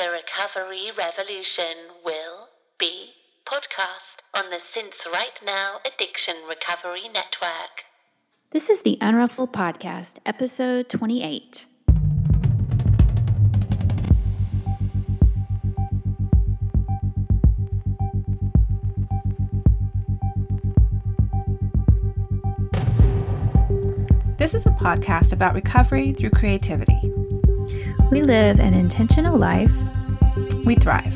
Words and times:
The 0.00 0.08
Recovery 0.08 0.90
Revolution 0.96 1.76
will 2.02 2.48
be 2.78 3.10
podcast 3.44 4.22
on 4.32 4.48
the 4.48 4.58
Since 4.58 5.06
Right 5.12 5.38
Now 5.44 5.80
Addiction 5.84 6.36
Recovery 6.48 7.02
Network. 7.02 7.84
This 8.48 8.70
is 8.70 8.80
the 8.80 8.96
Unruffled 9.02 9.52
Podcast, 9.52 10.16
episode 10.24 10.88
28. 10.88 11.66
This 24.38 24.54
is 24.54 24.64
a 24.64 24.70
podcast 24.70 25.34
about 25.34 25.52
recovery 25.52 26.14
through 26.14 26.30
creativity. 26.30 27.12
We 28.10 28.22
live 28.22 28.58
an 28.58 28.74
intentional 28.74 29.38
life. 29.38 29.72
We 30.64 30.74
thrive. 30.74 31.14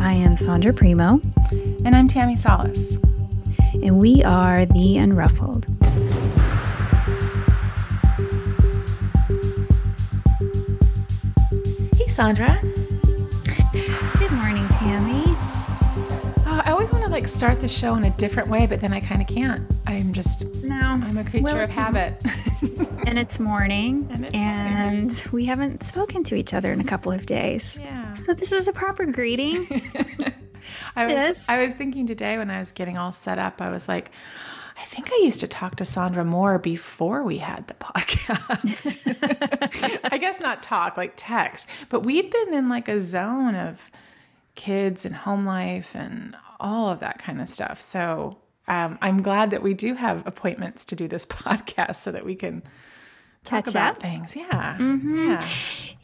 I 0.00 0.12
am 0.14 0.34
Sondra 0.36 0.74
Primo, 0.74 1.20
And 1.84 1.94
I'm 1.94 2.08
Tammi 2.08 2.36
Salas. 2.36 2.96
and 3.74 4.00
we 4.00 4.22
are 4.24 4.64
the 4.66 4.96
Unruffled. 4.98 5.66
Hey, 11.96 12.06
Sondra. 12.08 12.58
Good 14.18 14.32
morning, 14.32 14.66
Tammi. 14.68 15.24
Oh, 16.46 16.62
I 16.64 16.70
always 16.70 16.90
want 16.92 17.04
to 17.04 17.10
like 17.10 17.28
start 17.28 17.60
the 17.60 17.68
show 17.68 17.94
in 17.96 18.04
a 18.04 18.10
different 18.16 18.48
way, 18.48 18.66
but 18.66 18.80
then 18.80 18.92
I 18.92 19.00
kind 19.00 19.20
of 19.20 19.28
can't. 19.28 19.62
I'm 19.86 20.12
just, 20.12 20.46
No, 20.64 20.74
I'm 20.76 21.18
a 21.18 21.24
creature 21.24 21.44
Well, 21.44 21.60
of 21.64 21.70
habit. 21.70 22.14
and 23.12 23.18
it's 23.18 23.38
morning, 23.38 24.08
And 24.10 24.24
it's 24.24 24.34
and 24.34 25.32
we 25.34 25.44
haven't 25.44 25.84
spoken 25.84 26.24
to 26.24 26.34
each 26.34 26.54
other 26.54 26.72
in 26.72 26.80
a 26.80 26.84
couple 26.84 27.12
of 27.12 27.26
days. 27.26 27.76
yeah. 27.78 28.14
So 28.14 28.32
this 28.32 28.52
is 28.52 28.68
a 28.68 28.72
proper 28.72 29.04
greeting. 29.04 29.66
I 30.96 31.04
was, 31.04 31.12
Yes. 31.12 31.44
I 31.46 31.62
was 31.62 31.74
thinking 31.74 32.06
today 32.06 32.38
when 32.38 32.50
I 32.50 32.58
was 32.58 32.72
getting 32.72 32.96
all 32.96 33.12
set 33.12 33.38
up, 33.38 33.60
I 33.60 33.68
was 33.68 33.86
like, 33.86 34.12
I 34.78 34.84
think 34.84 35.12
I 35.12 35.20
used 35.24 35.40
to 35.40 35.46
talk 35.46 35.76
to 35.76 35.84
Sondra 35.84 36.24
more 36.24 36.58
before 36.58 37.22
we 37.22 37.36
had 37.36 37.66
the 37.68 37.74
podcast. 37.86 38.96
I 40.10 40.16
guess 40.16 40.40
not 40.40 40.62
talk, 40.62 40.96
like 40.96 41.12
text, 41.14 41.68
but 41.90 42.06
we've 42.06 42.30
been 42.30 42.54
in 42.54 42.70
like 42.70 42.88
a 42.88 42.98
zone 42.98 43.54
of 43.54 43.90
kids 44.54 45.04
and 45.04 45.14
home 45.14 45.44
life 45.44 45.94
and 45.94 46.34
all 46.58 46.88
of 46.88 47.00
that 47.00 47.18
kind 47.18 47.42
of 47.42 47.48
stuff. 47.50 47.78
So 47.78 48.38
um, 48.68 48.96
I'm 49.02 49.20
glad 49.20 49.50
that 49.50 49.62
we 49.62 49.74
do 49.74 49.92
have 49.96 50.26
appointments 50.26 50.86
to 50.86 50.96
do 50.96 51.08
this 51.08 51.26
podcast 51.26 51.96
so 51.96 52.10
that 52.12 52.24
we 52.24 52.36
can 52.36 52.62
talk 53.44 53.64
Catch 53.64 53.74
about 53.74 53.90
up? 53.96 54.02
things. 54.02 54.36
Yeah. 54.36 54.76
Mhm. 54.78 55.28
Yeah. 55.28 55.46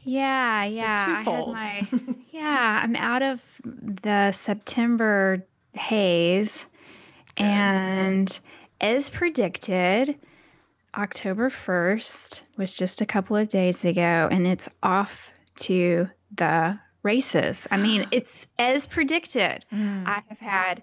Yeah, 0.05 0.65
yeah. 0.65 0.97
I 0.99 1.21
had 1.21 1.25
twofold. 1.25 1.55
my 1.55 1.87
yeah, 2.33 2.81
I'm 2.83 2.97
out 2.97 3.23
of 3.23 3.43
the 3.65 4.33
September 4.33 5.45
haze. 5.75 6.65
And 7.37 8.41
as 8.81 9.11
predicted, 9.11 10.17
October 10.97 11.51
1st 11.51 12.43
was 12.57 12.75
just 12.77 13.01
a 13.01 13.07
couple 13.07 13.37
of 13.37 13.49
days 13.49 13.85
ago 13.85 14.29
and 14.31 14.47
it's 14.47 14.69
off 14.83 15.31
to 15.57 16.09
the 16.35 16.79
races. 17.03 17.69
I 17.71 17.77
mean, 17.77 18.07
it's 18.13 18.47
as 18.59 18.87
predicted. 18.87 19.65
Mm. 19.73 20.07
I 20.07 20.23
have 20.29 20.39
had 20.39 20.83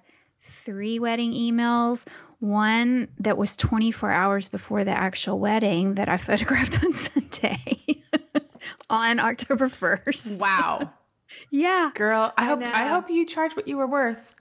three 0.63 0.99
wedding 0.99 1.33
emails, 1.33 2.05
one 2.45 3.07
that 3.19 3.37
was 3.37 3.55
24 3.55 4.11
hours 4.11 4.47
before 4.47 4.83
the 4.83 4.91
actual 4.91 5.39
wedding 5.39 5.95
that 5.95 6.09
I 6.09 6.17
photographed 6.29 6.83
on 6.83 6.93
Sunday 6.93 8.03
on 8.89 9.19
October 9.19 9.67
1st. 9.67 10.41
Wow. 10.41 10.93
Yeah, 11.51 11.91
Girl, 11.93 12.33
I, 12.37 12.43
I 12.43 12.47
hope 12.47 12.61
I 12.63 12.87
hope 12.87 13.09
you 13.09 13.25
charge 13.25 13.55
what 13.55 13.67
you 13.67 13.77
were 13.77 13.87
worth. 13.87 14.33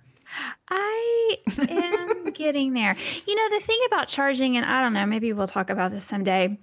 I 0.68 1.36
am 1.68 2.30
getting 2.32 2.72
there. 2.72 2.96
You 3.26 3.34
know, 3.34 3.58
the 3.58 3.64
thing 3.64 3.78
about 3.86 4.08
charging, 4.08 4.56
and 4.56 4.64
I 4.64 4.80
don't 4.80 4.92
know, 4.92 5.04
maybe 5.04 5.32
we'll 5.32 5.46
talk 5.46 5.70
about 5.70 5.90
this 5.90 6.04
someday. 6.04 6.58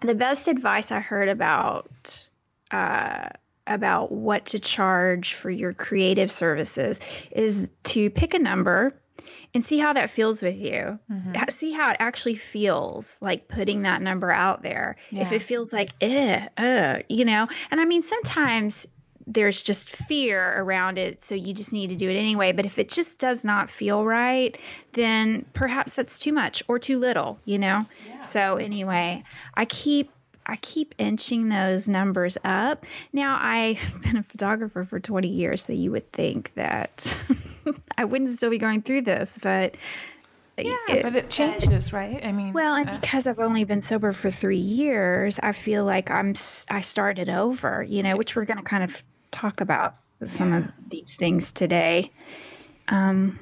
The 0.00 0.14
best 0.14 0.48
advice 0.48 0.90
I 0.90 1.00
heard 1.00 1.28
about 1.28 2.24
uh, 2.70 3.28
about 3.66 4.10
what 4.10 4.46
to 4.46 4.58
charge 4.58 5.34
for 5.34 5.50
your 5.50 5.72
creative 5.72 6.32
services 6.32 7.00
is 7.30 7.68
to 7.84 8.10
pick 8.10 8.34
a 8.34 8.38
number 8.38 8.94
and 9.54 9.64
see 9.64 9.78
how 9.78 9.92
that 9.92 10.10
feels 10.10 10.42
with 10.42 10.62
you. 10.62 10.98
Ha- 11.36 11.46
See 11.50 11.72
how 11.72 11.90
it 11.90 11.96
actually 12.00 12.36
feels 12.36 13.18
like 13.20 13.48
putting 13.48 13.82
that 13.82 14.00
number 14.02 14.30
out 14.32 14.62
there. 14.62 14.96
If 15.22 15.32
it 15.32 15.42
feels 15.42 15.72
like, 15.72 15.90
eh, 16.00 16.46
uh, 16.56 16.98
you 17.08 17.24
know, 17.24 17.46
and 17.70 17.80
I 17.80 17.84
mean, 17.84 18.02
sometimes 18.02 18.86
there's 19.26 19.62
just 19.62 19.88
fear 19.90 20.42
around 20.62 20.98
it, 20.98 21.22
so 21.22 21.34
you 21.36 21.52
just 21.54 21.72
need 21.72 21.90
to 21.90 21.96
do 21.96 22.10
it 22.10 22.16
anyway. 22.16 22.52
But 22.52 22.66
if 22.66 22.78
it 22.78 22.88
just 22.88 23.18
does 23.20 23.44
not 23.44 23.70
feel 23.70 24.04
right, 24.04 24.58
then 24.94 25.44
perhaps 25.54 25.94
that's 25.94 26.18
too 26.18 26.32
much 26.32 26.62
or 26.66 26.78
too 26.80 26.98
little, 26.98 27.38
you 27.44 27.58
know? 27.58 27.80
So 28.20 28.56
anyway, 28.56 29.22
I 29.54 29.64
keep 29.64 30.10
I 30.46 30.56
keep 30.56 30.94
inching 30.98 31.48
those 31.48 31.88
numbers 31.88 32.36
up. 32.44 32.84
Now 33.12 33.38
I've 33.40 33.98
been 34.02 34.16
a 34.16 34.22
photographer 34.22 34.84
for 34.84 34.98
20 35.00 35.28
years, 35.28 35.64
so 35.64 35.72
you 35.72 35.90
would 35.92 36.10
think 36.12 36.52
that 36.54 37.16
I 37.98 38.04
wouldn't 38.04 38.30
still 38.30 38.50
be 38.50 38.58
going 38.58 38.82
through 38.82 39.02
this, 39.02 39.38
but 39.40 39.76
Yeah, 40.58 40.76
it- 40.88 41.02
but 41.02 41.14
it 41.16 41.30
changes, 41.30 41.92
right? 41.92 42.24
I 42.24 42.32
mean, 42.32 42.52
well, 42.52 42.74
and 42.74 42.88
uh, 42.90 42.98
because 43.00 43.26
I've 43.26 43.38
only 43.38 43.64
been 43.64 43.80
sober 43.80 44.12
for 44.12 44.30
three 44.30 44.58
years, 44.58 45.38
I 45.42 45.52
feel 45.52 45.84
like 45.84 46.10
I'm 46.10 46.34
I 46.68 46.80
started 46.80 47.28
over, 47.28 47.82
you 47.82 48.02
know, 48.02 48.16
which 48.16 48.34
we're 48.36 48.44
going 48.44 48.58
to 48.58 48.64
kind 48.64 48.82
of 48.84 49.02
talk 49.30 49.60
about 49.60 49.94
some 50.24 50.52
of 50.52 50.64
these 50.88 51.14
things 51.16 51.52
today, 51.52 52.10
um, 52.88 53.38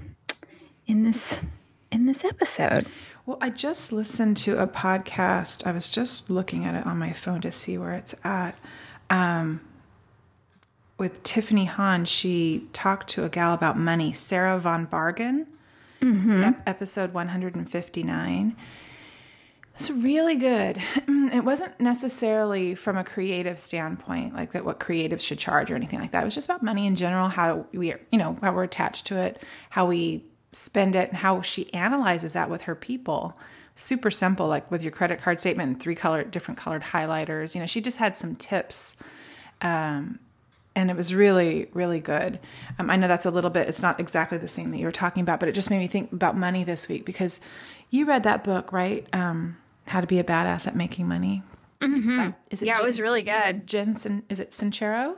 in 0.87 1.03
this 1.03 1.43
in 1.91 2.06
this 2.06 2.25
episode. 2.25 2.87
Well, 3.26 3.38
I 3.41 3.50
just 3.50 3.92
listened 3.92 4.36
to 4.38 4.58
a 4.60 4.66
podcast. 4.66 5.66
I 5.66 5.72
was 5.72 5.88
just 5.91 6.31
looking 6.31 6.64
at 6.64 6.75
it 6.75 6.86
on 6.86 6.98
my 6.98 7.12
phone 7.12 7.41
to 7.42 7.53
see 7.53 7.76
where 7.78 7.92
it's 7.92 8.14
at. 8.25 8.56
Um, 9.08 9.60
with 10.98 11.22
Tiffany 11.22 11.66
Han, 11.66 12.04
she 12.04 12.69
talked 12.72 13.08
to 13.10 13.25
a 13.25 13.28
gal 13.28 13.54
about 13.54 13.78
money, 13.78 14.12
Sarah 14.12 14.58
Von 14.58 14.86
Bargen, 14.86 15.47
ep- 16.03 16.62
episode 16.66 17.12
159. 17.12 18.56
It's 19.75 19.91
really 19.91 20.37
good. 20.37 20.78
It 21.31 21.44
wasn't 21.44 21.78
necessarily 21.78 22.75
from 22.75 22.97
a 22.97 23.04
creative 23.04 23.60
standpoint, 23.60 24.34
like 24.34 24.50
that 24.50 24.64
what 24.64 24.81
creatives 24.81 25.20
should 25.20 25.38
charge 25.38 25.70
or 25.70 25.76
anything 25.76 26.00
like 26.00 26.10
that. 26.10 26.22
It 26.22 26.25
was 26.25 26.34
just 26.34 26.48
about 26.48 26.60
money 26.60 26.88
in 26.88 26.97
general, 26.97 27.28
how 27.28 27.66
we 27.72 27.92
are, 27.92 28.00
you 28.10 28.19
know, 28.19 28.37
how 28.42 28.52
we're 28.52 28.64
attached 28.64 29.06
to 29.06 29.16
it, 29.16 29.41
how 29.70 29.87
we 29.87 30.25
spend 30.53 30.94
it, 30.94 31.11
and 31.11 31.19
how 31.19 31.43
she 31.43 31.72
analyzes 31.72 32.33
that 32.33 32.50
with 32.50 32.62
her 32.62 32.75
people. 32.75 33.38
Super 33.75 34.11
simple, 34.11 34.47
like 34.49 34.71
with 34.71 34.83
your 34.83 34.93
credit 34.93 35.21
card 35.21 35.41
statement 35.41 35.69
and 35.71 35.81
three 35.81 35.94
color 35.94 36.25
different 36.25 36.59
colored 36.59 36.83
highlighters. 36.83 37.55
You 37.55 37.61
know, 37.61 37.66
she 37.66 37.81
just 37.81 37.99
had 37.99 38.16
some 38.16 38.37
tips 38.37 38.97
and 40.77 40.91
it 40.91 40.97
was 40.97 41.15
really 41.15 41.69
really 41.72 42.00
good 42.00 42.38
um, 42.78 42.91
i 42.91 42.97
know 42.97 43.09
that's 43.09 43.27
a 43.27 43.31
little 43.31 43.50
bit 43.50 43.69
it's 43.69 43.83
not 43.83 43.99
exactly 44.00 44.38
the 44.38 44.49
same 44.49 44.71
that 44.71 44.78
you 44.78 44.87
were 44.87 44.93
talking 44.93 45.22
about 45.22 45.41
but 45.41 45.49
it 45.49 45.53
just 45.53 45.71
made 45.71 45.78
me 45.78 45.87
think 45.87 46.12
about 46.12 46.37
money 46.37 46.65
this 46.65 46.88
week 46.88 47.05
because 47.05 47.41
you 47.91 48.05
read 48.05 48.22
that 48.22 48.44
book 48.44 48.72
right 48.72 49.06
um, 49.12 49.56
how 49.87 50.00
to 50.00 50.06
be 50.06 50.19
a 50.19 50.25
badass 50.25 50.67
at 50.67 50.77
making 50.77 51.06
money 51.06 51.43
mm-hmm. 51.81 52.31
is 52.50 52.62
it 52.62 52.67
Yeah, 52.67 52.78
it 52.78 52.84
was 52.84 53.00
really 53.00 53.22
good. 53.22 53.67
Jensen, 53.67 54.22
is 54.28 54.41
it 54.41 54.50
Sincero? 54.53 55.17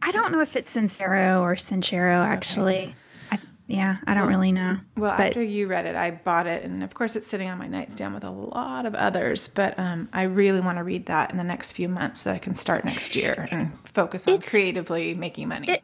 I 0.00 0.12
don't 0.12 0.32
know 0.32 0.40
if 0.40 0.56
it's 0.56 0.74
Sincero 0.74 1.40
or 1.40 1.54
Sincero 1.54 2.24
actually. 2.24 2.78
I, 2.78 2.94
yeah, 3.68 3.96
I 4.06 4.14
don't 4.14 4.28
really 4.28 4.52
know. 4.52 4.78
Well, 4.96 5.14
But- 5.16 5.28
after 5.28 5.42
you 5.42 5.66
read 5.66 5.86
it, 5.86 5.94
I 5.96 6.10
bought 6.10 6.46
it, 6.46 6.64
and 6.64 6.82
of 6.82 6.94
course, 6.94 7.16
it's 7.16 7.26
sitting 7.26 7.48
on 7.48 7.58
my 7.58 7.68
nightstand 7.68 8.14
with 8.14 8.24
a 8.24 8.30
lot 8.30 8.86
of 8.86 8.94
others. 8.94 9.48
But 9.48 9.78
um, 9.78 10.08
I 10.12 10.22
really 10.22 10.60
want 10.60 10.78
to 10.78 10.84
read 10.84 11.06
that 11.06 11.30
in 11.30 11.36
the 11.36 11.44
next 11.44 11.72
few 11.72 11.88
months 11.88 12.20
so 12.20 12.32
I 12.32 12.38
can 12.38 12.54
start 12.54 12.84
next 12.84 13.16
year 13.16 13.48
and 13.50 13.72
focus 13.88 14.26
on 14.28 14.34
creatively 14.40 15.14
making 15.14 15.48
money. 15.48 15.68
It- 15.70 15.82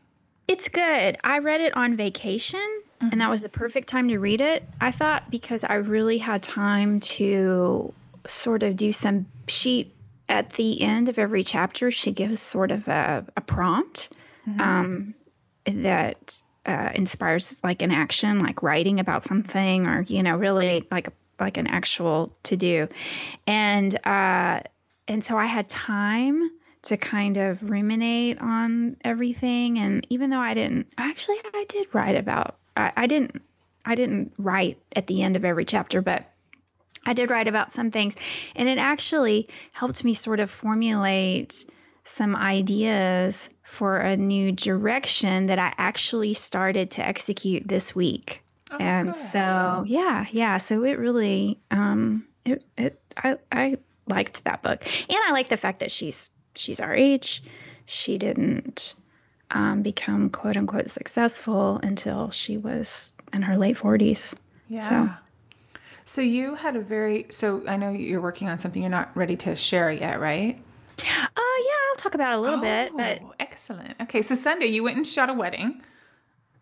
It's 0.48 0.68
good. 0.68 1.18
I 1.22 1.38
read 1.40 1.60
it 1.60 1.76
on 1.76 1.94
vacation, 1.96 2.66
and 3.00 3.20
that 3.20 3.28
was 3.30 3.42
the 3.42 3.48
perfect 3.50 3.86
time 3.88 4.08
to 4.08 4.18
read 4.18 4.40
it. 4.40 4.64
I 4.80 4.90
thought 4.92 5.30
because 5.30 5.62
I 5.62 5.74
really 5.74 6.18
had 6.18 6.42
time 6.42 7.00
to 7.00 7.92
sort 8.26 8.62
of 8.62 8.74
do 8.76 8.90
some. 8.92 9.26
She 9.46 9.92
at 10.28 10.50
the 10.50 10.82
end 10.82 11.08
of 11.08 11.18
every 11.18 11.42
chapter, 11.42 11.90
she 11.90 12.12
gives 12.12 12.40
sort 12.40 12.70
of 12.70 12.86
a, 12.88 13.24
a 13.36 13.40
prompt 13.40 14.10
um, 14.58 15.14
that 15.64 16.40
uh, 16.68 16.90
inspires 16.94 17.56
like 17.64 17.82
an 17.82 17.90
action, 17.90 18.38
like 18.40 18.62
writing 18.62 19.00
about 19.00 19.24
something, 19.24 19.86
or 19.86 20.02
you 20.02 20.22
know, 20.22 20.36
really 20.36 20.86
like 20.90 21.08
like 21.40 21.56
an 21.56 21.66
actual 21.66 22.36
to 22.44 22.56
do, 22.56 22.88
and 23.46 23.94
uh, 24.06 24.60
and 25.08 25.24
so 25.24 25.38
I 25.38 25.46
had 25.46 25.68
time 25.68 26.50
to 26.82 26.96
kind 26.96 27.38
of 27.38 27.70
ruminate 27.70 28.40
on 28.40 28.96
everything. 29.02 29.78
And 29.78 30.06
even 30.10 30.30
though 30.30 30.40
I 30.40 30.54
didn't, 30.54 30.86
actually, 30.96 31.38
I 31.54 31.64
did 31.68 31.94
write 31.94 32.16
about. 32.16 32.56
I, 32.76 32.92
I 32.96 33.06
didn't. 33.06 33.42
I 33.84 33.94
didn't 33.94 34.34
write 34.36 34.78
at 34.94 35.06
the 35.06 35.22
end 35.22 35.36
of 35.36 35.46
every 35.46 35.64
chapter, 35.64 36.02
but 36.02 36.30
I 37.06 37.14
did 37.14 37.30
write 37.30 37.48
about 37.48 37.72
some 37.72 37.90
things, 37.90 38.14
and 38.54 38.68
it 38.68 38.76
actually 38.76 39.48
helped 39.72 40.04
me 40.04 40.12
sort 40.12 40.40
of 40.40 40.50
formulate 40.50 41.64
some 42.08 42.34
ideas 42.34 43.50
for 43.62 43.98
a 43.98 44.16
new 44.16 44.50
direction 44.50 45.46
that 45.46 45.58
I 45.58 45.72
actually 45.76 46.32
started 46.32 46.92
to 46.92 47.06
execute 47.06 47.68
this 47.68 47.94
week. 47.94 48.42
Oh, 48.70 48.76
and 48.78 49.08
good. 49.08 49.14
so, 49.14 49.84
yeah, 49.86 50.26
yeah. 50.32 50.56
So 50.58 50.84
it 50.84 50.98
really, 50.98 51.58
um, 51.70 52.26
it, 52.44 52.64
it, 52.78 53.00
I, 53.16 53.36
I 53.52 53.78
liked 54.06 54.44
that 54.44 54.62
book, 54.62 54.86
and 55.08 55.18
I 55.26 55.32
like 55.32 55.48
the 55.48 55.56
fact 55.56 55.80
that 55.80 55.90
she's 55.90 56.30
she's 56.54 56.80
our 56.80 56.94
age. 56.94 57.42
She 57.84 58.16
didn't 58.16 58.94
um, 59.50 59.82
become 59.82 60.30
quote 60.30 60.56
unquote 60.56 60.88
successful 60.88 61.78
until 61.82 62.30
she 62.30 62.56
was 62.56 63.12
in 63.32 63.42
her 63.42 63.56
late 63.56 63.76
forties. 63.76 64.34
Yeah. 64.68 64.78
So. 64.78 65.10
So 66.06 66.22
you 66.22 66.54
had 66.54 66.74
a 66.74 66.80
very 66.80 67.26
so 67.28 67.62
I 67.68 67.76
know 67.76 67.90
you're 67.90 68.22
working 68.22 68.48
on 68.48 68.58
something 68.58 68.80
you're 68.80 68.90
not 68.90 69.14
ready 69.14 69.36
to 69.36 69.54
share 69.54 69.92
yet, 69.92 70.20
right? 70.20 70.58
Uh 71.36 71.47
talk 71.98 72.14
about 72.14 72.34
a 72.34 72.40
little 72.40 72.58
oh, 72.58 72.62
bit, 72.62 72.96
but 72.96 73.20
excellent. 73.40 73.94
Okay, 74.02 74.22
so 74.22 74.34
Sunday 74.34 74.66
you 74.66 74.82
went 74.82 74.96
and 74.96 75.06
shot 75.06 75.28
a 75.28 75.34
wedding. 75.34 75.82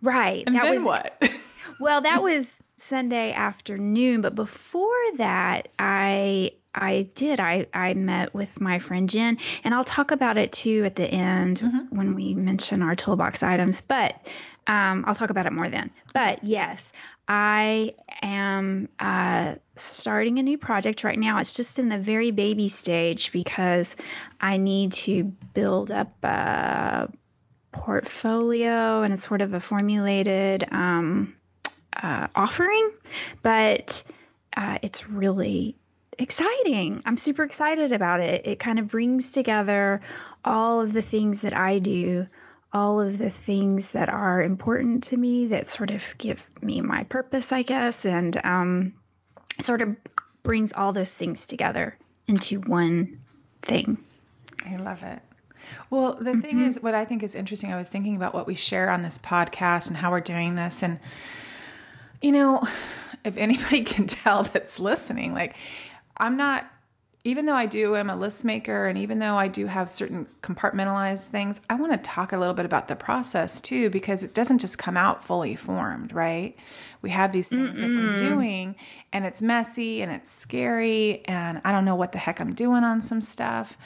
Right. 0.02 0.44
And 0.46 0.54
that 0.54 0.62
then 0.64 0.74
was, 0.76 0.84
what? 0.84 1.30
well, 1.80 2.02
that 2.02 2.22
was 2.22 2.54
Sunday 2.76 3.32
afternoon, 3.32 4.20
but 4.20 4.34
before 4.34 4.92
that, 5.16 5.68
I 5.78 6.52
I 6.74 7.08
did. 7.14 7.40
I, 7.40 7.66
I 7.72 7.94
met 7.94 8.34
with 8.34 8.60
my 8.60 8.78
friend 8.78 9.08
Jen, 9.08 9.38
and 9.64 9.74
I'll 9.74 9.84
talk 9.84 10.10
about 10.10 10.36
it 10.36 10.52
too 10.52 10.84
at 10.84 10.94
the 10.94 11.06
end 11.06 11.60
mm-hmm. 11.60 11.96
when 11.96 12.14
we 12.14 12.34
mention 12.34 12.82
our 12.82 12.94
toolbox 12.94 13.42
items. 13.42 13.80
But 13.80 14.14
um, 14.66 15.04
I'll 15.06 15.14
talk 15.14 15.30
about 15.30 15.46
it 15.46 15.52
more 15.52 15.68
then. 15.68 15.90
But 16.12 16.44
yes, 16.44 16.92
I 17.28 17.94
am 18.22 18.88
uh, 18.98 19.56
starting 19.76 20.38
a 20.38 20.42
new 20.42 20.58
project 20.58 21.04
right 21.04 21.18
now. 21.18 21.38
It's 21.38 21.54
just 21.54 21.78
in 21.78 21.88
the 21.88 21.98
very 21.98 22.30
baby 22.30 22.68
stage 22.68 23.32
because 23.32 23.96
I 24.40 24.56
need 24.56 24.92
to 24.92 25.24
build 25.24 25.90
up 25.90 26.12
a 26.24 27.08
portfolio 27.72 29.02
and 29.02 29.18
sort 29.18 29.42
of 29.42 29.54
a 29.54 29.60
formulated 29.60 30.64
um, 30.72 31.34
uh, 31.92 32.28
offering, 32.34 32.90
but 33.42 34.02
uh, 34.56 34.78
it's 34.82 35.08
really 35.08 35.76
exciting. 36.18 37.02
I'm 37.04 37.16
super 37.16 37.42
excited 37.42 37.92
about 37.92 38.20
it. 38.20 38.46
It 38.46 38.58
kind 38.58 38.78
of 38.78 38.88
brings 38.88 39.32
together 39.32 40.00
all 40.44 40.80
of 40.80 40.92
the 40.92 41.02
things 41.02 41.42
that 41.42 41.56
I 41.56 41.78
do, 41.78 42.26
all 42.76 43.00
of 43.00 43.16
the 43.16 43.30
things 43.30 43.92
that 43.92 44.10
are 44.10 44.42
important 44.42 45.04
to 45.04 45.16
me 45.16 45.46
that 45.46 45.66
sort 45.66 45.90
of 45.90 46.14
give 46.18 46.46
me 46.60 46.82
my 46.82 47.04
purpose, 47.04 47.50
I 47.50 47.62
guess, 47.62 48.04
and 48.04 48.38
um, 48.44 48.92
sort 49.62 49.80
of 49.80 49.96
brings 50.42 50.74
all 50.74 50.92
those 50.92 51.14
things 51.14 51.46
together 51.46 51.96
into 52.26 52.60
one 52.60 53.18
thing. 53.62 53.96
I 54.66 54.76
love 54.76 55.02
it. 55.02 55.20
Well, 55.88 56.16
the 56.16 56.32
mm-hmm. 56.32 56.40
thing 56.42 56.60
is, 56.60 56.82
what 56.82 56.94
I 56.94 57.06
think 57.06 57.22
is 57.22 57.34
interesting, 57.34 57.72
I 57.72 57.78
was 57.78 57.88
thinking 57.88 58.14
about 58.14 58.34
what 58.34 58.46
we 58.46 58.54
share 58.54 58.90
on 58.90 59.00
this 59.00 59.16
podcast 59.16 59.88
and 59.88 59.96
how 59.96 60.10
we're 60.10 60.20
doing 60.20 60.54
this. 60.54 60.82
And, 60.82 61.00
you 62.20 62.30
know, 62.30 62.60
if 63.24 63.38
anybody 63.38 63.80
can 63.84 64.06
tell 64.06 64.42
that's 64.42 64.78
listening, 64.78 65.32
like 65.32 65.56
I'm 66.18 66.36
not, 66.36 66.70
even 67.26 67.46
though 67.46 67.54
I 67.54 67.66
do, 67.66 67.96
I'm 67.96 68.08
a 68.08 68.14
list 68.14 68.44
maker, 68.44 68.86
and 68.86 68.96
even 68.96 69.18
though 69.18 69.36
I 69.36 69.48
do 69.48 69.66
have 69.66 69.90
certain 69.90 70.28
compartmentalized 70.42 71.26
things, 71.26 71.60
I 71.68 71.74
want 71.74 71.90
to 71.92 71.98
talk 71.98 72.32
a 72.32 72.38
little 72.38 72.54
bit 72.54 72.64
about 72.64 72.86
the 72.86 72.94
process 72.94 73.60
too, 73.60 73.90
because 73.90 74.22
it 74.22 74.32
doesn't 74.32 74.58
just 74.58 74.78
come 74.78 74.96
out 74.96 75.24
fully 75.24 75.56
formed, 75.56 76.12
right? 76.12 76.56
We 77.02 77.10
have 77.10 77.32
these 77.32 77.48
things 77.48 77.78
Mm-mm. 77.78 77.80
that 77.80 77.88
we're 77.88 78.30
doing, 78.30 78.76
and 79.12 79.24
it's 79.24 79.42
messy 79.42 80.02
and 80.02 80.12
it's 80.12 80.30
scary, 80.30 81.24
and 81.24 81.60
I 81.64 81.72
don't 81.72 81.84
know 81.84 81.96
what 81.96 82.12
the 82.12 82.18
heck 82.18 82.40
I'm 82.40 82.54
doing 82.54 82.84
on 82.84 83.02
some 83.02 83.20
stuff. 83.20 83.76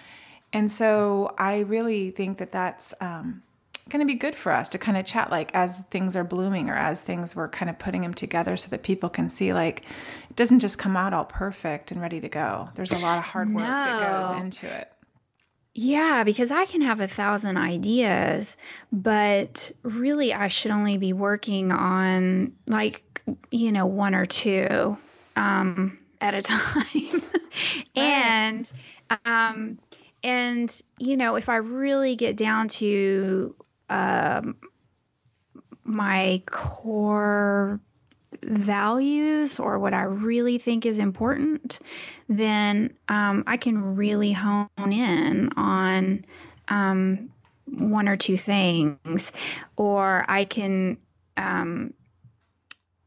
And 0.53 0.71
so 0.71 1.35
I 1.39 1.61
really 1.61 2.11
think 2.11 2.37
that 2.39 2.53
that's 2.53 2.93
um, 3.01 3.43
going 3.89 4.01
to 4.01 4.07
be 4.07 4.19
good 4.19 4.35
for 4.35 4.53
us 4.53 4.69
to 4.71 4.79
kind 4.79 4.97
of 4.97 5.05
chat 5.05 5.31
like 5.31 5.55
as 5.55 5.83
things 5.91 6.15
are 6.17 6.25
blooming 6.25 6.71
or 6.71 6.75
as 6.75 7.01
things 7.01 7.35
we're 7.35 7.49
kind 7.49 7.69
of 7.69 7.79
putting 7.79 8.03
them 8.03 8.15
together 8.15 8.57
so 8.57 8.69
that 8.69 8.83
people 8.83 9.09
can 9.09 9.29
see 9.29 9.53
like 9.53 9.85
it 10.31 10.37
doesn't 10.37 10.61
just 10.61 10.79
come 10.79 10.97
out 10.97 11.13
all 11.13 11.25
perfect 11.25 11.91
and 11.91 12.01
ready 12.01 12.21
to 12.21 12.29
go. 12.29 12.69
There's 12.75 12.93
a 12.93 12.99
lot 12.99 13.19
of 13.19 13.25
hard 13.25 13.53
work 13.53 13.65
no. 13.65 13.69
that 13.69 14.23
goes 14.23 14.33
into 14.41 14.67
it. 14.67 14.91
Yeah, 15.75 16.25
because 16.25 16.51
I 16.51 16.65
can 16.67 16.83
have 16.83 17.01
a 17.01 17.09
thousand 17.09 17.57
ideas, 17.57 18.57
but 18.93 19.71
really 19.83 20.33
I 20.33 20.49
should 20.49 20.71
only 20.71 20.99
be 20.99 21.13
working 21.13 21.73
on 21.73 22.53
like, 22.67 23.23
you 23.51 23.71
know, 23.71 23.87
one 23.87 24.15
or 24.15 24.27
two 24.27 24.97
um, 25.37 25.99
at 26.21 26.35
a 26.35 26.43
time. 26.43 27.23
and, 27.95 28.73
um, 29.25 29.79
and, 30.23 30.83
you 30.99 31.17
know, 31.17 31.37
if 31.37 31.49
I 31.49 31.57
really 31.57 32.17
get 32.17 32.37
down 32.37 32.69
to 32.69 33.55
um, 33.89 34.57
my 35.85 36.43
core 36.47 37.81
values 38.43 39.59
or 39.59 39.79
what 39.79 39.95
I 39.95 40.03
really 40.03 40.59
think 40.59 40.87
is 40.87 40.99
important, 40.99 41.79
then 42.29 42.95
um, 43.09 43.45
I 43.47 43.57
can 43.57 43.97
really 43.97 44.33
hone 44.33 44.69
in 44.79 45.51
on 45.57 46.25
um, 46.69 47.31
one 47.67 48.09
or 48.09 48.17
two 48.17 48.37
things, 48.37 49.33
or 49.77 50.25
I 50.29 50.45
can. 50.45 50.99
Um, 51.37 51.95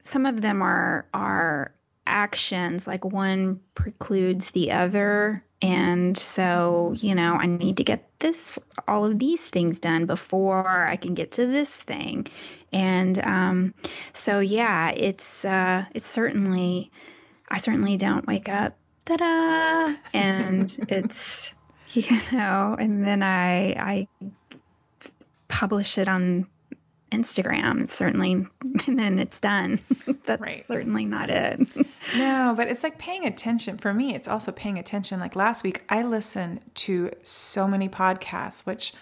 some 0.02 0.26
of 0.26 0.42
them 0.42 0.62
are 0.62 1.08
are 1.14 1.74
actions, 2.06 2.88
like 2.88 3.06
one 3.06 3.62
precludes 3.74 4.52
the 4.52 4.72
other 4.72 5.44
and 5.64 6.18
so, 6.18 6.94
you 6.98 7.16
know, 7.16 7.36
I 7.36 7.46
need 7.46 7.78
to 7.78 7.86
get 7.86 8.04
this, 8.20 8.60
all 8.86 9.06
of 9.06 9.18
these 9.18 9.48
things 9.48 9.80
done 9.80 10.06
before 10.06 10.86
I 10.86 10.98
can 10.98 11.14
get 11.14 11.32
to 11.34 11.46
this 11.48 11.82
thing. 11.82 12.28
And 12.74 13.18
um, 13.24 13.74
so, 14.12 14.42
yeah, 14.42 14.90
it's 14.90 15.46
uh, 15.46 15.86
it's 15.94 16.10
certainly, 16.10 16.92
I 17.48 17.60
certainly 17.60 17.96
don't 17.96 18.28
wake 18.28 18.50
up, 18.50 18.76
ta 19.06 19.16
da, 19.16 19.96
and 20.14 20.64
it's, 20.90 21.56
you 21.92 22.20
know, 22.34 22.76
and 22.78 23.08
then 23.08 23.24
I 23.24 23.72
I 23.72 24.08
publish 25.48 25.98
it 25.98 26.10
on 26.10 26.46
Instagram. 27.14 27.84
It's 27.84 27.96
certainly, 27.96 28.34
and 28.88 29.00
then 29.00 29.20
it's 29.20 29.40
done. 29.40 29.80
That's 30.26 30.42
right. 30.42 30.66
certainly 30.66 31.06
not 31.06 31.30
it. 31.30 31.60
no, 32.16 32.54
but 32.58 32.68
it's 32.68 32.84
like 32.84 32.98
paying 32.98 33.26
attention. 33.26 33.78
For 33.78 33.94
me, 33.94 34.16
it's 34.16 34.28
also 34.28 34.52
paying 34.52 34.78
attention. 34.78 35.20
Like 35.20 35.36
last 35.36 35.64
week, 35.64 35.84
I 35.90 36.04
listened 36.04 36.62
to 36.76 37.12
so 37.22 37.68
many 37.68 37.88
podcasts, 37.88 38.66
which 38.66 38.94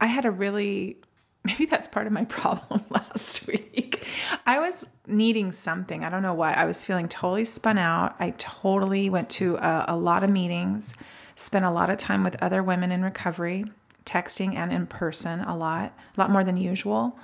I 0.00 0.06
had 0.06 0.24
a 0.24 0.30
really, 0.30 0.96
maybe 1.44 1.66
that's 1.66 1.86
part 1.86 2.06
of 2.06 2.12
my 2.12 2.24
problem 2.24 2.82
last 2.90 3.46
week. 3.46 4.06
I 4.46 4.58
was 4.58 4.86
needing 5.06 5.52
something. 5.52 6.04
I 6.04 6.10
don't 6.10 6.22
know 6.22 6.34
what. 6.34 6.56
I 6.56 6.64
was 6.64 6.84
feeling 6.84 7.08
totally 7.08 7.44
spun 7.44 7.78
out. 7.78 8.16
I 8.18 8.30
totally 8.30 9.10
went 9.10 9.30
to 9.30 9.56
a, 9.56 9.84
a 9.88 9.96
lot 9.96 10.24
of 10.24 10.30
meetings, 10.30 10.94
spent 11.34 11.64
a 11.64 11.70
lot 11.70 11.90
of 11.90 11.98
time 11.98 12.24
with 12.24 12.42
other 12.42 12.62
women 12.62 12.90
in 12.90 13.02
recovery 13.02 13.66
texting 14.06 14.54
and 14.54 14.72
in 14.72 14.86
person 14.86 15.40
a 15.40 15.56
lot, 15.56 15.92
a 16.16 16.20
lot 16.20 16.30
more 16.30 16.44
than 16.44 16.56
usual. 16.56 17.18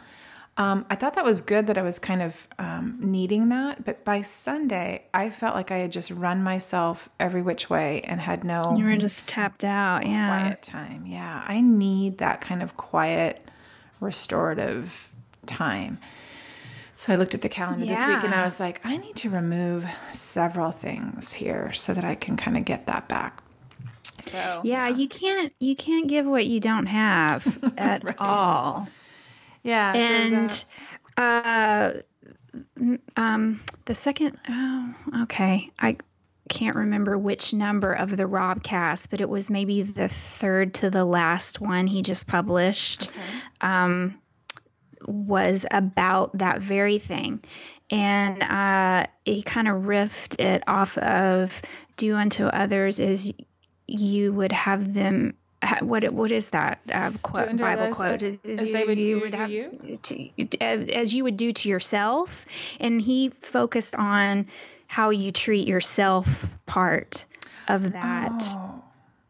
Um, 0.59 0.85
I 0.91 0.97
thought 0.97 1.15
that 1.15 1.25
was 1.25 1.41
good 1.41 1.69
that 1.69 1.79
I 1.79 1.83
was 1.83 1.99
kind 1.99 2.21
of 2.21 2.47
um, 2.59 2.99
needing 3.01 3.49
that. 3.49 3.85
But 3.85 4.05
by 4.05 4.21
Sunday, 4.21 5.07
I 5.15 5.31
felt 5.31 5.55
like 5.55 5.71
I 5.71 5.79
had 5.79 5.91
just 5.91 6.11
run 6.11 6.43
myself 6.43 7.09
every 7.19 7.41
which 7.41 7.71
way 7.71 8.03
and 8.03 8.21
had 8.21 8.45
no. 8.45 8.75
You 8.77 8.85
were 8.85 8.97
just 8.97 9.27
tapped 9.27 9.65
out. 9.65 10.05
Yeah. 10.05 10.41
Quiet 10.41 10.63
time. 10.63 11.05
Yeah. 11.07 11.43
I 11.47 11.63
need 11.63 12.19
that 12.19 12.43
kind 12.43 12.63
of 12.63 12.77
quiet, 12.77 13.49
restorative 14.01 15.11
time. 15.47 15.99
So 16.97 17.13
I 17.13 17.17
looked 17.17 17.35
at 17.35 17.41
the 17.41 17.49
calendar 17.49 17.87
yeah. 17.87 17.95
this 17.95 18.07
week 18.07 18.23
and 18.23 18.35
I 18.35 18.45
was 18.45 18.61
like, 18.61 18.85
I 18.85 18.99
need 18.99 19.17
to 19.17 19.31
remove 19.31 19.87
several 20.13 20.71
things 20.71 21.33
here 21.33 21.73
so 21.73 21.95
that 21.95 22.05
I 22.05 22.15
can 22.15 22.37
kind 22.37 22.59
of 22.59 22.67
get 22.67 22.87
that 22.87 23.09
back. 23.09 23.43
So 24.21 24.61
yeah, 24.65 24.89
you 24.89 25.09
can't 25.09 25.53
you 25.59 25.77
can't 25.77 26.09
give 26.09 26.27
what 26.27 26.47
you 26.47 26.61
don't 26.61 26.87
have 26.87 27.59
at 27.77 28.05
right. 28.05 28.17
all. 28.19 28.89
Yeah, 29.63 29.93
and 29.95 30.51
so 30.51 30.83
uh, 31.17 31.93
um, 33.17 33.61
the 33.85 33.95
second 33.95 34.39
oh 34.49 34.95
okay 35.23 35.71
I 35.79 35.97
can't 36.49 36.77
remember 36.77 37.17
which 37.17 37.55
number 37.55 37.93
of 37.93 38.17
the 38.17 38.25
Robcast, 38.25 39.09
but 39.11 39.21
it 39.21 39.29
was 39.29 39.51
maybe 39.51 39.83
the 39.83 40.09
third 40.09 40.75
to 40.75 40.91
the 40.91 41.05
last 41.05 41.61
one 41.61 41.87
he 41.87 42.03
just 42.03 42.27
published. 42.27 43.09
Okay. 43.09 43.19
Um, 43.61 44.19
was 45.07 45.67
about 45.71 46.37
that 46.39 46.61
very 46.61 46.99
thing. 46.99 47.43
And 47.91 48.43
uh, 48.43 49.07
he 49.25 49.43
kind 49.43 49.69
of 49.69 49.83
riffed 49.83 50.41
it 50.41 50.63
off 50.67 50.97
of 50.99 51.61
do 51.97 52.17
unto 52.17 52.47
others 52.47 53.01
as 53.01 53.33
you 53.93 54.33
would 54.33 54.53
have 54.53 54.95
them 54.95 55.35
what 55.81 56.11
what 56.13 56.33
is 56.33 56.51
that 56.51 56.81
uh, 56.93 57.13
quote, 57.23 57.57
Bible 57.57 57.93
quote? 57.95 58.23
As, 58.23 58.41
as 58.45 58.67
you, 58.67 58.73
they 58.73 58.85
would 58.85 58.99
you 58.99 59.21
would 59.21 59.35
have, 59.35 59.51
you? 59.51 59.99
To, 60.03 60.61
as 60.61 61.15
you 61.15 61.23
would 61.25 61.37
do 61.37 61.53
to 61.53 61.69
yourself, 61.69 62.47
and 62.81 63.01
he 63.01 63.29
focused 63.43 63.95
on 63.95 64.49
how 64.89 65.11
you 65.11 65.31
treat 65.31 65.69
yourself 65.69 66.49
part 66.67 67.25
of 67.69 67.93
that. 67.93 68.43
Oh, 68.57 68.83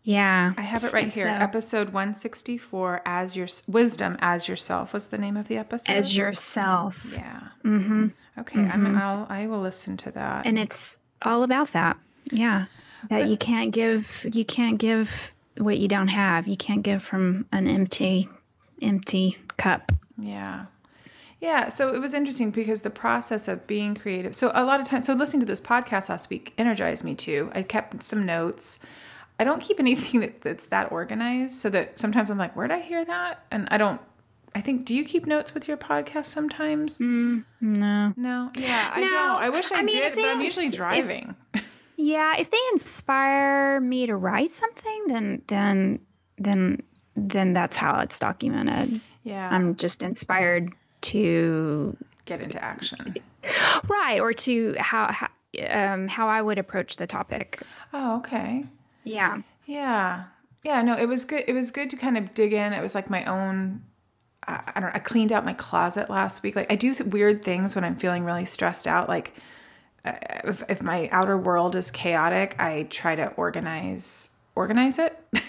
Yeah. 0.04 0.54
I 0.56 0.62
have 0.62 0.84
it 0.84 0.92
right 0.94 1.04
And 1.04 1.12
here. 1.12 1.26
so- 1.26 1.30
episode 1.30 1.88
164 1.92 3.02
as 3.04 3.36
your 3.36 3.46
wisdom 3.68 4.16
as 4.20 4.48
yourself 4.48 4.94
was 4.94 5.08
the 5.08 5.18
name 5.18 5.36
of 5.36 5.48
the 5.48 5.58
episode. 5.58 5.92
As 5.92 6.16
yourself. 6.16 7.12
Yeah. 7.12 7.40
Mm-hmm. 7.64 8.06
Okay, 8.38 8.60
I'm 8.60 8.96
I'll 8.96 9.26
I 9.28 9.46
will 9.46 9.60
listen 9.60 9.98
to 9.98 10.10
that. 10.12 10.46
And 10.46 10.58
it's 10.58 11.04
all 11.20 11.42
about 11.42 11.72
that. 11.72 11.98
Yeah. 12.24 12.64
That 13.10 13.28
you 13.28 13.36
can't 13.36 13.72
give 13.72 14.26
you 14.32 14.44
can't 14.44 14.78
give 14.78 15.32
what 15.58 15.78
you 15.78 15.88
don't 15.88 16.08
have. 16.08 16.46
You 16.46 16.56
can't 16.56 16.82
give 16.82 17.02
from 17.02 17.46
an 17.52 17.68
empty 17.68 18.28
empty 18.80 19.36
cup. 19.56 19.92
Yeah. 20.18 20.66
Yeah. 21.40 21.68
So 21.68 21.94
it 21.94 21.98
was 22.00 22.14
interesting 22.14 22.50
because 22.52 22.82
the 22.82 22.90
process 22.90 23.48
of 23.48 23.66
being 23.66 23.94
creative. 23.94 24.34
So 24.34 24.52
a 24.54 24.64
lot 24.64 24.80
of 24.80 24.86
times, 24.86 25.06
so 25.06 25.14
listening 25.14 25.40
to 25.40 25.46
this 25.46 25.60
podcast 25.60 26.08
last 26.08 26.30
week 26.30 26.52
energized 26.56 27.02
me 27.04 27.14
too. 27.14 27.50
I 27.54 27.62
kept 27.62 28.02
some 28.02 28.24
notes. 28.24 28.78
I 29.40 29.44
don't 29.44 29.60
keep 29.60 29.80
anything 29.80 30.20
that, 30.22 30.40
that's 30.42 30.66
that 30.66 30.92
organized 30.92 31.56
so 31.56 31.68
that 31.70 31.98
sometimes 31.98 32.30
I'm 32.30 32.38
like, 32.38 32.54
where'd 32.54 32.70
I 32.70 32.80
hear 32.80 33.04
that? 33.04 33.44
And 33.50 33.66
I 33.72 33.78
don't, 33.78 34.00
I 34.54 34.60
think, 34.60 34.84
do 34.84 34.94
you 34.94 35.04
keep 35.04 35.26
notes 35.26 35.54
with 35.54 35.66
your 35.66 35.76
podcast 35.78 36.26
sometimes? 36.26 36.98
Mm, 36.98 37.44
no. 37.60 38.12
No. 38.16 38.50
Yeah, 38.56 38.90
I 38.94 39.00
No, 39.00 39.08
don't. 39.08 39.42
I 39.42 39.48
wish 39.48 39.72
I, 39.72 39.78
I 39.78 39.82
mean, 39.82 39.96
did, 39.96 40.14
but 40.14 40.24
I'm 40.26 40.40
usually 40.42 40.66
if- 40.66 40.74
driving. 40.74 41.34
Yeah, 41.96 42.36
if 42.38 42.50
they 42.50 42.58
inspire 42.72 43.80
me 43.80 44.06
to 44.06 44.16
write 44.16 44.50
something, 44.50 45.04
then 45.08 45.42
then 45.46 46.00
then 46.38 46.82
then 47.16 47.52
that's 47.52 47.76
how 47.76 48.00
it's 48.00 48.18
documented. 48.18 49.00
yeah. 49.22 49.48
I'm 49.52 49.76
just 49.76 50.02
inspired 50.02 50.70
to 51.02 51.96
Get 52.24 52.40
into 52.40 52.62
action. 52.62 53.14
right 53.88 54.20
or 54.20 54.32
to 54.32 54.74
how 54.78 55.12
how, 55.12 55.28
um, 55.68 56.08
how 56.08 56.28
I 56.28 56.40
would 56.40 56.58
approach 56.58 56.96
the 56.96 57.06
topic. 57.06 57.60
Oh, 57.92 58.18
okay. 58.18 58.64
Yeah. 59.04 59.42
Yeah. 59.66 60.24
Yeah, 60.64 60.80
no, 60.82 60.96
it 60.96 61.06
was 61.06 61.24
good. 61.24 61.44
It 61.48 61.52
was 61.54 61.70
good 61.72 61.90
to 61.90 61.96
kind 61.96 62.16
of 62.16 62.34
dig 62.34 62.52
in. 62.52 62.72
It 62.72 62.80
was 62.82 62.94
like 62.94 63.10
my 63.10 63.24
own 63.24 63.82
I, 64.46 64.60
I 64.74 64.80
don't 64.80 64.88
know. 64.90 64.94
I 64.94 64.98
cleaned 65.00 65.32
out 65.32 65.44
my 65.44 65.52
closet 65.54 66.08
last 66.08 66.42
week. 66.42 66.56
Like 66.56 66.70
I 66.72 66.76
do 66.76 66.94
th- 66.94 67.10
weird 67.10 67.42
things 67.44 67.74
when 67.74 67.84
I'm 67.84 67.96
feeling 67.96 68.24
really 68.24 68.44
stressed 68.44 68.86
out 68.86 69.08
like 69.08 69.34
if, 70.04 70.62
if 70.68 70.82
my 70.82 71.08
outer 71.10 71.36
world 71.36 71.76
is 71.76 71.90
chaotic, 71.90 72.56
I 72.58 72.84
try 72.84 73.14
to 73.14 73.28
organize 73.34 74.30
organize 74.54 74.98
it 74.98 75.18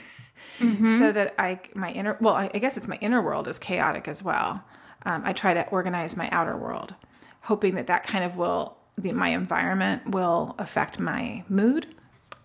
so 0.60 1.12
that 1.12 1.34
I 1.38 1.60
my 1.74 1.92
inner 1.92 2.18
well, 2.22 2.36
I, 2.36 2.50
I 2.54 2.60
guess 2.60 2.78
it's 2.78 2.88
my 2.88 2.98
inner 3.02 3.22
world 3.22 3.48
is 3.48 3.60
chaotic 3.60 4.08
as 4.08 4.24
well. 4.24 4.64
Um, 5.06 5.24
I 5.26 5.34
try 5.34 5.54
to 5.54 5.68
organize 5.70 6.16
my 6.16 6.30
outer 6.32 6.56
world, 6.56 6.96
hoping 7.42 7.76
that 7.76 7.88
that 7.88 8.04
kind 8.04 8.24
of 8.24 8.38
will 8.38 8.78
the, 8.98 9.12
my 9.12 9.30
environment 9.30 10.12
will 10.12 10.56
affect 10.60 11.00
my 11.00 11.44
mood. 11.50 11.88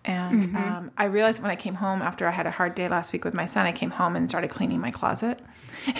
And 0.05 0.55
um, 0.55 0.91
I 0.97 1.05
realized 1.05 1.41
when 1.41 1.51
I 1.51 1.55
came 1.55 1.75
home 1.75 2.01
after 2.01 2.25
I 2.25 2.31
had 2.31 2.47
a 2.47 2.51
hard 2.51 2.73
day 2.73 2.87
last 2.87 3.13
week 3.13 3.25
with 3.25 3.33
my 3.33 3.45
son, 3.45 3.65
I 3.67 3.71
came 3.71 3.91
home 3.91 4.15
and 4.15 4.29
started 4.29 4.49
cleaning 4.49 4.79
my 4.79 4.91
closet. 4.91 5.39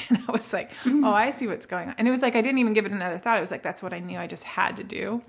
And 0.09 0.23
I 0.27 0.31
was 0.31 0.51
like, 0.51 0.71
oh, 0.85 1.13
I 1.13 1.29
see 1.29 1.45
what's 1.45 1.67
going 1.67 1.89
on. 1.89 1.95
And 1.99 2.07
it 2.07 2.11
was 2.11 2.23
like, 2.23 2.35
I 2.35 2.41
didn't 2.41 2.57
even 2.57 2.73
give 2.73 2.87
it 2.87 2.91
another 2.91 3.19
thought. 3.19 3.37
It 3.37 3.41
was 3.41 3.51
like, 3.51 3.61
that's 3.61 3.83
what 3.83 3.93
I 3.93 3.99
knew 3.99 4.17
I 4.17 4.25
just 4.25 4.43
had 4.43 4.77
to 4.77 4.83
do. 4.83 5.21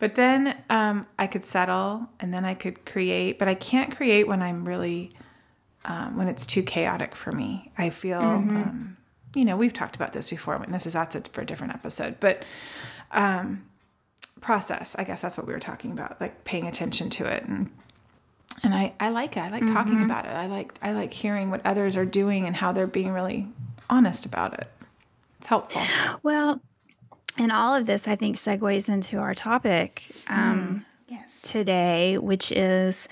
But 0.00 0.14
then 0.14 0.56
um, 0.70 1.06
I 1.18 1.26
could 1.28 1.44
settle 1.44 2.08
and 2.18 2.34
then 2.34 2.44
I 2.44 2.54
could 2.54 2.84
create, 2.86 3.38
but 3.38 3.48
I 3.48 3.54
can't 3.54 3.94
create 3.94 4.26
when 4.26 4.42
I'm 4.42 4.66
really, 4.66 5.12
um, 5.84 6.16
when 6.16 6.26
it's 6.26 6.46
too 6.46 6.62
chaotic 6.62 7.14
for 7.14 7.30
me. 7.30 7.70
I 7.78 7.90
feel, 7.90 8.18
um, 8.20 8.96
you 9.34 9.44
know, 9.44 9.56
we've 9.56 9.74
talked 9.74 9.96
about 9.96 10.14
this 10.14 10.30
before, 10.30 10.54
and 10.54 10.72
this 10.74 10.86
is 10.86 10.94
that's 10.94 11.14
it 11.14 11.28
for 11.32 11.42
a 11.42 11.46
different 11.46 11.74
episode, 11.74 12.16
but 12.18 12.44
um, 13.12 13.66
process, 14.40 14.96
I 14.98 15.04
guess 15.04 15.20
that's 15.20 15.36
what 15.36 15.46
we 15.46 15.52
were 15.52 15.60
talking 15.60 15.92
about, 15.92 16.18
like 16.18 16.44
paying 16.44 16.66
attention 16.66 17.10
to 17.10 17.26
it. 17.26 17.44
And, 17.44 17.70
and 18.62 18.74
I, 18.74 18.94
I 18.98 19.10
like 19.10 19.36
it. 19.36 19.40
I 19.40 19.50
like 19.50 19.66
talking 19.66 20.02
about 20.02 20.24
it. 20.24 20.30
I 20.30 20.46
like, 20.46 20.78
I 20.82 20.92
like 20.92 21.12
hearing 21.12 21.50
what 21.50 21.60
others 21.66 21.94
are 21.94 22.06
doing 22.06 22.46
and 22.46 22.56
how 22.56 22.72
they're 22.72 22.86
being 22.86 23.12
really 23.12 23.46
honest 23.90 24.24
about 24.24 24.54
it. 24.54 24.66
It's 25.38 25.48
helpful. 25.48 25.82
Well, 26.22 26.60
and 27.40 27.50
all 27.52 27.74
of 27.74 27.86
this, 27.86 28.06
I 28.06 28.16
think, 28.16 28.36
segues 28.36 28.88
into 28.90 29.16
our 29.18 29.32
topic 29.34 30.02
um, 30.26 30.84
Yes. 31.08 31.40
today, 31.42 32.18
which 32.18 32.52
is 32.52 33.08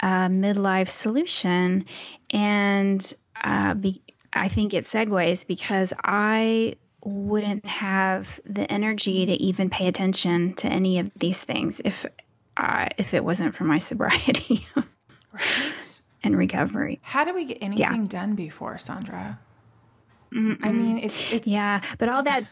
a 0.00 0.28
midlife 0.28 0.88
solution. 0.88 1.86
And 2.30 3.14
uh, 3.42 3.74
be, 3.74 4.02
I 4.32 4.48
think 4.48 4.74
it 4.74 4.84
segues 4.84 5.46
because 5.46 5.92
I 6.02 6.74
wouldn't 7.04 7.64
have 7.64 8.40
the 8.44 8.70
energy 8.70 9.24
to 9.26 9.32
even 9.32 9.70
pay 9.70 9.86
attention 9.86 10.54
to 10.54 10.66
any 10.68 10.98
of 10.98 11.10
these 11.16 11.42
things 11.42 11.80
if 11.84 12.04
I, 12.56 12.88
if 12.98 13.14
it 13.14 13.24
wasn't 13.24 13.54
for 13.54 13.64
my 13.64 13.78
sobriety 13.90 14.66
Right? 15.32 16.00
and 16.24 16.36
recovery. 16.36 16.98
How 17.02 17.24
do 17.24 17.32
we 17.32 17.44
get 17.44 17.58
anything 17.62 18.08
done 18.08 18.34
before, 18.34 18.74
Sondra? 18.76 19.38
I 20.32 20.72
mean, 20.72 20.98
it's 20.98 21.32
it's 21.32 21.46
Yeah, 21.48 21.80
but 21.98 22.08
all 22.08 22.22
that 22.24 22.44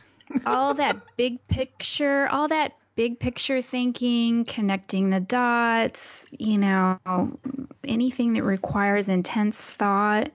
all 0.47 0.75
that 0.75 0.97
big 1.17 1.47
picture, 1.49 2.29
all 2.29 2.49
that 2.49 2.73
big 2.97 3.21
picture 3.21 3.63
thinking, 3.63 4.45
connecting 4.45 5.11
the 5.11 5.21
dots, 5.21 6.27
you 6.31 6.59
know, 6.59 6.99
anything 7.85 8.33
that 8.33 8.43
requires 8.43 9.09
intense 9.09 9.59
thought 9.61 10.31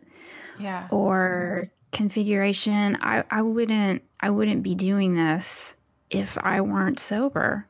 yeah. 0.60 0.88
or 0.90 1.66
configuration, 1.92 2.98
I, 3.02 3.24
I 3.30 3.42
wouldn't 3.42 4.02
I 4.20 4.30
wouldn't 4.30 4.64
be 4.64 4.76
doing 4.76 5.16
this 5.16 5.76
if 6.10 6.38
I 6.38 6.62
weren't 6.62 7.00
sober. 7.00 7.66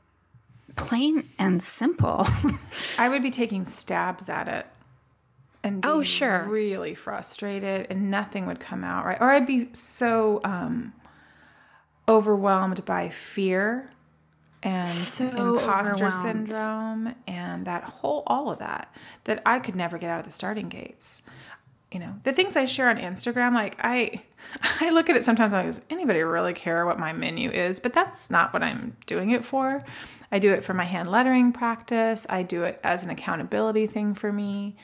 Plain 0.75 1.27
and 1.37 1.61
simple. 1.61 2.27
I 2.97 3.09
would 3.09 3.21
be 3.21 3.31
taking 3.31 3.65
stabs 3.65 4.29
at 4.29 4.47
it 4.47 4.65
and 5.63 5.85
Oh, 5.85 6.01
sure. 6.01 6.43
really 6.47 6.93
frustrated 6.95 7.87
and 7.89 8.09
nothing 8.11 8.45
would 8.47 8.59
come 8.59 8.83
out 8.83 9.05
right. 9.05 9.17
Or 9.19 9.31
I'd 9.31 9.45
be 9.47 9.69
so 9.73 10.41
um 10.43 10.93
overwhelmed 12.07 12.83
by 12.85 13.09
fear 13.09 13.89
and 14.61 14.87
So 14.87 15.25
imposter 15.27 16.09
syndrome 16.09 17.15
and 17.27 17.65
that 17.65 17.83
whole 17.83 18.23
all 18.27 18.49
of 18.49 18.59
that 18.59 18.93
that 19.25 19.41
I 19.45 19.59
could 19.59 19.75
never 19.75 19.97
get 19.97 20.09
out 20.09 20.21
of 20.21 20.25
the 20.25 20.31
starting 20.31 20.69
gates. 20.69 21.23
You 21.91 21.99
know, 21.99 22.15
the 22.23 22.33
things 22.33 22.55
I 22.55 22.65
share 22.65 22.89
on 22.89 22.97
Instagram, 22.97 23.53
like 23.53 23.75
I 23.79 24.23
I 24.81 24.89
look 24.89 25.09
at 25.09 25.15
it 25.15 25.23
sometimes 25.23 25.53
I'm 25.53 25.65
like, 25.65 25.75
does 25.75 25.81
anybody 25.89 26.21
really 26.21 26.53
care 26.53 26.85
what 26.85 26.97
my 26.99 27.13
menu 27.13 27.49
is? 27.49 27.79
But 27.79 27.93
that's 27.93 28.29
not 28.31 28.53
what 28.53 28.63
I'm 28.63 28.95
doing 29.05 29.31
it 29.31 29.43
for. 29.43 29.83
I 30.31 30.39
do 30.39 30.51
it 30.51 30.63
for 30.63 30.73
my 30.73 30.85
hand 30.85 31.11
lettering 31.11 31.51
practice. 31.51 32.25
I 32.29 32.43
do 32.43 32.63
it 32.63 32.79
as 32.83 33.03
an 33.03 33.09
accountability 33.09 33.85
thing 33.87 34.15
for 34.15 34.31
me. 34.31 34.75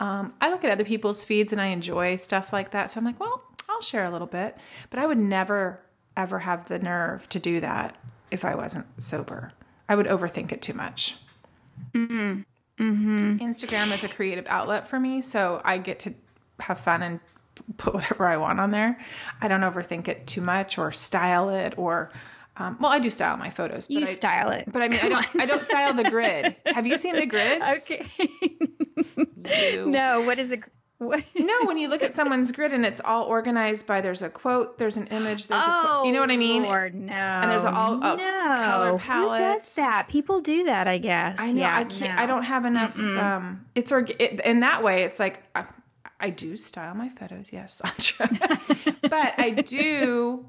Um, 0.00 0.34
I 0.40 0.50
look 0.50 0.64
at 0.64 0.70
other 0.70 0.84
people's 0.84 1.24
feeds 1.24 1.52
and 1.52 1.60
I 1.60 1.66
enjoy 1.66 2.16
stuff 2.16 2.52
like 2.52 2.70
that. 2.70 2.92
So 2.92 2.98
I'm 2.98 3.04
like, 3.04 3.18
well, 3.18 3.42
I'll 3.68 3.80
share 3.80 4.04
a 4.04 4.10
little 4.10 4.26
bit. 4.26 4.56
But 4.90 4.98
I 5.00 5.06
would 5.06 5.18
never, 5.18 5.80
ever 6.18 6.40
have 6.40 6.68
the 6.68 6.78
nerve 6.78 7.26
to 7.30 7.38
do 7.38 7.60
that 7.60 7.96
if 8.30 8.44
I 8.44 8.54
wasn't 8.54 8.86
sober. 9.00 9.52
I 9.88 9.94
would 9.94 10.06
overthink 10.06 10.52
it 10.52 10.60
too 10.60 10.74
much. 10.74 11.16
Instagram 12.78 13.94
is 13.94 14.04
a 14.04 14.08
creative 14.08 14.46
outlet 14.48 14.86
for 14.86 15.00
me, 15.00 15.20
so 15.20 15.62
I 15.64 15.78
get 15.78 16.00
to 16.00 16.14
have 16.60 16.78
fun 16.80 17.02
and 17.02 17.20
put 17.76 17.94
whatever 17.94 18.26
I 18.26 18.36
want 18.36 18.60
on 18.60 18.70
there. 18.70 18.98
I 19.40 19.48
don't 19.48 19.62
overthink 19.62 20.08
it 20.08 20.26
too 20.26 20.40
much 20.42 20.76
or 20.78 20.92
style 20.92 21.48
it 21.50 21.74
or. 21.78 22.10
Um, 22.60 22.76
well, 22.80 22.90
I 22.90 22.98
do 22.98 23.08
style 23.08 23.36
my 23.36 23.50
photos, 23.50 23.86
but 23.86 23.94
you 23.94 24.00
I, 24.00 24.04
style 24.04 24.50
it. 24.50 24.68
but 24.72 24.82
I 24.82 24.88
mean, 24.88 24.98
I 25.00 25.08
don't, 25.08 25.26
I 25.38 25.46
don't 25.46 25.64
style 25.64 25.94
the 25.94 26.10
grid. 26.10 26.56
Have 26.66 26.88
you 26.88 26.96
seen 26.96 27.14
the 27.14 27.26
grids? 27.34 27.88
okay. 27.90 28.04
No, 29.86 30.22
what 30.22 30.38
is 30.38 30.50
it? 30.50 30.64
What? 30.98 31.22
No, 31.36 31.54
when 31.64 31.78
you 31.78 31.88
look 31.88 32.02
at 32.02 32.12
someone's 32.18 32.50
grid 32.50 32.72
and 32.72 32.84
it's 32.84 33.00
all 33.04 33.24
organized 33.24 33.86
by 33.86 34.00
there's 34.00 34.20
a 34.20 34.28
quote, 34.28 34.78
there's 34.78 34.96
an 34.96 35.06
image, 35.08 35.46
there's 35.46 35.62
a 35.64 35.80
quote, 35.84 36.06
you 36.06 36.12
know 36.12 36.18
what 36.20 36.30
I 36.32 36.36
mean? 36.36 36.64
Oh, 36.64 36.68
Lord, 36.68 36.94
no. 36.94 37.12
And 37.12 37.50
there's 37.50 37.64
all- 37.64 37.98
a 38.02 38.16
color 38.18 38.98
Who 38.98 39.36
does 39.38 39.76
that? 39.76 40.08
People 40.08 40.40
do 40.40 40.64
that, 40.64 40.88
I 40.88 40.98
guess. 40.98 41.38
I 41.40 41.52
know 41.52 41.60
Yeah, 41.60 41.76
I 41.76 41.84
can't. 41.84 42.16
no. 42.16 42.22
I 42.22 42.26
don't 42.26 42.42
have 42.42 42.64
enough. 42.64 42.98
Um, 42.98 43.64
it's 43.76 43.92
org- 43.92 44.16
it, 44.20 44.40
in 44.40 44.60
that 44.60 44.82
way. 44.82 45.04
It's 45.04 45.20
like 45.20 45.44
I, 45.54 45.66
I 46.18 46.30
do 46.30 46.56
style 46.56 46.94
my 46.96 47.08
photos, 47.10 47.52
yes, 47.52 47.80
Sondra, 47.84 48.96
but 49.08 49.34
I 49.38 49.50
do 49.50 50.48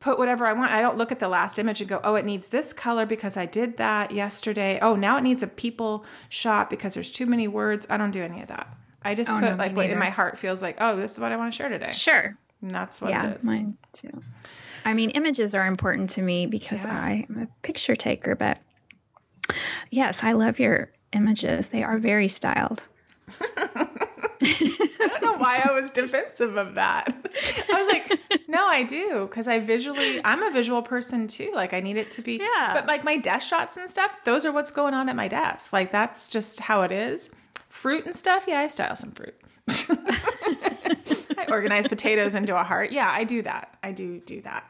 put 0.00 0.18
whatever 0.18 0.46
I 0.46 0.54
want. 0.54 0.72
I 0.72 0.80
don't 0.80 0.96
look 0.96 1.12
at 1.12 1.18
the 1.18 1.28
last 1.28 1.58
image 1.58 1.80
and 1.82 1.90
go, 1.90 2.00
oh, 2.02 2.14
it 2.14 2.24
needs 2.24 2.48
this 2.48 2.72
color 2.72 3.04
because 3.04 3.36
I 3.36 3.44
did 3.44 3.76
that 3.76 4.10
yesterday. 4.10 4.78
Oh, 4.80 4.96
now 4.96 5.18
it 5.18 5.22
needs 5.22 5.42
a 5.42 5.46
people 5.46 6.04
shot 6.30 6.70
because 6.70 6.94
there's 6.94 7.10
too 7.10 7.26
many 7.26 7.46
words. 7.46 7.86
I 7.90 7.98
don't 7.98 8.10
do 8.10 8.22
any 8.22 8.40
of 8.40 8.48
that. 8.48 8.66
I 9.04 9.14
just 9.14 9.30
Oh, 9.30 9.38
put 9.40 9.50
no, 9.50 9.56
like 9.56 9.74
what 9.76 9.86
in 9.90 9.98
my 9.98 10.10
heart 10.10 10.38
feels 10.38 10.62
like. 10.62 10.76
Oh, 10.80 10.96
this 10.96 11.12
is 11.12 11.20
what 11.20 11.32
I 11.32 11.36
want 11.36 11.52
to 11.52 11.56
share 11.56 11.68
today. 11.68 11.90
Sure. 11.90 12.36
And 12.60 12.70
that's 12.74 13.00
what 13.00 13.10
it 13.10 13.14
is. 13.16 13.22
yeah, 13.22 13.30
it 13.30 13.36
is. 13.38 13.44
mine 13.44 13.76
too. 13.92 14.22
I 14.84 14.94
mean, 14.94 15.10
images 15.10 15.54
are 15.54 15.66
important 15.66 16.10
to 16.10 16.22
me 16.22 16.46
because 16.46 16.84
Yeah. 16.84 16.92
I 16.98 17.26
am 17.28 17.42
a 17.42 17.66
picture 17.66 17.94
taker, 17.96 18.34
but 18.34 18.58
yes, 19.90 20.22
I 20.22 20.32
love 20.32 20.58
your 20.58 20.90
images. 21.12 21.68
They 21.68 21.82
are 21.82 21.98
very 21.98 22.28
styled. 22.28 22.82
I 24.44 25.06
don't 25.08 25.22
know 25.22 25.36
why 25.38 25.62
I 25.64 25.72
was 25.72 25.90
defensive 25.92 26.56
of 26.56 26.74
that. 26.74 27.06
I 27.72 27.80
was 27.82 27.88
like, 27.88 28.20
no, 28.48 28.66
I 28.66 28.82
do 28.82 29.26
because 29.28 29.46
I 29.48 29.58
visually, 29.60 30.20
I'm 30.24 30.42
a 30.42 30.50
visual 30.50 30.82
person 30.82 31.28
too. 31.28 31.52
Like 31.54 31.72
I 31.74 31.80
need 31.80 31.96
it 31.96 32.10
to 32.12 32.22
be, 32.22 32.36
Yeah. 32.38 32.72
But 32.74 32.86
like 32.86 33.04
my 33.04 33.16
desk 33.18 33.48
shots 33.48 33.76
and 33.76 33.88
stuff, 33.88 34.10
those 34.24 34.44
are 34.44 34.52
what's 34.52 34.70
going 34.70 34.94
on 34.94 35.08
at 35.08 35.16
my 35.16 35.28
desk. 35.28 35.72
Like 35.72 35.92
that's 35.92 36.28
just 36.28 36.60
how 36.60 36.82
it 36.82 36.92
is. 36.92 37.30
Fruit 37.72 38.04
and 38.04 38.14
stuff, 38.14 38.44
yeah, 38.46 38.60
I 38.60 38.68
style 38.68 38.94
some 38.96 39.12
fruit. 39.12 39.34
I 41.38 41.46
organize 41.48 41.86
potatoes 41.88 42.34
into 42.34 42.54
a 42.54 42.62
heart. 42.62 42.92
Yeah, 42.92 43.10
I 43.10 43.24
do 43.24 43.40
that. 43.42 43.78
I 43.82 43.92
do 43.92 44.20
do 44.20 44.42
that. 44.42 44.64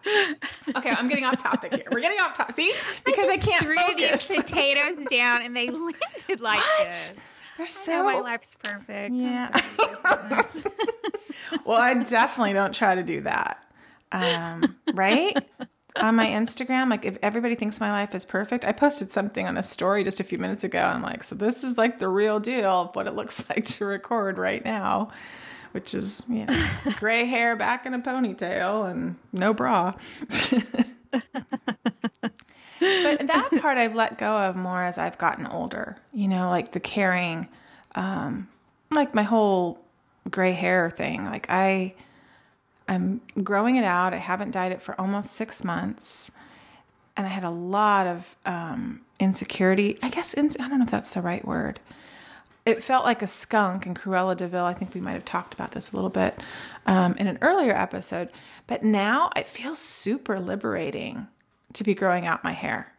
Okay, 0.76 0.90
I'm 0.90 1.09
getting 1.09 1.25
off 1.25 1.37
topic 1.37 1.75
here. 1.75 1.85
We're 1.90 2.00
getting 2.00 2.21
off 2.21 2.37
topic. 2.37 2.54
See, 2.54 2.73
because 3.04 3.28
I, 3.28 3.35
just 3.35 3.49
can't 3.49 3.64
threw 3.64 3.76
focus. 3.76 4.28
these 4.28 4.37
potatoes 4.44 5.04
down 5.11 5.42
and 5.42 5.54
they 5.54 5.68
landed 5.68 6.40
like 6.40 6.61
What? 6.61 6.87
this. 6.87 7.14
They're 7.59 7.66
so. 7.66 8.04
my 8.04 8.21
life's 8.21 8.54
perfect. 8.62 9.12
Yeah. 9.16 9.50
sorry, 9.61 10.28
yours 10.30 10.54
isn't. 10.56 10.73
well, 11.64 11.80
I 11.80 11.94
definitely 11.94 12.52
don't 12.52 12.73
try 12.73 12.94
to 12.94 13.02
do 13.02 13.23
that. 13.23 13.59
Um, 14.12 14.76
right? 14.94 15.37
On 15.96 16.16
my 16.16 16.26
Instagram, 16.26 16.90
like 16.90 17.04
if 17.04 17.18
everybody 17.22 17.54
thinks 17.54 17.80
my 17.80 17.90
life 17.90 18.14
is 18.14 18.25
perfect, 18.25 18.64
I 18.64 18.72
posted 18.72 19.12
something 19.12 19.46
on 19.46 19.56
a 19.58 19.62
story 19.62 20.04
just 20.04 20.20
a 20.20 20.25
few 20.25 20.38
minutes 20.38 20.64
ago. 20.64 20.80
I'm 20.80 21.02
like, 21.02 21.22
so 21.22 21.34
this 21.34 21.62
is 21.62 21.76
like 21.76 21.99
the 21.99 22.08
real 22.08 22.40
deal 22.40 22.70
of 22.70 22.96
what 22.96 23.06
it 23.06 23.14
looks 23.14 23.49
like 23.50 23.66
to 23.66 23.84
record 23.84 24.38
right 24.38 24.64
now, 24.64 25.11
which 25.72 25.94
is 25.94 26.25
you 26.28 26.46
know, 26.46 26.66
gray 26.96 27.25
hair 27.25 27.56
back 27.56 27.84
in 27.87 27.94
a 27.94 27.99
ponytail 27.99 28.90
and 28.90 29.16
no 29.32 29.52
bra. 29.52 29.92
but 31.11 31.22
that 32.80 33.50
part 33.61 33.78
I've 33.78 33.94
let 33.94 34.18
go 34.18 34.38
of 34.38 34.56
more 34.56 34.82
as 34.82 34.96
I've 34.99 35.18
gotten 35.18 35.46
older. 35.46 35.99
You 36.12 36.28
know, 36.28 36.49
like 36.49 36.72
the 36.72 36.80
caring, 36.80 37.49
um, 37.94 38.49
like 38.90 39.14
my 39.14 39.25
whole 39.25 39.78
gray 40.30 40.52
hair 40.52 40.90
thing. 40.90 41.26
Like 41.26 41.46
I, 41.50 41.94
I'm 42.92 43.22
growing 43.42 43.76
it 43.76 43.84
out. 43.84 44.12
I 44.12 44.18
haven't 44.18 44.50
dyed 44.50 44.70
it 44.72 44.82
for 44.82 45.00
almost 45.00 45.32
six 45.32 45.64
months, 45.64 46.30
and 47.16 47.26
I 47.26 47.30
had 47.30 47.42
a 47.42 47.50
lot 47.50 48.06
of 48.06 48.37
um, 48.44 49.00
insecurity. 49.18 49.99
I 50.02 50.11
guess 50.11 50.34
in, 50.34 50.50
I 50.61 50.68
don't 50.68 50.78
know 50.78 50.84
if 50.84 50.90
that's 50.90 51.14
the 51.14 51.22
right 51.22 51.44
word. 51.44 51.80
It 52.66 52.84
felt 52.84 53.04
like 53.04 53.22
a 53.22 53.26
skunk 53.26 53.87
in 53.87 53.94
Cruella 53.94 54.37
de 54.37 54.46
Vil. 54.46 54.64
I 54.64 54.75
think 54.75 54.94
we 54.94 55.00
might 55.00 55.14
have 55.14 55.25
talked 55.25 55.54
about 55.54 55.72
this 55.72 55.92
a 55.92 55.96
little 55.96 56.11
bit 56.11 56.38
um, 56.87 57.14
in 57.14 57.26
an 57.26 57.38
earlier 57.40 57.75
episode. 57.75 58.28
But 58.66 58.84
now 58.84 59.30
it 59.34 59.49
feels 59.49 59.78
super 59.78 60.38
liberating 60.38 61.26
to 61.72 61.82
be 61.84 61.94
growing 61.94 62.26
out 62.26 62.44
my 62.44 62.52
hair. 62.52 62.92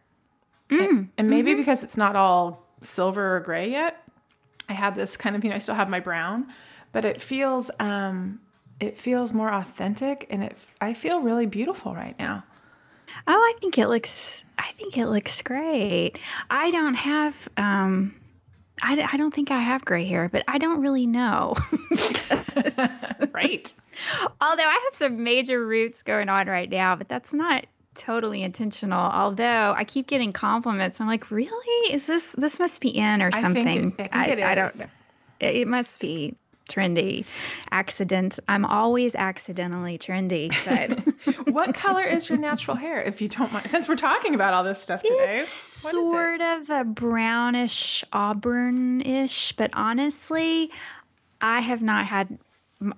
and, 0.70 1.08
and 1.16 1.30
maybe 1.30 1.54
because 1.54 1.84
it's 1.84 1.96
not 1.96 2.16
all 2.16 2.66
silver 2.82 3.36
or 3.36 3.40
gray 3.40 3.70
yet, 3.70 4.02
I 4.68 4.72
have 4.72 4.96
this 4.96 5.16
kind 5.16 5.36
of, 5.36 5.44
you 5.44 5.50
know, 5.50 5.56
I 5.56 5.60
still 5.60 5.76
have 5.76 5.88
my 5.88 6.00
brown, 6.00 6.48
but 6.92 7.04
it 7.04 7.22
feels 7.22 7.70
um 7.78 8.40
it 8.80 8.98
feels 8.98 9.32
more 9.32 9.52
authentic 9.52 10.26
and 10.30 10.42
it 10.42 10.56
I 10.80 10.94
feel 10.94 11.20
really 11.20 11.46
beautiful 11.46 11.94
right 11.94 12.18
now. 12.18 12.44
Oh, 13.26 13.32
I 13.32 13.54
think 13.60 13.78
it 13.78 13.88
looks. 13.88 14.44
I 14.58 14.72
think 14.76 14.96
it 14.98 15.06
looks 15.06 15.42
great. 15.42 16.18
I 16.50 16.70
don't 16.70 16.94
have. 16.94 17.48
Um, 17.56 18.14
I, 18.82 19.08
I 19.12 19.16
don't 19.16 19.32
think 19.32 19.50
I 19.50 19.60
have 19.60 19.84
gray 19.84 20.04
hair, 20.04 20.28
but 20.28 20.42
I 20.48 20.58
don't 20.58 20.80
really 20.80 21.06
know. 21.06 21.54
Right. 23.32 23.72
Although 24.40 24.62
I 24.62 24.72
have 24.90 24.94
some 24.94 25.22
major 25.24 25.64
roots 25.64 26.02
going 26.02 26.28
on 26.28 26.46
right 26.46 26.68
now, 26.70 26.96
but 26.96 27.08
that's 27.08 27.32
not 27.34 27.66
totally 27.94 28.42
intentional. 28.42 28.98
Although 29.00 29.74
I 29.76 29.84
keep 29.84 30.06
getting 30.06 30.32
compliments, 30.32 31.00
I'm 31.00 31.06
like, 31.06 31.30
really? 31.30 31.92
Is 31.92 32.06
this 32.06 32.32
this 32.32 32.58
must 32.58 32.80
be 32.80 32.90
in 32.90 33.22
or 33.22 33.28
I 33.28 33.30
think 33.30 33.42
something? 33.42 33.94
it- 33.98 34.10
I 34.12 34.26
think 34.26 34.38
it 34.40 34.44
I 34.44 34.54
don't 34.54 34.78
know. 34.78 34.84
It, 35.40 35.56
it 35.56 35.68
must 35.68 36.00
be 36.00 36.36
trendy. 36.68 37.24
Accident. 37.70 38.38
I'm 38.48 38.64
always 38.64 39.14
accidentally 39.14 39.98
trendy, 39.98 40.50
but. 40.64 41.46
what 41.52 41.74
color 41.74 42.02
is 42.04 42.28
your 42.28 42.38
natural 42.38 42.76
hair 42.76 43.02
if 43.02 43.20
you 43.22 43.28
don't 43.28 43.52
mind? 43.52 43.68
Since 43.70 43.88
we're 43.88 43.96
talking 43.96 44.34
about 44.34 44.54
all 44.54 44.64
this 44.64 44.80
stuff 44.82 45.02
today. 45.02 45.40
It's 45.40 45.84
is 45.84 45.86
it? 45.86 45.92
sort 45.92 46.40
of 46.40 46.70
a 46.70 46.84
brownish 46.84 48.04
auburn-ish, 48.12 49.52
but 49.52 49.70
honestly, 49.72 50.70
I 51.40 51.60
have 51.60 51.82
not 51.82 52.06
had 52.06 52.38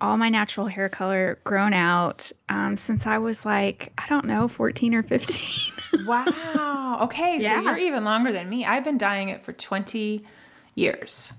all 0.01 0.17
my 0.17 0.29
natural 0.31 0.67
hair 0.67 0.89
color 0.89 1.39
grown 1.45 1.73
out 1.73 2.33
um, 2.49 2.75
since 2.77 3.07
I 3.07 3.19
was 3.19 3.45
like 3.45 3.93
I 3.99 4.07
don't 4.09 4.25
know, 4.27 4.49
fourteen 4.49 4.95
or 4.95 5.03
fifteen. 5.03 5.73
Wow. 6.05 6.99
Okay, 7.03 7.41
so 7.41 7.47
Yeah. 7.47 7.63
you're 7.63 7.79
even 7.79 8.05
longer 8.05 8.31
than 8.31 8.49
me. 8.51 8.65
I've 8.67 8.85
been 8.85 8.99
dyeing 8.99 9.31
it 9.31 9.43
for 9.43 9.53
20 9.53 10.23
years. 10.75 11.33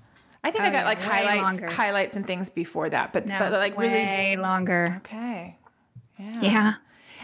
I 0.43 0.51
think 0.51 0.63
I 0.63 0.69
Oh, 0.69 0.71
got 0.71 0.79
yeah, 0.79 0.85
like 0.85 0.99
highlights 1.01 1.59
longer. 1.59 1.75
highlights 1.75 2.15
and 2.15 2.25
things 2.25 2.49
before 2.49 2.89
that, 2.89 3.11
but 3.13 3.25
no, 3.25 3.37
but 3.39 3.51
like 3.51 3.77
really 3.77 3.93
way 3.95 4.37
longer. 4.39 4.87
Okay. 4.97 5.57
Yeah. 6.17 6.41
Yeah. 6.41 6.73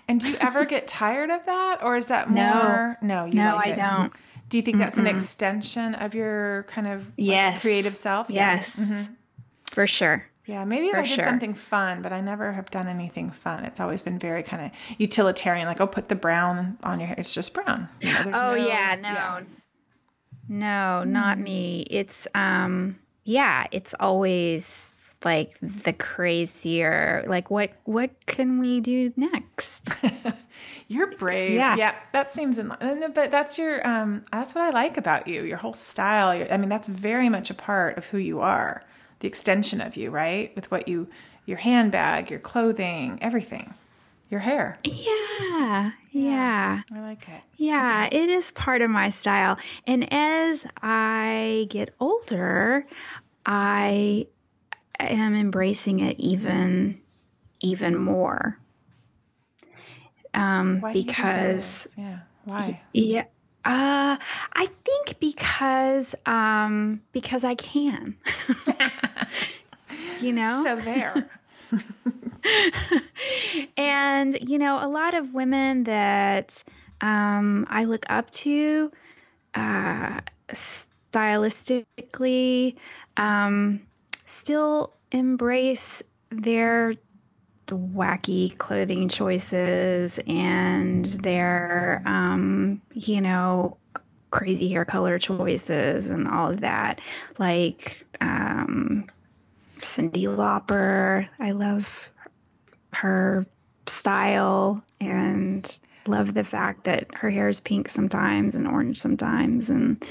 And 0.07 0.19
do 0.19 0.29
you 0.31 0.37
ever 0.39 0.65
get 0.73 0.87
tired 0.87 1.29
of 1.29 1.45
that 1.45 1.83
or 1.83 1.95
is 1.97 2.07
that 2.07 2.29
No. 2.29 2.53
more 2.53 2.97
No, 3.01 3.25
you 3.25 3.33
No, 3.35 3.55
like 3.55 3.67
I 3.67 3.69
it. 3.71 3.75
don't. 3.75 4.13
Do 4.49 4.57
you 4.57 4.63
think 4.63 4.77
that's 4.77 4.97
an 4.97 5.07
extension 5.07 5.95
of 5.95 6.13
your 6.13 6.63
kind 6.63 6.85
of 6.87 7.05
like, 7.05 7.13
Yes. 7.17 7.61
creative 7.61 7.95
self? 7.95 8.29
Yeah. 8.29 8.55
Yes. 8.55 9.07
For 9.71 9.87
sure. 9.87 10.25
Yeah, 10.45 10.65
maybe 10.65 10.87
if 10.87 10.95
I 10.95 11.01
did 11.03 11.07
sure. 11.09 11.23
something 11.23 11.53
fun, 11.53 12.01
but 12.01 12.11
I 12.11 12.19
never 12.19 12.51
have 12.51 12.69
done 12.69 12.87
anything 12.87 13.31
fun. 13.31 13.63
It's 13.63 13.79
always 13.79 14.01
been 14.01 14.19
very 14.19 14.43
kind 14.43 14.65
of 14.65 14.71
utilitarian, 14.99 15.65
like, 15.67 15.79
oh, 15.79 15.87
put 15.87 16.09
the 16.09 16.15
brown 16.15 16.77
on 16.83 16.99
your 16.99 17.07
hair. 17.07 17.15
It's 17.17 17.33
just 17.33 17.53
brown. 17.53 17.87
You 18.01 18.11
know, 18.11 18.19
Oh 18.25 18.55
no- 18.55 18.67
yeah, 18.67 18.95
no. 19.01 19.45
No, 20.49 21.03
not 21.05 21.39
me. 21.39 21.87
It's 21.89 22.27
um 22.35 22.99
yeah, 23.23 23.67
it's 23.71 23.93
always 23.99 24.93
like 25.25 25.53
the 25.61 25.93
crazier 25.93 27.23
like 27.27 27.49
what 27.49 27.71
what 27.85 28.11
can 28.25 28.59
we 28.59 28.81
do 28.81 29.13
next? 29.15 29.89
You're 30.87 31.15
brave. 31.15 31.51
Yeah. 31.51 31.75
Yeah, 31.75 31.95
that 32.11 32.31
seems 32.31 32.57
in 32.57 32.67
line. 32.67 33.11
But 33.13 33.31
that's 33.31 33.57
your 33.57 33.85
um 33.87 34.25
that's 34.31 34.53
what 34.53 34.63
I 34.63 34.69
like 34.71 34.97
about 34.97 35.27
you. 35.27 35.43
Your 35.43 35.57
whole 35.57 35.73
style. 35.73 36.35
Your, 36.35 36.51
I 36.51 36.57
mean, 36.57 36.69
that's 36.69 36.87
very 36.87 37.29
much 37.29 37.49
a 37.49 37.53
part 37.53 37.97
of 37.97 38.05
who 38.05 38.17
you 38.17 38.41
are. 38.41 38.83
The 39.19 39.27
extension 39.27 39.79
of 39.79 39.95
you, 39.95 40.09
right? 40.09 40.53
With 40.55 40.69
what 40.71 40.87
you 40.87 41.07
your 41.45 41.57
handbag, 41.57 42.29
your 42.29 42.39
clothing, 42.39 43.19
everything. 43.21 43.73
Your 44.33 44.39
hair. 44.39 44.79
yeah. 44.83 45.91
Yeah. 46.09 46.81
I 46.91 46.99
like 47.01 47.29
it. 47.29 47.41
Yeah, 47.57 48.09
it 48.11 48.29
is 48.29 48.49
part 48.49 48.81
of 48.81 48.89
my 48.89 49.09
style. 49.09 49.59
And 49.85 50.11
as 50.11 50.65
I 50.81 51.67
get 51.69 51.93
older, 51.99 52.87
I 53.45 54.25
am 54.99 55.35
embracing 55.35 55.99
it 55.99 56.19
even 56.19 56.99
even 57.59 57.95
more. 57.95 58.57
Um, 60.33 60.81
Why 60.81 60.93
do 60.93 60.97
you 60.97 61.05
think 61.05 61.17
that 61.17 61.25
because 61.25 61.93
yeah, 61.95 62.19
why? 62.45 62.81
yeah, 62.91 63.25
uh, 63.65 64.17
I 64.17 64.67
think 64.83 65.19
because 65.19 66.15
um, 66.25 67.01
because 67.11 67.43
I 67.43 67.53
can. 67.53 68.17
you 70.21 70.33
know, 70.33 70.63
So 70.63 70.75
there. 70.77 71.29
and 73.77 74.37
you 74.49 74.57
know 74.57 74.85
a 74.85 74.89
lot 74.89 75.13
of 75.13 75.33
women 75.33 75.83
that 75.85 76.61
um, 77.01 77.65
i 77.69 77.85
look 77.85 78.05
up 78.09 78.29
to 78.31 78.91
uh, 79.55 80.19
stylistically 80.51 82.75
um, 83.17 83.81
still 84.25 84.93
embrace 85.11 86.01
their 86.29 86.93
wacky 87.67 88.57
clothing 88.57 89.07
choices 89.09 90.19
and 90.27 91.05
their 91.05 92.01
um, 92.05 92.81
you 92.93 93.21
know 93.21 93.77
crazy 94.31 94.67
hair 94.67 94.83
color 94.83 95.19
choices 95.19 96.09
and 96.09 96.27
all 96.27 96.49
of 96.49 96.61
that. 96.61 96.99
Like 97.37 98.03
um, 98.19 99.05
Cyndi 99.79 100.23
Lauper 100.23 101.27
i 101.39 101.51
love 101.51 102.11
her 102.93 103.45
style 103.87 104.83
and 105.01 105.77
love 106.07 106.33
the 106.33 106.43
fact 106.43 106.83
that 106.85 107.07
her 107.15 107.29
hair 107.29 107.47
is 107.47 107.59
pink 107.59 107.87
sometimes 107.89 108.55
and 108.55 108.67
orange 108.67 108.97
sometimes 108.99 109.69
and 109.69 110.03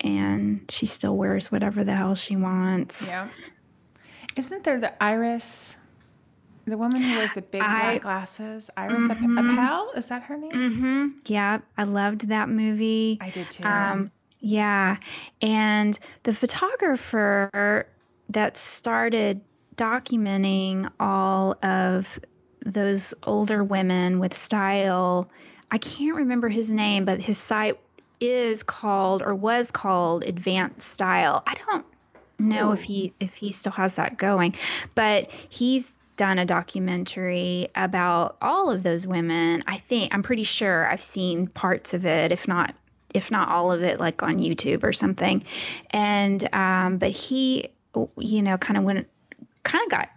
and 0.00 0.64
she 0.70 0.86
still 0.86 1.16
wears 1.16 1.52
whatever 1.52 1.84
the 1.84 1.94
hell 1.94 2.14
she 2.14 2.34
wants. 2.34 3.06
Yeah. 3.06 3.28
Isn't 4.34 4.64
there 4.64 4.80
the 4.80 5.00
Iris, 5.02 5.76
the 6.64 6.76
woman 6.76 7.00
who 7.02 7.16
wears 7.18 7.32
the 7.34 7.42
big 7.42 7.60
I- 7.62 7.66
Mm-hmm. 7.66 7.80
black 7.82 8.02
glasses? 8.02 8.70
Iris 8.76 9.08
Ap- 9.10 9.18
Apfel? 9.18 9.96
Is 9.96 10.08
that 10.08 10.22
her 10.24 10.36
name? 10.36 10.50
Mm-hmm. 10.52 11.06
Yeah, 11.26 11.58
I 11.78 11.84
loved 11.84 12.28
that 12.28 12.48
movie. 12.48 13.18
I 13.20 13.30
did 13.30 13.48
too. 13.50 13.64
Um, 13.64 14.10
yeah, 14.40 14.96
and 15.40 15.96
the 16.24 16.32
photographer 16.32 17.86
that 18.30 18.56
started 18.56 19.40
documenting 19.82 20.88
all 21.00 21.56
of 21.62 22.20
those 22.64 23.14
older 23.24 23.64
women 23.64 24.20
with 24.20 24.32
style, 24.32 25.28
I 25.72 25.78
can't 25.78 26.16
remember 26.16 26.48
his 26.48 26.70
name, 26.70 27.04
but 27.04 27.20
his 27.20 27.36
site 27.36 27.80
is 28.20 28.62
called 28.62 29.22
or 29.22 29.34
was 29.34 29.72
called 29.72 30.22
Advanced 30.22 30.86
Style. 30.86 31.42
I 31.44 31.54
don't 31.66 31.84
know 32.38 32.70
if 32.70 32.82
he 32.84 33.12
if 33.18 33.34
he 33.34 33.50
still 33.50 33.72
has 33.72 33.96
that 33.96 34.16
going, 34.16 34.54
but 34.94 35.28
he's 35.48 35.96
done 36.16 36.38
a 36.38 36.44
documentary 36.44 37.68
about 37.74 38.36
all 38.40 38.70
of 38.70 38.84
those 38.84 39.04
women. 39.04 39.64
I 39.66 39.78
think 39.78 40.14
I'm 40.14 40.22
pretty 40.22 40.44
sure 40.44 40.88
I've 40.88 41.02
seen 41.02 41.48
parts 41.48 41.94
of 41.94 42.06
it, 42.06 42.30
if 42.30 42.46
not 42.46 42.74
if 43.12 43.32
not 43.32 43.48
all 43.48 43.72
of 43.72 43.82
it, 43.82 43.98
like 43.98 44.22
on 44.22 44.38
YouTube 44.38 44.84
or 44.84 44.92
something. 44.92 45.44
And 45.90 46.48
um, 46.54 46.98
but 46.98 47.10
he, 47.10 47.70
you 48.16 48.42
know, 48.42 48.56
kind 48.56 48.78
of 48.78 48.84
went, 48.84 49.08
kind 49.62 49.84
of 49.84 49.90
got 49.90 50.08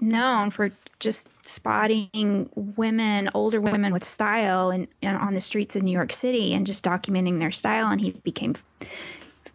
known 0.00 0.50
for 0.50 0.70
just 0.98 1.28
spotting 1.46 2.48
women, 2.54 3.30
older 3.34 3.60
women 3.60 3.92
with 3.92 4.04
style, 4.04 4.70
and, 4.70 4.86
and 5.02 5.16
on 5.16 5.34
the 5.34 5.40
streets 5.40 5.76
of 5.76 5.82
New 5.82 5.92
York 5.92 6.12
City, 6.12 6.54
and 6.54 6.66
just 6.66 6.84
documenting 6.84 7.40
their 7.40 7.50
style. 7.50 7.88
And 7.88 8.00
he 8.00 8.10
became 8.10 8.54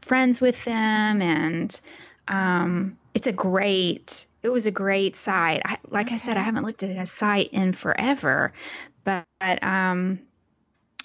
friends 0.02 0.42
with 0.42 0.64
them, 0.66 1.22
and 1.22 1.80
um, 2.28 2.98
it's 3.14 3.28
a 3.28 3.32
great. 3.32 4.26
It 4.44 4.50
was 4.50 4.68
a 4.68 4.72
great 4.72 5.16
site. 5.16 5.62
I, 5.66 5.78
like 5.90 6.08
okay. 6.08 6.16
I 6.16 6.18
said, 6.18 6.38
I 6.38 6.42
haven't 6.42 6.64
looked 6.64 6.84
at 6.84 6.90
a 6.90 7.06
site 7.06 7.52
in 7.52 7.74
forever, 7.74 8.54
but 9.04 9.64
um, 9.64 10.20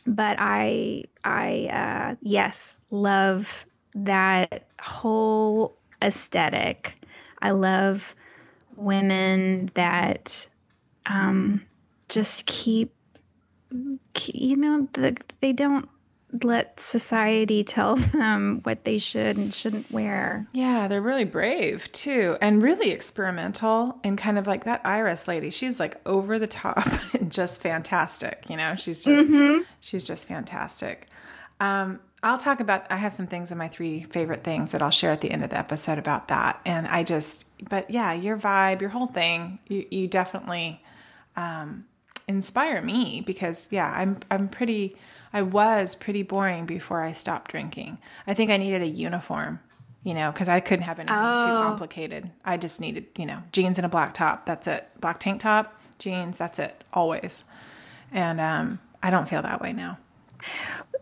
but 0.06 0.36
I 0.38 1.04
I 1.24 1.66
uh, 1.66 2.14
yes 2.20 2.76
love 2.90 3.66
that 3.94 4.66
whole 4.80 5.76
aesthetic. 6.00 7.01
I 7.42 7.50
love 7.50 8.14
women 8.76 9.70
that 9.74 10.48
um, 11.06 11.62
just 12.08 12.46
keep 12.46 12.94
you 14.32 14.56
know 14.56 14.88
the, 14.92 15.16
they 15.40 15.52
don't 15.52 15.88
let 16.42 16.80
society 16.80 17.62
tell 17.62 17.96
them 18.12 18.60
what 18.62 18.84
they 18.84 18.98
should 18.98 19.36
and 19.36 19.52
shouldn't 19.52 19.90
wear. 19.90 20.46
Yeah, 20.52 20.88
they're 20.88 21.02
really 21.02 21.24
brave 21.24 21.90
too, 21.92 22.36
and 22.40 22.62
really 22.62 22.90
experimental. 22.90 23.98
And 24.04 24.16
kind 24.16 24.38
of 24.38 24.46
like 24.46 24.64
that 24.64 24.80
Iris 24.84 25.28
lady, 25.28 25.50
she's 25.50 25.80
like 25.80 26.00
over 26.06 26.38
the 26.38 26.46
top 26.46 26.86
and 27.14 27.30
just 27.30 27.60
fantastic. 27.60 28.44
You 28.48 28.56
know, 28.56 28.76
she's 28.76 29.02
just 29.02 29.30
mm-hmm. 29.30 29.62
she's 29.80 30.04
just 30.04 30.28
fantastic. 30.28 31.08
Um, 31.60 32.00
I'll 32.22 32.38
talk 32.38 32.60
about. 32.60 32.86
I 32.90 32.96
have 32.96 33.12
some 33.12 33.26
things 33.26 33.50
in 33.50 33.58
my 33.58 33.68
three 33.68 34.04
favorite 34.04 34.44
things 34.44 34.72
that 34.72 34.82
I'll 34.82 34.90
share 34.90 35.10
at 35.10 35.20
the 35.20 35.30
end 35.30 35.42
of 35.42 35.50
the 35.50 35.58
episode 35.58 35.98
about 35.98 36.28
that. 36.28 36.60
And 36.64 36.86
I 36.86 37.02
just, 37.02 37.44
but 37.68 37.90
yeah, 37.90 38.12
your 38.12 38.36
vibe, 38.36 38.80
your 38.80 38.90
whole 38.90 39.08
thing, 39.08 39.58
you, 39.66 39.86
you 39.90 40.06
definitely 40.06 40.82
um, 41.36 41.84
inspire 42.28 42.80
me 42.80 43.22
because 43.26 43.68
yeah, 43.72 43.92
I'm 43.94 44.18
I'm 44.30 44.48
pretty 44.48 44.96
I 45.32 45.42
was 45.42 45.94
pretty 45.94 46.22
boring 46.22 46.66
before 46.66 47.02
I 47.02 47.12
stopped 47.12 47.50
drinking. 47.50 47.98
I 48.26 48.34
think 48.34 48.50
I 48.50 48.56
needed 48.56 48.82
a 48.82 48.86
uniform, 48.86 49.60
you 50.04 50.14
know, 50.14 50.30
because 50.30 50.48
I 50.48 50.60
couldn't 50.60 50.84
have 50.84 50.98
anything 50.98 51.16
oh. 51.18 51.36
too 51.36 51.62
complicated. 51.62 52.30
I 52.44 52.56
just 52.56 52.80
needed, 52.80 53.06
you 53.16 53.26
know, 53.26 53.42
jeans 53.52 53.78
and 53.78 53.86
a 53.86 53.88
black 53.88 54.14
top. 54.14 54.46
That's 54.46 54.66
it. 54.66 54.86
Black 55.00 55.20
tank 55.20 55.40
top, 55.40 55.80
jeans. 55.98 56.38
That's 56.38 56.58
it. 56.58 56.84
Always. 56.92 57.50
And 58.12 58.40
um, 58.40 58.80
I 59.02 59.10
don't 59.10 59.28
feel 59.28 59.42
that 59.42 59.60
way 59.60 59.72
now. 59.72 59.98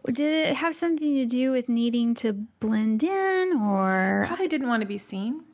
Did 0.06 0.48
it 0.48 0.56
have 0.56 0.74
something 0.74 1.14
to 1.16 1.26
do 1.26 1.52
with 1.52 1.68
needing 1.68 2.14
to 2.14 2.32
blend 2.32 3.02
in, 3.02 3.52
or 3.60 4.24
probably 4.26 4.48
didn't 4.48 4.68
want 4.68 4.80
to 4.80 4.86
be 4.86 4.98
seen? 4.98 5.44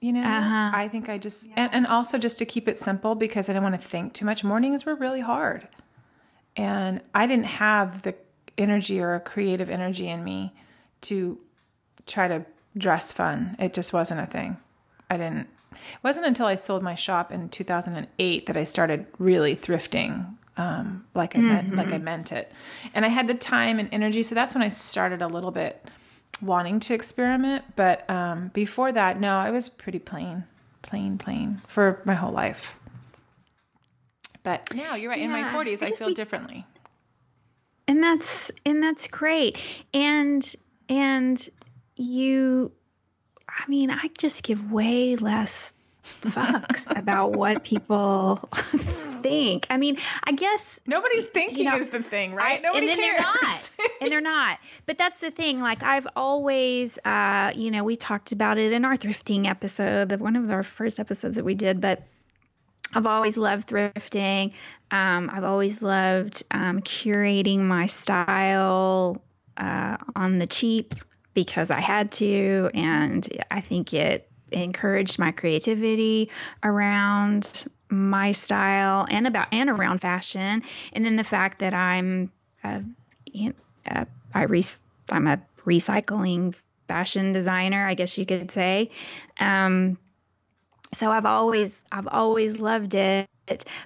You 0.00 0.14
know, 0.14 0.22
uh-huh. 0.22 0.70
I 0.72 0.88
think 0.88 1.08
I 1.08 1.18
just 1.18 1.48
and, 1.56 1.72
and 1.74 1.86
also 1.86 2.16
just 2.16 2.38
to 2.38 2.46
keep 2.46 2.68
it 2.68 2.78
simple 2.78 3.14
because 3.14 3.48
I 3.48 3.52
didn't 3.52 3.64
want 3.64 3.74
to 3.74 3.86
think 3.86 4.14
too 4.14 4.24
much. 4.24 4.42
Mornings 4.42 4.86
were 4.86 4.94
really 4.94 5.20
hard. 5.20 5.68
And 6.56 7.00
I 7.14 7.26
didn't 7.26 7.46
have 7.46 8.02
the 8.02 8.14
energy 8.56 9.00
or 9.00 9.14
a 9.14 9.20
creative 9.20 9.70
energy 9.70 10.08
in 10.08 10.24
me 10.24 10.54
to 11.02 11.38
try 12.06 12.28
to 12.28 12.44
dress 12.76 13.12
fun. 13.12 13.56
It 13.58 13.74
just 13.74 13.92
wasn't 13.92 14.20
a 14.20 14.26
thing. 14.26 14.56
I 15.08 15.16
didn't. 15.16 15.48
It 15.72 16.02
wasn't 16.02 16.26
until 16.26 16.46
I 16.46 16.56
sold 16.56 16.82
my 16.82 16.94
shop 16.94 17.30
in 17.30 17.48
2008 17.48 18.46
that 18.46 18.56
I 18.56 18.64
started 18.64 19.06
really 19.18 19.54
thrifting 19.54 20.34
um, 20.60 21.06
like 21.14 21.34
I 21.34 21.38
mm-hmm. 21.38 21.48
meant, 21.48 21.74
like 21.74 21.92
I 21.92 21.98
meant 21.98 22.32
it. 22.32 22.52
And 22.92 23.06
I 23.06 23.08
had 23.08 23.26
the 23.26 23.34
time 23.34 23.78
and 23.78 23.88
energy, 23.92 24.22
so 24.22 24.34
that's 24.34 24.54
when 24.54 24.62
I 24.62 24.68
started 24.68 25.22
a 25.22 25.26
little 25.26 25.50
bit 25.50 25.82
wanting 26.42 26.80
to 26.80 26.94
experiment. 26.94 27.64
But 27.76 28.08
um, 28.10 28.48
before 28.48 28.92
that, 28.92 29.18
no, 29.18 29.38
I 29.38 29.50
was 29.50 29.70
pretty 29.70 29.98
plain, 29.98 30.44
plain, 30.82 31.16
plain 31.16 31.62
for 31.66 32.02
my 32.04 32.12
whole 32.12 32.32
life. 32.32 32.76
But 34.42 34.74
now 34.74 34.96
you're 34.96 35.08
right. 35.08 35.18
Yeah, 35.18 35.24
in 35.24 35.30
my 35.30 35.44
40s, 35.44 35.82
I, 35.82 35.86
I 35.86 35.90
feel 35.92 36.08
we, 36.08 36.14
differently. 36.14 36.66
And 37.88 38.02
that's 38.02 38.52
and 38.66 38.82
that's 38.82 39.08
great. 39.08 39.56
And 39.94 40.44
and 40.90 41.48
you 41.96 42.70
I 43.48 43.66
mean, 43.66 43.90
I 43.90 44.10
just 44.18 44.42
give 44.42 44.70
way 44.70 45.16
less 45.16 45.72
fucks 46.22 46.96
about 46.96 47.32
what 47.32 47.64
people 47.64 48.36
think. 49.22 49.66
I 49.70 49.76
mean, 49.76 49.98
I 50.24 50.32
guess 50.32 50.80
nobody's 50.86 51.26
thinking 51.26 51.58
you 51.58 51.70
know, 51.70 51.76
is 51.76 51.88
the 51.88 52.02
thing, 52.02 52.34
right? 52.34 52.62
Nobody 52.62 52.90
and 52.90 53.00
cares. 53.00 53.18
They're 53.18 53.26
not, 53.26 53.70
and 54.00 54.10
they're 54.10 54.20
not. 54.20 54.58
But 54.86 54.98
that's 54.98 55.20
the 55.20 55.30
thing. 55.30 55.60
Like 55.60 55.82
I've 55.82 56.06
always, 56.16 56.98
uh, 57.04 57.52
you 57.54 57.70
know, 57.70 57.84
we 57.84 57.96
talked 57.96 58.32
about 58.32 58.58
it 58.58 58.72
in 58.72 58.84
our 58.84 58.96
thrifting 58.96 59.46
episode, 59.46 60.12
one 60.20 60.36
of 60.36 60.50
our 60.50 60.62
first 60.62 61.00
episodes 61.00 61.36
that 61.36 61.44
we 61.44 61.54
did, 61.54 61.80
but 61.80 62.02
I've 62.92 63.06
always 63.06 63.36
loved 63.36 63.68
thrifting. 63.68 64.52
Um, 64.90 65.30
I've 65.32 65.44
always 65.44 65.80
loved 65.82 66.42
um, 66.50 66.80
curating 66.80 67.60
my 67.60 67.86
style 67.86 69.22
uh, 69.56 69.96
on 70.16 70.38
the 70.38 70.46
cheap 70.46 70.94
because 71.34 71.70
I 71.70 71.80
had 71.80 72.12
to, 72.12 72.70
and 72.74 73.26
I 73.50 73.60
think 73.60 73.94
it 73.94 74.29
encouraged 74.52 75.18
my 75.18 75.32
creativity 75.32 76.30
around 76.62 77.66
my 77.88 78.32
style 78.32 79.06
and 79.08 79.26
about 79.26 79.48
and 79.52 79.68
around 79.68 80.00
fashion. 80.00 80.62
And 80.92 81.04
then 81.04 81.16
the 81.16 81.24
fact 81.24 81.58
that 81.60 81.74
I'm, 81.74 82.30
uh, 82.62 82.80
uh, 83.86 84.04
I 84.34 84.42
re- 84.42 84.64
I'm 85.10 85.26
a 85.26 85.40
recycling 85.64 86.54
fashion 86.88 87.32
designer, 87.32 87.86
I 87.86 87.94
guess 87.94 88.18
you 88.18 88.26
could 88.26 88.50
say. 88.50 88.88
Um, 89.38 89.98
so 90.92 91.10
I've 91.10 91.26
always 91.26 91.82
I've 91.92 92.08
always 92.08 92.60
loved 92.60 92.94
it. 92.94 93.28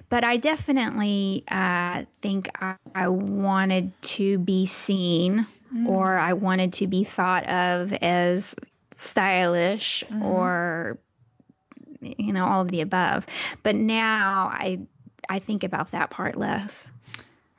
But 0.09 0.23
I 0.23 0.37
definitely 0.37 1.43
uh, 1.47 2.03
think 2.21 2.49
I, 2.61 2.75
I, 2.93 3.07
wanted 3.07 3.91
to 4.13 4.37
be 4.37 4.67
seen, 4.67 5.47
mm. 5.73 5.87
or 5.87 6.17
I 6.17 6.33
wanted 6.33 6.73
to 6.73 6.87
be 6.87 7.03
thought 7.03 7.47
of 7.49 7.91
as 7.93 8.55
stylish, 8.95 10.03
mm. 10.09 10.23
or 10.23 10.97
you 12.01 12.33
know 12.33 12.45
all 12.45 12.61
of 12.61 12.69
the 12.69 12.81
above. 12.81 13.25
But 13.63 13.75
now 13.75 14.49
I 14.51 14.79
I 15.29 15.39
think 15.39 15.63
about 15.63 15.91
that 15.91 16.09
part 16.09 16.35
less. 16.35 16.87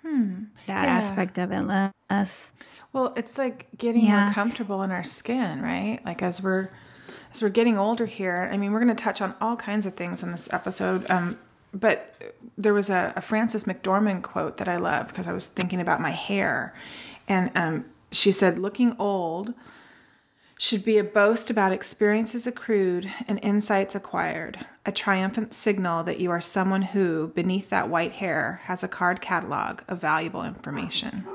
Hmm. 0.03 0.45
That 0.67 0.85
yeah. 0.85 0.97
aspect 0.97 1.39
of 1.39 1.51
it 1.51 1.63
less. 1.63 2.51
Well, 2.93 3.13
it's 3.17 3.39
like 3.39 3.67
getting 3.77 4.07
yeah. 4.07 4.27
more 4.27 4.35
comfortable 4.35 4.83
in 4.83 4.91
our 4.91 5.05
skin, 5.05 5.61
right? 5.63 6.01
Like 6.05 6.23
as 6.23 6.43
we're 6.43 6.71
as 7.33 7.43
we're 7.43 7.49
getting 7.51 7.77
older 7.77 8.07
here, 8.07 8.49
I 8.53 8.57
mean, 8.57 8.73
we're 8.73 8.83
going 8.83 8.97
to 8.97 9.03
touch 9.03 9.21
on 9.21 9.35
all 9.41 9.57
kinds 9.57 9.85
of 9.85 9.95
things 9.95 10.23
in 10.23 10.33
this 10.33 10.51
episode. 10.53 11.11
Um, 11.11 11.39
but 11.75 12.35
there 12.57 12.73
was 12.73 12.89
a, 12.89 13.13
a, 13.17 13.21
Frances 13.21 13.65
McDormand 13.65 14.23
quote 14.23 14.57
that 14.57 14.69
I 14.69 14.77
love 14.77 15.09
because 15.09 15.27
I 15.27 15.33
was 15.33 15.47
thinking 15.47 15.81
about 15.81 16.01
my 16.01 16.13
hair. 16.13 16.75
And 17.29 17.51
um, 17.55 17.85
she 18.11 18.33
said, 18.33 18.59
Looking 18.59 18.97
old 18.99 19.53
should 20.59 20.85
be 20.85 20.97
a 20.97 21.05
boast 21.05 21.51
about 21.51 21.73
experiences 21.73 22.47
accrued 22.47 23.11
and 23.29 23.39
insights 23.43 23.95
acquired, 23.95 24.65
a 24.87 24.93
triumphant 24.93 25.53
signal 25.53 26.03
that 26.05 26.19
you 26.19 26.31
are 26.31 26.41
someone 26.41 26.83
who, 26.83 27.29
beneath 27.35 27.69
that 27.69 27.91
white 27.91 28.13
hair, 28.13 28.61
has 28.65 28.83
a 28.83 28.89
card 28.89 29.21
catalog 29.21 29.83
of 29.87 30.01
valuable 30.01 30.43
information. 30.43 31.27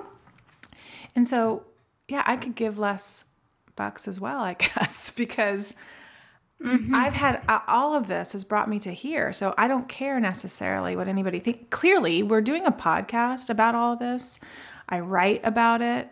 And 1.15 1.27
so, 1.27 1.65
yeah, 2.07 2.23
I 2.25 2.35
could 2.35 2.55
give 2.55 2.79
less 2.79 3.25
bucks 3.75 4.07
as 4.07 4.19
well, 4.19 4.39
I 4.39 4.53
guess, 4.75 5.11
because 5.11 5.75
mm-hmm. 6.59 6.95
I've 6.95 7.13
had 7.13 7.43
uh, 7.47 7.59
all 7.67 7.93
of 7.93 8.07
this 8.07 8.31
has 8.31 8.43
brought 8.43 8.69
me 8.69 8.79
to 8.79 8.91
here. 8.91 9.33
So 9.33 9.53
I 9.55 9.67
don't 9.67 9.87
care 9.87 10.19
necessarily 10.19 10.95
what 10.95 11.07
anybody 11.07 11.39
think. 11.39 11.69
Clearly, 11.69 12.23
we're 12.23 12.41
doing 12.41 12.65
a 12.65 12.71
podcast 12.71 13.51
about 13.51 13.75
all 13.75 13.95
this. 13.95 14.39
I 14.89 15.01
write 15.01 15.41
about 15.43 15.83
it. 15.83 16.11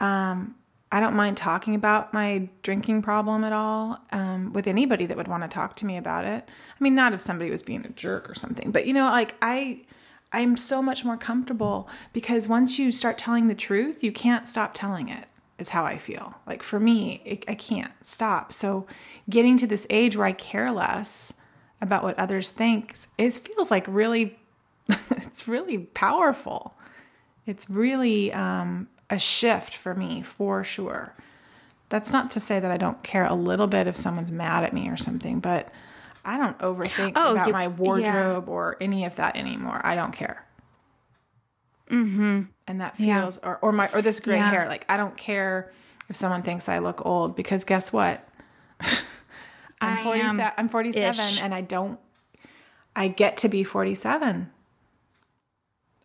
Um, 0.00 0.56
I 0.90 1.00
don't 1.00 1.14
mind 1.14 1.36
talking 1.36 1.74
about 1.74 2.14
my 2.14 2.48
drinking 2.62 3.02
problem 3.02 3.44
at 3.44 3.52
all 3.52 4.00
um, 4.10 4.52
with 4.52 4.66
anybody 4.66 5.04
that 5.06 5.16
would 5.16 5.28
want 5.28 5.42
to 5.42 5.48
talk 5.48 5.76
to 5.76 5.86
me 5.86 5.96
about 5.98 6.24
it. 6.24 6.48
I 6.48 6.82
mean, 6.82 6.94
not 6.94 7.12
if 7.12 7.20
somebody 7.20 7.50
was 7.50 7.62
being 7.62 7.84
a 7.84 7.90
jerk 7.90 8.28
or 8.28 8.34
something, 8.34 8.70
but 8.70 8.86
you 8.86 8.94
know, 8.94 9.04
like 9.04 9.34
I, 9.42 9.82
I'm 10.32 10.56
so 10.56 10.80
much 10.80 11.04
more 11.04 11.18
comfortable 11.18 11.88
because 12.12 12.48
once 12.48 12.78
you 12.78 12.90
start 12.90 13.18
telling 13.18 13.48
the 13.48 13.54
truth, 13.54 14.02
you 14.02 14.12
can't 14.12 14.48
stop 14.48 14.72
telling 14.72 15.08
it 15.10 15.26
is 15.58 15.70
how 15.70 15.84
I 15.84 15.98
feel. 15.98 16.34
Like 16.46 16.62
for 16.62 16.80
me, 16.80 17.20
it, 17.24 17.44
I 17.48 17.54
can't 17.54 17.92
stop. 18.00 18.52
So 18.52 18.86
getting 19.28 19.58
to 19.58 19.66
this 19.66 19.86
age 19.90 20.16
where 20.16 20.26
I 20.26 20.32
care 20.32 20.70
less 20.70 21.34
about 21.80 22.02
what 22.02 22.18
others 22.18 22.50
think, 22.50 22.96
it 23.18 23.34
feels 23.34 23.70
like 23.70 23.84
really, 23.88 24.38
it's 24.88 25.46
really 25.46 25.78
powerful. 25.78 26.74
It's 27.44 27.68
really 27.68 28.32
um, 28.32 28.88
a 29.10 29.18
shift 29.18 29.74
for 29.76 29.94
me, 29.94 30.22
for 30.22 30.62
sure. 30.64 31.14
That's 31.88 32.12
not 32.12 32.30
to 32.32 32.40
say 32.40 32.60
that 32.60 32.70
I 32.70 32.76
don't 32.76 33.02
care 33.02 33.24
a 33.24 33.34
little 33.34 33.66
bit 33.66 33.86
if 33.86 33.96
someone's 33.96 34.30
mad 34.30 34.64
at 34.64 34.72
me 34.72 34.88
or 34.90 34.96
something, 34.96 35.40
but 35.40 35.72
I 36.24 36.36
don't 36.36 36.58
overthink 36.58 37.12
oh, 37.16 37.32
about 37.32 37.46
you, 37.46 37.52
my 37.54 37.68
wardrobe 37.68 38.44
yeah. 38.46 38.52
or 38.52 38.76
any 38.80 39.06
of 39.06 39.16
that 39.16 39.36
anymore. 39.36 39.80
I 39.84 39.94
don't 39.94 40.12
care. 40.12 40.44
Mm-hmm. 41.90 42.42
and 42.66 42.80
that 42.82 43.00
Yeah. 43.00 43.22
feels 43.22 43.38
or 43.38 43.58
or 43.62 43.72
my 43.72 43.88
or 43.94 44.02
this 44.02 44.20
gray 44.20 44.36
Yeah. 44.36 44.50
hair. 44.50 44.68
Like 44.68 44.84
I 44.90 44.98
don't 44.98 45.16
care 45.16 45.72
if 46.10 46.16
someone 46.16 46.42
thinks 46.42 46.68
I 46.68 46.80
look 46.80 47.04
old 47.06 47.34
because 47.34 47.64
guess 47.64 47.90
what? 47.94 48.28
I'm 49.80 49.98
I 49.98 50.02
47 50.02 50.52
I'm 50.58 50.68
47 50.68 51.08
ish. 51.10 51.42
and 51.42 51.54
I 51.54 51.62
don't 51.62 51.98
I 52.94 53.08
get 53.08 53.38
to 53.38 53.48
be 53.48 53.64
47. 53.64 54.50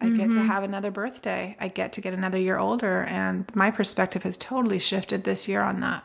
I 0.03 0.09
get 0.09 0.29
Mm-hmm. 0.29 0.41
to 0.41 0.43
have 0.45 0.63
another 0.63 0.91
birthday. 0.91 1.55
I 1.59 1.69
get 1.69 1.93
to 1.93 2.01
get 2.01 2.13
another 2.13 2.37
year 2.37 2.57
older 2.57 3.03
and 3.03 3.49
my 3.55 3.71
perspective 3.71 4.23
has 4.23 4.35
totally 4.37 4.79
shifted 4.79 5.23
this 5.23 5.47
year 5.47 5.61
on 5.61 5.79
that. 5.79 6.03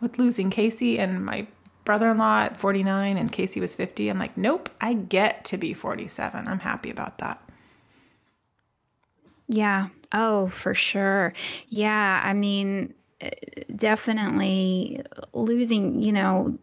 With 0.00 0.18
losing 0.18 0.48
Casey 0.50 0.98
and 0.98 1.24
my 1.24 1.46
brother-in-law 1.84 2.40
at 2.44 2.56
49 2.56 3.16
and 3.16 3.30
Casey 3.30 3.60
was 3.60 3.76
50, 3.76 4.08
I'm 4.08 4.18
like, 4.18 4.36
"Nope, 4.36 4.70
I 4.80 4.94
get 4.94 5.44
to 5.46 5.58
be 5.58 5.74
47." 5.74 6.48
I'm 6.48 6.60
happy 6.60 6.90
about 6.90 7.18
that. 7.18 7.42
Yeah. 9.48 9.88
Oh, 10.12 10.48
for 10.48 10.74
sure. 10.74 11.32
Yeah. 11.68 12.20
I 12.24 12.32
mean, 12.32 12.94
definitely 13.74 15.02
losing, 15.32 16.00
you 16.00 16.12
know, 16.12 16.58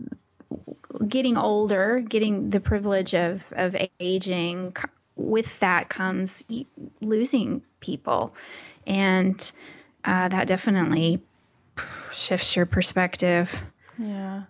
getting 1.07 1.37
older, 1.37 1.99
getting 1.99 2.49
the 2.49 2.59
privilege 2.59 3.13
of, 3.13 3.51
of 3.55 3.75
aging, 3.99 4.73
with 5.17 5.59
that 5.59 5.89
comes 5.89 6.45
losing 7.01 7.61
people. 7.79 8.33
And 8.85 9.51
uh, 10.05 10.29
that 10.29 10.47
definitely 10.47 11.21
shifts 12.11 12.55
your 12.55 12.65
perspective. 12.65 13.63
Yeah. 13.99 14.43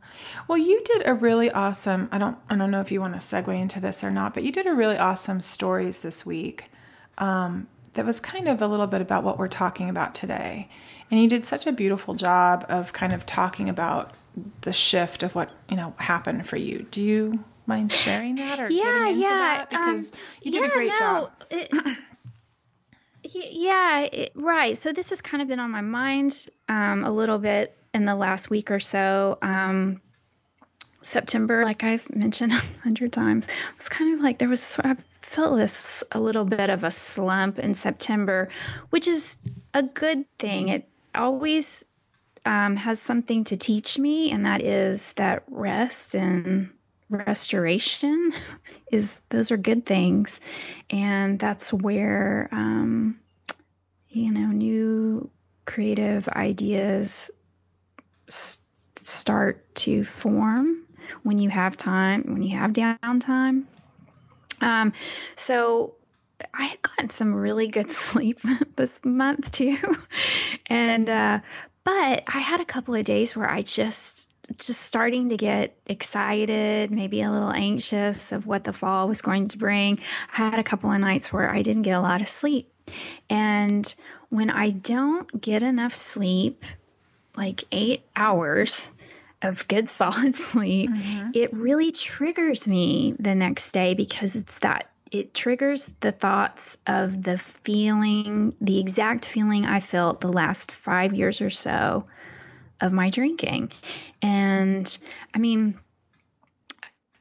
Well, 0.47 0.57
you 0.57 0.83
did 0.83 1.07
a 1.07 1.13
really 1.13 1.49
awesome. 1.49 2.09
I 2.11 2.17
don't. 2.17 2.37
I 2.49 2.55
don't 2.55 2.69
know 2.69 2.81
if 2.81 2.91
you 2.91 2.99
want 2.99 3.13
to 3.13 3.19
segue 3.19 3.59
into 3.59 3.79
this 3.79 4.03
or 4.03 4.11
not, 4.11 4.33
but 4.33 4.43
you 4.43 4.51
did 4.51 4.67
a 4.67 4.73
really 4.73 4.97
awesome 4.97 5.41
stories 5.41 5.99
this 5.99 6.25
week. 6.25 6.69
Um, 7.17 7.67
that 7.93 8.05
was 8.05 8.19
kind 8.19 8.47
of 8.47 8.61
a 8.61 8.67
little 8.67 8.87
bit 8.87 9.01
about 9.01 9.23
what 9.23 9.39
we're 9.39 9.47
talking 9.47 9.89
about 9.89 10.13
today, 10.13 10.69
and 11.09 11.21
you 11.21 11.29
did 11.29 11.45
such 11.45 11.65
a 11.65 11.71
beautiful 11.71 12.13
job 12.13 12.65
of 12.67 12.91
kind 12.91 13.13
of 13.13 13.25
talking 13.25 13.69
about 13.69 14.13
the 14.61 14.73
shift 14.73 15.23
of 15.23 15.33
what 15.33 15.51
you 15.69 15.77
know 15.77 15.93
happened 15.97 16.45
for 16.45 16.57
you. 16.57 16.85
Do 16.91 17.01
you 17.01 17.43
mind 17.67 17.91
sharing 17.91 18.35
that 18.35 18.59
or 18.59 18.69
Yeah, 18.69 18.83
getting 18.83 19.15
into 19.17 19.27
yeah, 19.29 19.37
that 19.37 19.69
because 19.69 20.13
um, 20.13 20.19
you 20.41 20.51
did 20.51 20.63
a 20.63 20.69
great 20.69 20.93
no, 20.93 20.99
job. 20.99 21.31
it- 21.51 21.71
yeah, 23.23 24.01
it, 24.01 24.31
right. 24.35 24.77
So 24.77 24.93
this 24.93 25.09
has 25.09 25.21
kind 25.21 25.41
of 25.41 25.47
been 25.47 25.59
on 25.59 25.71
my 25.71 25.81
mind 25.81 26.45
um, 26.69 27.03
a 27.03 27.11
little 27.11 27.37
bit 27.39 27.77
in 27.93 28.05
the 28.05 28.15
last 28.15 28.49
week 28.49 28.71
or 28.71 28.79
so. 28.79 29.37
Um, 29.41 30.01
September, 31.01 31.63
like 31.63 31.83
I've 31.83 32.13
mentioned 32.15 32.51
a 32.53 32.61
hundred 32.83 33.11
times, 33.13 33.47
was 33.77 33.89
kind 33.89 34.13
of 34.13 34.21
like 34.21 34.37
there 34.39 34.49
was 34.49 34.79
I 34.83 34.95
felt 35.21 35.57
this 35.57 36.03
a 36.11 36.19
little 36.19 36.45
bit 36.45 36.69
of 36.69 36.83
a 36.83 36.91
slump 36.91 37.59
in 37.59 37.73
September, 37.73 38.49
which 38.89 39.07
is 39.07 39.37
a 39.73 39.83
good 39.83 40.25
thing. 40.39 40.69
It 40.69 40.87
always 41.15 41.83
um, 42.45 42.75
has 42.77 43.01
something 43.01 43.43
to 43.45 43.57
teach 43.57 43.99
me, 43.99 44.31
and 44.31 44.45
that 44.45 44.61
is 44.61 45.13
that 45.13 45.43
rest 45.47 46.15
and 46.15 46.69
restoration 47.09 48.33
is 48.91 49.19
those 49.29 49.51
are 49.51 49.57
good 49.57 49.85
things, 49.85 50.39
and 50.89 51.39
that's 51.39 51.71
where 51.71 52.49
um, 52.51 53.19
you 54.09 54.31
know 54.31 54.47
new 54.47 55.29
creative 55.65 56.27
ideas 56.29 57.29
s- 58.27 58.59
start 58.95 59.63
to 59.75 60.03
form 60.03 60.83
when 61.23 61.39
you 61.39 61.49
have 61.49 61.77
time, 61.77 62.23
when 62.27 62.43
you 62.43 62.57
have 62.57 62.71
downtime. 62.71 63.63
Um, 64.61 64.93
so 65.35 65.95
I 66.53 66.65
had 66.65 66.81
gotten 66.81 67.09
some 67.09 67.33
really 67.33 67.67
good 67.67 67.91
sleep 68.05 68.39
this 68.75 68.99
month 69.03 69.51
too, 69.51 69.77
and 70.67 71.09
uh, 71.09 71.39
but 71.83 72.23
I 72.27 72.39
had 72.39 72.59
a 72.59 72.65
couple 72.65 72.95
of 72.95 73.05
days 73.05 73.35
where 73.35 73.49
I 73.49 73.61
just 73.61 74.29
just 74.57 74.81
starting 74.81 75.29
to 75.29 75.37
get 75.37 75.75
excited, 75.85 76.91
maybe 76.91 77.21
a 77.21 77.31
little 77.31 77.51
anxious 77.51 78.31
of 78.31 78.45
what 78.45 78.63
the 78.63 78.73
fall 78.73 79.07
was 79.07 79.21
going 79.21 79.49
to 79.49 79.57
bring. 79.57 79.99
I 80.33 80.49
had 80.49 80.59
a 80.59 80.63
couple 80.63 80.91
of 80.91 80.99
nights 80.99 81.31
where 81.31 81.49
I 81.49 81.61
didn't 81.61 81.83
get 81.83 81.97
a 81.97 82.01
lot 82.01 82.21
of 82.21 82.27
sleep, 82.27 82.71
and 83.29 83.93
when 84.29 84.49
I 84.49 84.69
don't 84.69 85.39
get 85.39 85.63
enough 85.63 85.93
sleep, 85.93 86.65
like 87.35 87.63
eight 87.71 88.03
hours 88.15 88.91
of 89.41 89.67
good 89.67 89.89
solid 89.89 90.35
sleep, 90.35 90.89
mm-hmm. 90.89 91.31
it 91.33 91.53
really 91.53 91.91
triggers 91.91 92.67
me 92.67 93.15
the 93.19 93.35
next 93.35 93.71
day 93.71 93.93
because 93.93 94.35
it's 94.35 94.59
that 94.59 94.89
it 95.11 95.33
triggers 95.33 95.87
the 96.01 96.11
thoughts 96.11 96.77
of 96.85 97.23
the 97.23 97.37
feeling, 97.37 98.53
the 98.59 98.79
exact 98.79 99.25
feeling 99.25 99.65
I 99.65 99.79
felt 99.79 100.21
the 100.21 100.31
last 100.31 100.71
five 100.71 101.13
years 101.13 101.39
or 101.39 101.49
so 101.49 102.03
of 102.81 102.91
my 102.91 103.09
drinking. 103.09 103.71
And 104.21 104.97
I 105.33 105.39
mean, 105.39 105.79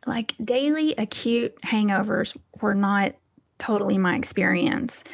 like 0.06 0.35
daily 0.42 0.94
acute 0.96 1.61
hangovers 1.62 2.37
were 2.61 2.74
not 2.74 3.14
totally 3.59 3.98
my 3.98 4.16
experience. 4.16 5.04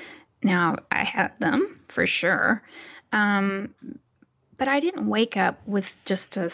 Now, 0.42 0.77
I 0.90 1.05
had 1.05 1.33
them 1.38 1.81
for 1.88 2.07
sure. 2.07 2.62
Um, 3.12 3.75
but 4.59 4.68
I 4.68 4.81
didn't 4.81 5.09
wake 5.09 5.37
up 5.37 5.61
with 5.66 5.97
just 6.05 6.37
a 6.37 6.51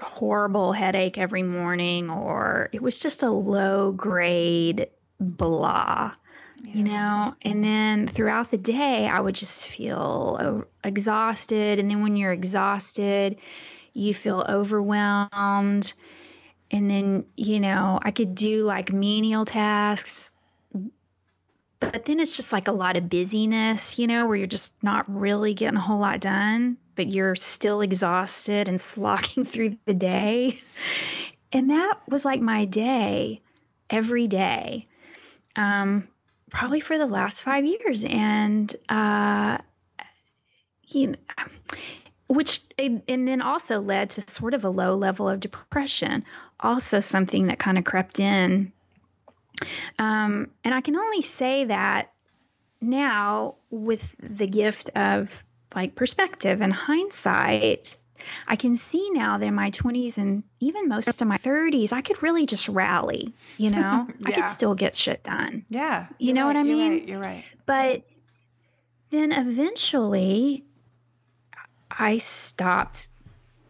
horrible 0.00 0.72
headache 0.72 1.18
every 1.18 1.42
morning, 1.42 2.10
or 2.10 2.68
it 2.72 2.82
was 2.82 2.98
just 2.98 3.22
a 3.22 3.30
low 3.30 3.92
grade 3.92 4.88
blah, 5.20 6.12
you 6.64 6.82
know? 6.82 7.34
And 7.42 7.62
then 7.62 8.06
throughout 8.06 8.50
the 8.50 8.56
day, 8.56 9.06
I 9.06 9.20
would 9.20 9.34
just 9.34 9.68
feel 9.68 10.64
exhausted. 10.82 11.78
And 11.78 11.90
then 11.90 12.02
when 12.02 12.16
you're 12.16 12.32
exhausted, 12.32 13.36
you 13.92 14.14
feel 14.14 14.44
overwhelmed. 14.48 15.92
And 16.70 16.90
then, 16.90 17.24
you 17.36 17.60
know, 17.60 17.98
I 18.02 18.10
could 18.10 18.34
do 18.34 18.64
like 18.64 18.92
menial 18.92 19.44
tasks, 19.44 20.30
but 21.80 22.04
then 22.04 22.20
it's 22.20 22.36
just 22.36 22.52
like 22.52 22.68
a 22.68 22.72
lot 22.72 22.96
of 22.96 23.08
busyness, 23.08 23.98
you 23.98 24.06
know, 24.06 24.26
where 24.26 24.36
you're 24.36 24.46
just 24.46 24.82
not 24.82 25.04
really 25.12 25.52
getting 25.52 25.76
a 25.76 25.80
whole 25.80 25.98
lot 25.98 26.20
done, 26.20 26.78
but 26.94 27.08
you're 27.08 27.34
still 27.34 27.80
exhausted 27.80 28.68
and 28.68 28.80
slogging 28.80 29.44
through 29.44 29.76
the 29.84 29.94
day. 29.94 30.60
And 31.52 31.70
that 31.70 31.98
was 32.08 32.24
like 32.24 32.40
my 32.40 32.64
day 32.64 33.40
every 33.90 34.26
day, 34.26 34.86
um, 35.56 36.08
probably 36.50 36.80
for 36.80 36.96
the 36.96 37.06
last 37.06 37.42
five 37.42 37.66
years. 37.66 38.04
And, 38.04 38.74
uh, 38.88 39.58
you 40.86 41.08
know, 41.08 41.16
which 42.32 42.60
and 42.78 43.02
then 43.28 43.40
also 43.42 43.80
led 43.80 44.10
to 44.10 44.20
sort 44.20 44.54
of 44.54 44.64
a 44.64 44.70
low 44.70 44.94
level 44.94 45.28
of 45.28 45.40
depression, 45.40 46.24
also 46.60 47.00
something 47.00 47.46
that 47.48 47.58
kind 47.58 47.78
of 47.78 47.84
crept 47.84 48.20
in 48.20 48.72
um, 49.98 50.50
and 50.64 50.74
I 50.74 50.80
can 50.80 50.96
only 50.96 51.22
say 51.22 51.64
that 51.66 52.10
now 52.80 53.56
with 53.70 54.14
the 54.18 54.46
gift 54.46 54.90
of 54.96 55.44
like 55.74 55.94
perspective 55.94 56.60
and 56.60 56.72
hindsight, 56.72 57.96
I 58.46 58.56
can 58.56 58.76
see 58.76 59.10
now 59.10 59.38
that 59.38 59.46
in 59.46 59.54
my 59.54 59.70
20s 59.70 60.18
and 60.18 60.42
even 60.60 60.88
most 60.88 61.20
of 61.20 61.28
my 61.28 61.38
30s, 61.38 61.92
I 61.92 62.02
could 62.02 62.22
really 62.22 62.46
just 62.46 62.68
rally, 62.68 63.32
you 63.56 63.70
know? 63.70 64.08
I 64.26 64.32
could 64.32 64.48
still 64.48 64.74
get 64.74 64.94
shit 64.94 65.22
done. 65.22 65.64
Yeah. 65.68 66.06
You 66.18 66.28
you're 66.28 66.34
know 66.34 66.46
what 66.46 66.56
right, 66.56 66.64
I 66.64 66.68
you're 66.68 66.76
mean? 66.76 66.92
right, 66.92 67.08
You're 67.08 67.20
right. 67.20 67.44
But 67.66 68.02
then 69.10 69.32
eventually, 69.32 70.64
I 71.98 72.18
stopped 72.18 73.08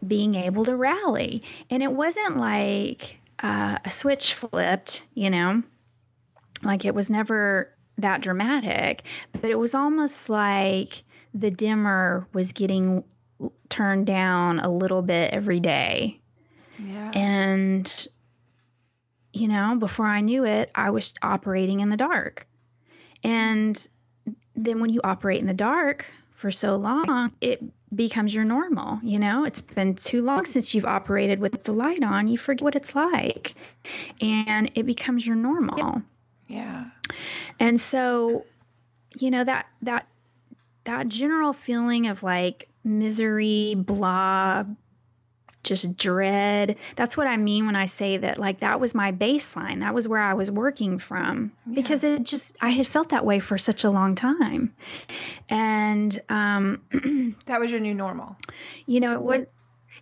being 0.05 0.35
able 0.35 0.65
to 0.65 0.75
rally. 0.75 1.43
And 1.69 1.81
it 1.83 1.91
wasn't 1.91 2.37
like 2.37 3.19
uh, 3.41 3.77
a 3.83 3.89
switch 3.89 4.33
flipped, 4.33 5.05
you 5.13 5.29
know, 5.29 5.63
like 6.61 6.85
it 6.85 6.95
was 6.95 7.09
never 7.09 7.69
that 7.97 8.21
dramatic, 8.21 9.03
but 9.31 9.51
it 9.51 9.59
was 9.59 9.75
almost 9.75 10.29
like 10.29 11.03
the 11.33 11.51
dimmer 11.51 12.27
was 12.33 12.51
getting 12.53 13.03
turned 13.69 14.05
down 14.05 14.59
a 14.59 14.69
little 14.69 15.01
bit 15.01 15.31
every 15.31 15.59
day. 15.59 16.19
Yeah. 16.79 17.11
And, 17.13 18.07
you 19.31 19.47
know, 19.47 19.75
before 19.77 20.07
I 20.07 20.21
knew 20.21 20.45
it, 20.45 20.71
I 20.73 20.89
was 20.89 21.13
operating 21.21 21.81
in 21.81 21.89
the 21.89 21.97
dark. 21.97 22.47
And 23.23 23.87
then 24.55 24.79
when 24.79 24.89
you 24.89 25.01
operate 25.03 25.39
in 25.39 25.47
the 25.47 25.53
dark 25.53 26.05
for 26.43 26.51
so 26.51 26.75
long, 26.75 27.31
it 27.39 27.63
becomes 27.95 28.35
your 28.35 28.43
normal. 28.43 28.99
You 29.01 29.17
know, 29.17 29.45
it's 29.45 29.61
been 29.61 29.95
too 29.95 30.21
long 30.21 30.43
since 30.43 30.75
you've 30.75 30.83
operated 30.83 31.39
with 31.39 31.63
the 31.63 31.71
light 31.71 32.03
on, 32.03 32.27
you 32.27 32.37
forget 32.37 32.61
what 32.61 32.75
it's 32.75 32.93
like. 32.93 33.53
And 34.19 34.69
it 34.75 34.85
becomes 34.85 35.25
your 35.25 35.37
normal. 35.37 36.01
yeah. 36.49 36.87
And 37.61 37.79
so, 37.79 38.43
you 39.17 39.31
know, 39.31 39.45
that, 39.45 39.67
that, 39.83 40.05
that 40.83 41.07
general 41.07 41.53
feeling 41.53 42.07
of 42.07 42.23
like 42.23 42.67
misery, 42.83 43.75
blah, 43.77 44.65
just 45.63 45.97
dread. 45.97 46.77
That's 46.95 47.17
what 47.17 47.27
I 47.27 47.37
mean 47.37 47.65
when 47.65 47.75
I 47.75 47.85
say 47.85 48.17
that, 48.17 48.37
like, 48.37 48.59
that 48.59 48.79
was 48.79 48.93
my 48.93 49.11
baseline. 49.11 49.79
That 49.79 49.93
was 49.93 50.07
where 50.07 50.21
I 50.21 50.33
was 50.33 50.51
working 50.51 50.99
from 50.99 51.51
yeah. 51.65 51.75
because 51.75 52.03
it 52.03 52.23
just, 52.23 52.57
I 52.61 52.69
had 52.69 52.85
felt 52.85 53.09
that 53.09 53.25
way 53.25 53.39
for 53.39 53.57
such 53.57 53.83
a 53.83 53.89
long 53.89 54.15
time. 54.15 54.73
And 55.49 56.21
um, 56.29 56.81
that 57.45 57.59
was 57.59 57.71
your 57.71 57.79
new 57.79 57.93
normal. 57.93 58.35
You 58.85 58.99
know, 58.99 59.13
it 59.13 59.21
was, 59.21 59.45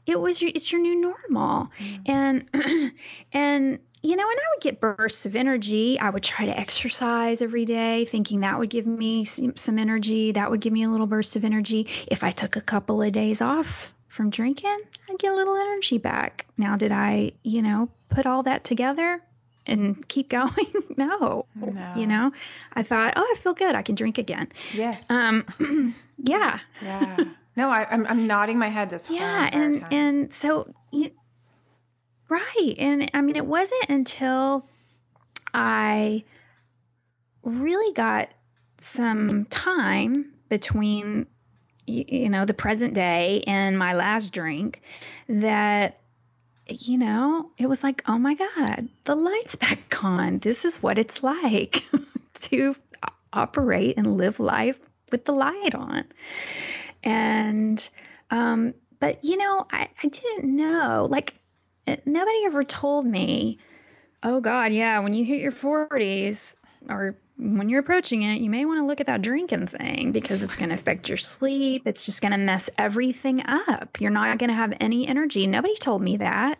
it 0.06 0.19
was 0.19 0.41
your, 0.41 0.52
it's 0.54 0.71
your 0.71 0.82
new 0.82 1.00
normal. 1.00 1.69
Mm. 1.80 2.10
And, 2.10 2.91
and, 3.34 3.80
you 4.04 4.15
know, 4.15 4.28
and 4.28 4.39
I 4.39 4.56
would 4.56 4.62
get 4.62 4.80
bursts 4.80 5.28
of 5.28 5.36
energy. 5.36 6.00
I 6.00 6.10
would 6.10 6.24
try 6.24 6.47
to 6.47 6.60
exercise 6.60 7.43
every 7.43 7.65
day, 7.65 8.06
thinking 8.06 8.39
that 8.39 8.58
would 8.58 8.71
give 8.71 8.88
me 8.88 9.26
some 9.26 9.78
energy. 9.78 10.32
That 10.32 10.50
would 10.50 10.60
give 10.60 10.74
me 10.74 10.84
a 10.84 10.89
little 10.89 11.06
burst 11.06 11.36
of 11.36 11.45
energy. 11.45 11.88
If 12.08 12.24
I 12.24 12.32
took 12.32 12.56
a 12.56 12.62
couple 12.62 13.04
of 13.04 13.12
days 13.12 13.41
off 13.41 13.93
from 14.12 14.30
drinking, 14.30 14.78
I'd 15.10 15.19
get 15.19 15.32
a 15.32 15.36
little 15.36 15.56
energy 15.56 15.97
back. 15.97 16.45
Now, 16.58 16.76
did 16.76 16.91
I, 16.91 17.32
you 17.43 17.62
know, 17.62 17.89
put 18.10 18.26
all 18.26 18.43
that 18.43 18.65
together 18.65 19.21
and 19.65 20.06
keep 20.10 20.30
going? 20.38 20.74
no. 20.97 21.45
no. 21.56 21.93
You 21.95 22.08
know, 22.08 22.32
I 22.74 22.84
thought, 22.84 23.13
oh, 23.15 23.21
I 23.21 23.39
feel 23.39 23.54
good. 23.54 23.74
I 23.74 23.82
can 23.82 23.95
drink 23.95 24.17
again. 24.17 24.50
Yes. 24.74 25.10
Um, 25.10 25.95
yeah. 26.17 26.60
Yeah. 26.82 27.17
No, 27.56 27.69
I, 27.69 27.82
am 27.84 27.88
I'm, 28.06 28.08
I'm 28.08 28.28
nodding 28.28 28.60
my 28.60 28.67
head 28.67 28.89
this 28.89 29.08
whole 29.08 29.17
yeah, 29.17 29.50
and 29.52 29.82
time. 29.82 29.88
and 29.91 30.34
so 30.34 30.74
you, 30.91 31.12
right, 32.30 32.76
and 32.78 33.12
I 33.13 33.21
mean, 33.21 33.36
it 33.36 33.45
wasn't 33.45 33.89
until 33.89 34.65
I 35.54 36.24
really 37.43 37.93
got 37.93 38.30
some 38.80 39.45
time 39.45 40.32
between 40.47 41.28
you 41.88 42.30
know, 42.30 42.46
the 42.46 42.54
present 42.54 42.94
day 42.94 43.44
and 43.48 43.78
my 43.78 43.94
last 43.94 44.34
drink 44.34 44.82
that 45.28 46.02
you 46.67 46.98
know, 46.98 47.52
it 47.58 47.67
was 47.67 47.84
like, 47.84 48.04
oh 48.08 48.17
my 48.17 48.36
God, 48.36 48.88
the 49.04 49.15
light's 49.15 49.56
back 49.58 50.04
on. 50.04 50.39
This 50.39 50.65
is 50.65 50.82
what 50.82 50.98
it's 50.98 51.24
like 51.24 51.84
to 52.41 52.76
operate 53.34 53.98
and 53.98 54.17
live 54.17 54.39
life 54.39 54.80
with 55.12 55.26
the 55.26 55.34
light 55.34 55.76
on. 55.76 56.06
And, 57.04 57.89
um, 58.30 58.74
but 59.00 59.24
you 59.24 59.38
know, 59.38 59.65
I, 59.72 59.89
I 60.02 60.08
didn't 60.08 60.56
know, 60.56 61.08
like, 61.10 61.34
eh, 61.88 61.98
nobody 62.06 62.46
ever 62.46 62.63
told 62.63 63.06
me, 63.06 63.60
oh 64.24 64.39
God, 64.39 64.72
yeah, 64.72 65.00
when 65.00 65.13
you 65.13 65.26
hit 65.26 65.41
your 65.41 65.52
40s 65.52 66.56
or 66.88 67.17
when 67.38 67.70
you're 67.70 67.80
approaching 67.80 68.22
it, 68.22 68.41
you 68.41 68.50
may 68.50 68.65
want 68.65 68.82
to 68.82 68.86
look 68.86 69.00
at 69.00 69.08
that 69.08 69.22
drinking 69.22 69.67
thing 69.67 70.12
because 70.12 70.44
it's 70.44 70.58
going 70.58 70.70
to 70.70 70.76
affect 70.76 71.10
your 71.10 71.17
sleep. 71.17 71.84
It's 71.86 72.06
just 72.06 72.22
going 72.22 72.34
to 72.34 72.38
mess 72.38 72.70
everything 72.78 73.46
up. 73.46 74.00
You're 74.00 74.12
not 74.12 74.38
going 74.38 74.50
to 74.50 74.56
have 74.56 74.74
any 74.80 75.08
energy. 75.08 75.48
Nobody 75.48 75.76
told 75.76 76.02
me 76.02 76.17
that. 76.17 76.60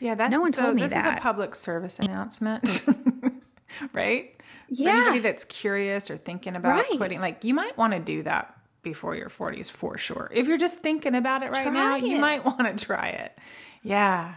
Yeah, 0.00 0.14
that 0.14 0.30
no 0.30 0.40
one 0.40 0.52
so 0.52 0.62
told 0.62 0.74
me 0.74 0.82
that. 0.82 0.90
this 0.90 0.98
is 0.98 1.04
a 1.04 1.16
public 1.16 1.54
service 1.54 1.98
announcement, 1.98 2.86
right? 3.92 4.34
Yeah. 4.68 4.92
For 4.92 5.00
anybody 5.00 5.18
that's 5.20 5.44
curious 5.44 6.10
or 6.10 6.16
thinking 6.16 6.56
about 6.56 6.76
right. 6.76 6.96
quitting, 6.96 7.20
like 7.20 7.44
you 7.44 7.54
might 7.54 7.78
want 7.78 7.92
to 7.92 8.00
do 8.00 8.22
that 8.24 8.56
before 8.82 9.14
your 9.14 9.28
40s 9.28 9.70
for 9.70 9.96
sure. 9.96 10.30
If 10.32 10.48
you're 10.48 10.58
just 10.58 10.80
thinking 10.80 11.14
about 11.14 11.42
it 11.42 11.50
right 11.50 11.64
try 11.64 11.72
now, 11.72 11.96
it. 11.96 12.04
you 12.04 12.18
might 12.18 12.44
want 12.44 12.78
to 12.78 12.84
try 12.84 13.08
it. 13.08 13.36
Yeah. 13.82 14.34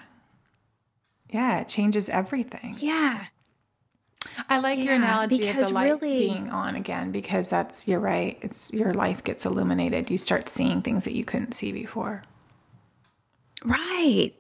Yeah, 1.30 1.60
it 1.62 1.68
changes 1.68 2.10
everything. 2.10 2.76
Yeah. 2.80 3.26
I 4.50 4.60
like 4.60 4.80
yeah, 4.80 4.86
your 4.86 4.94
analogy 4.96 5.48
of 5.48 5.58
the 5.58 5.74
light 5.74 6.02
really, 6.02 6.20
being 6.20 6.50
on 6.50 6.76
again 6.76 7.12
because 7.12 7.50
that's 7.50 7.88
you're 7.88 8.00
right. 8.00 8.38
It's 8.42 8.74
your 8.74 8.94
life 8.94 9.24
gets 9.24 9.46
illuminated. 9.46 10.10
You 10.10 10.18
start 10.18 10.50
seeing 10.50 10.82
things 10.82 11.06
that 11.06 11.14
you 11.14 11.24
couldn't 11.24 11.54
see 11.54 11.72
before. 11.72 12.24
Right. 13.64 14.34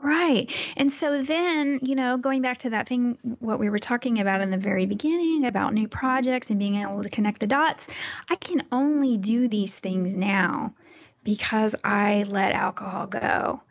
Right. 0.00 0.52
And 0.76 0.92
so 0.92 1.22
then, 1.22 1.80
you 1.82 1.94
know, 1.94 2.18
going 2.18 2.42
back 2.42 2.58
to 2.58 2.70
that 2.70 2.88
thing, 2.88 3.16
what 3.38 3.58
we 3.58 3.70
were 3.70 3.78
talking 3.78 4.18
about 4.18 4.42
in 4.42 4.50
the 4.50 4.58
very 4.58 4.84
beginning 4.84 5.46
about 5.46 5.72
new 5.72 5.88
projects 5.88 6.50
and 6.50 6.58
being 6.58 6.82
able 6.82 7.02
to 7.02 7.08
connect 7.08 7.40
the 7.40 7.46
dots, 7.46 7.88
I 8.30 8.36
can 8.36 8.64
only 8.70 9.16
do 9.16 9.48
these 9.48 9.78
things 9.78 10.14
now 10.14 10.74
because 11.22 11.74
I 11.84 12.24
let 12.24 12.52
alcohol 12.52 13.06
go. 13.06 13.62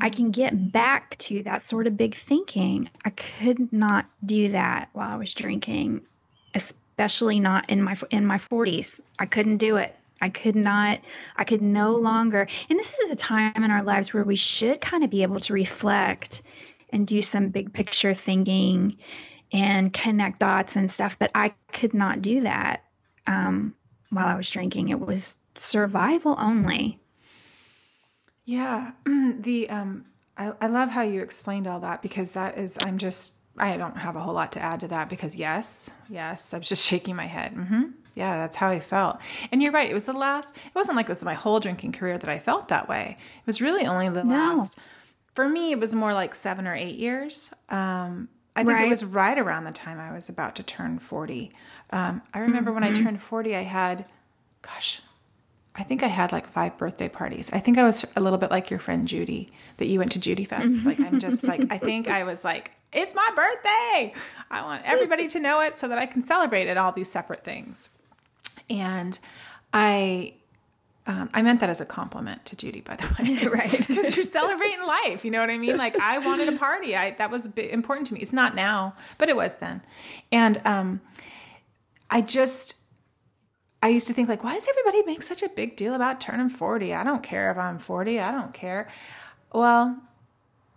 I 0.00 0.08
can 0.10 0.30
get 0.30 0.72
back 0.72 1.16
to 1.18 1.42
that 1.44 1.62
sort 1.62 1.86
of 1.86 1.96
big 1.96 2.14
thinking. 2.14 2.90
I 3.04 3.10
could 3.10 3.72
not 3.72 4.06
do 4.24 4.50
that 4.50 4.90
while 4.92 5.10
I 5.10 5.16
was 5.16 5.34
drinking, 5.34 6.02
especially 6.54 7.40
not 7.40 7.70
in 7.70 7.82
my 7.82 7.96
in 8.10 8.26
my 8.26 8.36
40s. 8.36 9.00
I 9.18 9.26
couldn't 9.26 9.58
do 9.58 9.76
it. 9.76 9.96
I 10.20 10.28
could 10.28 10.56
not, 10.56 11.00
I 11.36 11.44
could 11.44 11.62
no 11.62 11.96
longer. 11.96 12.46
And 12.68 12.78
this 12.78 12.98
is 12.98 13.10
a 13.10 13.16
time 13.16 13.64
in 13.64 13.70
our 13.70 13.82
lives 13.82 14.12
where 14.12 14.24
we 14.24 14.36
should 14.36 14.80
kind 14.80 15.02
of 15.02 15.10
be 15.10 15.22
able 15.22 15.40
to 15.40 15.54
reflect 15.54 16.42
and 16.90 17.06
do 17.06 17.22
some 17.22 17.48
big 17.48 17.72
picture 17.72 18.12
thinking 18.12 18.98
and 19.52 19.92
connect 19.92 20.40
dots 20.40 20.76
and 20.76 20.90
stuff. 20.90 21.18
But 21.18 21.30
I 21.34 21.54
could 21.72 21.94
not 21.94 22.20
do 22.20 22.42
that 22.42 22.84
um, 23.26 23.74
while 24.10 24.26
I 24.26 24.34
was 24.34 24.50
drinking. 24.50 24.90
It 24.90 25.00
was 25.00 25.38
survival 25.56 26.36
only. 26.38 26.98
Yeah, 28.44 28.92
the 29.04 29.68
um, 29.70 30.06
I, 30.36 30.52
I 30.60 30.66
love 30.68 30.90
how 30.90 31.02
you 31.02 31.22
explained 31.22 31.66
all 31.66 31.80
that 31.80 32.02
because 32.02 32.32
that 32.32 32.58
is 32.58 32.78
I'm 32.80 32.98
just 32.98 33.34
I 33.56 33.76
don't 33.76 33.98
have 33.98 34.16
a 34.16 34.20
whole 34.20 34.34
lot 34.34 34.52
to 34.52 34.60
add 34.60 34.80
to 34.80 34.88
that 34.88 35.08
because 35.08 35.36
yes, 35.36 35.90
yes, 36.08 36.54
I 36.54 36.58
was 36.58 36.68
just 36.68 36.86
shaking 36.88 37.16
my 37.16 37.26
head. 37.26 37.54
Mm-hmm. 37.54 37.82
Yeah, 38.14 38.38
that's 38.38 38.56
how 38.56 38.68
I 38.68 38.80
felt. 38.80 39.20
And 39.52 39.62
you're 39.62 39.72
right. 39.72 39.88
It 39.88 39.94
was 39.94 40.06
the 40.06 40.12
last. 40.12 40.56
It 40.56 40.74
wasn't 40.74 40.96
like 40.96 41.06
it 41.06 41.10
was 41.10 41.24
my 41.24 41.34
whole 41.34 41.60
drinking 41.60 41.92
career 41.92 42.18
that 42.18 42.28
I 42.28 42.38
felt 42.38 42.68
that 42.68 42.88
way. 42.88 43.16
It 43.18 43.46
was 43.46 43.60
really 43.60 43.86
only 43.86 44.08
the 44.08 44.24
no. 44.24 44.34
last. 44.34 44.78
For 45.32 45.48
me, 45.48 45.70
it 45.70 45.78
was 45.78 45.94
more 45.94 46.12
like 46.12 46.34
seven 46.34 46.66
or 46.66 46.74
eight 46.74 46.96
years. 46.96 47.52
Um, 47.68 48.28
I 48.56 48.64
think 48.64 48.78
right. 48.78 48.86
it 48.86 48.90
was 48.90 49.04
right 49.04 49.38
around 49.38 49.64
the 49.64 49.72
time 49.72 50.00
I 50.00 50.12
was 50.12 50.28
about 50.28 50.56
to 50.56 50.62
turn 50.62 50.98
forty. 50.98 51.52
Um, 51.90 52.22
I 52.34 52.40
remember 52.40 52.70
mm-hmm. 52.70 52.74
when 52.74 52.84
I 52.84 52.90
mm-hmm. 52.92 53.04
turned 53.04 53.22
forty, 53.22 53.54
I 53.54 53.62
had, 53.62 54.06
gosh, 54.62 55.02
I 55.76 55.82
think 55.84 56.02
I 56.02 56.08
had 56.08 56.32
like 56.32 56.48
five 56.48 56.76
birthday 56.78 57.08
parties. 57.08 57.50
I 57.52 57.60
think 57.60 57.78
I 57.78 57.84
was 57.84 58.04
a 58.16 58.20
little 58.20 58.38
bit 58.38 58.50
like 58.50 58.70
your 58.70 58.80
friend 58.80 59.06
Judy 59.06 59.50
that 59.76 59.86
you 59.86 59.98
went 59.98 60.12
to 60.12 60.20
Judy 60.20 60.44
Fest. 60.44 60.84
Like 60.84 60.98
I'm 61.00 61.20
just 61.20 61.44
like 61.44 61.62
I 61.70 61.78
think 61.78 62.08
I 62.08 62.24
was 62.24 62.44
like 62.44 62.72
it's 62.92 63.14
my 63.14 63.28
birthday. 63.36 64.12
I 64.50 64.62
want 64.62 64.82
everybody 64.84 65.28
to 65.28 65.40
know 65.40 65.60
it 65.60 65.76
so 65.76 65.86
that 65.88 65.98
I 65.98 66.06
can 66.06 66.22
celebrate 66.22 66.66
it 66.66 66.76
all 66.76 66.90
these 66.92 67.10
separate 67.10 67.44
things. 67.44 67.90
And 68.68 69.18
I 69.72 70.34
um, 71.06 71.30
I 71.32 71.42
meant 71.42 71.60
that 71.60 71.70
as 71.70 71.80
a 71.80 71.86
compliment 71.86 72.44
to 72.46 72.56
Judy, 72.56 72.82
by 72.82 72.96
the 72.96 73.06
way, 73.18 73.46
right? 73.50 73.70
Because 73.88 74.16
you're 74.16 74.24
celebrating 74.24 74.84
life. 74.84 75.24
You 75.24 75.30
know 75.30 75.40
what 75.40 75.50
I 75.50 75.58
mean? 75.58 75.76
Like 75.76 75.98
I 75.98 76.18
wanted 76.18 76.48
a 76.48 76.56
party. 76.58 76.96
I 76.96 77.12
that 77.12 77.30
was 77.30 77.46
important 77.56 78.08
to 78.08 78.14
me. 78.14 78.20
It's 78.20 78.32
not 78.32 78.54
now, 78.54 78.94
but 79.18 79.28
it 79.28 79.36
was 79.36 79.56
then. 79.56 79.82
And 80.32 80.60
um, 80.64 81.00
I 82.10 82.20
just 82.20 82.76
I 83.82 83.88
used 83.88 84.06
to 84.08 84.12
think 84.12 84.28
like, 84.28 84.44
why 84.44 84.54
does 84.54 84.68
everybody 84.68 85.02
make 85.04 85.22
such 85.22 85.42
a 85.42 85.48
big 85.48 85.76
deal 85.76 85.94
about 85.94 86.20
turning 86.20 86.50
40? 86.50 86.94
I 86.94 87.02
don't 87.02 87.22
care 87.22 87.50
if 87.50 87.58
I'm 87.58 87.78
40. 87.78 88.20
I 88.20 88.30
don't 88.30 88.52
care. 88.52 88.88
Well, 89.52 89.98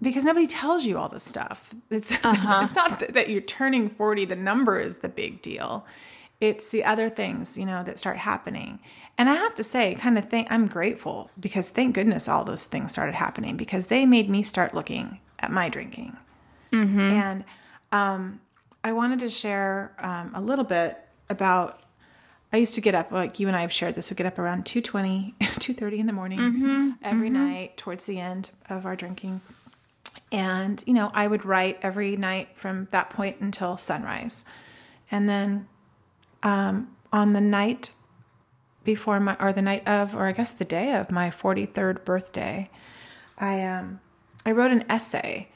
because 0.02 0.26
nobody 0.26 0.48
tells 0.48 0.86
you 0.86 0.98
all 0.98 1.10
the 1.10 1.20
stuff. 1.20 1.74
It's 1.90 2.14
uh-huh. 2.26 2.62
it's 2.64 2.76
not 2.76 3.00
that 3.14 3.30
you're 3.30 3.42
turning 3.42 3.90
40, 3.90 4.26
the 4.26 4.36
number 4.36 4.80
is 4.80 5.00
the 5.00 5.10
big 5.10 5.42
deal. 5.42 5.86
It's 6.40 6.70
the 6.70 6.84
other 6.84 7.10
things, 7.10 7.58
you 7.58 7.66
know, 7.66 7.84
that 7.84 7.98
start 7.98 8.18
happening. 8.18 8.80
And 9.18 9.30
I 9.30 9.36
have 9.36 9.56
to 9.56 9.64
say, 9.64 9.96
kind 9.96 10.18
of 10.18 10.30
think 10.30 10.48
I'm 10.52 10.68
grateful 10.68 11.30
because 11.40 11.70
thank 11.70 11.96
goodness 11.96 12.28
all 12.28 12.44
those 12.44 12.66
things 12.66 12.92
started 12.92 13.16
happening 13.16 13.56
because 13.56 13.88
they 13.88 14.06
made 14.06 14.30
me 14.30 14.44
start 14.44 14.74
looking 14.74 15.20
at 15.40 15.52
my 15.52 15.70
drinking. 15.70 16.18
Mm-hmm. 16.74 17.00
And 17.00 17.44
um, 17.92 18.42
I 18.84 18.92
wanted 18.92 19.20
to 19.20 19.30
share 19.30 19.94
um, 20.00 20.32
a 20.34 20.42
little 20.42 20.66
bit 20.66 20.98
about 21.30 21.83
I 22.54 22.58
used 22.58 22.76
to 22.76 22.82
get 22.82 22.94
up 22.94 23.12
like 23.12 23.40
you 23.40 23.48
and 23.48 23.58
I 23.58 23.62
have 23.62 23.74
shared 23.74 23.96
this. 23.96 24.12
We 24.12 24.16
get 24.16 24.28
up 24.28 24.38
around 24.38 24.66
2:20, 24.66 25.34
2:30 25.40 25.98
in 25.98 26.06
the 26.06 26.14
morning 26.14 26.40
mm-hmm, 26.40 26.92
every 27.02 27.30
mm-hmm. 27.30 27.48
night 27.48 27.78
towards 27.78 28.06
the 28.06 28.20
end 28.20 28.52
of 28.70 28.86
our 28.86 28.96
drinking. 28.96 29.42
And 30.32 30.84
you 30.86 30.94
know, 30.94 31.10
I 31.16 31.26
would 31.26 31.46
write 31.46 31.80
every 31.82 32.16
night 32.16 32.50
from 32.56 32.88
that 32.92 33.10
point 33.10 33.38
until 33.40 33.78
sunrise. 33.78 34.46
And 35.10 35.28
then 35.28 35.68
um, 36.44 36.96
on 37.12 37.34
the 37.34 37.42
night 37.42 37.90
before 38.84 39.20
my 39.20 39.36
or 39.40 39.52
the 39.52 39.62
night 39.64 39.88
of 39.88 40.16
or 40.16 40.28
I 40.28 40.32
guess 40.32 40.54
the 40.54 40.66
day 40.66 40.94
of 40.94 41.10
my 41.10 41.30
43rd 41.30 42.06
birthday, 42.06 42.70
I 43.40 43.64
um 43.64 44.00
I 44.46 44.52
wrote 44.52 44.72
an 44.72 44.86
essay. 44.90 45.50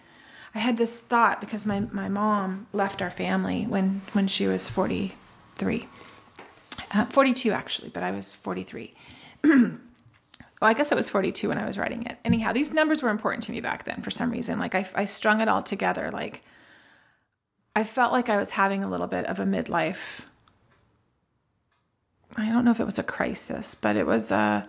I 0.56 0.60
had 0.60 0.78
this 0.78 1.00
thought 1.00 1.42
because 1.42 1.64
my 1.64 1.82
my 1.92 2.10
mom 2.10 2.66
left 2.74 3.04
our 3.04 3.12
family 3.12 3.68
when 3.68 4.02
when 4.14 4.28
she 4.28 4.48
was 4.48 4.68
43 4.68 5.88
uh, 6.92 7.06
42 7.06 7.52
actually, 7.52 7.90
but 7.90 8.04
I 8.04 8.12
was 8.12 8.34
43. 8.34 8.94
well, 9.44 9.80
I 10.62 10.74
guess 10.74 10.92
I 10.92 10.96
was 10.96 11.10
42 11.10 11.50
when 11.50 11.58
I 11.58 11.66
was 11.66 11.78
writing 11.78 12.06
it. 12.06 12.18
Anyhow, 12.24 12.54
these 12.54 12.74
numbers 12.74 13.04
were 13.04 13.10
important 13.10 13.44
to 13.46 13.52
me 13.52 13.62
back 13.62 13.84
then 13.84 14.02
for 14.02 14.12
some 14.12 14.32
reason. 14.32 14.60
Like 14.60 14.76
I, 14.76 14.88
I 14.96 15.06
strung 15.06 15.42
it 15.42 15.48
all 15.48 15.64
together. 15.64 16.10
Like 16.12 16.44
I 17.76 17.84
felt 17.84 18.12
like 18.12 18.30
I 18.30 18.38
was 18.38 18.52
having 18.52 18.84
a 18.84 18.90
little 18.90 19.08
bit 19.08 19.26
of 19.26 19.40
a 19.40 19.46
midlife. 19.46 20.22
I 22.36 22.50
don't 22.50 22.66
know 22.66 22.72
if 22.72 22.80
it 22.80 22.86
was 22.86 23.00
a 23.00 23.04
crisis, 23.04 23.76
but 23.76 23.96
it 23.96 24.06
was 24.06 24.32
a, 24.32 24.68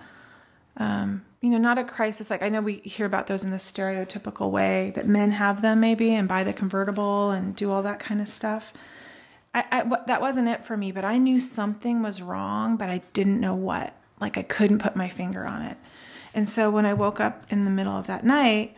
um, 0.77 1.25
you 1.41 1.51
know, 1.51 1.59
not 1.59 1.79
a 1.79 1.85
crisis. 1.85 2.31
Like 2.31 2.43
I 2.43 2.49
know 2.49 2.61
we 2.61 2.75
hear 2.75 3.07
about 3.07 3.27
those 3.27 3.45
in 3.45 3.51
the 3.51 3.57
stereotypical 3.57 4.51
way 4.51 4.93
that 4.95 5.07
men 5.07 5.31
have 5.33 5.63
them 5.63 5.81
maybe 5.81 6.15
and 6.15 6.29
buy 6.29 6.45
the 6.45 6.53
convertible 6.53 7.31
and 7.31 7.55
do 7.57 7.71
all 7.71 7.83
that 7.83 7.99
kind 7.99 8.21
of 8.21 8.29
stuff. 8.29 8.73
I, 9.59 9.81
I 9.81 10.05
that 10.07 10.21
wasn't 10.21 10.49
it 10.49 10.65
for 10.65 10.77
me, 10.77 10.93
but 10.93 11.05
I 11.05 11.19
knew 11.19 11.41
something 11.41 12.03
was 12.03 12.23
wrong, 12.23 12.77
but 12.77 12.89
I 12.89 13.03
didn't 13.13 13.41
know 13.41 13.55
what. 13.55 13.95
Like 14.21 14.37
I 14.37 14.43
couldn't 14.43 14.79
put 14.79 14.97
my 14.97 15.09
finger 15.09 15.47
on 15.47 15.63
it. 15.63 15.77
And 16.35 16.49
so 16.49 16.71
when 16.71 16.87
I 16.87 16.95
woke 16.95 17.21
up 17.21 17.45
in 17.51 17.65
the 17.65 17.71
middle 17.71 17.95
of 17.95 18.07
that 18.07 18.25
night, 18.25 18.77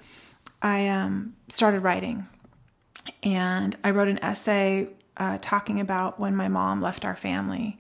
I 0.63 0.89
um, 0.89 1.35
started 1.49 1.81
writing. 1.81 2.27
And 3.23 3.77
I 3.83 3.91
wrote 3.91 4.09
an 4.09 4.23
essay 4.23 4.89
uh, 5.17 5.39
talking 5.41 5.81
about 5.81 6.21
when 6.21 6.37
my 6.37 6.49
mom 6.49 6.81
left 6.81 7.05
our 7.05 7.17
family 7.17 7.79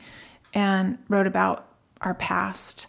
and 0.53 0.99
wrote 1.09 1.27
about 1.27 1.69
our 2.01 2.15
past. 2.15 2.87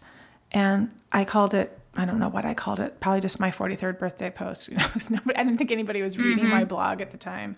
And 0.50 0.90
I 1.12 1.24
called 1.24 1.54
it, 1.54 1.78
I 1.94 2.04
don't 2.04 2.18
know 2.18 2.28
what 2.28 2.44
I 2.44 2.54
called 2.54 2.80
it, 2.80 3.00
probably 3.00 3.20
just 3.20 3.38
my 3.38 3.50
43rd 3.50 3.98
birthday 3.98 4.30
post. 4.30 4.68
You 4.72 4.76
know, 4.76 4.86
nobody, 5.10 5.36
I 5.36 5.44
didn't 5.44 5.58
think 5.58 5.70
anybody 5.70 6.02
was 6.02 6.18
reading 6.18 6.44
mm-hmm. 6.44 6.52
my 6.52 6.64
blog 6.64 7.00
at 7.00 7.10
the 7.10 7.18
time. 7.18 7.56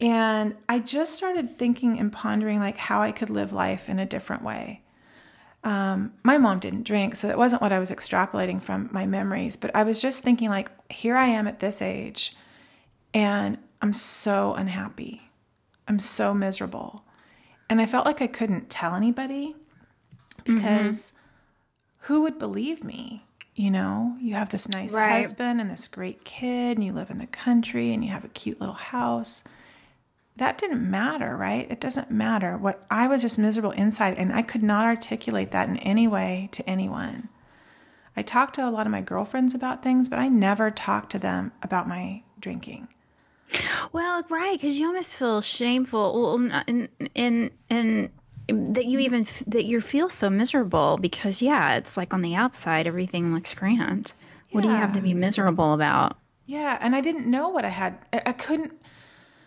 And 0.00 0.56
I 0.68 0.80
just 0.80 1.14
started 1.14 1.56
thinking 1.56 1.98
and 1.98 2.12
pondering 2.12 2.58
like 2.58 2.76
how 2.76 3.00
I 3.02 3.12
could 3.12 3.30
live 3.30 3.52
life 3.52 3.88
in 3.88 3.98
a 3.98 4.06
different 4.06 4.42
way. 4.42 4.82
Um, 5.62 6.12
my 6.22 6.36
mom 6.36 6.58
didn't 6.58 6.82
drink, 6.82 7.16
so 7.16 7.26
that 7.26 7.38
wasn't 7.38 7.62
what 7.62 7.72
I 7.72 7.78
was 7.78 7.90
extrapolating 7.90 8.60
from 8.60 8.90
my 8.92 9.06
memories. 9.06 9.56
But 9.56 9.74
I 9.74 9.82
was 9.82 9.98
just 9.98 10.22
thinking, 10.22 10.50
like, 10.50 10.70
here 10.92 11.16
I 11.16 11.26
am 11.26 11.46
at 11.46 11.60
this 11.60 11.80
age, 11.80 12.36
and 13.14 13.56
I'm 13.80 13.94
so 13.94 14.52
unhappy. 14.54 15.22
I'm 15.88 15.98
so 15.98 16.34
miserable. 16.34 17.04
And 17.70 17.80
I 17.80 17.86
felt 17.86 18.04
like 18.04 18.20
I 18.20 18.26
couldn't 18.26 18.68
tell 18.68 18.94
anybody 18.94 19.56
because 20.44 21.12
mm-hmm. 21.12 22.12
who 22.12 22.22
would 22.22 22.38
believe 22.38 22.84
me? 22.84 23.24
You 23.54 23.70
know, 23.70 24.16
you 24.20 24.34
have 24.34 24.50
this 24.50 24.68
nice 24.68 24.92
right. 24.92 25.22
husband 25.22 25.62
and 25.62 25.70
this 25.70 25.86
great 25.86 26.24
kid, 26.24 26.76
and 26.76 26.84
you 26.84 26.92
live 26.92 27.08
in 27.08 27.18
the 27.18 27.26
country 27.26 27.94
and 27.94 28.04
you 28.04 28.10
have 28.10 28.24
a 28.24 28.28
cute 28.28 28.60
little 28.60 28.74
house 28.74 29.44
that 30.36 30.58
didn't 30.58 30.90
matter, 30.90 31.36
right? 31.36 31.70
It 31.70 31.80
doesn't 31.80 32.10
matter. 32.10 32.56
What 32.56 32.84
I 32.90 33.06
was 33.06 33.22
just 33.22 33.38
miserable 33.38 33.70
inside, 33.70 34.18
and 34.18 34.32
I 34.32 34.42
could 34.42 34.62
not 34.62 34.84
articulate 34.84 35.52
that 35.52 35.68
in 35.68 35.76
any 35.78 36.08
way 36.08 36.48
to 36.52 36.68
anyone. 36.68 37.28
I 38.16 38.22
talked 38.22 38.54
to 38.56 38.68
a 38.68 38.70
lot 38.70 38.86
of 38.86 38.92
my 38.92 39.00
girlfriends 39.00 39.54
about 39.54 39.82
things, 39.82 40.08
but 40.08 40.18
I 40.18 40.28
never 40.28 40.70
talked 40.70 41.12
to 41.12 41.18
them 41.18 41.52
about 41.62 41.88
my 41.88 42.22
drinking. 42.40 42.88
Well, 43.92 44.24
right, 44.30 44.58
because 44.58 44.78
you 44.78 44.86
almost 44.86 45.18
feel 45.18 45.40
shameful, 45.40 46.34
and 46.66 46.88
and 47.14 47.50
and 47.70 48.10
that 48.48 48.84
you 48.84 48.98
even 49.00 49.26
that 49.46 49.64
you 49.64 49.80
feel 49.80 50.10
so 50.10 50.30
miserable 50.30 50.98
because 51.00 51.40
yeah, 51.40 51.74
it's 51.74 51.96
like 51.96 52.12
on 52.12 52.22
the 52.22 52.34
outside 52.34 52.86
everything 52.86 53.34
looks 53.34 53.54
grand. 53.54 54.12
Yeah. 54.48 54.54
What 54.54 54.62
do 54.62 54.68
you 54.68 54.74
have 54.74 54.92
to 54.92 55.00
be 55.00 55.14
miserable 55.14 55.72
about? 55.72 56.18
Yeah, 56.46 56.76
and 56.80 56.94
I 56.94 57.00
didn't 57.00 57.26
know 57.26 57.48
what 57.48 57.64
I 57.64 57.68
had. 57.68 57.98
I 58.12 58.32
couldn't. 58.32 58.72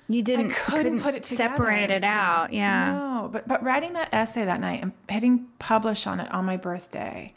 You 0.09 0.21
didn't 0.23 0.51
I 0.51 0.53
couldn't, 0.53 0.83
couldn't 0.83 0.99
put 1.01 1.15
it 1.15 1.23
together. 1.23 1.55
Separate 1.55 1.89
it 1.89 2.03
out. 2.03 2.53
Yeah. 2.53 2.93
No, 2.93 3.29
but 3.31 3.47
but 3.47 3.61
writing 3.63 3.93
that 3.93 4.09
essay 4.13 4.45
that 4.45 4.61
night 4.61 4.81
and 4.81 4.93
hitting 5.09 5.47
publish 5.59 6.07
on 6.07 6.19
it 6.19 6.31
on 6.31 6.45
my 6.45 6.55
birthday, 6.57 7.33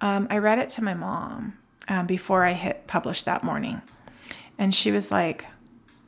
um, 0.00 0.26
I 0.30 0.38
read 0.38 0.58
it 0.58 0.70
to 0.70 0.84
my 0.84 0.94
mom 0.94 1.58
um, 1.88 2.06
before 2.06 2.44
I 2.44 2.52
hit 2.52 2.86
publish 2.86 3.24
that 3.24 3.44
morning, 3.44 3.82
and 4.58 4.74
she 4.74 4.90
was 4.90 5.10
like, 5.10 5.46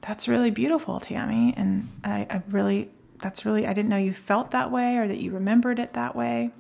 "That's 0.01 0.27
really 0.27 0.51
beautiful, 0.51 1.01
Tammi," 1.01 1.53
and 1.57 1.91
I, 2.03 2.27
I 2.31 2.43
really 2.49 2.91
that's 3.21 3.45
really 3.45 3.67
I 3.67 3.75
didn't 3.75 3.91
know 3.91 3.97
you 3.97 4.15
felt 4.15 4.53
that 4.53 4.71
way 4.71 4.97
or 4.97 5.07
that 5.07 5.19
you 5.19 5.33
remembered 5.33 5.79
it 5.79 5.93
that 5.93 6.17
way. 6.17 6.51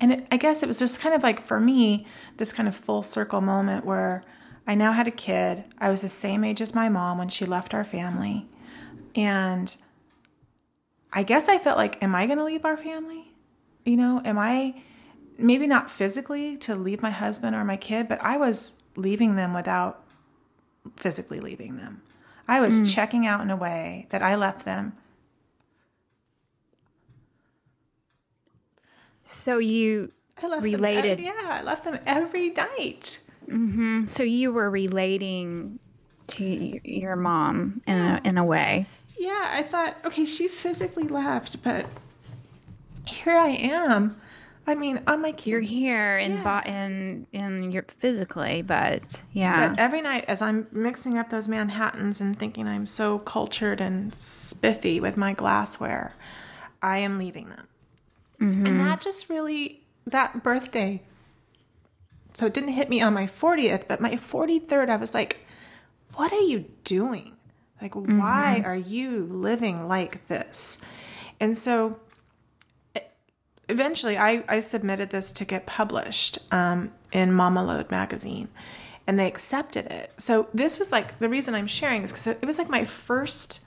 And 0.00 0.12
it, 0.12 0.26
I 0.32 0.36
guess 0.36 0.62
it 0.62 0.66
was 0.66 0.78
just 0.78 1.00
kind 1.00 1.14
of 1.14 1.22
like 1.22 1.40
for 1.42 1.60
me 1.60 2.06
this 2.38 2.52
kind 2.52 2.68
of 2.68 2.76
full 2.76 3.02
circle 3.02 3.40
moment 3.40 3.84
where 3.84 4.24
I 4.66 4.74
now 4.74 4.92
had 4.92 5.06
a 5.06 5.12
kid. 5.12 5.64
I 5.78 5.90
was 5.90 6.02
the 6.02 6.08
same 6.08 6.42
age 6.44 6.60
as 6.60 6.74
my 6.74 6.88
mom 6.88 7.18
when 7.18 7.28
she 7.28 7.44
left 7.44 7.72
our 7.72 7.84
family. 7.84 8.46
And 9.14 9.74
I 11.12 11.22
guess 11.22 11.48
I 11.48 11.58
felt 11.58 11.76
like, 11.76 12.02
am 12.02 12.14
I 12.14 12.26
going 12.26 12.38
to 12.38 12.44
leave 12.44 12.64
our 12.64 12.76
family? 12.76 13.32
You 13.84 13.96
know, 13.96 14.20
am 14.24 14.38
I 14.38 14.82
maybe 15.38 15.66
not 15.66 15.90
physically 15.90 16.56
to 16.56 16.74
leave 16.74 17.02
my 17.02 17.10
husband 17.10 17.54
or 17.54 17.64
my 17.64 17.76
kid, 17.76 18.08
but 18.08 18.18
I 18.22 18.36
was 18.36 18.82
leaving 18.96 19.36
them 19.36 19.54
without 19.54 20.04
physically 20.96 21.40
leaving 21.40 21.76
them. 21.76 22.02
I 22.48 22.60
was 22.60 22.80
mm. 22.80 22.92
checking 22.92 23.26
out 23.26 23.40
in 23.40 23.50
a 23.50 23.56
way 23.56 24.06
that 24.10 24.22
I 24.22 24.36
left 24.36 24.64
them. 24.64 24.94
So 29.24 29.58
you 29.58 30.12
I 30.40 30.46
left 30.46 30.62
related. 30.62 31.18
Them, 31.18 31.26
yeah, 31.26 31.48
I 31.48 31.62
left 31.62 31.84
them 31.84 31.98
every 32.06 32.50
night. 32.50 33.18
Mm-hmm. 33.48 34.06
So 34.06 34.22
you 34.22 34.52
were 34.52 34.70
relating 34.70 35.78
to 36.28 36.80
your 36.84 37.16
mom 37.16 37.82
in 37.86 37.98
a, 37.98 38.20
in 38.24 38.38
a 38.38 38.44
way. 38.44 38.86
Yeah, 39.18 39.50
I 39.52 39.62
thought, 39.62 39.96
okay, 40.04 40.24
she 40.24 40.48
physically 40.48 41.04
left, 41.04 41.62
but 41.62 41.86
here 43.06 43.36
I 43.36 43.48
am. 43.48 44.16
I 44.66 44.74
mean, 44.74 45.00
on 45.06 45.22
my 45.22 45.30
kids. 45.30 45.46
You're 45.46 45.60
here 45.60 46.18
in 46.18 46.32
yeah. 46.32 46.66
in 46.66 47.26
in 47.32 47.70
your 47.70 47.84
physically, 47.84 48.62
but 48.62 49.24
yeah. 49.32 49.68
But 49.68 49.78
every 49.78 50.02
night, 50.02 50.24
as 50.26 50.42
I'm 50.42 50.66
mixing 50.72 51.18
up 51.18 51.30
those 51.30 51.48
Manhattans 51.48 52.20
and 52.20 52.36
thinking 52.36 52.66
I'm 52.66 52.86
so 52.86 53.20
cultured 53.20 53.80
and 53.80 54.12
spiffy 54.14 54.98
with 54.98 55.16
my 55.16 55.34
glassware, 55.34 56.14
I 56.82 56.98
am 56.98 57.16
leaving 57.16 57.48
them, 57.50 57.68
mm-hmm. 58.40 58.66
and 58.66 58.80
that 58.80 59.00
just 59.00 59.30
really 59.30 59.84
that 60.06 60.42
birthday 60.42 61.00
so 62.36 62.44
it 62.44 62.52
didn't 62.52 62.74
hit 62.74 62.90
me 62.90 63.00
on 63.00 63.14
my 63.14 63.24
40th, 63.24 63.88
but 63.88 63.98
my 63.98 64.10
43rd, 64.10 64.90
I 64.90 64.96
was 64.96 65.14
like, 65.14 65.38
what 66.16 66.34
are 66.34 66.40
you 66.40 66.66
doing? 66.84 67.32
Like, 67.80 67.92
mm-hmm. 67.92 68.18
why 68.18 68.60
are 68.62 68.76
you 68.76 69.24
living 69.24 69.88
like 69.88 70.28
this? 70.28 70.76
And 71.40 71.56
so 71.56 71.98
eventually 73.70 74.18
I, 74.18 74.44
I 74.50 74.60
submitted 74.60 75.08
this 75.08 75.32
to 75.32 75.46
get 75.46 75.64
published 75.64 76.38
um, 76.52 76.92
in 77.10 77.30
Mamalode 77.30 77.90
magazine 77.90 78.48
and 79.06 79.18
they 79.18 79.28
accepted 79.28 79.86
it. 79.86 80.12
So 80.18 80.48
this 80.52 80.78
was 80.78 80.92
like 80.92 81.18
the 81.18 81.30
reason 81.30 81.54
I'm 81.54 81.66
sharing 81.66 82.02
is 82.02 82.12
because 82.12 82.26
it 82.26 82.44
was 82.44 82.58
like 82.58 82.68
my 82.68 82.84
first 82.84 83.60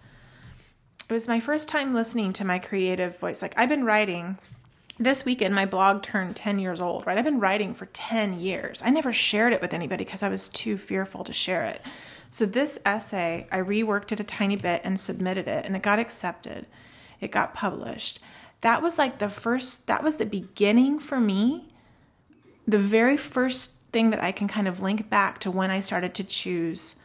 it 1.10 1.14
was 1.14 1.28
my 1.28 1.40
first 1.40 1.70
time 1.70 1.92
listening 1.96 2.34
to 2.34 2.46
my 2.46 2.60
creative 2.60 3.18
voice. 3.18 3.42
Like 3.42 3.56
I've 3.58 3.70
been 3.70 3.84
writing 3.84 4.38
this 5.00 5.24
weekend 5.24 5.56
my 5.56 5.66
blog 5.66 6.04
turned 6.04 6.36
10 6.36 6.60
years 6.60 6.82
old 6.82 7.08
right? 7.08 7.18
I've 7.18 7.24
been 7.24 7.40
writing 7.40 7.74
for 7.74 7.86
10 7.88 8.40
years. 8.40 8.82
I 8.84 8.90
never 8.90 9.14
shared 9.14 9.54
it 9.54 9.62
with 9.62 9.74
anybody 9.74 10.04
because 10.04 10.24
i 10.24 10.30
was 10.30 10.50
too 10.50 10.78
fearful 10.78 11.24
to 11.24 11.34
share 11.34 11.64
it. 11.64 11.82
So 12.30 12.46
this 12.46 12.80
essay 12.86 13.48
i 13.52 13.58
reworked 13.58 14.12
it 14.12 14.20
a 14.20 14.24
tiny 14.24 14.56
bit 14.56 14.82
and 14.84 15.00
submitted 15.00 15.48
it 15.48 15.66
and 15.66 15.76
it 15.76 15.82
got 15.82 16.00
accepted. 16.00 16.66
It 17.22 17.32
got 17.32 17.54
published. 17.54 18.20
That 18.62 18.82
was 18.82 18.98
like 18.98 19.20
the 19.20 19.30
first 19.30 19.88
that 19.88 20.04
was 20.04 20.18
the 20.18 20.26
beginning 20.26 21.00
for 21.00 21.20
me. 21.20 21.68
The 22.68 22.80
very 22.80 23.18
first 23.18 23.78
thing 23.92 24.12
that 24.12 24.24
i 24.24 24.32
can 24.32 24.48
kind 24.48 24.68
of 24.68 24.82
link 24.82 25.10
back 25.10 25.40
to 25.40 25.50
when 25.50 25.72
i 25.72 25.80
started 25.80 26.14
to 26.14 26.24
choose 26.24 26.98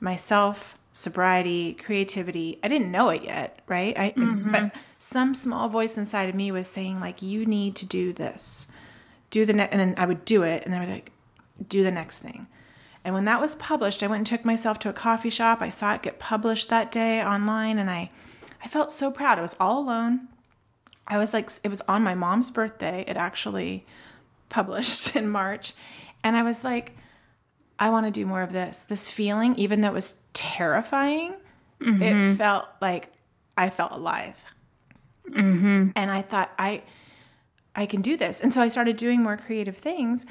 myself 0.00 0.76
sobriety, 0.92 1.72
creativity. 1.74 2.58
I 2.62 2.68
didn't 2.68 2.90
know 2.90 3.08
it 3.08 3.24
yet, 3.24 3.60
right? 3.66 3.98
I, 3.98 4.10
mm-hmm. 4.10 4.52
But 4.52 4.74
some 4.98 5.34
small 5.34 5.68
voice 5.68 5.96
inside 5.96 6.28
of 6.28 6.34
me 6.34 6.52
was 6.52 6.68
saying, 6.68 7.00
like, 7.00 7.22
you 7.22 7.46
need 7.46 7.74
to 7.76 7.86
do 7.86 8.12
this, 8.12 8.68
do 9.30 9.44
the 9.46 9.54
next, 9.54 9.72
and 9.72 9.80
then 9.80 9.94
I 9.96 10.06
would 10.06 10.24
do 10.24 10.42
it, 10.42 10.62
and 10.64 10.72
then 10.72 10.82
I 10.82 10.84
would 10.84 10.92
like, 10.92 11.12
do 11.66 11.82
the 11.82 11.90
next 11.90 12.18
thing. 12.18 12.46
And 13.04 13.14
when 13.14 13.24
that 13.24 13.40
was 13.40 13.56
published, 13.56 14.02
I 14.02 14.06
went 14.06 14.20
and 14.20 14.26
took 14.26 14.44
myself 14.44 14.78
to 14.80 14.88
a 14.88 14.92
coffee 14.92 15.30
shop. 15.30 15.60
I 15.60 15.70
saw 15.70 15.94
it 15.94 16.02
get 16.02 16.18
published 16.18 16.68
that 16.68 16.92
day 16.92 17.24
online, 17.24 17.78
and 17.78 17.90
I, 17.90 18.10
I 18.62 18.68
felt 18.68 18.92
so 18.92 19.10
proud. 19.10 19.38
I 19.38 19.42
was 19.42 19.56
all 19.58 19.80
alone. 19.80 20.28
I 21.08 21.18
was 21.18 21.34
like, 21.34 21.50
it 21.64 21.68
was 21.68 21.80
on 21.82 22.04
my 22.04 22.14
mom's 22.14 22.50
birthday. 22.50 23.04
It 23.08 23.16
actually 23.16 23.86
published 24.50 25.16
in 25.16 25.28
March, 25.28 25.72
and 26.22 26.36
I 26.36 26.42
was 26.42 26.62
like, 26.62 26.96
I 27.78 27.90
want 27.90 28.06
to 28.06 28.12
do 28.12 28.26
more 28.26 28.42
of 28.42 28.52
this. 28.52 28.82
This 28.84 29.08
feeling, 29.10 29.54
even 29.56 29.80
though 29.80 29.88
it 29.88 29.94
was 29.94 30.16
terrifying, 30.32 31.34
mm-hmm. 31.80 32.02
it 32.02 32.36
felt 32.36 32.68
like 32.80 33.12
I 33.56 33.70
felt 33.70 33.92
alive. 33.92 34.44
Mm-hmm. 35.28 35.90
And 35.96 36.10
I 36.10 36.22
thought 36.22 36.50
I 36.58 36.82
I 37.74 37.86
can 37.86 38.02
do 38.02 38.16
this. 38.16 38.40
And 38.40 38.52
so 38.52 38.60
I 38.60 38.68
started 38.68 38.96
doing 38.96 39.22
more 39.22 39.36
creative 39.36 39.76
things 39.76 40.26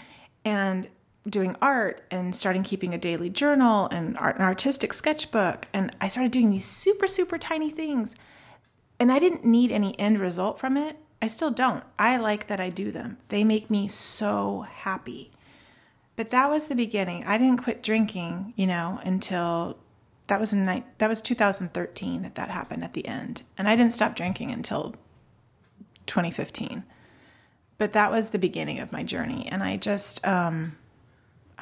and 0.46 0.88
doing 1.28 1.56
art 1.62 2.04
and 2.10 2.36
starting 2.36 2.64
keeping 2.64 2.94
a 2.94 2.98
daily 2.98 3.30
journal 3.30 3.88
and 3.90 4.18
art, 4.18 4.38
an 4.38 4.42
artistic 4.42 4.92
sketchbook 4.92 5.68
and 5.72 5.96
I 6.02 6.08
started 6.08 6.32
doing 6.32 6.50
these 6.50 6.66
super 6.66 7.08
super 7.08 7.38
tiny 7.38 7.70
things. 7.70 8.16
And 9.00 9.12
I 9.12 9.20
didn't 9.20 9.46
need 9.46 9.72
any 9.72 10.00
end 10.00 10.20
result 10.20 10.60
from 10.60 10.78
it. 10.78 10.98
I 11.22 11.28
still 11.28 11.52
don't. 11.52 11.84
I 12.00 12.18
like 12.18 12.48
that 12.48 12.60
I 12.60 12.70
do 12.70 12.92
them. 12.92 13.18
They 13.30 13.44
make 13.44 13.70
me 13.70 13.88
so 13.88 14.62
happy. 14.62 15.31
But 16.16 16.30
that 16.32 16.50
was 16.50 16.68
the 16.68 16.76
beginning. 16.76 17.26
I 17.26 17.38
didn't 17.38 17.64
quit 17.64 17.82
drinking, 17.82 18.54
you 18.56 18.68
know, 18.68 19.00
until 19.04 19.78
that 20.28 20.40
was 20.40 20.54
in 20.54 20.66
that 20.66 21.08
was 21.08 21.22
2013 21.22 22.22
that 22.22 22.36
that 22.36 22.50
happened 22.50 22.84
at 22.84 22.94
the 22.94 23.08
end. 23.08 23.44
And 23.58 23.68
I 23.68 23.76
didn't 23.76 23.94
stop 23.94 24.16
drinking 24.16 24.52
until 24.52 24.96
2015. 26.08 26.84
But 27.78 27.94
that 27.94 28.12
was 28.12 28.30
the 28.30 28.40
beginning 28.40 28.80
of 28.80 28.92
my 28.92 29.04
journey 29.04 29.48
and 29.52 29.64
I 29.64 29.78
just 29.78 30.26
um 30.28 30.78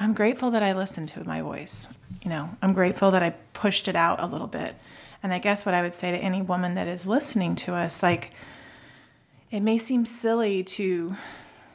I'm 0.00 0.14
grateful 0.14 0.50
that 0.52 0.62
I 0.62 0.72
listened 0.72 1.10
to 1.10 1.24
my 1.24 1.42
voice. 1.42 1.94
You 2.22 2.30
know, 2.30 2.48
I'm 2.62 2.72
grateful 2.72 3.10
that 3.10 3.22
I 3.22 3.30
pushed 3.52 3.86
it 3.86 3.94
out 3.94 4.18
a 4.18 4.26
little 4.26 4.46
bit. 4.46 4.74
And 5.22 5.32
I 5.32 5.38
guess 5.38 5.66
what 5.66 5.74
I 5.74 5.82
would 5.82 5.92
say 5.92 6.10
to 6.10 6.16
any 6.16 6.40
woman 6.40 6.74
that 6.76 6.88
is 6.88 7.06
listening 7.06 7.54
to 7.56 7.74
us, 7.74 8.02
like, 8.02 8.30
it 9.50 9.60
may 9.60 9.76
seem 9.76 10.06
silly 10.06 10.64
to, 10.64 11.14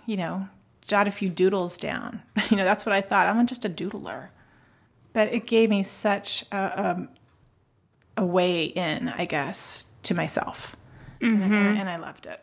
you 0.08 0.18
know, 0.18 0.48
jot 0.86 1.08
a 1.08 1.12
few 1.12 1.30
doodles 1.30 1.78
down. 1.78 2.22
You 2.52 2.58
know, 2.58 2.64
that's 2.64 2.86
what 2.86 2.94
I 2.94 3.02
thought. 3.02 3.28
I'm 3.28 3.48
just 3.48 3.66
a 3.66 3.70
doodler. 3.70 4.28
But 5.14 5.34
it 5.34 5.48
gave 5.48 5.70
me 5.70 5.82
such 5.82 6.46
a, 6.52 6.58
a, 6.58 7.08
a 8.18 8.26
way 8.26 8.66
in, 8.66 9.10
I 9.10 9.26
guess, 9.26 9.88
to 10.04 10.14
myself. 10.14 10.76
Mm-hmm. 11.22 11.42
And, 11.42 11.54
and, 11.54 11.78
and 11.80 11.90
I 11.90 11.98
loved 11.98 12.28
it. 12.28 12.40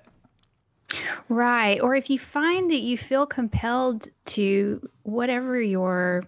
Right. 1.28 1.80
Or 1.80 1.94
if 1.94 2.10
you 2.10 2.18
find 2.18 2.70
that 2.72 2.80
you 2.80 2.98
feel 2.98 3.26
compelled 3.26 4.08
to 4.26 4.88
whatever 5.04 5.60
your 5.60 6.24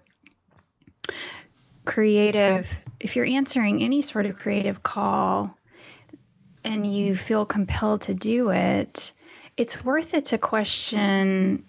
creative, 1.84 2.72
if 3.00 3.16
you're 3.16 3.26
answering 3.26 3.82
any 3.82 4.02
sort 4.02 4.26
of 4.26 4.36
creative 4.36 4.82
call 4.84 5.56
and 6.62 6.86
you 6.86 7.16
feel 7.16 7.44
compelled 7.44 8.02
to 8.02 8.14
do 8.14 8.50
it, 8.50 9.12
it's 9.56 9.84
worth 9.84 10.14
it 10.14 10.26
to 10.26 10.38
question 10.38 11.64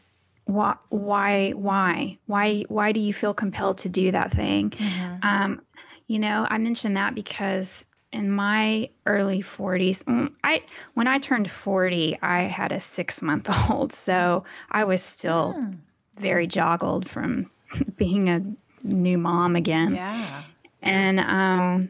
why 0.46 0.76
why 0.90 1.52
why 1.52 2.18
why 2.28 2.64
why 2.70 2.92
do 2.92 3.00
you 3.00 3.14
feel 3.14 3.34
compelled 3.34 3.80
to 3.80 3.90
do 3.90 4.12
that 4.12 4.32
thing 4.32 4.70
mm-hmm. 4.70 5.28
um, 5.28 5.62
you 6.08 6.20
know 6.20 6.46
i 6.50 6.58
mentioned 6.58 6.98
that 6.98 7.16
because 7.16 7.86
in 8.12 8.32
my 8.32 8.90
early 9.06 9.42
40s 9.42 10.04
mm, 10.04 10.32
i 10.44 10.62
when 10.94 11.08
i 11.08 11.18
turned 11.18 11.50
40 11.50 12.20
i 12.22 12.44
had 12.44 12.72
a 12.72 12.80
six 12.80 13.22
month 13.22 13.50
old 13.70 13.92
so 14.08 14.44
i 14.72 14.84
was 14.84 15.02
still 15.02 15.54
hmm. 15.54 15.72
very 16.16 16.48
joggled 16.48 17.08
from 17.08 17.50
being 17.98 18.30
a 18.30 18.42
new 18.84 19.18
mom 19.18 19.56
again 19.56 19.96
yeah 19.96 20.44
and 20.82 21.20
um, 21.20 21.90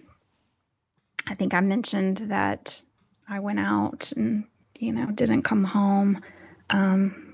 i 1.27 1.35
think 1.35 1.53
i 1.53 1.59
mentioned 1.59 2.17
that 2.29 2.81
i 3.27 3.41
went 3.41 3.59
out 3.59 4.13
and 4.15 4.45
you 4.79 4.93
know 4.93 5.07
didn't 5.07 5.43
come 5.43 5.65
home 5.65 6.21
um, 6.69 7.24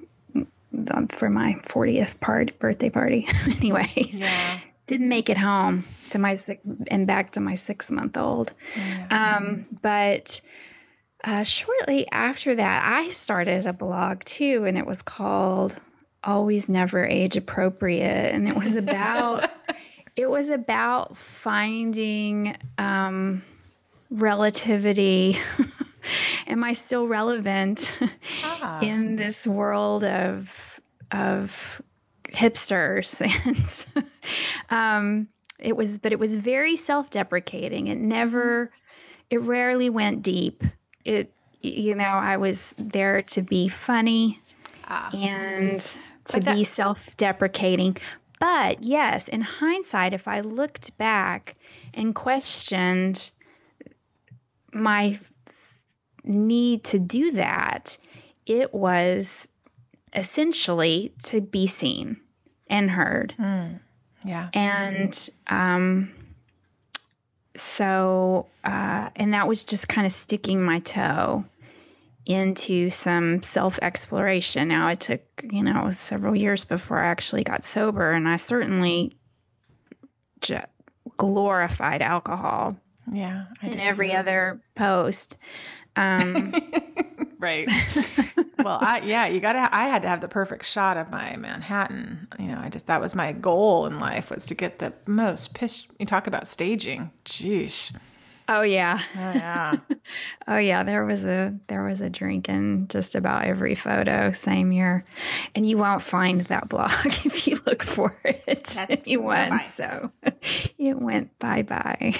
for 1.12 1.30
my 1.30 1.56
40th 1.64 2.20
part 2.20 2.58
birthday 2.60 2.90
party. 2.90 3.28
anyway, 3.46 3.92
yeah. 3.96 4.60
didn't 4.88 5.10
make 5.10 5.30
it 5.30 5.38
home 5.38 5.86
to 6.12 6.20
my 6.20 6.36
six, 6.36 6.62
and 6.88 7.08
back 7.08 7.32
to 7.34 7.42
my 7.42 7.56
six 7.56 7.92
month 7.92 8.18
old. 8.18 8.54
Yeah. 8.76 9.38
Um, 9.38 9.66
but 9.82 10.42
uh, 11.24 11.44
shortly 11.44 12.08
after 12.12 12.56
that, 12.56 12.82
I 12.86 13.10
started 13.10 13.66
a 13.66 13.74
blog 13.74 14.24
too, 14.24 14.66
and 14.66 14.78
it 14.78 14.86
was 14.86 15.02
called 15.02 15.80
"Always 16.24 16.70
Never 16.70 17.06
Age 17.06 17.38
Appropriate," 17.38 18.34
and 18.34 18.48
it 18.48 18.56
was 18.56 18.76
about 18.76 19.50
it 20.16 20.30
was 20.30 20.50
about 20.50 21.18
finding 21.18 22.58
um, 22.78 23.44
relativity 24.10 25.38
am 26.48 26.64
I 26.64 26.74
still 26.74 27.08
relevant 27.08 27.98
ah. 28.44 28.80
in 28.82 29.16
this 29.16 29.46
world 29.48 30.04
of 30.04 30.80
of 31.12 31.82
hipsters? 32.30 33.22
And 34.70 34.78
um, 34.78 35.28
it 35.60 35.76
was, 35.76 36.00
but 36.00 36.12
it 36.12 36.20
was 36.20 36.36
very 36.36 36.76
self-deprecating. 36.76 37.88
It 37.88 37.98
never, 37.98 38.72
it 39.30 39.42
rarely 39.42 39.90
went 39.90 40.24
deep. 40.24 40.64
It, 41.04 41.34
you 41.62 41.96
know, 41.96 42.06
I 42.06 42.38
was 42.38 42.74
there 42.78 43.22
to 43.22 43.42
be 43.42 43.68
funny 43.68 44.40
ah. 44.88 45.12
and 45.14 45.80
to 46.26 46.40
that- 46.40 46.56
be 46.56 46.64
self-deprecating. 46.64 47.98
But 48.40 48.84
yes, 48.84 49.28
in 49.28 49.42
hindsight, 49.42 50.16
if 50.16 50.28
I 50.28 50.40
looked 50.40 50.98
back 50.98 51.56
and 51.94 52.16
questioned 52.16 53.30
my 54.74 55.20
need 56.24 56.84
to 56.86 57.00
do 57.00 57.32
that, 57.32 57.98
it 58.46 58.74
was 58.74 59.48
essentially 60.14 61.14
to 61.24 61.42
be 61.42 61.68
seen 61.68 62.18
and 62.68 62.90
heard. 62.90 63.34
Mm, 63.40 63.80
yeah. 64.26 64.50
And 64.54 65.30
um, 65.48 66.14
so, 67.56 68.48
uh, 68.64 69.10
and 69.16 69.34
that 69.34 69.48
was 69.48 69.64
just 69.64 69.88
kind 69.88 70.06
of 70.06 70.12
sticking 70.12 70.62
my 70.62 70.80
toe 70.80 71.46
into 72.26 72.90
some 72.90 73.44
self 73.44 73.80
exploration. 73.82 74.68
Now, 74.68 74.90
it 74.90 75.00
took, 75.00 75.22
you 75.50 75.64
know, 75.64 75.90
several 75.90 76.36
years 76.36 76.66
before 76.66 77.00
I 77.00 77.08
actually 77.08 77.44
got 77.44 77.64
sober, 77.64 78.12
and 78.12 78.28
I 78.28 78.38
certainly 78.38 79.16
j- 80.42 80.66
glorified 81.18 82.02
alcohol. 82.02 82.78
Yeah. 83.12 83.46
I 83.62 83.68
in 83.68 83.80
every 83.80 84.10
too. 84.10 84.16
other 84.16 84.62
post. 84.76 85.38
Um, 85.96 86.54
right. 87.40 87.68
well, 88.60 88.80
I 88.82 89.02
yeah, 89.04 89.28
you 89.28 89.40
got 89.40 89.54
to. 89.54 89.70
I 89.76 89.88
had 89.88 90.02
to 90.04 90.08
have 90.08 90.22
the 90.22 90.28
perfect 90.28 90.66
shot 90.66 90.98
of 90.98 91.12
my 91.12 91.36
Manhattan. 91.36 92.28
You 92.40 92.48
know, 92.48 92.60
I 92.62 92.70
just 92.70 92.88
that 92.88 93.02
was 93.02 93.16
my 93.16 93.32
goal 93.32 93.86
in 93.86 94.00
life 94.00 94.32
was 94.32 94.46
to 94.48 94.56
get 94.56 94.80
the 94.80 94.94
most 95.06 95.54
pitch. 95.54 95.88
You 96.00 96.06
talk 96.06 96.28
about 96.28 96.48
staging. 96.48 97.12
Jeez. 97.26 97.92
Oh 98.48 98.64
yeah. 98.64 99.00
Oh 99.16 99.20
yeah. 99.20 99.74
oh 100.48 100.58
yeah. 100.58 100.84
There 100.84 101.06
was 101.06 101.24
a 101.24 101.58
there 101.68 101.84
was 101.84 102.02
a 102.02 102.10
drink 102.10 102.50
in 102.50 102.88
just 102.88 103.16
about 103.16 103.46
every 103.46 103.76
photo 103.76 104.32
same 104.32 104.72
year, 104.72 105.06
and 105.56 105.68
you 105.68 105.78
won't 105.78 106.02
find 106.02 106.42
that 106.42 106.68
blog 106.68 106.92
if 107.06 107.48
you 107.48 107.62
look 107.66 107.84
for 107.84 108.18
it. 108.26 108.46
That's 108.46 108.78
anyone. 109.06 109.60
So 109.62 110.12
it 110.78 111.00
went 111.00 111.38
bye 111.40 111.62
bye. 111.62 112.14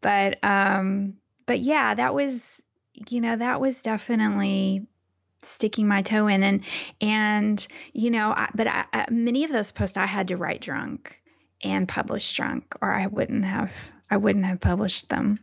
but 0.00 0.42
um 0.42 1.14
but 1.46 1.60
yeah, 1.60 1.94
that 1.94 2.14
was, 2.14 2.62
you 3.08 3.20
know, 3.20 3.36
that 3.36 3.60
was 3.60 3.82
definitely 3.82 4.86
sticking 5.42 5.86
my 5.86 6.02
toe 6.02 6.26
in 6.26 6.42
and 6.42 6.60
and 7.00 7.66
you 7.92 8.10
know 8.10 8.30
I, 8.30 8.48
but 8.54 8.66
I, 8.66 8.84
I, 8.92 9.06
many 9.10 9.44
of 9.44 9.52
those 9.52 9.70
posts 9.70 9.96
I 9.96 10.06
had 10.06 10.28
to 10.28 10.36
write 10.36 10.60
drunk 10.60 11.20
and 11.62 11.88
publish 11.88 12.34
drunk 12.34 12.74
or 12.82 12.92
I 12.92 13.06
wouldn't 13.06 13.44
have 13.44 13.72
I 14.10 14.16
wouldn't 14.16 14.44
have 14.44 14.60
published 14.60 15.08
them. 15.08 15.40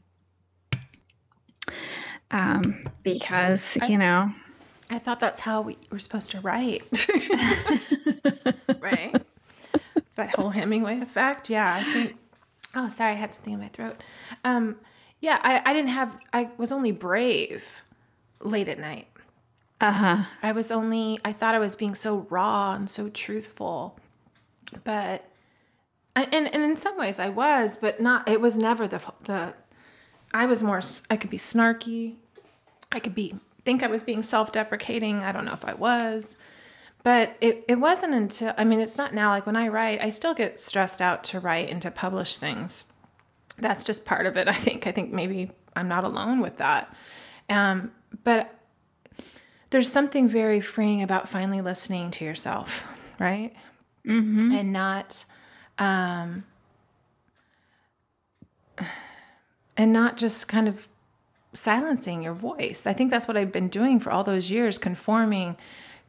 Um, 2.32 2.86
because 3.04 3.78
you 3.88 3.97
know. 3.97 4.34
I 4.89 4.99
thought 4.99 5.20
that's 5.20 5.39
how 5.39 5.62
we 5.62 5.78
were 5.91 5.99
supposed 5.99 6.32
to 6.32 6.41
write. 6.41 6.84
Right? 8.80 9.16
That 10.16 10.36
whole 10.36 10.49
Hemingway 10.49 10.99
effect? 10.99 11.49
Yeah 11.49 11.74
I 11.74 11.84
think 11.84 12.18
oh 12.76 12.89
sorry 12.89 13.12
I 13.12 13.16
had 13.16 13.34
something 13.34 13.54
in 13.54 13.60
my 13.60 13.70
throat. 13.70 14.04
Um 14.43 14.78
yeah, 15.24 15.40
I, 15.42 15.62
I 15.66 15.74
didn't 15.74 15.92
have, 15.92 16.20
I 16.34 16.50
was 16.58 16.74
only 16.74 16.92
brave 16.92 17.82
late 18.42 18.68
at 18.68 18.78
night. 18.78 19.08
Uh 19.80 19.94
huh. 19.94 20.24
I 20.44 20.52
was 20.52 20.70
only, 20.70 21.18
I 21.24 21.32
thought 21.32 21.56
I 21.56 21.60
was 21.60 21.78
being 21.78 21.96
so 21.96 22.28
raw 22.30 22.74
and 22.74 22.90
so 22.90 23.08
truthful. 23.08 23.98
But, 24.84 25.24
and, 26.14 26.34
and 26.34 26.62
in 26.62 26.76
some 26.76 26.98
ways 26.98 27.22
I 27.22 27.30
was, 27.30 27.78
but 27.78 28.02
not, 28.02 28.28
it 28.28 28.42
was 28.42 28.58
never 28.58 28.86
the, 28.86 29.02
the, 29.24 29.54
I 30.34 30.46
was 30.46 30.62
more, 30.62 30.82
I 31.10 31.16
could 31.16 31.30
be 31.30 31.38
snarky. 31.38 32.16
I 32.92 33.00
could 33.00 33.16
be, 33.16 33.36
think 33.64 33.82
I 33.82 33.88
was 33.88 34.04
being 34.04 34.24
self 34.24 34.52
deprecating. 34.52 35.24
I 35.24 35.32
don't 35.32 35.46
know 35.46 35.54
if 35.54 35.64
I 35.64 35.74
was. 35.74 36.38
But 37.02 37.38
it, 37.40 37.64
it 37.70 37.76
wasn't 37.76 38.14
until, 38.14 38.54
I 38.58 38.66
mean, 38.66 38.82
it's 38.82 38.98
not 38.98 39.14
now. 39.14 39.30
Like 39.30 39.46
when 39.46 39.56
I 39.56 39.70
write, 39.70 40.02
I 40.02 40.10
still 40.10 40.34
get 40.34 40.60
stressed 40.60 41.02
out 41.02 41.24
to 41.26 41.40
write 41.40 41.70
and 41.70 41.82
to 41.82 41.92
publish 41.92 42.36
things 42.36 42.93
that's 43.58 43.84
just 43.84 44.06
part 44.06 44.26
of 44.26 44.38
it. 44.38 44.47
I 44.47 44.54
think. 44.54 44.88
I 44.88 44.91
think 44.91 45.12
maybe 45.12 45.51
I'm 45.76 45.88
not 45.88 46.04
alone 46.04 46.39
with 46.39 46.58
that. 46.58 46.93
Um, 47.49 47.91
but 48.24 48.54
there's 49.70 49.91
something 49.91 50.28
very 50.28 50.62
freeing 50.62 51.01
about 51.01 51.28
finally 51.28 51.62
listening 51.62 52.12
to 52.12 52.26
yourself, 52.26 52.88
right? 53.20 53.54
Mm-hmm. 54.08 54.51
And 54.54 54.72
not, 54.72 55.26
um, 55.80 56.43
and 59.76 59.91
not 59.91 60.18
just 60.18 60.47
kind 60.47 60.68
of 60.68 60.88
silencing 61.54 62.22
your 62.22 62.34
voice. 62.34 62.86
I 62.86 62.93
think 62.93 63.12
that's 63.12 63.28
what 63.28 63.38
I've 63.38 63.51
been 63.51 63.70
doing 63.70 63.99
for 63.99 64.12
all 64.12 64.24
those 64.24 64.51
years, 64.51 64.78
conforming, 64.78 65.58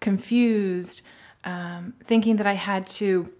confused, 0.00 1.02
um, 1.44 1.94
thinking 2.04 2.36
that 2.36 2.46
I 2.46 2.54
had 2.54 2.86
to 2.88 3.30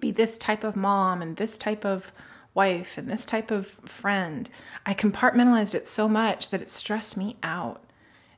be 0.00 0.10
this 0.10 0.38
type 0.38 0.64
of 0.64 0.76
mom 0.76 1.20
and 1.20 1.36
this 1.36 1.58
type 1.58 1.84
of 1.84 2.12
wife 2.54 2.98
and 2.98 3.10
this 3.10 3.24
type 3.24 3.50
of 3.50 3.66
friend. 3.66 4.48
I 4.84 4.94
compartmentalized 4.94 5.74
it 5.74 5.86
so 5.86 6.08
much 6.08 6.50
that 6.50 6.62
it 6.62 6.68
stressed 6.68 7.16
me 7.16 7.36
out. 7.42 7.82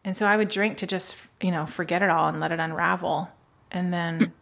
And 0.05 0.17
so 0.17 0.27
I 0.27 0.37
would 0.37 0.49
drink 0.49 0.77
to 0.79 0.87
just, 0.87 1.17
you 1.41 1.51
know, 1.51 1.67
forget 1.67 2.03
it 2.03 2.11
all 2.11 2.29
and 2.29 2.41
let 2.41 2.53
it 2.53 2.61
unravel 2.61 3.31
and 3.71 3.93
then 3.93 4.33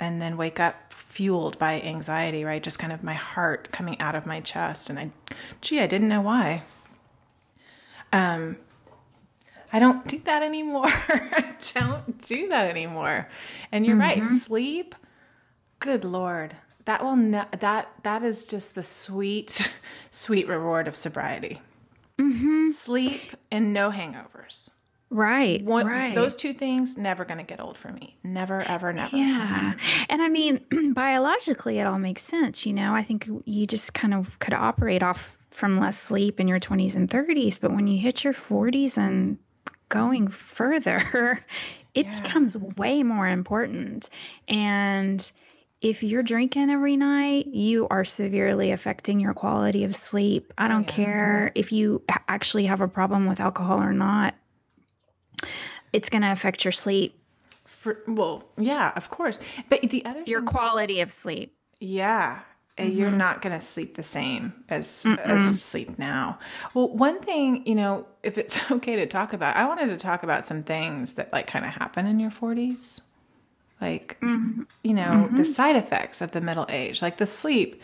and 0.00 0.22
then 0.22 0.36
wake 0.36 0.60
up 0.60 0.92
fueled 0.92 1.58
by 1.58 1.80
anxiety, 1.80 2.44
right? 2.44 2.62
Just 2.62 2.78
kind 2.78 2.92
of 2.92 3.02
my 3.02 3.14
heart 3.14 3.72
coming 3.72 3.98
out 4.00 4.14
of 4.14 4.26
my 4.26 4.40
chest 4.40 4.90
and 4.90 4.98
I 4.98 5.10
gee, 5.60 5.80
I 5.80 5.86
didn't 5.86 6.08
know 6.08 6.20
why. 6.20 6.62
Um 8.12 8.58
I 9.72 9.78
don't 9.80 10.06
do 10.06 10.18
that 10.20 10.42
anymore. 10.42 10.86
I 10.88 11.54
don't 11.74 12.18
do 12.26 12.48
that 12.48 12.66
anymore. 12.66 13.28
And 13.70 13.84
you're 13.86 13.96
mm-hmm. 13.96 14.20
right, 14.22 14.30
sleep 14.30 14.94
Good 15.80 16.04
lord. 16.04 16.56
That 16.88 17.04
will 17.04 17.16
that 17.60 17.90
that 18.02 18.22
is 18.22 18.46
just 18.46 18.74
the 18.74 18.82
sweet 18.82 19.70
sweet 20.10 20.48
reward 20.48 20.88
of 20.88 20.96
sobriety. 20.96 21.60
Mm-hmm. 22.18 22.68
Sleep 22.70 23.20
and 23.50 23.74
no 23.74 23.90
hangovers. 23.90 24.70
Right. 25.10 25.62
One, 25.62 25.86
right. 25.86 26.14
Those 26.14 26.34
two 26.34 26.54
things 26.54 26.96
never 26.96 27.26
going 27.26 27.38
to 27.38 27.44
get 27.44 27.60
old 27.60 27.76
for 27.76 27.92
me. 27.92 28.16
Never, 28.24 28.62
ever, 28.62 28.94
never. 28.94 29.14
Yeah. 29.14 29.74
And 30.08 30.22
I 30.22 30.28
mean, 30.28 30.64
biologically, 30.94 31.78
it 31.78 31.86
all 31.86 31.98
makes 31.98 32.22
sense. 32.22 32.64
You 32.64 32.72
know, 32.72 32.94
I 32.94 33.04
think 33.04 33.28
you 33.44 33.66
just 33.66 33.92
kind 33.92 34.14
of 34.14 34.38
could 34.38 34.54
operate 34.54 35.02
off 35.02 35.36
from 35.50 35.78
less 35.78 35.98
sleep 35.98 36.40
in 36.40 36.48
your 36.48 36.58
20s 36.60 36.96
and 36.96 37.06
30s. 37.08 37.60
But 37.60 37.74
when 37.74 37.86
you 37.86 37.98
hit 37.98 38.24
your 38.24 38.32
40s 38.32 38.96
and 38.96 39.36
going 39.90 40.28
further, 40.28 41.38
it 41.94 42.06
Yeah. 42.06 42.20
becomes 42.22 42.56
way 42.56 43.02
more 43.02 43.28
important. 43.28 44.08
And 44.48 45.30
if 45.80 46.02
you're 46.02 46.22
drinking 46.22 46.70
every 46.70 46.96
night, 46.96 47.46
you 47.46 47.86
are 47.88 48.04
severely 48.04 48.72
affecting 48.72 49.20
your 49.20 49.34
quality 49.34 49.84
of 49.84 49.94
sleep. 49.94 50.52
I 50.58 50.66
don't 50.68 50.82
yeah. 50.88 50.94
care 50.94 51.52
if 51.54 51.70
you 51.72 52.02
actually 52.28 52.66
have 52.66 52.80
a 52.80 52.88
problem 52.88 53.26
with 53.26 53.38
alcohol 53.40 53.80
or 53.80 53.92
not. 53.92 54.34
It's 55.92 56.10
going 56.10 56.22
to 56.22 56.32
affect 56.32 56.64
your 56.64 56.72
sleep, 56.72 57.18
For, 57.64 58.02
well, 58.06 58.44
yeah, 58.58 58.92
of 58.96 59.08
course. 59.10 59.40
But 59.68 59.82
the 59.82 60.04
other 60.04 60.24
your 60.24 60.40
thing, 60.40 60.46
quality 60.46 61.00
of 61.00 61.10
sleep. 61.12 61.54
yeah, 61.80 62.40
you're 62.78 63.08
Mm-hmm. 63.08 63.16
not 63.16 63.42
going 63.42 63.58
to 63.58 63.64
sleep 63.64 63.94
the 63.94 64.02
same 64.02 64.52
as 64.68 65.04
as 65.06 65.52
you 65.52 65.58
sleep 65.58 65.98
now. 65.98 66.38
Well, 66.74 66.88
one 66.88 67.20
thing, 67.20 67.66
you 67.66 67.74
know, 67.74 68.06
if 68.22 68.36
it's 68.38 68.70
okay 68.70 68.96
to 68.96 69.06
talk 69.06 69.32
about, 69.32 69.56
I 69.56 69.66
wanted 69.66 69.86
to 69.88 69.96
talk 69.96 70.22
about 70.22 70.44
some 70.44 70.62
things 70.62 71.14
that 71.14 71.32
like 71.32 71.46
kind 71.46 71.64
of 71.64 71.72
happen 71.72 72.06
in 72.06 72.20
your 72.20 72.30
40s. 72.30 73.00
Like, 73.80 74.18
Mm-hmm. 74.22 74.62
you 74.82 74.94
know, 74.94 75.28
the 75.32 75.44
side 75.44 75.76
effects 75.76 76.20
of 76.20 76.32
the 76.32 76.40
middle 76.40 76.66
age, 76.68 77.00
like 77.02 77.16
the 77.18 77.26
sleep. 77.26 77.82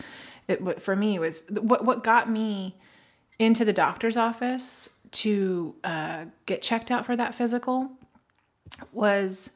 It 0.49 0.83
for 0.83 0.95
me 0.97 1.19
was 1.19 1.45
what 1.51 1.85
what 1.85 2.05
got 2.05 2.29
me 2.29 2.77
into 3.39 3.65
the 3.65 3.73
doctor's 3.73 4.17
office 4.17 4.91
to 5.13 5.75
uh, 5.85 6.25
get 6.47 6.61
checked 6.63 6.91
out 6.91 7.07
for 7.07 7.17
that 7.17 7.35
physical 7.35 7.91
was 8.93 9.51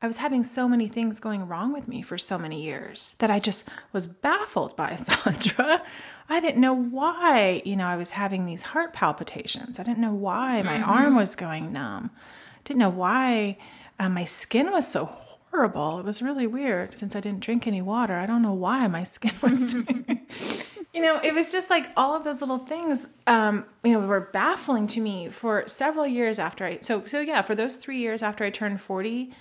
I 0.00 0.06
was 0.08 0.18
having 0.18 0.42
so 0.42 0.68
many 0.68 0.88
things 0.88 1.20
going 1.20 1.46
wrong 1.46 1.72
with 1.72 1.86
me 1.86 2.02
for 2.02 2.18
so 2.18 2.36
many 2.38 2.62
years 2.64 3.14
that 3.20 3.30
I 3.30 3.38
just 3.38 3.68
was 3.92 4.08
baffled 4.08 4.76
by 4.76 4.90
Sondra. 4.92 5.80
I 6.28 6.40
didn't 6.40 6.60
know 6.60 6.74
why, 6.74 7.62
you 7.64 7.76
know, 7.76 7.86
I 7.86 7.96
was 7.96 8.12
having 8.12 8.44
these 8.46 8.62
heart 8.64 8.94
palpitations. 8.94 9.78
I 9.78 9.84
didn't 9.84 9.98
know 10.00 10.12
why 10.14 10.62
my 10.62 10.80
arm 10.82 11.14
was 11.14 11.36
going 11.36 11.70
numb. 11.72 12.10
I 12.16 12.60
didn't 12.64 12.80
know 12.80 12.88
why 12.90 13.58
uh, 14.00 14.08
my 14.08 14.24
skin 14.24 14.72
was 14.72 14.88
so 14.88 15.06
horrible. 15.52 15.98
It 15.98 16.04
was 16.04 16.22
really 16.22 16.46
weird 16.46 16.96
since 16.96 17.14
I 17.14 17.20
didn't 17.20 17.40
drink 17.40 17.66
any 17.66 17.82
water. 17.82 18.14
I 18.14 18.26
don't 18.26 18.42
know 18.42 18.54
why 18.54 18.86
my 18.88 19.04
skin 19.04 19.32
was 19.42 19.74
you 20.94 21.00
know, 21.00 21.20
it 21.22 21.34
was 21.34 21.52
just 21.52 21.70
like 21.70 21.90
all 21.96 22.16
of 22.16 22.24
those 22.24 22.40
little 22.40 22.58
things, 22.58 23.10
um, 23.26 23.64
you 23.84 23.92
know, 23.92 24.06
were 24.06 24.20
baffling 24.20 24.86
to 24.88 25.00
me 25.00 25.28
for 25.28 25.64
several 25.66 26.06
years 26.06 26.38
after 26.38 26.64
I. 26.64 26.78
So, 26.80 27.04
so 27.04 27.20
yeah, 27.20 27.42
for 27.42 27.54
those 27.54 27.76
three 27.76 27.98
years 27.98 28.22
after 28.22 28.44
I 28.44 28.50
turned 28.50 28.80
forty, 28.80 29.32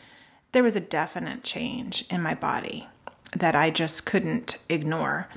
there 0.51 0.63
was 0.63 0.75
a 0.75 0.81
definite 0.81 1.43
change 1.43 2.05
in 2.09 2.21
my 2.21 2.35
body 2.35 2.87
that 3.35 3.55
I 3.55 3.69
just 3.69 4.05
couldn't 4.05 4.57
ignore. 4.69 5.29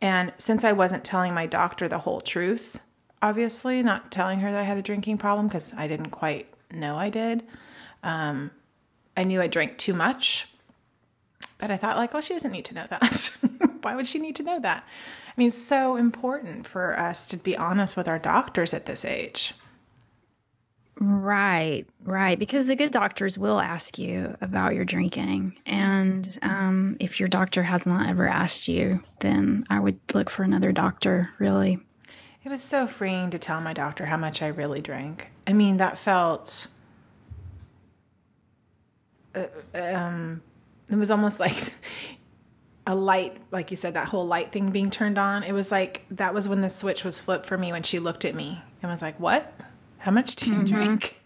And 0.00 0.32
since 0.36 0.62
I 0.62 0.72
wasn't 0.72 1.04
telling 1.04 1.34
my 1.34 1.46
doctor 1.46 1.88
the 1.88 1.98
whole 1.98 2.20
truth, 2.20 2.80
obviously 3.20 3.82
not 3.82 4.12
telling 4.12 4.40
her 4.40 4.50
that 4.52 4.60
I 4.60 4.64
had 4.64 4.78
a 4.78 4.82
drinking 4.82 5.18
problem 5.18 5.48
because 5.48 5.74
I 5.74 5.88
didn't 5.88 6.10
quite 6.10 6.52
know 6.70 6.96
I 6.96 7.08
did. 7.08 7.42
Um, 8.02 8.52
I 9.18 9.24
knew 9.24 9.42
I 9.42 9.48
drank 9.48 9.78
too 9.78 9.94
much, 9.94 10.48
but 11.58 11.72
I 11.72 11.76
thought 11.76 11.96
like, 11.96 12.12
well, 12.12 12.22
she 12.22 12.34
doesn't 12.34 12.52
need 12.52 12.64
to 12.66 12.74
know 12.74 12.86
that. 12.88 13.36
Why 13.82 13.96
would 13.96 14.06
she 14.06 14.20
need 14.20 14.36
to 14.36 14.44
know 14.44 14.60
that? 14.60 14.84
I 14.86 15.32
mean, 15.36 15.48
it's 15.48 15.58
so 15.58 15.96
important 15.96 16.68
for 16.68 16.96
us 16.96 17.26
to 17.28 17.36
be 17.36 17.56
honest 17.56 17.96
with 17.96 18.06
our 18.06 18.20
doctors 18.20 18.72
at 18.72 18.86
this 18.86 19.04
age. 19.04 19.54
Right, 21.00 21.84
right. 22.04 22.38
Because 22.38 22.66
the 22.66 22.76
good 22.76 22.92
doctors 22.92 23.36
will 23.36 23.60
ask 23.60 23.98
you 23.98 24.36
about 24.40 24.76
your 24.76 24.84
drinking. 24.84 25.56
And 25.66 26.38
um, 26.42 26.96
if 27.00 27.18
your 27.18 27.28
doctor 27.28 27.64
has 27.64 27.86
not 27.86 28.08
ever 28.08 28.28
asked 28.28 28.68
you, 28.68 29.02
then 29.18 29.64
I 29.68 29.80
would 29.80 29.98
look 30.14 30.30
for 30.30 30.44
another 30.44 30.70
doctor, 30.70 31.30
really. 31.40 31.80
It 32.44 32.50
was 32.50 32.62
so 32.62 32.86
freeing 32.86 33.30
to 33.30 33.38
tell 33.38 33.60
my 33.60 33.72
doctor 33.72 34.06
how 34.06 34.16
much 34.16 34.42
I 34.42 34.48
really 34.48 34.80
drank. 34.80 35.28
I 35.44 35.54
mean, 35.54 35.78
that 35.78 35.98
felt. 35.98 36.68
Uh, 39.74 39.78
um, 39.78 40.42
it 40.90 40.96
was 40.96 41.10
almost 41.10 41.38
like 41.40 41.74
a 42.86 42.94
light, 42.94 43.36
like 43.50 43.70
you 43.70 43.76
said, 43.76 43.94
that 43.94 44.08
whole 44.08 44.26
light 44.26 44.52
thing 44.52 44.70
being 44.70 44.90
turned 44.90 45.18
on. 45.18 45.42
It 45.42 45.52
was 45.52 45.70
like 45.70 46.04
that 46.10 46.32
was 46.34 46.48
when 46.48 46.60
the 46.60 46.70
switch 46.70 47.04
was 47.04 47.20
flipped 47.20 47.46
for 47.46 47.58
me 47.58 47.72
when 47.72 47.82
she 47.82 47.98
looked 47.98 48.24
at 48.24 48.34
me 48.34 48.62
and 48.82 48.90
was 48.90 49.02
like, 49.02 49.18
"What? 49.20 49.52
How 49.98 50.10
much 50.10 50.36
do 50.36 50.52
you 50.52 50.62
drink?" 50.64 51.20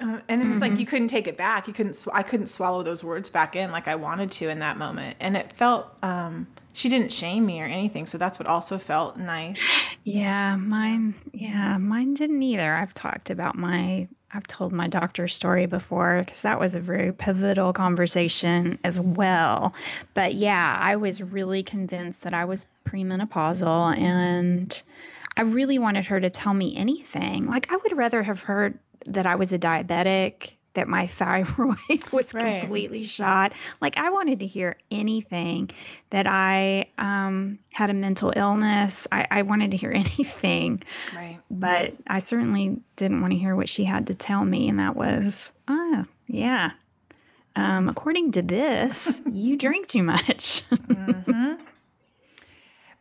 Uh, 0.00 0.18
and 0.28 0.42
it 0.42 0.48
was 0.48 0.60
like 0.60 0.78
you 0.78 0.86
couldn't 0.86 1.08
take 1.08 1.28
it 1.28 1.36
back. 1.36 1.68
You 1.68 1.72
couldn't. 1.72 1.94
Sw- 1.94 2.08
I 2.12 2.22
couldn't 2.22 2.48
swallow 2.48 2.82
those 2.82 3.04
words 3.04 3.30
back 3.30 3.54
in 3.54 3.70
like 3.70 3.86
I 3.86 3.94
wanted 3.94 4.30
to 4.32 4.48
in 4.48 4.58
that 4.60 4.76
moment. 4.76 5.16
And 5.20 5.36
it 5.36 5.52
felt. 5.52 5.86
Um, 6.02 6.48
she 6.74 6.88
didn't 6.88 7.12
shame 7.12 7.46
me 7.46 7.62
or 7.62 7.66
anything, 7.66 8.04
so 8.04 8.18
that's 8.18 8.38
what 8.38 8.48
also 8.48 8.78
felt 8.78 9.16
nice. 9.16 9.86
Yeah, 10.02 10.56
mine, 10.56 11.14
yeah, 11.32 11.78
mine 11.78 12.14
didn't 12.14 12.42
either. 12.42 12.74
I've 12.74 12.92
talked 12.92 13.30
about 13.30 13.56
my, 13.56 14.08
I've 14.34 14.46
told 14.46 14.72
my 14.72 14.88
doctor 14.88 15.28
story 15.28 15.66
before 15.66 16.18
because 16.20 16.42
that 16.42 16.58
was 16.58 16.74
a 16.74 16.80
very 16.80 17.12
pivotal 17.12 17.72
conversation 17.72 18.78
as 18.82 18.98
well. 18.98 19.74
But 20.12 20.34
yeah, 20.34 20.76
I 20.78 20.96
was 20.96 21.22
really 21.22 21.62
convinced 21.62 22.22
that 22.22 22.34
I 22.34 22.44
was 22.44 22.66
premenopausal 22.84 23.96
and 23.96 24.82
I 25.36 25.42
really 25.42 25.78
wanted 25.78 26.06
her 26.06 26.20
to 26.20 26.30
tell 26.30 26.52
me 26.52 26.76
anything. 26.76 27.46
Like, 27.46 27.70
I 27.72 27.76
would 27.76 27.96
rather 27.96 28.22
have 28.22 28.40
heard 28.40 28.78
that 29.06 29.26
I 29.26 29.36
was 29.36 29.52
a 29.52 29.58
diabetic, 29.58 30.52
that 30.74 30.86
my 30.88 31.06
thyroid 31.08 31.76
was 32.12 32.32
Right. 32.34 32.60
completely 32.60 33.02
shot. 33.02 33.52
Like, 33.80 33.96
I 33.96 34.10
wanted 34.10 34.40
to 34.40 34.46
hear 34.46 34.76
anything 34.90 35.70
that 36.10 36.26
I 36.26 36.86
um, 36.98 37.58
had 37.72 37.90
a 37.90 37.94
mental 37.94 38.32
illness. 38.34 39.06
I, 39.10 39.26
I 39.30 39.42
wanted 39.42 39.70
to 39.72 39.76
hear 39.76 39.90
anything, 39.94 40.82
Right. 41.14 41.40
but 41.50 41.94
I 42.06 42.18
certainly 42.18 42.80
didn't 42.96 43.20
want 43.20 43.32
to 43.32 43.38
hear 43.38 43.56
what 43.56 43.68
she 43.68 43.84
had 43.84 44.08
to 44.08 44.14
tell 44.14 44.44
me. 44.44 44.68
And 44.68 44.78
that 44.78 44.94
was, 44.96 45.52
oh, 45.68 46.04
yeah. 46.26 46.72
Um, 47.56 47.88
according 47.88 48.32
to 48.32 48.42
this, 48.42 49.20
you 49.30 49.56
drink 49.56 49.86
too 49.86 50.02
much. 50.02 50.62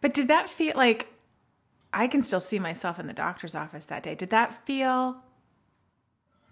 But 0.01 0.13
did 0.13 0.27
that 0.27 0.49
feel 0.49 0.73
like 0.75 1.07
I 1.93 2.07
can 2.07 2.21
still 2.21 2.39
see 2.41 2.59
myself 2.59 2.99
in 2.99 3.07
the 3.07 3.13
doctor's 3.13 3.55
office 3.55 3.85
that 3.85 4.03
day? 4.03 4.15
Did 4.15 4.31
that 4.31 4.65
feel 4.65 5.22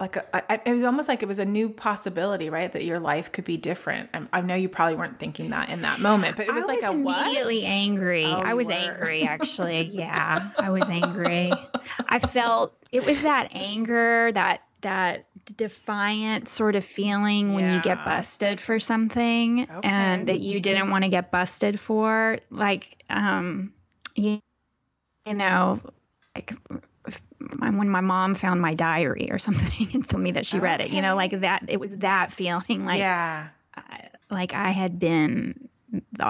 like 0.01 0.15
a, 0.15 0.51
I, 0.51 0.59
it 0.65 0.73
was 0.73 0.83
almost 0.83 1.07
like 1.07 1.21
it 1.21 1.27
was 1.27 1.37
a 1.37 1.45
new 1.45 1.69
possibility, 1.69 2.49
right? 2.49 2.71
That 2.71 2.83
your 2.83 2.99
life 2.99 3.31
could 3.31 3.43
be 3.43 3.55
different. 3.55 4.09
I, 4.15 4.25
I 4.33 4.41
know 4.41 4.55
you 4.55 4.67
probably 4.67 4.95
weren't 4.95 5.19
thinking 5.19 5.51
that 5.51 5.69
in 5.69 5.83
that 5.83 5.99
moment, 5.99 6.37
but 6.37 6.47
it 6.47 6.55
was 6.55 6.63
I 6.63 6.67
like 6.67 6.81
was 6.81 6.89
a 6.89 6.93
what? 6.93 7.17
I 7.17 7.19
was 7.19 7.27
immediately 7.27 7.65
angry. 7.65 8.25
Oh, 8.25 8.39
I 8.39 8.55
was 8.55 8.69
angry, 8.71 9.23
actually. 9.23 9.91
Yeah, 10.01 10.49
I 10.57 10.71
was 10.71 10.89
angry. 10.89 11.51
I 12.07 12.17
felt 12.17 12.73
it 12.91 13.05
was 13.05 13.21
that 13.21 13.49
anger, 13.51 14.31
that 14.33 14.63
that 14.81 15.27
defiant 15.55 16.49
sort 16.49 16.75
of 16.75 16.83
feeling 16.83 17.53
when 17.53 17.71
you 17.71 17.81
get 17.81 18.03
busted 18.03 18.59
for 18.59 18.79
something 18.79 19.67
and 19.83 20.27
that 20.27 20.39
you 20.39 20.59
didn't 20.59 20.89
want 20.89 21.03
to 21.03 21.09
get 21.09 21.29
busted 21.29 21.79
for. 21.79 22.39
Like, 22.49 23.03
um, 23.09 23.73
you, 24.15 24.39
you 25.27 25.33
know, 25.35 25.79
like 26.33 26.53
when 27.59 27.89
my 27.89 28.01
mom 28.01 28.35
found 28.35 28.61
my 28.61 28.73
diary 28.73 29.29
or 29.31 29.39
something 29.39 29.89
and 29.93 30.07
told 30.07 30.23
me 30.23 30.31
that 30.31 30.45
she 30.45 30.59
read 30.59 30.81
it, 30.81 30.91
you 30.91 31.01
know, 31.01 31.15
like 31.15 31.39
that. 31.41 31.63
It 31.67 31.79
was 31.79 31.95
that 31.97 32.31
feeling, 32.31 32.85
like 32.85 32.99
yeah. 32.99 33.49
like 34.29 34.53
I 34.53 34.71
had 34.71 34.99
been 34.99 35.69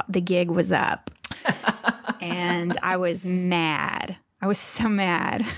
the 0.10 0.22
gig 0.22 0.50
was 0.50 0.72
up 0.72 1.12
and 2.22 2.76
I 2.82 2.98
was 2.98 3.26
mad. 3.26 4.16
I 4.42 4.48
was 4.48 4.58
so 4.58 4.90
mad. 4.90 5.46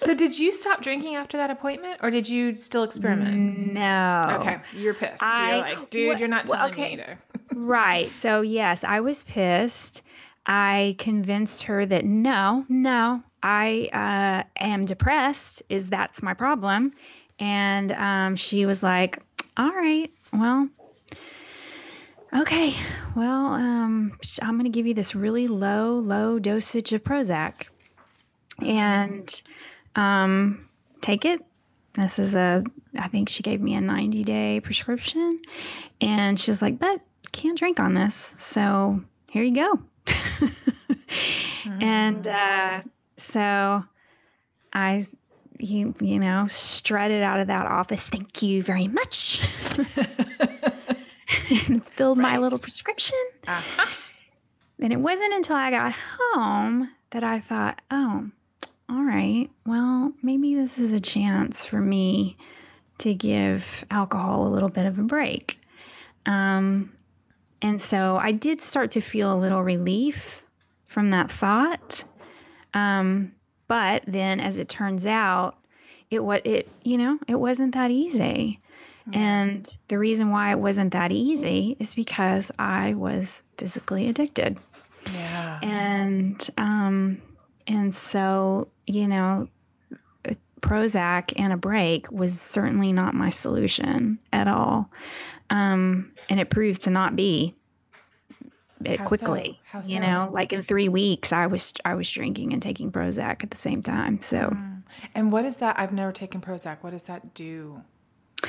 So 0.00 0.14
did 0.14 0.38
you 0.38 0.50
stop 0.50 0.80
drinking 0.80 1.16
after 1.16 1.36
that 1.36 1.50
appointment, 1.50 2.00
or 2.02 2.10
did 2.10 2.26
you 2.26 2.56
still 2.56 2.84
experiment? 2.84 3.74
no. 3.74 4.38
Okay, 4.40 4.58
you're 4.72 4.94
pissed. 4.94 5.22
I- 5.22 5.50
you're 5.50 5.58
like, 5.58 5.90
dude, 5.90 6.08
well- 6.08 6.18
you're 6.18 6.28
not 6.28 6.46
telling 6.46 6.72
okay. 6.72 6.96
me 6.96 7.02
to. 7.02 7.18
Right. 7.54 8.08
So 8.08 8.40
yes, 8.40 8.82
I 8.82 9.00
was 9.00 9.24
pissed. 9.24 10.02
I 10.46 10.96
convinced 10.98 11.64
her 11.64 11.84
that 11.84 12.06
no, 12.06 12.64
no, 12.68 13.22
I 13.42 13.88
uh, 13.92 14.62
am 14.62 14.82
depressed. 14.82 15.62
Is 15.68 15.90
that's 15.90 16.22
my 16.22 16.34
problem? 16.34 16.92
And 17.38 17.90
um, 17.92 18.36
she 18.36 18.66
was 18.66 18.82
like, 18.82 19.18
"All 19.56 19.70
right, 19.70 20.10
well, 20.32 20.68
okay, 22.36 22.74
well, 23.14 23.46
um, 23.46 24.12
I'm 24.42 24.54
going 24.54 24.64
to 24.64 24.70
give 24.70 24.86
you 24.86 24.94
this 24.94 25.14
really 25.14 25.48
low, 25.48 25.94
low 25.94 26.38
dosage 26.38 26.92
of 26.92 27.02
Prozac, 27.02 27.68
and 28.60 29.42
um, 29.96 30.68
take 31.00 31.24
it. 31.24 31.40
This 31.94 32.18
is 32.18 32.34
a, 32.34 32.62
I 32.96 33.08
think 33.08 33.28
she 33.28 33.42
gave 33.42 33.60
me 33.60 33.74
a 33.74 33.80
90 33.80 34.22
day 34.24 34.60
prescription, 34.60 35.40
and 36.00 36.38
she 36.38 36.50
was 36.50 36.62
like, 36.62 36.78
but 36.78 37.00
can't 37.32 37.58
drink 37.58 37.80
on 37.80 37.94
this. 37.94 38.34
So 38.38 39.00
here 39.28 39.42
you 39.42 39.54
go. 39.54 39.78
And 41.80 42.26
uh, 42.26 42.80
so 43.20 43.84
I, 44.72 45.06
you, 45.58 45.94
you 46.00 46.18
know, 46.18 46.46
strutted 46.48 47.22
out 47.22 47.40
of 47.40 47.48
that 47.48 47.66
office. 47.66 48.08
Thank 48.08 48.42
you 48.42 48.62
very 48.62 48.88
much. 48.88 49.46
and 51.68 51.84
filled 51.84 52.18
my 52.18 52.38
little 52.38 52.58
prescription. 52.58 53.18
Uh-huh. 53.46 53.86
And 54.80 54.92
it 54.92 55.00
wasn't 55.00 55.34
until 55.34 55.56
I 55.56 55.70
got 55.70 55.92
home 55.92 56.90
that 57.10 57.22
I 57.22 57.40
thought, 57.40 57.80
oh, 57.90 58.30
all 58.88 59.02
right, 59.04 59.48
well, 59.66 60.12
maybe 60.22 60.54
this 60.54 60.78
is 60.78 60.92
a 60.92 61.00
chance 61.00 61.64
for 61.64 61.80
me 61.80 62.36
to 62.98 63.14
give 63.14 63.84
alcohol 63.90 64.46
a 64.46 64.50
little 64.50 64.68
bit 64.68 64.86
of 64.86 64.98
a 64.98 65.02
break. 65.02 65.60
Um, 66.26 66.92
and 67.62 67.80
so 67.80 68.16
I 68.16 68.32
did 68.32 68.62
start 68.62 68.92
to 68.92 69.00
feel 69.00 69.32
a 69.32 69.38
little 69.38 69.62
relief 69.62 70.44
from 70.86 71.10
that 71.10 71.30
thought. 71.30 72.04
Um, 72.74 73.32
but 73.68 74.02
then, 74.06 74.40
as 74.40 74.58
it 74.58 74.68
turns 74.68 75.06
out, 75.06 75.56
it 76.10 76.24
what 76.24 76.46
it 76.46 76.68
you 76.82 76.98
know 76.98 77.18
it 77.28 77.36
wasn't 77.36 77.74
that 77.74 77.90
easy. 77.90 78.60
And 79.12 79.68
the 79.88 79.98
reason 79.98 80.30
why 80.30 80.52
it 80.52 80.58
wasn't 80.58 80.92
that 80.92 81.10
easy 81.10 81.76
is 81.80 81.94
because 81.94 82.52
I 82.58 82.94
was 82.94 83.42
physically 83.58 84.08
addicted. 84.08 84.58
Yeah. 85.12 85.58
And 85.62 86.50
um 86.58 87.22
and 87.66 87.94
so, 87.94 88.68
you 88.86 89.08
know, 89.08 89.48
Prozac 90.60 91.32
and 91.36 91.52
a 91.52 91.56
break 91.56 92.10
was 92.10 92.38
certainly 92.38 92.92
not 92.92 93.14
my 93.14 93.30
solution 93.30 94.18
at 94.32 94.48
all. 94.48 94.90
Um 95.48 96.12
and 96.28 96.38
it 96.38 96.50
proved 96.50 96.82
to 96.82 96.90
not 96.90 97.16
be 97.16 97.54
it 98.84 98.98
How 98.98 99.08
so? 99.08 99.26
quickly. 99.26 99.60
How 99.64 99.78
You 99.78 99.84
so? 99.84 99.98
know, 100.00 100.30
like 100.32 100.52
in 100.52 100.62
3 100.62 100.88
weeks 100.88 101.32
I 101.32 101.46
was 101.46 101.72
I 101.84 101.94
was 101.94 102.10
drinking 102.10 102.52
and 102.52 102.62
taking 102.62 102.90
Prozac 102.92 103.42
at 103.44 103.50
the 103.50 103.56
same 103.56 103.82
time. 103.82 104.22
So 104.22 104.56
And 105.14 105.30
what 105.32 105.44
is 105.44 105.56
that? 105.56 105.78
I've 105.78 105.92
never 105.92 106.12
taken 106.12 106.40
Prozac. 106.40 106.78
What 106.80 106.90
does 106.90 107.04
that 107.04 107.34
do? 107.34 107.82
Uh, 108.42 108.48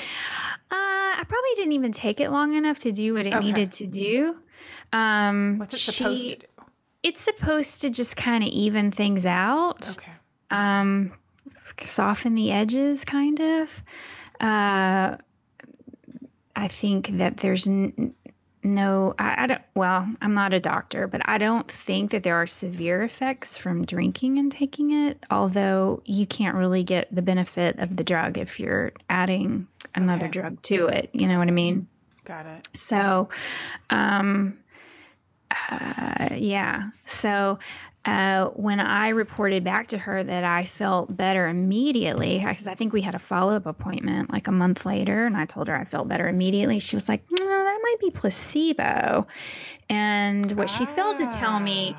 I 0.72 1.24
probably 1.28 1.50
didn't 1.56 1.74
even 1.74 1.92
take 1.92 2.20
it 2.20 2.30
long 2.32 2.54
enough 2.56 2.80
to 2.80 2.92
do 2.92 3.14
what 3.14 3.26
it 3.28 3.34
Okay. 3.34 3.46
needed 3.46 3.72
to 3.74 3.88
do. 3.88 4.36
Um, 4.94 5.58
What's 5.60 5.74
it 5.74 5.78
supposed 5.78 6.30
to 6.30 6.36
do? 6.38 6.48
It's 7.04 7.20
supposed 7.22 7.82
to 7.82 7.90
just 7.90 8.16
kind 8.16 8.44
of 8.44 8.50
even 8.50 8.92
things 8.92 9.26
out, 9.26 9.98
Okay. 9.98 10.12
um, 10.52 11.12
soften 11.84 12.36
the 12.36 12.52
edges, 12.52 13.04
kind 13.06 13.40
of. 13.40 13.84
Uh, 14.40 15.18
I 16.56 16.68
think 16.68 17.18
that 17.18 17.38
there's 17.38 17.68
n- 17.68 18.14
no, 18.64 19.16
I, 19.18 19.44
I 19.44 19.48
don't, 19.48 19.62
well, 19.76 20.08
I'm 20.22 20.34
not 20.34 20.54
a 20.54 20.60
doctor, 20.60 21.08
but 21.08 21.22
I 21.26 21.38
don't 21.38 21.70
think 21.70 22.12
that 22.12 22.24
there 22.24 22.36
are 22.36 22.48
severe 22.48 23.02
effects 23.04 23.58
from 23.58 23.84
drinking 23.86 24.38
and 24.40 24.52
taking 24.52 24.92
it, 24.92 25.26
although 25.32 26.02
you 26.06 26.26
can't 26.26 26.56
really 26.56 26.84
get 26.84 27.14
the 27.14 27.22
benefit 27.22 27.80
of 27.80 27.96
the 27.96 28.04
drug 28.04 28.38
if 28.38 28.60
you're 28.60 28.92
adding 29.10 29.68
another 29.96 30.28
Okay. 30.28 30.40
drug 30.40 30.62
to 30.64 30.88
it. 30.88 31.10
You 31.14 31.28
know 31.28 31.40
what 31.40 31.48
I 31.48 31.52
mean? 31.52 31.88
Got 32.24 32.46
it. 32.46 32.68
So, 32.74 33.30
um, 33.90 34.58
uh, 35.50 36.30
yeah. 36.36 36.92
So, 37.06 37.60
uh, 38.04 38.46
when 38.48 38.80
I 38.80 39.10
reported 39.10 39.64
back 39.64 39.90
to 39.90 39.98
her 39.98 40.24
that 40.24 40.44
I 40.44 40.64
felt 40.64 41.16
better 41.16 41.48
immediately, 41.48 42.40
because 42.40 42.68
I 42.68 42.74
think 42.74 42.94
we 42.94 43.02
had 43.02 43.14
a 43.14 43.20
follow 43.20 43.56
up 43.56 43.68
appointment 43.68 44.32
like 44.32 44.48
a 44.48 44.52
month 44.52 44.86
later, 44.86 45.26
and 45.26 45.38
I 45.38 45.46
told 45.46 45.68
her 45.68 45.78
I 45.78 45.84
felt 45.84 46.08
better 46.08 46.28
immediately, 46.28 46.80
she 46.80 46.96
was 46.96 47.08
like, 47.08 47.24
no, 47.30 47.46
that 47.46 47.80
might 47.84 47.98
be 48.00 48.10
placebo. 48.10 49.28
And 49.88 50.52
what 50.54 50.70
she 50.70 50.86
failed 50.86 51.18
to 51.18 51.28
tell 51.28 51.60
me, 51.60 51.96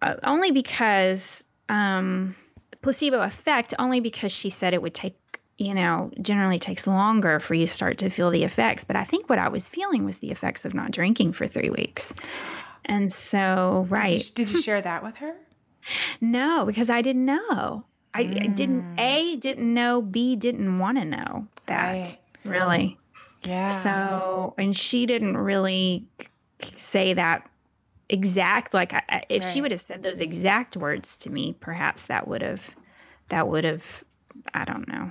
uh, 0.00 0.14
only 0.22 0.52
because 0.52 1.46
um, 1.68 2.36
placebo 2.80 3.20
effect, 3.20 3.74
only 3.78 3.98
because 3.98 4.30
she 4.30 4.50
said 4.50 4.72
it 4.72 4.80
would 4.80 4.94
take, 4.94 5.16
you 5.56 5.74
know, 5.74 6.12
generally 6.22 6.60
takes 6.60 6.86
longer 6.86 7.40
for 7.40 7.54
you 7.54 7.66
to 7.66 7.72
start 7.72 7.98
to 7.98 8.08
feel 8.08 8.30
the 8.30 8.44
effects. 8.44 8.84
But 8.84 8.94
I 8.94 9.02
think 9.02 9.28
what 9.28 9.40
I 9.40 9.48
was 9.48 9.68
feeling 9.68 10.04
was 10.04 10.18
the 10.18 10.30
effects 10.30 10.64
of 10.64 10.74
not 10.74 10.92
drinking 10.92 11.32
for 11.32 11.48
three 11.48 11.70
weeks. 11.70 12.14
And 12.88 13.12
so, 13.12 13.82
Did 13.86 13.92
right. 13.92 14.12
you, 14.12 14.20
did 14.34 14.50
you 14.50 14.62
share 14.62 14.80
that 14.80 15.02
with 15.02 15.16
her? 15.18 15.34
No, 16.20 16.66
because 16.66 16.90
I 16.90 17.00
didn't 17.00 17.24
know. 17.24 17.84
I, 18.12 18.20
I 18.42 18.46
didn't, 18.48 18.84
A, 18.98 19.36
didn't 19.36 19.72
know, 19.72 20.02
B, 20.02 20.36
didn't 20.36 20.76
want 20.78 20.98
to 20.98 21.04
know 21.06 21.46
that, 21.66 21.94
Right. 21.94 22.18
really. 22.44 22.98
Yeah. 23.44 23.68
So, 23.68 24.54
and 24.58 24.76
she 24.76 25.06
didn't 25.06 25.36
really 25.38 26.06
say 26.74 27.14
that 27.14 27.48
exact, 28.10 28.74
like, 28.74 28.92
I- 28.92 29.24
if 29.30 29.44
she 29.44 29.60
would 29.62 29.70
have 29.70 29.80
said 29.80 30.02
those 30.02 30.20
exact 30.20 30.76
words 30.76 31.16
to 31.18 31.30
me, 31.30 31.54
perhaps 31.58 32.06
that 32.06 32.26
would 32.28 32.42
have, 32.42 32.74
that 33.28 33.48
would 33.48 33.64
have, 33.64 34.04
I 34.52 34.64
don't 34.64 34.88
know, 34.88 35.10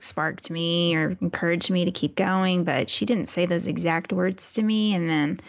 sparked 0.00 0.50
me 0.50 0.94
or 0.94 1.16
encouraged 1.20 1.70
me 1.70 1.84
to 1.86 1.90
keep 1.90 2.14
going. 2.14 2.62
But 2.64 2.90
she 2.90 3.04
didn't 3.06 3.28
say 3.28 3.46
those 3.46 3.66
exact 3.66 4.12
words 4.12 4.52
to 4.54 4.62
me. 4.62 4.94
And 4.94 5.08
then, 5.10 5.40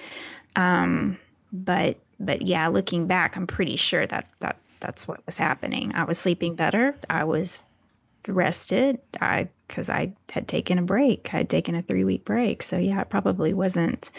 um, 0.56 1.18
but, 1.52 1.98
but 2.20 2.42
yeah, 2.42 2.68
looking 2.68 3.08
back, 3.08 3.36
I'm 3.36 3.48
pretty 3.48 3.76
sure 3.76 4.06
that, 4.08 4.28
that, 4.40 4.58
that's 4.80 5.08
what 5.08 5.26
was 5.26 5.38
happening. 5.38 5.94
I 5.96 6.04
was 6.06 6.18
sleeping 6.18 6.56
better. 6.56 6.96
I 7.10 7.26
was 7.26 7.60
rested 8.28 9.00
i 9.22 9.48
because 9.68 9.90
i 9.90 10.12
had 10.32 10.48
taken 10.48 10.78
a 10.78 10.82
break 10.82 11.34
i 11.34 11.38
had 11.38 11.50
taken 11.50 11.76
a 11.76 11.82
three 11.82 12.04
week 12.04 12.26
break 12.26 12.62
so 12.62 12.78
yeah 12.78 13.02
it 13.02 13.10
probably 13.10 13.54
wasn't 13.54 14.10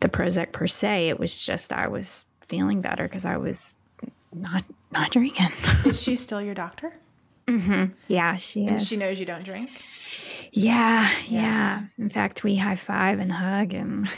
the 0.00 0.08
prozac 0.08 0.52
per 0.52 0.66
se 0.66 1.08
it 1.08 1.18
was 1.18 1.44
just 1.44 1.72
i 1.72 1.88
was 1.88 2.26
feeling 2.48 2.80
better 2.80 3.04
because 3.04 3.24
i 3.24 3.36
was 3.36 3.74
not 4.34 4.64
not 4.90 5.10
drinking 5.10 5.48
is 5.84 6.00
she 6.00 6.16
still 6.16 6.40
your 6.40 6.54
doctor? 6.54 6.92
Mm-hmm. 7.48 7.86
Yeah 8.08 8.36
she 8.36 8.66
And 8.66 8.76
is 8.76 8.86
she 8.86 8.96
knows 8.96 9.18
you 9.18 9.26
don't 9.26 9.44
drink? 9.44 9.70
Yeah, 10.52 11.10
yeah 11.28 11.82
in 11.98 12.08
fact 12.08 12.44
we 12.44 12.56
high 12.56 12.76
five 12.76 13.18
and 13.18 13.32
hug 13.32 13.74
and 13.74 14.08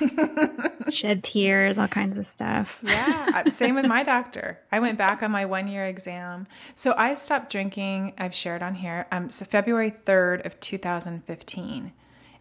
shed 0.92 1.22
tears 1.24 1.78
all 1.78 1.88
kinds 1.88 2.18
of 2.18 2.26
stuff 2.26 2.80
Yeah, 2.82 3.48
same 3.48 3.74
with 3.74 3.86
my 3.86 4.02
doctor. 4.14 4.58
I 4.70 4.80
went 4.80 4.98
back 4.98 5.22
on 5.22 5.30
my 5.30 5.44
one 5.44 5.68
year 5.68 5.84
exam. 5.86 6.46
So 6.74 6.94
I 6.96 7.14
stopped 7.14 7.50
drinking, 7.50 8.14
I've 8.18 8.34
shared 8.34 8.62
on 8.62 8.74
here, 8.74 9.06
um, 9.12 9.30
so 9.30 9.44
February 9.44 9.92
3rd 10.04 10.44
of 10.46 10.60
2015. 10.60 11.92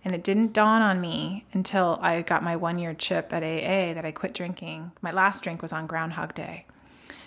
And 0.06 0.14
it 0.16 0.24
didn't 0.24 0.54
dawn 0.54 0.82
on 0.82 1.00
me 1.00 1.46
until 1.54 1.98
I 2.02 2.22
got 2.22 2.44
my 2.44 2.56
one 2.58 2.78
year 2.78 2.94
chip 2.94 3.32
at 3.32 3.42
AA 3.44 3.94
that 3.94 4.06
I 4.06 4.12
quit 4.12 4.34
drinking. 4.34 4.92
My 5.02 5.12
last 5.12 5.44
drink 5.44 5.62
was 5.62 5.72
on 5.72 5.88
Groundhog 5.88 6.34
Day. 6.36 6.66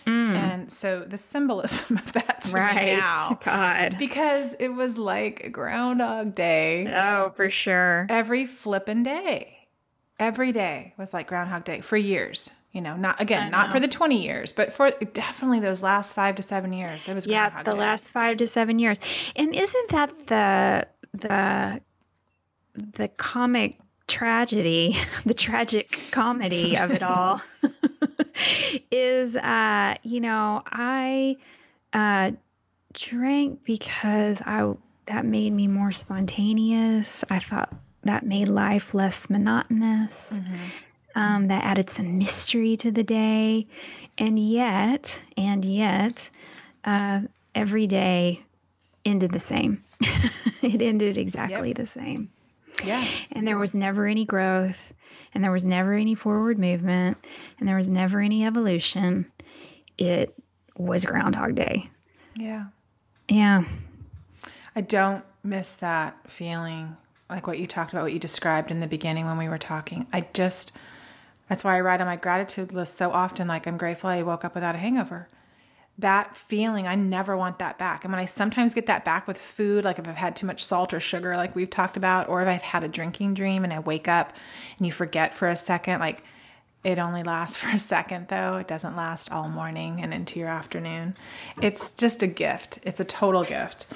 Mm. 0.06 0.36
And 0.36 0.72
so 0.72 1.00
the 1.00 1.18
symbolism 1.18 1.98
of 1.98 2.12
that 2.12 2.40
to 2.42 2.54
me 2.54 2.60
right 2.60 2.98
now, 2.98 3.38
god 3.44 3.96
because 3.98 4.54
it 4.54 4.68
was 4.68 4.96
like 4.96 5.50
Groundhog 5.50 6.34
Day 6.34 6.86
oh 6.94 7.32
for 7.34 7.50
sure 7.50 8.06
every 8.08 8.46
flippin' 8.46 9.02
day. 9.02 9.52
Every 10.18 10.52
day 10.52 10.94
was 10.96 11.12
like 11.12 11.26
Groundhog 11.26 11.64
Day 11.64 11.80
for 11.82 11.96
years. 11.96 12.50
You 12.72 12.82
know, 12.82 12.94
not 12.96 13.20
again, 13.20 13.50
not 13.50 13.72
for 13.72 13.80
the 13.80 13.88
20 13.88 14.22
years, 14.22 14.52
but 14.52 14.72
for 14.72 14.90
definitely 14.90 15.60
those 15.60 15.82
last 15.82 16.14
five 16.14 16.36
to 16.36 16.42
seven 16.42 16.72
years. 16.72 17.08
It 17.08 17.14
was 17.14 17.26
yeah 17.26 17.48
Groundhog 17.50 17.64
the 17.64 17.72
Day. 17.72 17.78
last 17.78 18.10
five 18.10 18.36
to 18.36 18.46
seven 18.46 18.78
years 18.78 18.98
and 19.34 19.54
isn't 19.54 19.88
that 19.90 20.26
the 20.26 20.86
the 21.14 21.80
the 22.74 23.08
comic 23.08 23.78
tragedy 24.06 24.96
the 25.26 25.34
tragic 25.34 25.98
comedy 26.10 26.76
of 26.76 26.90
it 26.92 27.02
all 27.02 27.40
is 28.90 29.36
uh 29.36 29.94
you 30.02 30.20
know 30.20 30.62
i 30.66 31.36
uh 31.92 32.30
drank 32.94 33.64
because 33.64 34.40
i 34.42 34.72
that 35.06 35.24
made 35.24 35.52
me 35.52 35.66
more 35.66 35.92
spontaneous. 35.92 37.24
I 37.30 37.38
thought 37.38 37.72
that 38.02 38.26
made 38.26 38.48
life 38.48 38.94
less 38.94 39.30
monotonous 39.30 40.40
um, 41.14 41.46
that 41.46 41.64
added 41.64 41.90
some 41.90 42.18
mystery 42.18 42.76
to 42.76 42.90
the 42.90 43.04
day. 43.04 43.66
And 44.18 44.38
yet 44.38 45.22
and 45.36 45.64
yet 45.64 46.30
uh, 46.84 47.20
every 47.54 47.86
day 47.86 48.44
ended 49.04 49.32
the 49.32 49.40
same. 49.40 49.82
It 50.62 50.82
ended 50.82 51.16
exactly 51.16 51.74
the 51.74 51.86
same 51.86 52.30
Yeah. 52.84 53.04
and 53.32 53.46
there 53.46 53.58
was 53.58 53.74
never 53.74 54.06
any 54.06 54.24
growth 54.24 54.92
and 55.34 55.42
there 55.44 55.52
was 55.52 55.64
never 55.64 55.94
any 55.94 56.14
forward 56.14 56.58
movement 56.58 57.16
and 57.58 57.68
there 57.68 57.76
was 57.76 57.88
never 57.88 58.20
any 58.20 58.44
evolution 58.46 59.30
it 59.98 60.34
was 60.76 61.04
groundhog 61.04 61.54
day 61.54 61.88
Yeah. 62.36 62.66
yeah 63.28 63.64
I 64.74 64.82
don't 64.82 65.24
miss 65.42 65.74
that 65.76 66.16
feeling 66.30 66.96
like 67.30 67.46
what 67.46 67.58
you 67.58 67.66
talked 67.66 67.92
about, 67.92 68.02
what 68.02 68.12
you 68.12 68.18
described 68.18 68.70
in 68.70 68.80
the 68.80 68.86
beginning 68.86 69.26
when 69.26 69.38
we 69.38 69.48
were 69.48 69.58
talking. 69.58 70.06
I 70.12 70.26
just, 70.32 70.72
that's 71.48 71.64
why 71.64 71.76
I 71.76 71.80
write 71.80 72.00
on 72.00 72.06
my 72.06 72.16
gratitude 72.16 72.72
list 72.72 72.94
so 72.94 73.10
often, 73.10 73.48
like, 73.48 73.66
I'm 73.66 73.78
grateful 73.78 74.10
I 74.10 74.22
woke 74.22 74.44
up 74.44 74.54
without 74.54 74.74
a 74.74 74.78
hangover. 74.78 75.28
That 75.98 76.36
feeling, 76.36 76.86
I 76.86 76.94
never 76.94 77.36
want 77.36 77.58
that 77.58 77.78
back. 77.78 78.04
And 78.04 78.12
when 78.12 78.20
I 78.20 78.26
sometimes 78.26 78.74
get 78.74 78.86
that 78.86 79.04
back 79.04 79.26
with 79.26 79.38
food, 79.38 79.84
like 79.84 79.98
if 79.98 80.06
I've 80.06 80.16
had 80.16 80.36
too 80.36 80.46
much 80.46 80.62
salt 80.62 80.92
or 80.92 81.00
sugar, 81.00 81.36
like 81.36 81.54
we've 81.56 81.70
talked 81.70 81.96
about, 81.96 82.28
or 82.28 82.42
if 82.42 82.48
I've 82.48 82.62
had 82.62 82.84
a 82.84 82.88
drinking 82.88 83.34
dream 83.34 83.64
and 83.64 83.72
I 83.72 83.78
wake 83.78 84.06
up 84.06 84.34
and 84.76 84.86
you 84.86 84.92
forget 84.92 85.34
for 85.34 85.48
a 85.48 85.56
second, 85.56 86.00
like 86.00 86.22
it 86.84 86.98
only 86.98 87.22
lasts 87.22 87.56
for 87.60 87.68
a 87.68 87.78
second 87.78 88.28
though. 88.28 88.56
It 88.56 88.68
doesn't 88.68 88.94
last 88.94 89.32
all 89.32 89.48
morning 89.48 90.00
and 90.02 90.12
into 90.12 90.38
your 90.38 90.48
afternoon. 90.48 91.16
It's 91.62 91.92
just 91.92 92.22
a 92.22 92.26
gift. 92.26 92.78
It's 92.82 93.00
a 93.00 93.04
total 93.04 93.44
gift. 93.44 93.86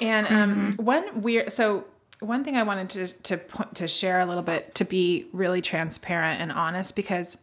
And 0.00 0.26
um, 0.28 0.72
one 0.76 1.20
weird, 1.20 1.52
so 1.52 1.84
one 2.20 2.44
thing 2.44 2.56
I 2.56 2.62
wanted 2.62 2.90
to 2.90 3.36
to 3.36 3.66
to 3.74 3.88
share 3.88 4.20
a 4.20 4.26
little 4.26 4.42
bit 4.42 4.74
to 4.76 4.84
be 4.84 5.26
really 5.32 5.60
transparent 5.60 6.40
and 6.40 6.52
honest 6.52 6.96
because 6.96 7.36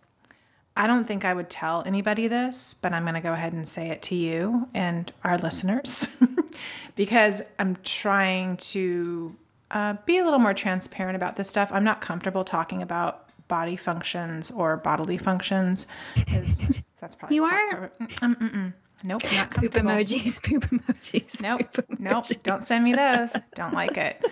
I 0.79 0.87
don't 0.87 1.03
think 1.05 1.25
I 1.25 1.33
would 1.33 1.49
tell 1.49 1.83
anybody 1.85 2.29
this, 2.29 2.73
but 2.73 2.93
I'm 2.93 3.03
going 3.03 3.15
to 3.15 3.19
go 3.19 3.33
ahead 3.33 3.51
and 3.51 3.67
say 3.67 3.89
it 3.89 4.01
to 4.03 4.15
you 4.15 4.69
and 4.73 5.11
our 5.25 5.37
listeners 5.37 6.07
because 6.95 7.41
I'm 7.59 7.75
trying 7.83 8.55
to 8.57 9.35
uh, 9.71 9.95
be 10.05 10.19
a 10.19 10.23
little 10.23 10.39
more 10.39 10.53
transparent 10.53 11.17
about 11.17 11.35
this 11.35 11.49
stuff. 11.49 11.69
I'm 11.73 11.83
not 11.83 11.99
comfortable 11.99 12.45
talking 12.45 12.81
about 12.81 13.27
body 13.49 13.75
functions 13.75 14.51
or 14.51 14.77
bodily 14.77 15.17
functions. 15.17 15.85
That's 17.01 17.13
probably 17.13 17.35
you 17.35 17.43
are. 17.43 17.91
Mm, 17.99 18.35
mm, 18.37 18.53
mm, 18.53 18.73
Nope, 19.03 19.23
not 19.33 19.51
poop 19.51 19.73
emojis. 19.73 20.41
Poop 20.49 20.63
emojis. 20.69 21.41
Nope, 21.41 21.73
poop 21.73 21.87
emojis. 21.89 21.99
nope. 21.99 22.43
Don't 22.43 22.63
send 22.63 22.85
me 22.85 22.93
those. 22.93 23.35
don't 23.53 23.73
like 23.73 23.97
it. 23.97 24.23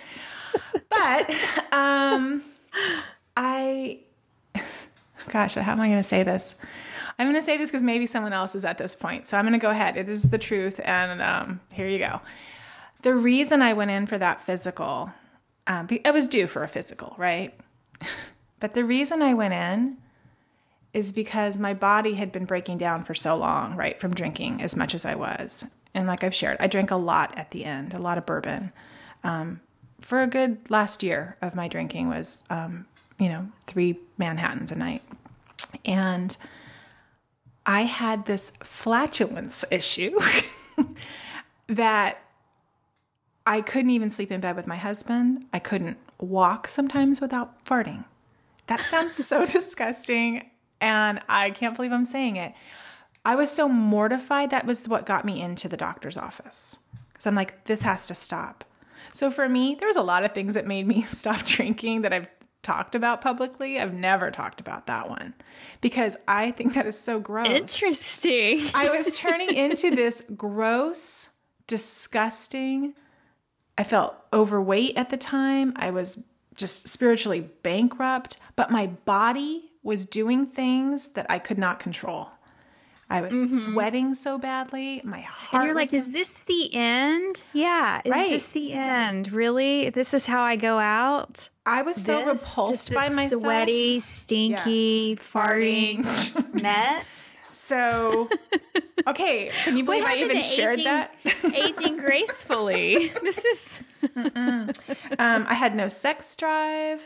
But 0.90 1.30
um, 1.74 2.42
I 3.36 4.00
gosh, 5.30 5.56
how 5.56 5.72
am 5.72 5.82
I 5.82 5.88
going 5.88 6.00
to 6.00 6.04
say 6.04 6.24
this? 6.24 6.56
I'm 7.20 7.26
going 7.26 7.36
to 7.36 7.44
say 7.44 7.58
this 7.58 7.70
because 7.70 7.84
maybe 7.84 8.06
someone 8.06 8.34
else 8.34 8.56
is 8.56 8.66
at 8.66 8.78
this 8.78 8.96
point. 8.96 9.28
So 9.28 9.38
I'm 9.38 9.46
going 9.46 9.54
to 9.54 9.60
go 9.60 9.70
ahead. 9.70 9.98
It 9.98 10.08
is 10.08 10.30
the 10.30 10.38
truth. 10.38 10.80
And 10.84 11.22
um, 11.22 11.60
here 11.72 11.88
you 11.88 12.00
go. 12.00 12.22
The 13.02 13.16
reason 13.16 13.62
I 13.62 13.74
went 13.74 13.92
in 13.92 14.06
for 14.06 14.18
that 14.18 14.42
physical, 14.42 15.12
um, 15.66 15.88
I 16.06 16.12
was 16.12 16.28
due 16.28 16.48
for 16.48 16.64
a 16.64 16.68
physical, 16.68 17.16
right? 17.18 17.58
but 18.60 18.74
the 18.74 18.84
reason 18.84 19.22
I 19.22 19.34
went 19.34 19.54
in 19.54 19.98
is 20.94 21.12
because 21.12 21.58
my 21.58 21.74
body 21.74 22.14
had 22.14 22.32
been 22.32 22.46
breaking 22.46 22.78
down 22.78 23.04
for 23.04 23.14
so 23.14 23.36
long, 23.36 23.76
right, 23.76 24.00
from 24.00 24.14
drinking 24.14 24.62
as 24.62 24.76
much 24.76 24.96
as 24.96 25.06
I 25.06 25.16
was. 25.16 25.66
And 25.94 26.08
like 26.08 26.24
I've 26.24 26.36
shared, 26.36 26.58
I 26.60 26.68
drank 26.68 26.92
a 26.92 26.96
lot 26.96 27.38
at 27.38 27.52
the 27.52 27.66
end, 27.66 27.94
a 27.94 28.00
lot 28.00 28.18
of 28.18 28.26
bourbon. 28.26 28.72
Um, 29.24 29.62
for 30.02 30.22
a 30.22 30.28
good 30.28 30.70
last 30.70 31.04
year 31.04 31.38
of 31.42 31.56
my 31.56 31.68
drinking 31.68 32.10
was, 32.10 32.44
um, 32.50 32.86
you 33.20 33.30
know, 33.30 33.48
three 33.66 34.00
Manhattans 34.18 34.72
a 34.72 34.76
night. 34.76 35.04
And 35.86 36.36
I 37.66 37.82
had 37.82 38.26
this 38.26 38.54
flatulence 38.64 39.66
issue 39.72 40.18
that 41.68 42.22
I 43.46 43.62
couldn't 43.62 43.92
even 43.92 44.10
sleep 44.10 44.32
in 44.32 44.42
bed 44.42 44.56
with 44.56 44.68
my 44.68 44.76
husband. 44.76 45.46
I 45.54 45.60
couldn't 45.60 45.98
walk 46.20 46.68
sometimes 46.68 47.22
without 47.22 47.64
farting. 47.66 48.06
That 48.68 48.82
sounds 48.82 49.14
so 49.14 49.46
disgusting. 49.46 50.50
And 50.80 51.20
I 51.28 51.52
can't 51.52 51.76
believe 51.76 51.92
I'm 51.92 52.06
saying 52.06 52.36
it. 52.36 52.54
I 53.26 53.36
was 53.36 53.52
so 53.52 53.68
mortified. 53.68 54.52
That 54.52 54.66
was 54.66 54.88
what 54.88 55.06
got 55.06 55.26
me 55.26 55.42
into 55.42 55.68
the 55.68 55.78
doctor's 55.78 56.18
office. 56.18 56.80
Because 57.12 57.26
I'm 57.26 57.36
like, 57.36 57.66
this 57.66 57.82
has 57.82 58.06
to 58.06 58.16
stop. 58.16 58.64
So 59.12 59.32
for 59.32 59.50
me, 59.50 59.76
there 59.76 59.88
was 59.88 59.98
a 59.98 60.02
lot 60.02 60.24
of 60.24 60.34
things 60.34 60.54
that 60.54 60.68
made 60.68 60.88
me 60.88 61.02
stop 61.04 61.44
drinking 61.44 62.04
that 62.04 62.14
I've 62.14 62.28
talked 62.68 62.96
about 62.96 63.22
publicly. 63.22 63.80
I've 63.80 63.94
never 63.94 64.30
talked 64.30 64.60
about 64.60 64.88
that 64.88 65.10
one 65.10 65.34
because 65.80 66.18
I 66.28 66.52
think 66.52 66.74
that 66.74 66.86
is 66.86 67.00
so 67.00 67.18
gross. 67.18 67.48
Interesting. 67.48 68.60
I 68.74 68.90
was 68.90 69.18
turning 69.18 69.56
into 69.56 69.96
this 69.96 70.22
gross, 70.36 71.30
disgusting. 71.66 72.94
I 73.78 73.86
felt 73.86 74.18
overweight 74.34 74.98
at 74.98 75.10
the 75.10 75.16
time. 75.16 75.72
I 75.78 75.92
was 75.92 76.22
just 76.56 76.90
spiritually 76.90 77.50
bankrupt, 77.64 78.36
but 78.58 78.70
my 78.70 78.88
body 78.88 79.72
was 79.82 80.06
doing 80.06 80.48
things 80.48 81.10
that 81.10 81.26
I 81.30 81.40
could 81.40 81.58
not 81.58 81.80
control. 81.80 82.32
I 83.10 83.22
was 83.22 83.32
mm-hmm. 83.34 83.74
sweating 83.74 84.16
so 84.16 84.38
badly. 84.38 85.02
My 85.04 85.22
heart. 85.22 85.54
And 85.54 85.64
you're 85.64 85.76
like, 85.76 85.94
is 85.94 86.12
this 86.12 86.34
the 86.44 86.74
end? 86.74 87.42
Yeah. 87.54 88.02
Is 88.04 88.12
right. 88.12 88.30
this 88.30 88.50
the 88.50 88.74
end? 88.74 89.32
Really? 89.32 89.90
This 89.90 90.14
is 90.14 90.26
how 90.26 90.44
I 90.44 90.58
go 90.58 90.78
out? 90.78 91.50
I 91.66 91.84
was 91.84 91.96
so 91.96 92.26
this? 92.26 92.42
repulsed 92.42 92.94
by 92.94 93.08
myself. 93.10 93.44
Sweaty, 93.44 94.00
stinky, 94.02 95.16
yeah. 95.18 95.24
farting 95.24 96.62
mess. 96.62 97.34
So, 97.50 98.30
okay, 99.08 99.52
can 99.64 99.78
you 99.78 99.84
believe 99.86 100.06
I 100.06 100.16
even 100.18 100.42
shared 100.42 100.80
aging, 100.80 100.86
that? 100.86 101.16
aging 101.54 101.98
gracefully. 101.98 103.12
This 103.22 103.44
is. 103.44 103.82
um, 104.16 104.72
I 105.20 105.54
had 105.54 105.76
no 105.76 105.90
sex 105.90 106.34
drive. 106.38 107.02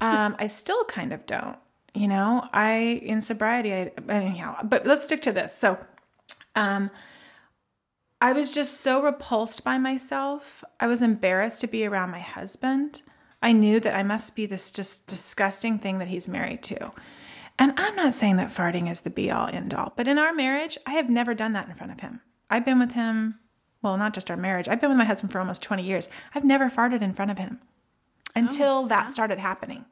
Um, 0.00 0.34
I 0.40 0.48
still 0.48 0.84
kind 0.86 1.12
of 1.12 1.24
don't 1.26 1.56
you 1.94 2.08
know, 2.08 2.48
I 2.52 3.00
in 3.02 3.20
sobriety, 3.20 3.72
I, 3.72 3.92
anyhow, 4.08 4.58
but 4.62 4.86
let's 4.86 5.04
stick 5.04 5.22
to 5.22 5.32
this. 5.32 5.56
So, 5.56 5.78
um, 6.54 6.90
I 8.20 8.32
was 8.32 8.52
just 8.52 8.80
so 8.80 9.02
repulsed 9.02 9.64
by 9.64 9.78
myself. 9.78 10.62
I 10.78 10.86
was 10.86 11.02
embarrassed 11.02 11.60
to 11.62 11.66
be 11.66 11.84
around 11.84 12.12
my 12.12 12.20
husband. 12.20 13.02
I 13.42 13.52
knew 13.52 13.80
that 13.80 13.96
I 13.96 14.04
must 14.04 14.36
be 14.36 14.46
this 14.46 14.70
just 14.70 15.08
disgusting 15.08 15.78
thing 15.78 15.98
that 15.98 16.06
he's 16.06 16.28
married 16.28 16.62
to. 16.64 16.92
And 17.58 17.72
I'm 17.76 17.96
not 17.96 18.14
saying 18.14 18.36
that 18.36 18.54
farting 18.54 18.88
is 18.88 19.00
the 19.00 19.10
be 19.10 19.30
all 19.30 19.48
end 19.48 19.74
all, 19.74 19.92
but 19.96 20.06
in 20.06 20.18
our 20.18 20.32
marriage, 20.32 20.78
I 20.86 20.92
have 20.92 21.10
never 21.10 21.34
done 21.34 21.52
that 21.54 21.68
in 21.68 21.74
front 21.74 21.92
of 21.92 22.00
him. 22.00 22.20
I've 22.48 22.64
been 22.64 22.78
with 22.78 22.92
him, 22.92 23.40
well, 23.82 23.96
not 23.96 24.14
just 24.14 24.30
our 24.30 24.36
marriage, 24.36 24.68
I've 24.68 24.80
been 24.80 24.90
with 24.90 24.98
my 24.98 25.04
husband 25.04 25.32
for 25.32 25.40
almost 25.40 25.62
20 25.62 25.82
years. 25.82 26.08
I've 26.34 26.44
never 26.44 26.70
farted 26.70 27.02
in 27.02 27.14
front 27.14 27.32
of 27.32 27.38
him 27.38 27.60
until 28.36 28.82
oh, 28.84 28.88
that 28.88 29.10
started 29.12 29.38
happening. 29.38 29.84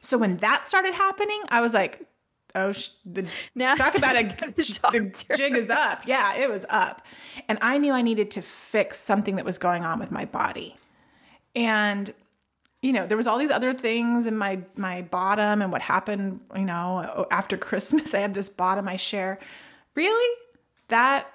So 0.00 0.18
when 0.18 0.38
that 0.38 0.66
started 0.66 0.94
happening, 0.94 1.40
I 1.48 1.60
was 1.60 1.74
like, 1.74 2.06
oh, 2.54 2.72
sh- 2.72 2.90
the, 3.04 3.26
now 3.54 3.74
talk 3.74 3.96
about 3.96 4.16
a 4.16 4.24
the 4.56 5.26
jig 5.36 5.56
is 5.56 5.70
up. 5.70 6.06
Yeah, 6.06 6.36
it 6.36 6.48
was 6.48 6.64
up. 6.68 7.02
And 7.48 7.58
I 7.62 7.78
knew 7.78 7.92
I 7.92 8.02
needed 8.02 8.30
to 8.32 8.42
fix 8.42 8.98
something 8.98 9.36
that 9.36 9.44
was 9.44 9.58
going 9.58 9.84
on 9.84 9.98
with 9.98 10.10
my 10.10 10.24
body. 10.24 10.76
And 11.54 12.12
you 12.80 12.92
know, 12.92 13.08
there 13.08 13.16
was 13.16 13.26
all 13.26 13.38
these 13.38 13.50
other 13.50 13.74
things 13.74 14.26
in 14.26 14.36
my 14.36 14.60
my 14.76 15.02
bottom 15.02 15.62
and 15.62 15.72
what 15.72 15.82
happened, 15.82 16.40
you 16.54 16.64
know, 16.64 17.26
after 17.30 17.56
Christmas 17.68 18.14
I 18.14 18.20
had 18.20 18.34
this 18.34 18.48
bottom 18.48 18.88
I 18.88 18.96
share. 18.96 19.38
Really? 19.94 20.36
That 20.88 21.26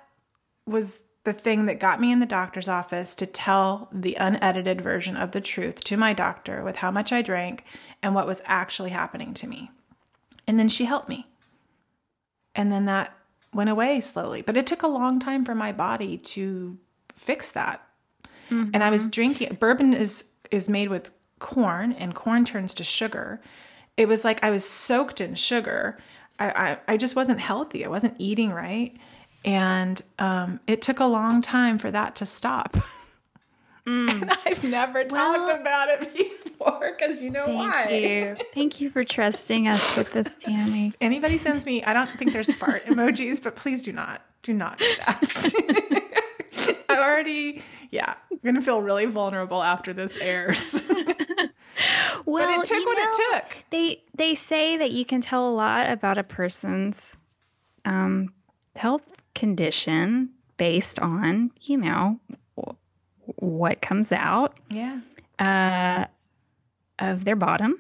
was 0.66 1.04
the 1.24 1.34
thing 1.34 1.66
that 1.68 1.80
got 1.80 2.02
me 2.02 2.12
in 2.12 2.20
the 2.20 2.26
doctor's 2.26 2.68
office 2.68 3.16
to 3.16 3.26
tell 3.26 3.88
the 3.92 4.16
unedited 4.16 4.82
version 4.82 5.16
of 5.16 5.32
the 5.32 5.42
truth 5.42 5.84
to 5.86 5.96
my 5.96 6.14
doctor 6.14 6.64
with 6.64 6.78
how 6.78 6.92
much 6.92 7.12
I 7.14 7.22
drank 7.22 7.64
and 8.02 8.14
what 8.14 8.28
was 8.28 8.42
actually 8.46 8.90
happening 8.90 9.34
to 9.36 9.48
me. 9.48 9.72
And 10.46 10.60
then 10.60 10.68
she 10.68 10.86
helped 10.86 11.08
me. 11.08 11.28
And 12.56 12.72
then 12.72 12.86
that 12.86 13.16
went 13.54 13.70
away 13.70 14.02
slowly. 14.02 14.42
But 14.42 14.58
it 14.58 14.68
took 14.68 14.84
a 14.84 14.88
long 14.88 15.20
time 15.20 15.46
for 15.46 15.56
my 15.56 15.72
body 15.72 16.18
to 16.18 16.78
fix 17.14 17.52
that. 17.52 17.82
Mm-hmm. 18.50 18.72
And 18.74 18.84
I 18.84 18.90
was 18.90 19.08
drinking 19.08 19.58
bourbon 19.60 19.94
is 19.94 20.26
is 20.52 20.70
made 20.70 20.90
with 20.90 21.12
corn 21.40 21.94
and 21.94 22.14
corn 22.14 22.46
turns 22.46 22.74
to 22.76 22.84
sugar. 22.84 23.42
It 23.98 24.08
was 24.08 24.24
like 24.24 24.44
I 24.44 24.52
was 24.52 24.68
soaked 24.68 25.22
in 25.22 25.36
sugar. 25.36 25.98
I, 26.38 26.50
I, 26.50 26.78
I 26.94 26.98
just 26.98 27.16
wasn't 27.16 27.40
healthy. 27.40 27.86
I 27.86 27.90
wasn't 27.90 28.16
eating 28.20 28.52
right. 28.52 28.96
And 29.46 30.02
um, 30.20 30.60
it 30.68 30.82
took 30.82 31.00
a 31.00 31.06
long 31.06 31.42
time 31.42 31.78
for 31.78 31.92
that 31.92 32.16
to 32.18 32.26
stop. 32.26 32.78
Mm. 33.86 34.10
And 34.10 34.38
I've 34.46 34.64
never 34.64 35.06
well, 35.10 35.48
talked 35.48 35.60
about 35.62 35.90
it 35.90 36.14
before 36.46 36.96
because 36.98 37.22
you 37.22 37.30
know 37.30 37.46
thank 37.46 37.58
why. 37.58 37.84
Thank 37.86 38.06
you. 38.06 38.46
Thank 38.54 38.82
you 38.82 38.90
for 38.90 39.04
trusting 39.04 39.68
us 39.68 39.98
with 39.98 40.12
this, 40.12 40.38
Tammi. 40.40 40.88
If 40.88 40.96
anybody 41.02 41.38
sends 41.38 41.66
me, 41.66 41.84
I 41.84 41.94
don't 41.94 42.10
think 42.18 42.32
there's 42.32 42.52
fart 42.54 42.86
emojis, 42.86 43.44
but 43.44 43.56
please 43.56 43.84
do 43.84 43.92
not. 43.92 44.22
Do 44.42 44.54
not 44.54 44.78
do 44.78 44.90
that. 45.00 46.84
I 46.90 46.98
already, 46.98 47.62
yeah, 47.92 48.14
I'm 48.32 48.40
going 48.44 48.56
to 48.56 48.62
feel 48.62 48.82
really 48.82 49.06
vulnerable 49.06 49.64
after 49.64 49.94
this 49.94 50.16
airs. 50.18 50.82
well, 52.26 52.48
but 52.48 52.50
it 52.50 52.66
took 52.66 52.86
what 52.86 52.98
know, 52.98 53.10
it 53.10 53.32
took. 53.32 53.58
They, 53.70 54.02
they 54.16 54.36
say 54.36 54.78
that 54.78 54.92
you 54.92 55.06
can 55.06 55.22
tell 55.22 55.50
a 55.50 55.52
lot 55.52 55.90
about 55.90 56.18
a 56.18 56.24
person's 56.24 57.16
um, 57.86 58.34
health 58.76 59.04
condition 59.36 60.30
based 60.58 61.00
on, 61.00 61.52
you 61.62 61.78
know, 61.78 62.20
what 63.36 63.82
comes 63.82 64.12
out. 64.12 64.60
Yeah. 64.70 65.00
Uh, 65.40 66.06
of 67.00 67.26
their 67.26 67.36
bottom. 67.36 67.76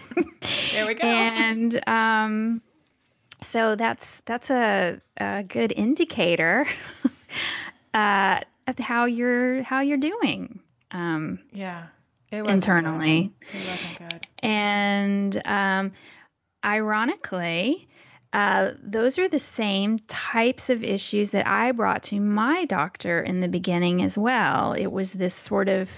there 0.72 0.86
we 0.86 0.94
go. 0.94 1.06
And 1.06 1.88
um, 1.88 2.62
so 3.40 3.76
that's 3.76 4.20
that's 4.24 4.50
a, 4.50 5.00
a 5.16 5.42
good 5.42 5.72
indicator 5.74 6.66
uh, 7.94 8.40
of 8.66 8.78
how 8.78 9.06
you're 9.06 9.62
how 9.62 9.80
you're 9.80 9.98
doing. 9.98 10.60
Um, 10.90 11.40
yeah. 11.52 11.86
It 12.30 12.42
was 12.42 12.54
internally. 12.54 13.32
Good. 13.52 13.60
It 13.60 13.68
wasn't 13.68 13.98
good. 13.98 14.26
And 14.38 15.42
um, 15.44 15.92
ironically, 16.64 17.88
uh, 18.32 18.70
those 18.82 19.18
are 19.18 19.28
the 19.28 19.38
same 19.38 19.98
types 20.00 20.70
of 20.70 20.82
issues 20.82 21.32
that 21.32 21.46
I 21.46 21.72
brought 21.72 22.04
to 22.04 22.20
my 22.20 22.64
doctor 22.64 23.20
in 23.20 23.40
the 23.40 23.48
beginning 23.48 24.02
as 24.02 24.16
well. 24.16 24.72
It 24.72 24.90
was 24.90 25.12
this 25.12 25.34
sort 25.34 25.68
of, 25.68 25.90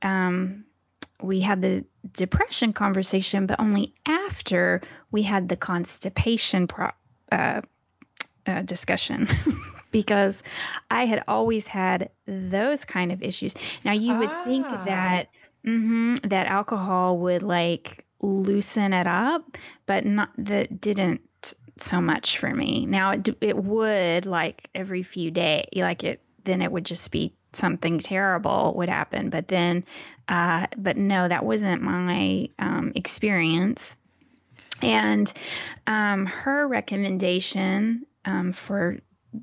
um, 0.00 0.64
we 1.20 1.40
had 1.40 1.60
the 1.60 1.84
depression 2.12 2.72
conversation, 2.72 3.46
but 3.46 3.58
only 3.58 3.94
after 4.06 4.80
we 5.10 5.22
had 5.22 5.48
the 5.48 5.56
constipation 5.56 6.68
pro- 6.68 6.90
uh, 7.32 7.62
uh, 8.46 8.62
discussion. 8.62 9.26
because 9.92 10.42
I 10.90 11.06
had 11.06 11.22
always 11.28 11.66
had 11.66 12.10
those 12.26 12.84
kind 12.84 13.12
of 13.12 13.22
issues. 13.22 13.54
Now 13.84 13.92
you 13.92 14.18
would 14.18 14.30
ah. 14.30 14.44
think 14.44 14.68
that 14.68 15.28
mm-hmm, 15.64 16.14
that 16.28 16.46
alcohol 16.46 17.18
would 17.18 17.42
like 17.42 18.04
loosen 18.20 18.92
it 18.92 19.06
up, 19.06 19.58
but 19.86 20.06
not 20.06 20.30
that 20.38 20.80
didn't 20.80 21.20
so 21.82 22.00
much 22.00 22.38
for 22.38 22.52
me. 22.52 22.86
Now 22.86 23.12
it 23.12 23.28
it 23.40 23.56
would 23.56 24.26
like 24.26 24.68
every 24.74 25.02
few 25.02 25.30
days, 25.30 25.66
like 25.74 26.04
it 26.04 26.20
then 26.44 26.62
it 26.62 26.70
would 26.70 26.84
just 26.84 27.10
be 27.12 27.32
something 27.52 27.98
terrible 27.98 28.74
would 28.76 28.88
happen. 28.88 29.30
But 29.30 29.48
then, 29.48 29.84
uh, 30.28 30.66
but 30.76 30.96
no, 30.96 31.28
that 31.28 31.44
wasn't 31.44 31.82
my 31.82 32.48
um, 32.58 32.92
experience. 32.94 33.96
And 34.80 35.32
um, 35.86 36.26
her 36.26 36.66
recommendation 36.66 38.06
um, 38.24 38.52
for 38.52 38.98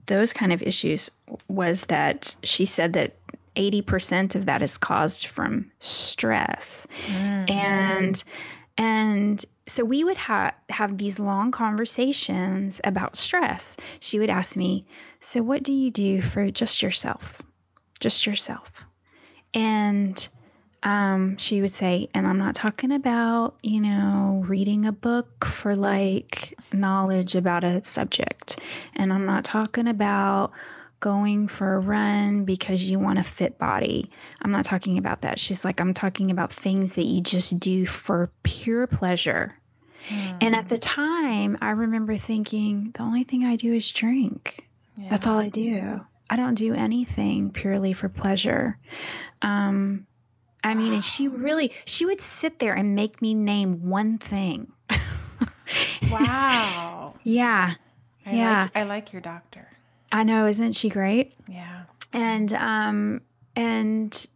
those 0.06 0.34
kind 0.34 0.54
of 0.54 0.62
issues 0.62 1.12
was 1.48 1.86
that 1.86 2.36
she 2.44 2.66
said 2.66 2.94
that 2.94 3.16
80% 3.56 4.36
of 4.36 4.46
that 4.46 4.62
is 4.62 4.78
caused 4.78 5.28
from 5.28 5.72
stress. 5.80 6.88
Mm. 7.08 7.52
And 7.52 8.24
and 8.80 9.46
so 9.68 9.84
we 9.84 10.06
would 10.06 10.16
have 10.16 10.54
have 10.70 10.98
these 10.98 11.20
long 11.20 11.52
conversations 11.52 12.80
about 12.82 13.18
stress. 13.18 13.76
She 14.00 14.20
would 14.20 14.30
ask 14.30 14.56
me, 14.56 14.86
"So 15.20 15.42
what 15.42 15.64
do 15.64 15.74
you 15.74 15.92
do 15.92 16.22
for 16.22 16.50
just 16.50 16.82
yourself? 16.82 17.42
Just 18.00 18.26
yourself?" 18.26 18.86
And 19.54 20.28
um, 20.82 21.38
she 21.38 21.60
would 21.60 21.72
say, 21.72 22.08
and 22.14 22.26
I'm 22.26 22.38
not 22.38 22.56
talking 22.56 22.94
about, 22.94 23.56
you 23.62 23.82
know, 23.82 24.46
reading 24.48 24.86
a 24.86 24.94
book 24.94 25.44
for 25.44 25.76
like 25.76 26.58
knowledge 26.72 27.36
about 27.36 27.66
a 27.66 27.84
subject. 27.84 28.62
And 28.96 29.12
I'm 29.12 29.26
not 29.26 29.44
talking 29.44 29.88
about 29.90 30.54
going 31.00 31.48
for 31.48 31.76
a 31.76 31.80
run 31.80 32.46
because 32.46 32.84
you 32.84 33.00
want 33.00 33.20
a 33.20 33.24
fit 33.24 33.58
body. 33.58 34.10
I'm 34.42 34.52
not 34.52 34.66
talking 34.66 34.98
about 34.98 35.22
that. 35.22 35.40
She's 35.40 35.64
like, 35.64 35.80
I'm 35.80 35.94
talking 35.94 36.32
about 36.32 36.52
things 36.52 36.94
that 36.94 37.06
you 37.06 37.22
just 37.22 37.60
do 37.60 37.86
for 37.86 38.32
pure 38.44 38.88
pleasure. 38.88 39.58
Mm. 40.10 40.38
And 40.42 40.56
at 40.56 40.70
the 40.70 40.78
time, 40.78 41.58
I 41.62 41.72
remember 41.72 42.18
thinking, 42.18 42.92
the 42.94 43.04
only 43.04 43.24
thing 43.24 43.46
I 43.46 43.56
do 43.56 43.74
is 43.74 43.90
drink. 43.92 44.66
Yeah. 44.98 45.10
That's 45.10 45.28
all 45.28 45.40
I 45.40 45.50
do. 45.50 46.02
I 46.30 46.36
don't 46.36 46.56
do 46.56 46.74
anything 46.74 47.52
purely 47.52 47.94
for 47.94 48.10
pleasure. 48.10 48.78
Um, 49.42 50.06
I 50.64 50.74
mean, 50.76 50.94
and 50.94 51.04
she 51.04 51.28
really, 51.28 51.72
she 51.86 52.06
would 52.06 52.22
sit 52.22 52.60
there 52.60 52.74
and 52.74 52.96
make 52.96 53.22
me 53.22 53.34
name 53.34 53.90
one 53.90 54.18
thing. 54.18 54.72
wow. 56.12 57.16
Yeah. 57.24 57.74
I 58.26 58.32
yeah. 58.36 58.62
Like, 58.64 58.72
I 58.76 58.84
like 58.84 59.14
your 59.14 59.22
doctor. 59.22 59.69
I 60.12 60.24
know, 60.24 60.48
isn't 60.48 60.74
she 60.74 60.90
great? 60.90 61.34
Yeah. 61.48 61.84
And, 62.14 62.52
um, 62.54 63.22
and, 63.56 64.28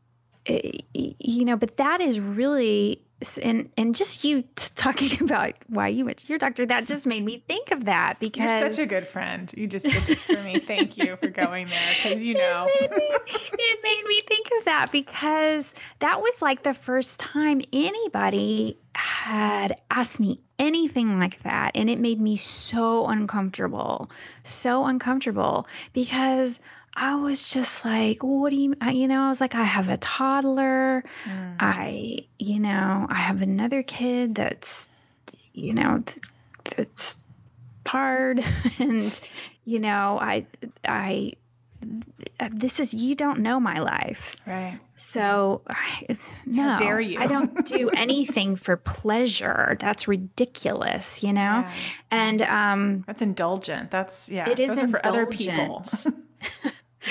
eh, 0.46 0.72
you 0.94 1.46
know, 1.46 1.58
but 1.58 1.78
that 1.78 2.02
is 2.02 2.20
really 2.20 3.04
and 3.42 3.70
and 3.78 3.96
just 3.96 4.24
you 4.24 4.44
talking 4.76 5.22
about 5.24 5.54
why 5.68 5.88
you 5.88 6.06
went 6.06 6.18
to 6.18 6.28
your 6.28 6.38
doctor 6.38 6.66
that 6.66 6.86
just 6.86 7.08
made 7.08 7.24
me 7.24 7.44
think 7.48 7.72
of 7.72 7.86
that 7.86 8.20
because 8.20 8.52
you're 8.52 8.72
such 8.72 8.80
a 8.80 8.86
good 8.86 9.08
friend 9.08 9.54
you 9.56 9.68
just 9.68 9.86
did 9.86 10.04
this 10.04 10.26
for 10.26 10.42
me 10.42 10.60
thank 10.60 10.98
you 10.98 11.16
for 11.18 11.30
going 11.30 11.68
there 11.68 11.94
because 11.96 12.22
you 12.22 12.34
know 12.38 12.68
it 12.68 12.92
made, 12.92 13.00
me, 13.00 13.40
it 13.54 13.80
made 13.84 14.04
me 14.08 14.22
think 14.28 14.48
of 14.60 14.66
that 14.66 14.92
because 14.92 15.74
that 16.00 16.22
was 16.22 16.42
like 16.42 16.64
the 16.64 16.74
first 16.74 17.20
time 17.20 17.62
anybody 17.72 18.78
had 18.96 19.76
asked 19.90 20.20
me 20.20 20.40
anything 20.64 21.20
like 21.20 21.40
that 21.44 21.72
and 21.76 21.90
it 21.90 22.00
made 22.00 22.20
me 22.20 22.36
so 22.38 23.08
uncomfortable 23.08 24.10
so 24.44 24.86
uncomfortable 24.86 25.68
because 25.94 26.60
I 26.96 27.16
was 27.16 27.50
just 27.50 27.84
like, 27.86 28.22
what 28.22 28.52
do 28.52 28.56
you, 28.56 28.76
you 28.92 29.08
know, 29.08 29.24
I 29.24 29.30
was 29.30 29.42
like, 29.42 29.56
I 29.56 29.64
have 29.64 29.90
a 29.90 29.98
toddler. 29.98 31.04
Mm. 31.26 31.56
I, 31.60 32.20
you 32.38 32.60
know, 32.60 33.08
I 33.10 33.16
have 33.16 33.42
another 33.42 33.82
kid 33.82 34.36
that's, 34.36 34.90
you 35.54 35.74
know, 35.74 36.04
that's 36.76 37.18
hard. 37.88 38.46
and, 38.80 39.20
you 39.66 39.80
know, 39.80 40.20
I, 40.22 40.46
I, 40.86 41.34
this 42.52 42.80
is 42.80 42.94
you 42.94 43.16
don't 43.16 43.40
know 43.40 43.60
my 43.60 43.80
life. 43.80 44.36
Right. 44.46 44.80
So 44.96 45.62
no 46.46 46.64
How 46.64 46.76
dare 46.76 47.00
you. 47.00 47.20
I 47.20 47.28
don't 47.28 47.66
do 47.66 47.90
anything 47.96 48.56
for 48.56 48.78
pleasure. 48.78 49.78
That's 49.80 50.08
ridiculous 50.08 51.24
you 51.24 51.34
know? 51.34 51.42
Yeah. 51.42 51.74
and 52.12 52.42
um 52.42 53.04
that's 53.08 53.22
indulgent. 53.22 53.92
That's 53.92 54.30
yeah 54.30 54.50
it 54.50 54.60
is 54.60 54.70
those 54.70 54.80
indulgent. 54.80 54.96
are 54.96 55.00
for 55.00 55.08
other 55.08 55.26
people. 55.26 55.84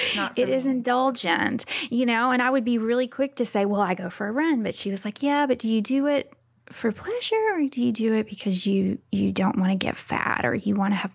it 0.37 0.49
is 0.49 0.67
indulgent, 0.67 1.65
you 1.91 2.07
know, 2.07 2.31
and 2.31 2.41
I 2.41 2.51
would 2.51 2.65
be 2.65 2.79
really 2.79 3.09
quick 3.09 3.37
to 3.37 3.45
say, 3.45 3.65
well, 3.65 3.81
I 3.81 3.95
go 3.95 4.11
for 4.11 4.27
a 4.27 4.33
run. 4.33 4.63
But 4.63 4.75
she 4.75 4.91
was 4.91 5.05
like, 5.05 5.23
yeah, 5.23 5.47
but 5.47 5.59
do 5.59 5.71
you 5.71 5.83
do 5.83 6.07
it 6.07 6.33
for 6.71 6.93
pleasure 6.93 7.55
or 7.55 7.69
do 7.69 7.83
you 7.83 7.93
do 7.93 8.15
it 8.15 8.29
because 8.29 8.67
you, 8.67 8.99
you 9.11 9.33
don't 9.33 9.59
want 9.59 9.73
to 9.73 9.77
get 9.77 9.97
fat 9.97 10.45
or 10.45 10.55
you 10.55 10.75
want 10.75 10.93
to 10.93 10.97
have, 10.97 11.13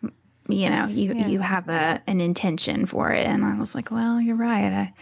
you 0.49 0.69
know, 0.69 0.85
you, 0.87 1.13
yeah. 1.13 1.27
you 1.27 1.39
have 1.39 1.69
a, 1.69 2.01
an 2.07 2.21
intention 2.21 2.85
for 2.85 3.11
it. 3.11 3.25
And 3.25 3.43
I 3.43 3.57
was 3.57 3.75
like, 3.75 3.91
well, 3.91 4.19
you're 4.21 4.35
right. 4.35 4.71
I, 4.71 4.93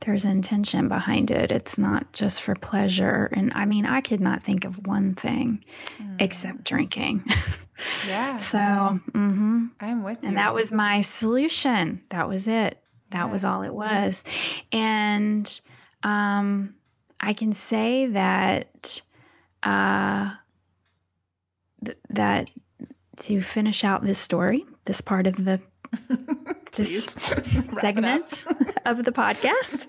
there's 0.00 0.24
intention 0.24 0.88
behind 0.88 1.30
it. 1.30 1.50
It's 1.50 1.78
not 1.78 2.12
just 2.12 2.42
for 2.42 2.54
pleasure. 2.54 3.28
And 3.32 3.52
I 3.54 3.64
mean, 3.64 3.86
I 3.86 4.00
could 4.00 4.20
not 4.20 4.42
think 4.42 4.64
of 4.64 4.86
one 4.86 5.14
thing 5.14 5.64
mm. 6.00 6.16
except 6.20 6.64
drinking. 6.64 7.24
Yeah. 8.08 8.38
so, 8.38 8.58
mm-hmm. 8.58 9.66
I'm 9.78 10.02
with 10.02 10.22
you. 10.22 10.28
And 10.30 10.36
that 10.36 10.52
was 10.52 10.72
my 10.72 11.00
solution. 11.02 12.02
That 12.10 12.28
was 12.28 12.48
it. 12.48 12.82
That 13.10 13.26
yeah. 13.26 13.30
was 13.30 13.44
all 13.44 13.62
it 13.62 13.72
was. 13.72 14.24
And 14.72 15.60
um, 16.02 16.74
I 17.20 17.34
can 17.34 17.52
say 17.52 18.06
that 18.08 19.00
uh, 19.62 20.30
th- 21.84 21.98
that 22.10 22.50
to 23.18 23.40
finish 23.40 23.84
out 23.84 24.04
this 24.04 24.18
story, 24.18 24.64
this 24.88 25.00
part 25.02 25.26
of 25.26 25.36
the 25.44 25.60
this 26.76 27.04
segment 27.68 28.46
of 28.86 29.04
the 29.04 29.12
podcast. 29.12 29.88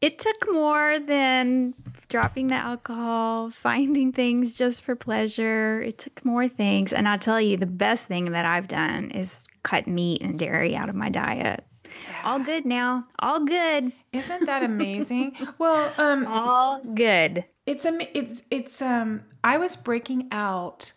it 0.00 0.18
took 0.20 0.52
more 0.52 1.00
than 1.00 1.74
dropping 2.08 2.46
the 2.46 2.54
alcohol, 2.54 3.50
finding 3.50 4.12
things 4.12 4.54
just 4.54 4.84
for 4.84 4.94
pleasure. 4.94 5.82
It 5.82 5.98
took 5.98 6.24
more 6.24 6.48
things. 6.48 6.92
And 6.92 7.08
I'll 7.08 7.18
tell 7.18 7.40
you, 7.40 7.56
the 7.56 7.66
best 7.66 8.06
thing 8.06 8.30
that 8.30 8.44
I've 8.44 8.68
done 8.68 9.10
is 9.10 9.42
cut 9.64 9.88
meat 9.88 10.22
and 10.22 10.38
dairy 10.38 10.76
out 10.76 10.88
of 10.88 10.94
my 10.94 11.08
diet. 11.10 11.64
Yeah. 11.84 12.30
All 12.30 12.38
good 12.38 12.66
now. 12.66 13.04
All 13.18 13.44
good. 13.44 13.92
Isn't 14.12 14.46
that 14.46 14.62
amazing? 14.62 15.36
well, 15.58 15.92
um 15.98 16.24
all 16.28 16.80
good. 16.94 17.44
It's 17.66 17.84
um 17.84 18.00
it's 18.14 18.42
it's 18.48 18.80
um 18.80 19.22
I 19.42 19.58
was 19.58 19.74
breaking 19.74 20.28
out 20.30 20.92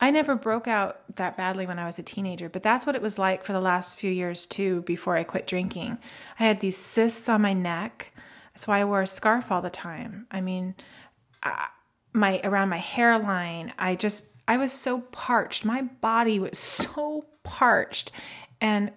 I 0.00 0.10
never 0.10 0.34
broke 0.34 0.68
out 0.68 1.00
that 1.16 1.36
badly 1.36 1.66
when 1.66 1.78
I 1.78 1.86
was 1.86 1.98
a 1.98 2.02
teenager, 2.02 2.48
but 2.48 2.62
that's 2.62 2.86
what 2.86 2.94
it 2.94 3.02
was 3.02 3.18
like 3.18 3.44
for 3.44 3.52
the 3.52 3.60
last 3.60 3.98
few 3.98 4.10
years 4.10 4.44
too 4.44 4.82
before 4.82 5.16
I 5.16 5.24
quit 5.24 5.46
drinking. 5.46 5.98
I 6.38 6.44
had 6.44 6.60
these 6.60 6.76
cysts 6.76 7.28
on 7.28 7.42
my 7.42 7.54
neck. 7.54 8.12
That's 8.52 8.68
why 8.68 8.80
I 8.80 8.84
wore 8.84 9.02
a 9.02 9.06
scarf 9.06 9.50
all 9.50 9.62
the 9.62 9.70
time. 9.70 10.26
I 10.30 10.40
mean, 10.40 10.74
my 12.12 12.40
around 12.44 12.68
my 12.68 12.76
hairline, 12.76 13.72
I 13.78 13.94
just 13.94 14.28
I 14.46 14.58
was 14.58 14.72
so 14.72 15.00
parched. 15.00 15.64
My 15.64 15.82
body 15.82 16.38
was 16.38 16.58
so 16.58 17.24
parched 17.42 18.12
and 18.60 18.92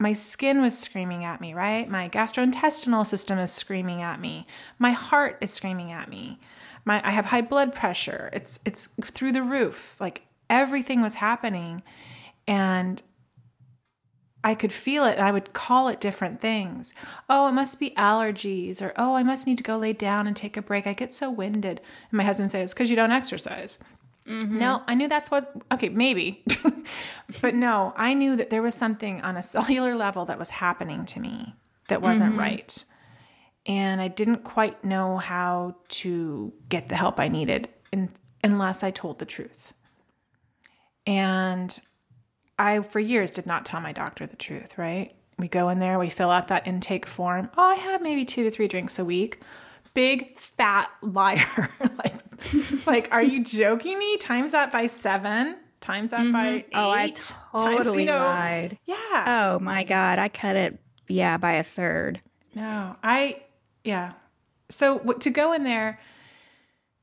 my 0.00 0.12
skin 0.12 0.62
was 0.62 0.78
screaming 0.78 1.24
at 1.24 1.40
me, 1.40 1.54
right? 1.54 1.88
My 1.90 2.08
gastrointestinal 2.08 3.04
system 3.04 3.38
is 3.38 3.50
screaming 3.50 4.00
at 4.00 4.20
me. 4.20 4.46
My 4.78 4.92
heart 4.92 5.38
is 5.40 5.52
screaming 5.52 5.90
at 5.90 6.08
me. 6.08 6.38
My 6.84 7.06
I 7.06 7.10
have 7.10 7.26
high 7.26 7.42
blood 7.42 7.74
pressure. 7.74 8.30
It's 8.32 8.60
it's 8.64 8.86
through 9.02 9.32
the 9.32 9.42
roof. 9.42 9.96
Like 10.00 10.22
everything 10.50 11.00
was 11.00 11.14
happening 11.14 11.82
and 12.46 13.02
I 14.44 14.54
could 14.54 14.72
feel 14.72 15.04
it. 15.04 15.18
I 15.18 15.32
would 15.32 15.52
call 15.52 15.88
it 15.88 16.00
different 16.00 16.40
things. 16.40 16.94
Oh, 17.28 17.48
it 17.48 17.52
must 17.52 17.80
be 17.80 17.90
allergies, 17.90 18.80
or 18.80 18.92
oh, 18.96 19.14
I 19.14 19.22
must 19.22 19.46
need 19.46 19.58
to 19.58 19.64
go 19.64 19.76
lay 19.76 19.92
down 19.92 20.26
and 20.26 20.36
take 20.36 20.56
a 20.56 20.62
break. 20.62 20.86
I 20.86 20.92
get 20.92 21.12
so 21.12 21.30
winded. 21.30 21.80
And 22.10 22.16
my 22.16 22.24
husband 22.24 22.50
says, 22.50 22.64
it's 22.64 22.74
because 22.74 22.88
you 22.88 22.96
don't 22.96 23.10
exercise. 23.10 23.82
Mm-hmm. 24.26 24.58
No, 24.58 24.82
I 24.86 24.94
knew 24.94 25.08
that's 25.08 25.30
what, 25.30 25.52
okay, 25.72 25.88
maybe. 25.88 26.44
but 27.40 27.54
no, 27.54 27.92
I 27.96 28.14
knew 28.14 28.36
that 28.36 28.50
there 28.50 28.62
was 28.62 28.74
something 28.74 29.20
on 29.22 29.36
a 29.36 29.42
cellular 29.54 29.96
level 29.96 30.24
that 30.26 30.38
was 30.38 30.50
happening 30.50 31.04
to 31.06 31.20
me 31.20 31.54
that 31.88 32.02
wasn't 32.02 32.30
mm-hmm. 32.30 32.40
right. 32.40 32.84
And 33.66 34.00
I 34.00 34.08
didn't 34.08 34.44
quite 34.44 34.82
know 34.84 35.18
how 35.18 35.76
to 35.88 36.52
get 36.68 36.88
the 36.88 36.96
help 36.96 37.18
I 37.18 37.28
needed 37.28 37.68
in, 37.92 38.10
unless 38.44 38.82
I 38.82 38.90
told 38.90 39.18
the 39.18 39.26
truth. 39.26 39.74
And 41.08 41.80
I, 42.58 42.80
for 42.80 43.00
years, 43.00 43.30
did 43.30 43.46
not 43.46 43.64
tell 43.64 43.80
my 43.80 43.92
doctor 43.92 44.26
the 44.26 44.36
truth, 44.36 44.76
right? 44.76 45.14
We 45.38 45.48
go 45.48 45.70
in 45.70 45.78
there, 45.78 45.98
we 45.98 46.10
fill 46.10 46.30
out 46.30 46.48
that 46.48 46.66
intake 46.66 47.06
form. 47.06 47.48
Oh, 47.56 47.62
I 47.66 47.76
have 47.76 48.02
maybe 48.02 48.24
two 48.26 48.44
to 48.44 48.50
three 48.50 48.68
drinks 48.68 48.98
a 48.98 49.04
week. 49.04 49.40
Big 49.94 50.38
fat 50.38 50.90
liar. 51.02 51.46
like, 51.96 52.86
like, 52.86 53.08
are 53.10 53.22
you 53.22 53.42
joking 53.42 53.98
me? 53.98 54.18
Times 54.18 54.52
that 54.52 54.70
by 54.70 54.84
seven, 54.86 55.56
times 55.80 56.10
that 56.10 56.30
by 56.30 56.48
eight. 56.48 56.66
Oh, 56.74 56.90
I 56.90 57.06
times, 57.08 57.34
totally 57.52 58.02
you 58.02 58.08
know- 58.08 58.18
lied. 58.18 58.78
Yeah. 58.84 59.54
Oh 59.54 59.58
my 59.60 59.84
god, 59.84 60.18
I 60.18 60.28
cut 60.28 60.56
it. 60.56 60.78
Yeah, 61.08 61.38
by 61.38 61.52
a 61.54 61.64
third. 61.64 62.20
No, 62.54 62.96
I, 63.02 63.42
yeah. 63.82 64.12
So 64.68 64.98
to 64.98 65.30
go 65.30 65.54
in 65.54 65.64
there, 65.64 66.00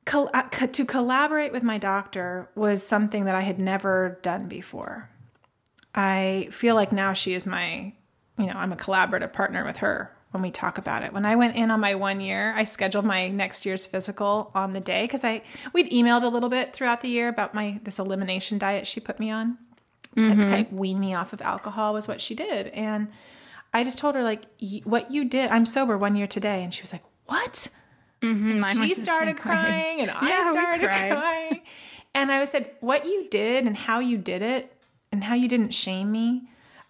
Uh, 0.08 0.43
co- 0.51 0.68
to 0.68 0.86
collaborate 0.86 1.51
with 1.51 1.64
my 1.64 1.78
doctor 1.78 2.49
was 2.56 2.86
something 2.86 3.26
that 3.26 3.36
I 3.36 3.41
had 3.41 3.60
never 3.60 4.20
done 4.22 4.47
before. 4.47 5.10
I 5.93 6.49
feel 6.51 6.76
like 6.76 6.91
now 6.91 7.14
she 7.14 7.34
is 7.34 7.47
my, 7.47 7.93
you 8.38 8.45
know, 8.45 8.53
I'm 8.56 8.72
a 8.72 8.78
collaborative 8.78 9.34
partner 9.34 9.66
with 9.66 9.78
her 9.78 10.12
when 10.32 10.41
we 10.43 10.51
talk 10.51 10.78
about 10.78 11.03
it. 11.03 11.14
When 11.14 11.26
I 11.26 11.36
went 11.38 11.56
in 11.56 11.72
on 11.72 11.80
my 11.80 11.95
one 11.95 12.20
year, 12.20 12.53
I 12.56 12.66
scheduled 12.66 13.06
my 13.06 13.30
next 13.30 13.66
year's 13.66 13.88
physical 13.88 14.51
on 14.53 14.74
the 14.74 14.82
day 14.82 15.06
because 15.06 15.24
I 15.24 15.41
we'd 15.74 15.89
emailed 15.91 16.24
a 16.24 16.28
little 16.28 16.49
bit 16.49 16.74
throughout 16.74 17.01
the 17.01 17.08
year 17.08 17.30
about 17.30 17.53
my 17.53 17.80
this 17.84 17.99
elimination 17.99 18.58
diet 18.58 18.86
she 18.86 18.99
put 18.99 19.20
me 19.20 19.32
on 19.32 19.58
to 20.16 20.22
mm-hmm. 20.22 20.41
kind 20.41 20.68
of 20.68 20.74
wean 20.74 20.99
me 20.99 21.14
off 21.14 21.34
of 21.34 21.41
alcohol 21.41 21.93
was 21.93 22.08
what 22.08 22.22
she 22.22 22.36
did, 22.36 22.68
and 22.68 23.08
I 23.74 23.84
just 23.84 23.97
told 23.97 24.16
her 24.16 24.24
like 24.24 24.43
y- 24.62 24.82
what 24.84 25.12
you 25.12 25.26
did. 25.26 25.49
I'm 25.49 25.66
sober 25.66 25.97
one 25.97 26.16
year 26.16 26.28
today, 26.28 26.64
and 26.64 26.74
she 26.74 26.82
was 26.82 26.91
like, 26.93 27.03
"What?" 27.26 27.70
Mm-hmm, 28.26 28.84
she 28.84 28.94
started 28.94 29.36
way. 29.36 29.42
crying 29.42 30.00
and 30.02 30.12
I 30.12 30.28
Yeah, 30.30 30.52
started 30.52 30.86
crying. 30.88 31.62
And 32.14 32.32
I 32.32 32.46
said, 32.46 32.72
what 32.80 33.06
you 33.06 33.28
did 33.30 33.66
and 33.68 33.76
how 33.76 34.00
you 34.00 34.18
did 34.18 34.42
it 34.42 34.72
and 35.12 35.24
how 35.24 35.36
you 35.36 35.48
didn't 35.48 35.74
shame 35.74 36.12
me. 36.12 36.44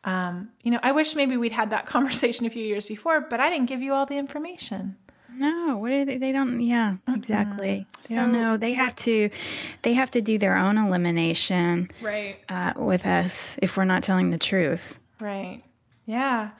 Um, 0.04 0.50
you 0.64 0.70
know, 0.72 0.80
I 0.84 0.92
wish 0.92 1.16
maybe 1.16 1.36
we'd 1.36 1.52
had 1.52 1.72
that 1.72 1.86
conversation 1.96 2.46
a 2.46 2.50
few 2.50 2.64
years 2.64 2.86
before, 2.86 3.22
but 3.22 3.40
I 3.40 3.50
didn't 3.50 3.66
give 3.66 3.82
you 3.82 3.94
all 3.94 4.06
the 4.06 4.18
information. 4.18 4.96
No, 5.38 5.78
what 5.80 5.92
are 5.92 6.06
they? 6.06 6.18
They 6.18 6.32
don't. 6.32 6.62
Yeah, 6.62 6.96
exactly. 7.10 7.86
They 8.08 8.16
don't 8.16 8.32
So- 8.34 8.40
know. 8.40 8.56
They 8.58 8.74
have 8.74 8.96
to. 8.98 9.30
They 9.82 9.94
have 9.94 10.12
to 10.12 10.22
do 10.22 10.38
their 10.38 10.56
own 10.56 10.78
elimination 10.78 11.92
Right. 12.02 12.38
uh, 12.48 12.74
with 12.78 13.06
us 13.06 13.58
if 13.62 13.76
we're 13.76 13.84
not 13.84 14.04
telling 14.04 14.30
the 14.30 14.38
truth. 14.38 14.98
Right. 15.20 15.62
Yeah. 16.06 16.52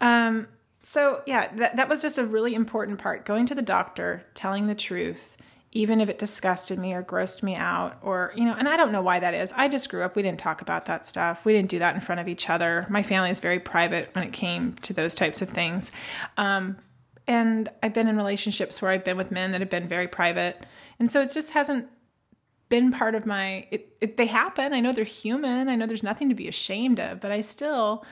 Um, 0.00 0.46
so 0.84 1.22
yeah, 1.26 1.50
that, 1.56 1.76
that 1.76 1.88
was 1.88 2.02
just 2.02 2.18
a 2.18 2.26
really 2.26 2.54
important 2.54 2.98
part. 2.98 3.24
Going 3.24 3.46
to 3.46 3.54
the 3.54 3.62
doctor, 3.62 4.22
telling 4.34 4.66
the 4.66 4.74
truth, 4.74 5.38
even 5.72 5.98
if 5.98 6.10
it 6.10 6.18
disgusted 6.18 6.78
me 6.78 6.92
or 6.92 7.02
grossed 7.02 7.42
me 7.42 7.56
out, 7.56 7.96
or 8.02 8.32
you 8.36 8.44
know, 8.44 8.54
and 8.56 8.68
I 8.68 8.76
don't 8.76 8.92
know 8.92 9.00
why 9.00 9.18
that 9.18 9.32
is. 9.32 9.52
I 9.56 9.66
just 9.68 9.88
grew 9.88 10.02
up. 10.02 10.14
We 10.14 10.22
didn't 10.22 10.38
talk 10.38 10.60
about 10.60 10.84
that 10.86 11.06
stuff. 11.06 11.46
We 11.46 11.54
didn't 11.54 11.70
do 11.70 11.78
that 11.78 11.94
in 11.94 12.02
front 12.02 12.20
of 12.20 12.28
each 12.28 12.50
other. 12.50 12.86
My 12.90 13.02
family 13.02 13.30
is 13.30 13.40
very 13.40 13.58
private 13.58 14.10
when 14.12 14.24
it 14.24 14.32
came 14.32 14.74
to 14.82 14.92
those 14.92 15.14
types 15.14 15.40
of 15.40 15.48
things. 15.48 15.90
Um, 16.36 16.76
and 17.26 17.70
I've 17.82 17.94
been 17.94 18.06
in 18.06 18.16
relationships 18.16 18.82
where 18.82 18.90
I've 18.90 19.04
been 19.04 19.16
with 19.16 19.30
men 19.30 19.52
that 19.52 19.62
have 19.62 19.70
been 19.70 19.88
very 19.88 20.06
private, 20.06 20.66
and 20.98 21.10
so 21.10 21.22
it 21.22 21.32
just 21.32 21.52
hasn't 21.52 21.88
been 22.68 22.92
part 22.92 23.14
of 23.14 23.24
my. 23.24 23.66
It, 23.70 23.96
it, 24.02 24.16
they 24.18 24.26
happen. 24.26 24.74
I 24.74 24.80
know 24.80 24.92
they're 24.92 25.04
human. 25.04 25.70
I 25.70 25.76
know 25.76 25.86
there's 25.86 26.02
nothing 26.02 26.28
to 26.28 26.34
be 26.34 26.46
ashamed 26.46 27.00
of, 27.00 27.20
but 27.20 27.32
I 27.32 27.40
still. 27.40 28.04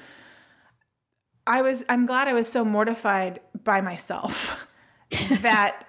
I 1.46 1.62
was 1.62 1.84
I'm 1.88 2.06
glad 2.06 2.28
I 2.28 2.32
was 2.32 2.50
so 2.50 2.64
mortified 2.64 3.40
by 3.64 3.80
myself 3.80 4.66
that 5.40 5.86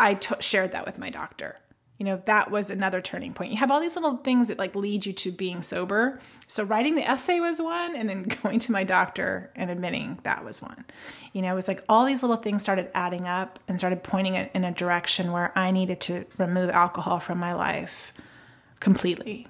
I 0.00 0.14
t- 0.14 0.34
shared 0.40 0.72
that 0.72 0.86
with 0.86 0.98
my 0.98 1.10
doctor. 1.10 1.56
You 1.98 2.06
know, 2.06 2.22
that 2.26 2.50
was 2.50 2.70
another 2.70 3.00
turning 3.00 3.34
point. 3.34 3.52
You 3.52 3.58
have 3.58 3.70
all 3.70 3.80
these 3.80 3.94
little 3.94 4.16
things 4.16 4.48
that 4.48 4.58
like 4.58 4.74
lead 4.74 5.06
you 5.06 5.12
to 5.12 5.30
being 5.30 5.62
sober. 5.62 6.20
So 6.48 6.64
writing 6.64 6.96
the 6.96 7.08
essay 7.08 7.38
was 7.38 7.62
one 7.62 7.94
and 7.94 8.08
then 8.08 8.22
going 8.42 8.58
to 8.60 8.72
my 8.72 8.82
doctor 8.82 9.52
and 9.54 9.70
admitting 9.70 10.18
that 10.24 10.44
was 10.44 10.60
one. 10.60 10.84
You 11.32 11.42
know, 11.42 11.52
it 11.52 11.54
was 11.54 11.68
like 11.68 11.84
all 11.88 12.04
these 12.04 12.22
little 12.22 12.36
things 12.36 12.62
started 12.62 12.90
adding 12.94 13.28
up 13.28 13.60
and 13.68 13.78
started 13.78 14.02
pointing 14.02 14.34
it 14.34 14.50
in 14.54 14.64
a 14.64 14.72
direction 14.72 15.30
where 15.30 15.56
I 15.56 15.70
needed 15.70 16.00
to 16.02 16.24
remove 16.36 16.70
alcohol 16.70 17.20
from 17.20 17.38
my 17.38 17.52
life 17.52 18.12
completely. 18.80 19.46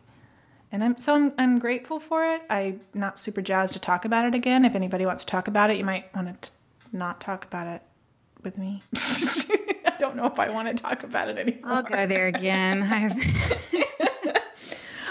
And 0.75 0.83
I'm 0.83 0.99
so 0.99 1.15
I'm, 1.15 1.33
I'm 1.39 1.61
grateful 1.61 2.01
for 2.01 2.25
it. 2.25 2.43
I'm 2.51 2.81
not 2.95 3.17
super 3.17 3.41
jazzed 3.41 3.75
to 3.75 3.79
talk 3.79 4.05
about 4.05 4.27
it 4.27 4.35
again. 4.35 4.65
If 4.65 4.75
anybody 4.75 5.07
wants 5.07 5.25
to 5.25 5.31
talk 5.31 5.47
about 5.47 5.71
it, 5.71 5.77
you 5.77 5.85
might 5.85 6.13
want 6.17 6.43
to 6.43 6.51
not 6.93 7.21
talk 7.21 7.45
about 7.45 7.69
it 7.69 7.81
with 8.43 8.59
me. 8.59 8.83
I 8.97 9.95
don't 10.01 10.17
know 10.17 10.27
if 10.27 10.41
I 10.41 10.51
want 10.51 10.67
to 10.67 10.75
talk 10.75 11.05
about 11.05 11.29
it 11.29 11.39
anymore. 11.39 11.71
I'll 11.71 11.85
go 11.85 12.09
there 12.09 12.27
again. 12.27 12.83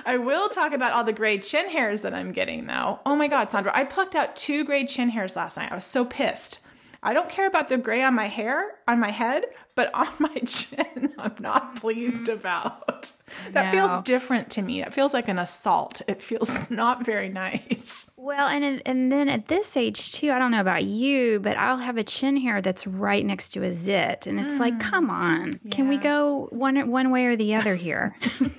I 0.06 0.18
will 0.18 0.50
talk 0.50 0.74
about 0.74 0.92
all 0.92 1.06
the 1.06 1.14
gray 1.14 1.38
chin 1.38 1.70
hairs 1.70 2.02
that 2.02 2.14
I'm 2.14 2.34
getting 2.34 2.66
though. 2.68 3.00
Oh 3.06 3.16
my 3.16 3.30
God, 3.30 3.50
Sondra, 3.50 3.72
I 3.74 3.86
plucked 3.86 4.16
out 4.16 4.36
two 4.36 4.66
gray 4.66 4.86
chin 4.86 5.08
hairs 5.08 5.38
last 5.38 5.56
night. 5.56 5.72
I 5.72 5.76
was 5.76 5.86
so 5.86 6.04
pissed. 6.04 6.60
I 7.02 7.14
don't 7.14 7.30
care 7.30 7.48
about 7.48 7.70
the 7.70 7.78
gray 7.78 8.04
on 8.04 8.16
my 8.16 8.28
hair, 8.28 8.80
on 8.86 9.00
my 9.00 9.12
head, 9.12 9.46
but 9.76 9.94
on 9.94 10.08
my 10.20 10.36
chin, 10.46 11.14
I'm 11.18 11.36
not 11.40 11.64
mm-hmm. 11.64 11.78
pleased 11.78 12.30
about. 12.30 13.12
That 13.52 13.66
No. 13.66 13.72
feels 13.72 14.04
different 14.04 14.52
to 14.52 14.62
me. 14.62 14.82
That 14.82 14.94
feels 14.94 15.14
like 15.14 15.28
an 15.28 15.40
assault. 15.40 16.02
It 16.08 16.22
feels 16.22 16.70
not 16.70 17.06
very 17.06 17.30
nice. 17.30 18.12
well, 18.16 18.48
and 18.48 18.82
and 18.86 19.12
then 19.12 19.30
at 19.30 19.48
this 19.48 19.76
age 19.76 20.14
too, 20.14 20.32
I 20.32 20.40
don't 20.40 20.52
know 20.52 20.62
about 20.62 20.84
you, 20.84 21.40
but 21.40 21.58
I'll 21.58 21.78
have 21.78 21.98
a 21.98 22.04
chin 22.04 22.38
hair 22.38 22.62
that's 22.62 22.86
right 22.86 23.26
next 23.26 23.50
to 23.50 23.64
a 23.64 23.72
zit, 23.72 24.28
and 24.28 24.40
it's 24.40 24.60
like, 24.60 24.76
mm. 24.76 24.82
come 24.82 25.10
on, 25.10 25.54
can 25.72 25.88
we 25.88 25.98
go 25.98 26.48
one 26.52 26.90
one 26.90 27.10
way 27.12 27.26
or 27.26 27.36
the 27.36 27.56
other 27.56 27.76
here? 27.76 28.16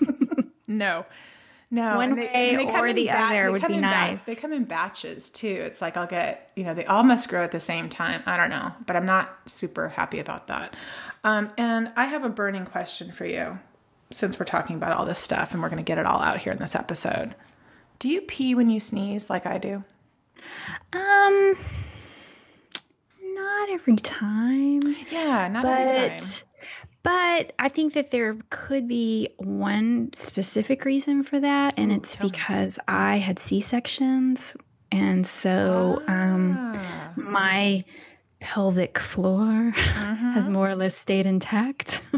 No. 0.66 1.04
No, 1.70 1.96
One 1.96 2.14
they- 2.14 2.26
way 2.26 2.66
or 2.72 2.92
the 2.92 3.10
other 3.10 3.50
would 3.50 3.66
be 3.66 3.74
in 3.74 3.80
ba- 3.80 3.86
nice. 3.86 4.24
they 4.26 4.36
come 4.36 4.52
in 4.52 4.64
batches 4.64 5.28
too. 5.30 5.48
It's 5.48 5.82
like 5.82 5.96
I'll 5.96 6.06
get, 6.06 6.52
you 6.54 6.62
know, 6.62 6.72
they 6.72 6.84
all 6.84 7.02
must 7.02 7.28
grow 7.28 7.42
at 7.42 7.50
the 7.50 7.58
same 7.58 7.88
time. 7.88 8.22
I 8.26 8.36
don't 8.36 8.50
know, 8.50 8.70
but 8.86 8.94
I'm 8.94 9.06
not 9.06 9.36
super 9.46 9.88
happy 9.88 10.20
about 10.20 10.46
that. 10.48 10.74
Um, 11.24 11.50
and 11.58 11.90
I 11.96 12.04
have 12.04 12.22
a 12.22 12.28
burning 12.28 12.66
question 12.66 13.10
for 13.10 13.24
you, 13.24 13.58
since 14.10 14.38
we're 14.38 14.44
talking 14.44 14.76
about 14.76 14.92
all 14.92 15.06
this 15.06 15.18
stuff, 15.18 15.52
and 15.52 15.62
we're 15.62 15.70
going 15.70 15.78
to 15.78 15.84
get 15.84 15.98
it 15.98 16.06
all 16.06 16.20
out 16.20 16.38
here 16.38 16.52
in 16.52 16.58
this 16.58 16.74
episode. 16.76 17.34
Do 17.98 18.08
you 18.08 18.20
pee 18.20 18.54
when 18.54 18.68
you 18.68 18.78
sneeze 18.78 19.30
like 19.30 19.46
I 19.46 19.58
do? 19.58 19.82
um, 20.92 21.56
not 23.22 23.70
every 23.70 23.96
time. 23.96 24.80
Yeah, 25.10 25.48
not 25.48 25.64
every 25.64 25.88
time. 25.88 26.18
but 26.18 26.44
but 27.02 27.52
I 27.58 27.68
think 27.68 27.94
that 27.94 28.10
there 28.10 28.36
could 28.50 28.88
be 28.88 29.30
one 29.38 30.10
specific 30.14 30.84
reason 30.84 31.22
for 31.22 31.40
that, 31.40 31.74
and 31.76 31.90
it's 31.92 32.16
tell 32.16 32.26
me. 32.26 32.30
because 32.32 32.78
I 32.88 33.18
had 33.18 33.38
C 33.38 33.60
sections, 33.60 34.54
and 34.92 35.26
so 35.26 36.02
um, 36.06 36.72
Ah, 36.76 37.12
my 37.16 37.82
pelvic 38.44 38.98
floor 38.98 39.52
Mm-hmm. 39.74 40.32
has 40.34 40.48
more 40.50 40.68
or 40.68 40.76
less 40.76 40.94
stayed 40.94 41.24
intact. 41.26 42.02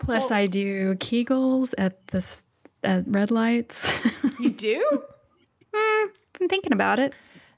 Plus, 0.00 0.30
I 0.30 0.46
do 0.46 0.94
Kegels 0.96 1.72
at 1.78 2.06
the 2.08 2.42
at 2.84 3.04
red 3.06 3.30
lights. 3.30 3.98
you 4.38 4.50
do? 4.50 4.84
Mm, 5.70 6.06
I'm 6.40 6.48
thinking 6.48 6.72
about 6.72 6.98
it. 6.98 7.12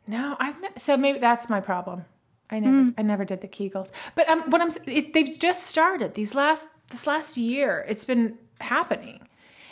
No, 0.09 0.37
I've 0.41 0.61
ne- 0.61 0.77
so 0.77 0.97
maybe 0.97 1.21
that's 1.21 1.49
my 1.49 1.61
problem. 1.61 2.05
I 2.51 2.59
never, 2.59 2.93
I 2.99 3.03
never 3.03 3.25
did 3.25 3.41
the 3.41 3.47
Kegels. 3.47 3.93
But 4.17 4.29
um, 4.29 4.51
what 4.51 4.61
I'm, 4.61 4.71
it, 4.87 5.13
they've 5.13 5.39
just 5.39 5.63
started 5.69 6.15
these 6.15 6.35
last 6.35 6.67
this 6.91 7.07
last 7.07 7.37
year. 7.37 7.87
It's 7.89 8.05
been 8.05 8.37
happening, 8.61 9.21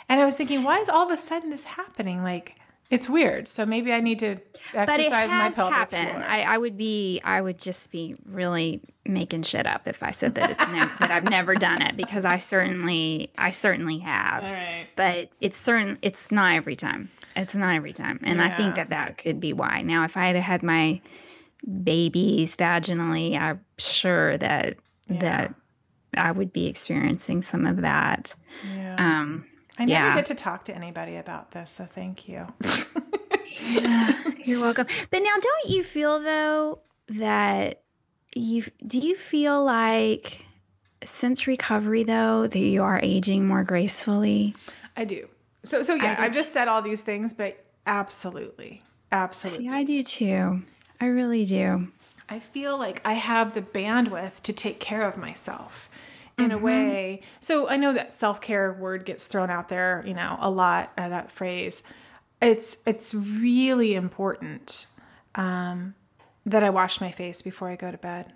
and 0.07 0.21
I 0.21 0.23
was 0.25 0.35
thinking, 0.37 0.63
why 0.63 0.77
is 0.79 0.87
all 0.87 1.05
of 1.05 1.11
a 1.11 1.17
sudden 1.17 1.49
this 1.49 1.65
happening? 1.65 2.23
Like 2.23 2.55
it's 2.89 3.09
weird. 3.09 3.47
So 3.47 3.65
maybe 3.65 3.93
I 3.93 3.99
need 4.01 4.19
to 4.19 4.37
But 4.73 4.89
it 4.89 5.07
exercise 5.07 5.31
my 5.31 5.43
has 5.45 5.55
pelvic 5.55 5.75
happened. 5.77 6.09
floor. 6.09 6.23
I, 6.23 6.41
I 6.41 6.57
would 6.57 6.77
be, 6.77 7.21
I 7.23 7.39
would 7.39 7.59
just 7.59 7.91
be 7.91 8.15
really 8.25 8.81
making 9.05 9.43
shit 9.43 9.67
up 9.67 9.87
if 9.87 10.01
I 10.03 10.11
said 10.11 10.35
that 10.35 10.51
it's 10.51 10.67
never, 10.67 10.91
that 10.99 11.11
I've 11.11 11.29
never 11.29 11.53
done 11.55 11.81
it 11.81 11.95
because 11.97 12.25
I 12.25 12.37
certainly, 12.37 13.31
I 13.37 13.51
certainly 13.51 13.99
have. 13.99 14.43
all 14.43 14.51
right. 14.53 14.87
But 14.95 15.29
it's 15.39 15.57
certain, 15.57 15.97
it's 16.01 16.31
not 16.31 16.53
every 16.55 16.75
time. 16.75 17.09
It's 17.35 17.55
not 17.55 17.75
every 17.75 17.93
time, 17.93 18.19
and 18.23 18.41
I 18.41 18.57
think 18.57 18.75
that 18.75 18.89
that 18.89 19.17
could 19.19 19.39
be 19.39 19.53
why. 19.53 19.81
Now, 19.83 20.03
if 20.03 20.17
I 20.17 20.25
had 20.25 20.35
had 20.35 20.63
my 20.63 20.99
babies 21.83 22.55
vaginally, 22.55 23.39
I'm 23.39 23.63
sure 23.77 24.37
that 24.37 24.77
that 25.09 25.53
I 26.17 26.31
would 26.31 26.51
be 26.51 26.65
experiencing 26.67 27.43
some 27.43 27.65
of 27.65 27.81
that. 27.81 28.35
Yeah. 28.75 28.95
Um, 28.97 29.45
I 29.79 29.85
never 29.85 30.07
yeah. 30.07 30.15
get 30.15 30.25
to 30.27 30.35
talk 30.35 30.65
to 30.65 30.75
anybody 30.75 31.15
about 31.15 31.51
this, 31.51 31.71
so 31.71 31.85
thank 31.85 32.27
you. 32.27 32.45
yeah, 33.69 34.11
You're 34.43 34.59
welcome. 34.59 34.87
But 35.09 35.19
now, 35.19 35.35
don't 35.39 35.69
you 35.69 35.83
feel 35.83 36.19
though 36.21 36.79
that 37.09 37.81
you 38.35 38.63
do 38.85 38.99
you 38.99 39.15
feel 39.15 39.63
like 39.63 40.43
since 41.03 41.47
recovery 41.47 42.03
though 42.03 42.47
that 42.47 42.59
you 42.59 42.83
are 42.83 42.99
aging 43.01 43.47
more 43.47 43.63
gracefully? 43.63 44.55
I 44.97 45.05
do. 45.05 45.27
So 45.63 45.81
so 45.81 45.95
yeah, 45.95 46.15
I've 46.19 46.33
just 46.33 46.51
said 46.51 46.67
all 46.67 46.81
these 46.81 47.01
things, 47.01 47.33
but 47.33 47.63
absolutely, 47.85 48.83
absolutely. 49.11 49.65
See, 49.65 49.69
I 49.69 49.83
do 49.83 50.03
too. 50.03 50.61
I 50.99 51.05
really 51.05 51.45
do. 51.45 51.87
I 52.27 52.39
feel 52.39 52.77
like 52.77 53.01
I 53.03 53.13
have 53.13 53.53
the 53.53 53.61
bandwidth 53.61 54.41
to 54.41 54.53
take 54.53 54.79
care 54.79 55.01
of 55.01 55.17
myself. 55.17 55.89
In 56.39 56.51
a 56.51 56.57
way. 56.57 57.21
So 57.39 57.69
I 57.69 57.77
know 57.77 57.93
that 57.93 58.13
self 58.13 58.41
care 58.41 58.73
word 58.73 59.05
gets 59.05 59.27
thrown 59.27 59.49
out 59.49 59.67
there, 59.67 60.03
you 60.05 60.13
know, 60.13 60.37
a 60.39 60.49
lot. 60.49 60.91
Or 60.97 61.09
that 61.09 61.31
phrase. 61.31 61.83
It's 62.41 62.77
it's 62.85 63.13
really 63.13 63.95
important 63.95 64.87
um, 65.35 65.95
that 66.45 66.63
I 66.63 66.69
wash 66.69 67.01
my 67.01 67.11
face 67.11 67.41
before 67.41 67.69
I 67.69 67.75
go 67.75 67.91
to 67.91 67.97
bed. 67.97 68.33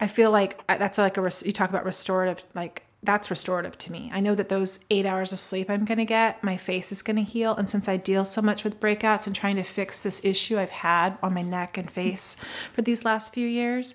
I 0.00 0.06
feel 0.08 0.30
like 0.30 0.62
uh, 0.68 0.76
that's 0.76 0.98
like 0.98 1.16
a 1.16 1.30
you 1.44 1.52
talk 1.52 1.70
about 1.70 1.84
restorative, 1.84 2.42
like 2.54 2.86
that's 3.02 3.30
restorative 3.30 3.78
to 3.78 3.92
me. 3.92 4.10
I 4.12 4.20
know 4.20 4.34
that 4.34 4.48
those 4.48 4.84
eight 4.90 5.06
hours 5.06 5.32
of 5.32 5.38
sleep 5.38 5.70
I'm 5.70 5.84
going 5.84 5.98
to 5.98 6.04
get, 6.04 6.42
my 6.42 6.56
face 6.56 6.92
is 6.92 7.02
going 7.02 7.16
to 7.16 7.22
heal. 7.22 7.54
And 7.54 7.70
since 7.70 7.88
I 7.88 7.96
deal 7.96 8.24
so 8.24 8.42
much 8.42 8.64
with 8.64 8.80
breakouts 8.80 9.26
and 9.26 9.34
trying 9.34 9.56
to 9.56 9.62
fix 9.62 10.02
this 10.02 10.24
issue 10.24 10.58
I've 10.58 10.70
had 10.70 11.16
on 11.22 11.32
my 11.32 11.42
neck 11.42 11.78
and 11.78 11.90
face 11.90 12.34
for 12.72 12.82
these 12.82 13.04
last 13.04 13.32
few 13.32 13.46
years, 13.46 13.94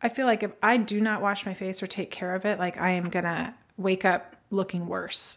I 0.00 0.08
feel 0.08 0.26
like 0.26 0.42
if 0.42 0.52
I 0.62 0.76
do 0.76 1.00
not 1.00 1.22
wash 1.22 1.44
my 1.44 1.54
face 1.54 1.82
or 1.82 1.86
take 1.86 2.10
care 2.10 2.34
of 2.34 2.44
it, 2.44 2.58
like 2.58 2.80
I 2.80 2.92
am 2.92 3.08
going 3.08 3.24
to 3.24 3.54
wake 3.76 4.04
up 4.04 4.36
looking 4.50 4.86
worse. 4.86 5.36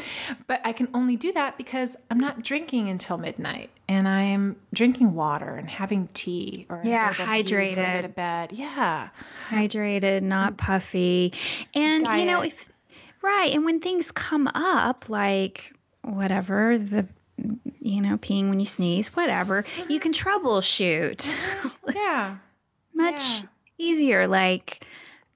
but 0.46 0.60
I 0.64 0.72
can 0.72 0.88
only 0.92 1.16
do 1.16 1.32
that 1.32 1.56
because 1.56 1.96
I'm 2.10 2.20
not 2.20 2.42
drinking 2.42 2.88
until 2.88 3.16
midnight 3.18 3.70
and 3.88 4.06
I'm 4.06 4.56
drinking 4.72 5.14
water 5.14 5.54
and 5.54 5.68
having 5.68 6.08
tea 6.14 6.66
or 6.68 6.82
Yeah, 6.84 7.12
herbal 7.12 7.32
tea 7.32 7.42
before 7.42 7.60
I 7.60 7.74
go 7.74 7.80
hydrated. 7.82 8.02
to 8.02 8.08
bed. 8.08 8.52
Yeah. 8.52 9.08
hydrated, 9.48 10.22
not 10.22 10.54
mm. 10.54 10.58
puffy. 10.58 11.32
And 11.74 12.02
you 12.02 12.24
know, 12.24 12.42
if 12.42 12.68
right, 13.22 13.54
and 13.54 13.64
when 13.64 13.80
things 13.80 14.10
come 14.10 14.48
up 14.48 15.08
like 15.08 15.72
whatever, 16.02 16.78
the 16.78 17.06
you 17.80 18.00
know, 18.00 18.18
peeing 18.18 18.48
when 18.50 18.60
you 18.60 18.66
sneeze, 18.66 19.08
whatever, 19.16 19.64
you 19.76 19.84
mm-hmm. 19.84 19.96
can 19.98 20.12
troubleshoot 20.12 21.16
mm-hmm. 21.16 21.90
Yeah. 21.94 22.36
much 22.94 23.40
Yeah. 23.40 23.48
Easier 23.78 24.26
like 24.26 24.84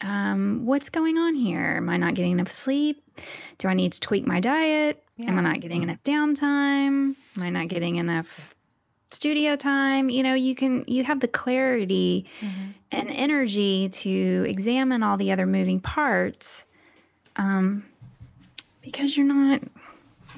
um, 0.01 0.67
what's 0.67 0.91
going 0.91 1.17
on 1.19 1.35
here? 1.35 1.75
Am 1.77 1.89
I 1.89 1.97
not 1.97 2.15
getting 2.15 2.33
enough 2.33 2.51
sleep? 2.51 3.03
Do 3.59 3.69
I 3.69 3.75
need 3.75 3.93
to 3.93 4.01
tweak 4.01 4.27
my 4.27 4.41
diet? 4.41 5.03
Am 5.19 5.39
I 5.39 5.43
not 5.43 5.61
getting 5.61 5.83
enough 5.83 6.03
downtime? 6.05 7.15
Am 7.37 7.43
I 7.43 7.49
not 7.51 7.69
getting 7.69 7.97
enough 7.97 8.55
studio 9.09 9.57
time? 9.57 10.11
You 10.11 10.23
know, 10.23 10.35
you 10.35 10.55
can 10.55 10.85
you 10.87 11.05
have 11.05 11.21
the 11.21 11.29
clarity 11.29 12.27
Mm-hmm. 12.43 12.71
and 12.93 13.11
energy 13.11 13.89
to 13.89 14.45
examine 14.49 15.03
all 15.03 15.17
the 15.17 15.33
other 15.33 15.47
moving 15.47 15.81
parts, 15.81 16.65
um, 17.37 17.85
because 18.83 19.17
you're 19.17 19.27
not 19.27 19.63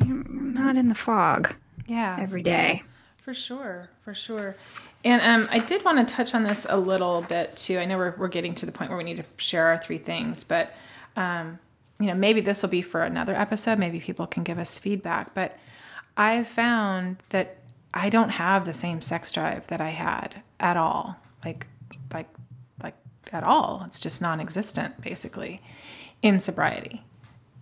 you're 0.07 0.25
not 0.29 0.77
in 0.77 0.89
the 0.89 0.95
fog 0.95 1.55
Yeah. 1.89 2.16
every 2.20 2.43
day. 2.43 2.83
For 3.25 3.35
sure, 3.35 3.91
for 4.05 4.15
sure. 4.15 4.57
And 5.05 5.23
um, 5.23 5.49
I 5.51 5.61
did 5.61 5.85
want 5.85 6.07
to 6.07 6.15
touch 6.15 6.35
on 6.35 6.43
this 6.43 6.66
a 6.69 6.77
little 6.77 7.23
bit 7.23 7.57
too. 7.57 7.79
I 7.79 7.85
know 7.85 7.97
we're, 7.97 8.15
we're 8.19 8.29
getting 8.29 8.55
to 8.57 8.66
the 8.66 8.73
point 8.73 8.91
where 8.91 8.99
we 8.99 9.05
need 9.05 9.19
to 9.19 9.25
share 9.37 9.69
our 9.69 9.79
three 9.79 9.99
things, 9.99 10.43
but 10.45 10.75
um, 11.16 11.59
you 12.01 12.07
know, 12.07 12.15
maybe 12.15 12.41
this 12.41 12.62
will 12.62 12.69
be 12.69 12.83
for 12.83 13.03
another 13.03 13.35
episode. 13.35 13.79
Maybe 13.79 14.01
people 14.01 14.27
can 14.27 14.45
give 14.45 14.59
us 14.59 14.79
feedback. 14.79 15.35
But 15.35 15.59
I've 16.16 16.47
found 16.47 17.16
that 17.31 17.57
I 17.93 18.09
don't 18.09 18.31
have 18.31 18.65
the 18.65 18.73
same 18.73 19.01
sex 19.01 19.31
drive 19.31 19.66
that 19.69 19.81
I 19.81 19.91
had 19.91 20.43
at 20.61 20.77
all. 20.77 21.16
Like, 21.45 21.66
like, 22.12 22.29
like 22.83 22.95
at 23.33 23.43
all. 23.43 23.83
It's 23.87 23.99
just 23.99 24.23
non-existent, 24.23 25.01
basically, 25.01 25.61
in 26.23 26.39
sobriety. 26.39 27.05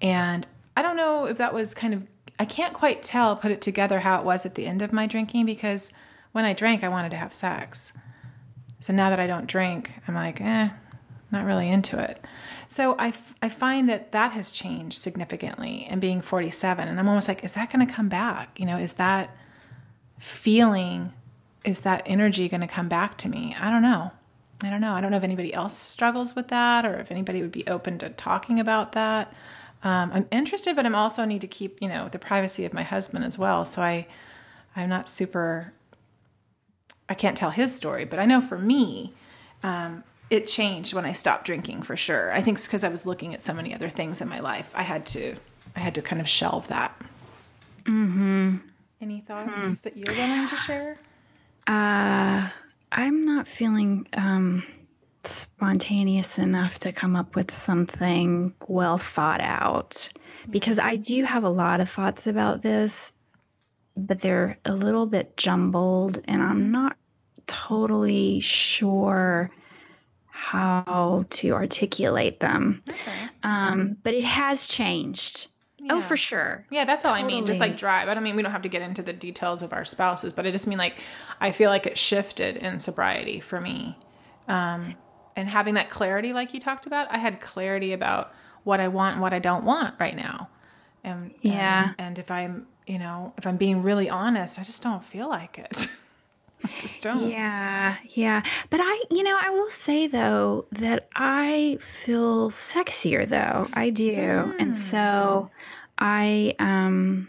And 0.03 0.47
I 0.77 0.83
don't 0.83 0.97
know 0.97 1.25
if 1.27 1.39
that 1.39 1.55
was 1.55 1.75
kind 1.75 1.95
of, 1.95 2.03
I 2.39 2.45
can't 2.45 2.75
quite 2.75 3.03
tell, 3.03 3.37
put 3.37 3.51
it 3.51 3.63
together 3.63 4.01
how 4.01 4.19
it 4.19 4.25
was 4.25 4.45
at 4.45 4.55
the 4.55 4.67
end 4.67 4.83
of 4.83 4.93
my 4.93 5.07
drinking 5.07 5.47
because 5.47 5.93
when 6.37 6.45
I 6.45 6.53
drank, 6.53 6.85
I 6.85 6.91
wanted 6.91 7.13
to 7.13 7.17
have 7.17 7.33
sex. 7.33 7.95
So 8.81 8.93
now 8.93 9.09
that 9.09 9.19
I 9.19 9.27
don't 9.27 9.47
drink, 9.47 9.91
I'm 10.07 10.15
like, 10.15 10.39
eh, 10.39 10.69
not 11.33 11.47
really 11.47 11.67
into 11.67 11.99
it. 11.99 12.23
So 12.69 12.95
I, 12.99 13.09
f- 13.09 13.35
I 13.41 13.49
find 13.49 13.89
that 13.89 14.13
that 14.13 14.33
has 14.33 14.51
changed 14.51 14.99
significantly 14.99 15.87
and 15.89 15.99
being 15.99 16.21
47. 16.21 16.89
And 16.89 17.01
I'm 17.01 17.09
almost 17.09 17.27
like, 17.27 17.43
is 17.43 17.53
that 17.53 17.73
going 17.73 17.87
to 17.87 17.91
come 17.91 18.11
back? 18.11 18.61
You 18.61 18.67
know, 18.67 18.77
is 18.77 18.93
that 18.95 19.35
feeling, 20.19 21.15
is 21.65 21.81
that 21.81 22.03
energy 22.05 22.51
going 22.51 22.61
to 22.61 22.67
come 22.67 22.91
back 22.91 23.17
to 23.17 23.31
me? 23.31 23.57
I 23.59 23.71
don't 23.71 23.81
know. 23.81 24.11
I 24.63 24.69
don't 24.69 24.83
know. 24.83 24.93
I 24.93 25.01
don't 25.01 25.11
know 25.11 25.17
if 25.17 25.25
anybody 25.25 25.55
else 25.55 25.75
struggles 25.75 26.37
with 26.37 26.49
that 26.49 26.85
or 26.85 27.01
if 27.01 27.11
anybody 27.11 27.41
would 27.41 27.51
be 27.51 27.67
open 27.67 27.97
to 28.01 28.11
talking 28.11 28.61
about 28.61 28.93
that. 28.93 29.33
Um, 29.83 30.11
I'm 30.13 30.29
interested, 30.31 30.77
but 30.77 30.85
I'm 30.85 30.95
also 30.95 31.25
need 31.25 31.41
to 31.41 31.49
keep, 31.49 31.81
you 31.81 31.89
know, 31.89 32.11
the 32.11 32.19
privacy 32.19 32.67
of 32.67 32.75
my 32.75 32.83
husband 32.83 33.25
as 33.25 33.39
well. 33.39 33.65
So 33.65 33.81
I, 33.81 34.07
I'm 34.77 34.91
not 34.91 35.09
super. 35.09 35.73
I 37.09 37.15
can't 37.15 37.37
tell 37.37 37.51
his 37.51 37.75
story, 37.75 38.05
but 38.05 38.19
I 38.19 38.27
know 38.27 38.41
for 38.41 38.59
me, 38.59 39.13
um, 39.63 40.03
it 40.29 40.47
changed 40.47 40.93
when 40.93 41.05
I 41.05 41.13
stopped 41.13 41.45
drinking 41.45 41.83
for 41.83 41.97
sure. 41.97 42.33
I 42.33 42.41
think 42.41 42.59
it's 42.59 42.67
because 42.67 42.85
I 42.85 42.89
was 42.89 43.07
looking 43.07 43.33
at 43.33 43.43
so 43.43 43.55
many 43.55 43.75
other 43.75 43.89
things 43.89 44.21
in 44.21 44.29
my 44.29 44.41
life. 44.41 44.73
I 44.75 44.83
had 44.83 45.07
to, 45.07 45.37
I 45.77 45.81
had 45.81 45.95
to 45.95 46.03
kind 46.03 46.21
of 46.21 46.29
shelve 46.29 46.67
that. 46.69 47.01
Mm-hmm. 47.85 48.57
Any 49.01 49.21
thoughts 49.21 49.81
that 49.81 49.97
you're 49.97 50.15
willing 50.15 50.49
to 50.49 50.57
share? 50.57 50.99
Uh, 51.67 52.49
I'm 52.91 53.25
not 53.25 53.47
feeling 53.47 54.09
um, 54.15 54.65
spontaneous 55.25 56.39
enough 56.39 56.79
to 56.81 56.93
come 56.93 57.15
up 57.15 57.37
with 57.37 57.53
something 57.53 58.55
well 58.67 58.99
thought 58.99 59.41
out 59.41 60.11
because 60.51 60.79
I 60.79 60.97
do 60.97 61.25
have 61.25 61.45
a 61.45 61.49
lot 61.49 61.81
of 61.81 61.89
thoughts 61.89 62.27
about 62.27 62.63
this, 62.63 63.13
but 63.97 64.21
they're 64.21 64.59
a 64.65 64.73
little 64.73 65.07
bit 65.07 65.37
jumbled, 65.37 66.21
and 66.27 66.43
I'm 66.43 66.71
not 66.71 66.97
totally 67.47 68.41
sure 68.41 69.51
how 70.27 71.25
to 71.31 71.51
articulate 71.53 72.41
them. 72.41 72.83
Okay. 72.89 73.29
Um, 73.43 73.97
but 74.03 74.15
it 74.15 74.25
has 74.25 74.67
changed. 74.67 75.49
Oh, 75.89 76.01
for 76.01 76.17
sure. 76.17 76.67
Yeah, 76.71 76.85
that's 76.85 77.05
all 77.05 77.15
I 77.15 77.23
mean. 77.23 77.47
Just 77.47 77.61
like 77.61 77.77
drive. 77.77 78.09
I 78.09 78.15
don't 78.15 78.23
mean 78.23 78.35
we 78.35 78.43
don't 78.43 78.53
have 78.53 78.63
to 78.63 78.69
get 78.69 78.83
into 78.83 79.03
the 79.03 79.13
details 79.13 79.63
of 79.63 79.73
our 79.73 79.85
spouses, 79.85 80.33
but 80.33 80.47
I 80.47 80.51
just 80.51 80.67
mean 80.67 80.79
like 80.79 81.01
I 81.41 81.53
feel 81.53 81.71
like 81.71 81.87
it 81.87 81.97
shifted 81.97 82.57
in 82.57 82.79
sobriety 82.79 83.41
for 83.41 83.61
me. 83.61 83.97
Um, 84.49 84.95
and 85.37 85.49
having 85.49 85.75
that 85.75 85.91
clarity, 85.91 86.33
like 86.33 86.55
you 86.55 86.61
talked 86.61 86.87
about, 86.87 87.13
I 87.13 87.19
had 87.19 87.41
clarity 87.41 87.93
about 87.93 88.33
what 88.65 88.81
I 88.81 88.89
want 88.89 89.15
and 89.15 89.23
what 89.23 89.33
I 89.33 89.39
don't 89.39 89.65
want 89.65 89.95
right 90.01 90.17
now. 90.17 90.49
And 91.07 91.33
Yeah. 91.41 91.85
and, 91.87 91.95
and 91.99 92.19
if 92.19 92.31
I'm, 92.31 92.67
you 92.87 92.99
know, 92.99 93.33
if 93.39 93.47
I'm 93.47 93.57
being 93.57 93.83
really 93.83 94.11
honest, 94.11 94.59
I 94.59 94.63
just 94.65 94.83
don't 94.83 95.03
feel 95.05 95.29
like 95.29 95.59
it. 95.59 95.87
I 96.65 96.69
just 96.81 97.03
don't. 97.03 97.31
Yeah, 97.31 97.97
yeah. 98.15 98.43
But 98.71 98.81
I, 98.83 99.05
you 99.11 99.23
know, 99.23 99.39
I 99.41 99.51
will 99.51 99.71
say 99.71 100.09
though 100.09 100.67
that 100.73 101.09
I 101.15 101.79
feel 101.81 102.51
sexier 102.51 103.27
though. 103.27 103.69
I 103.73 103.91
do. 103.91 104.53
And 104.59 104.75
so 104.75 105.49
I 105.99 106.55
um 106.59 107.29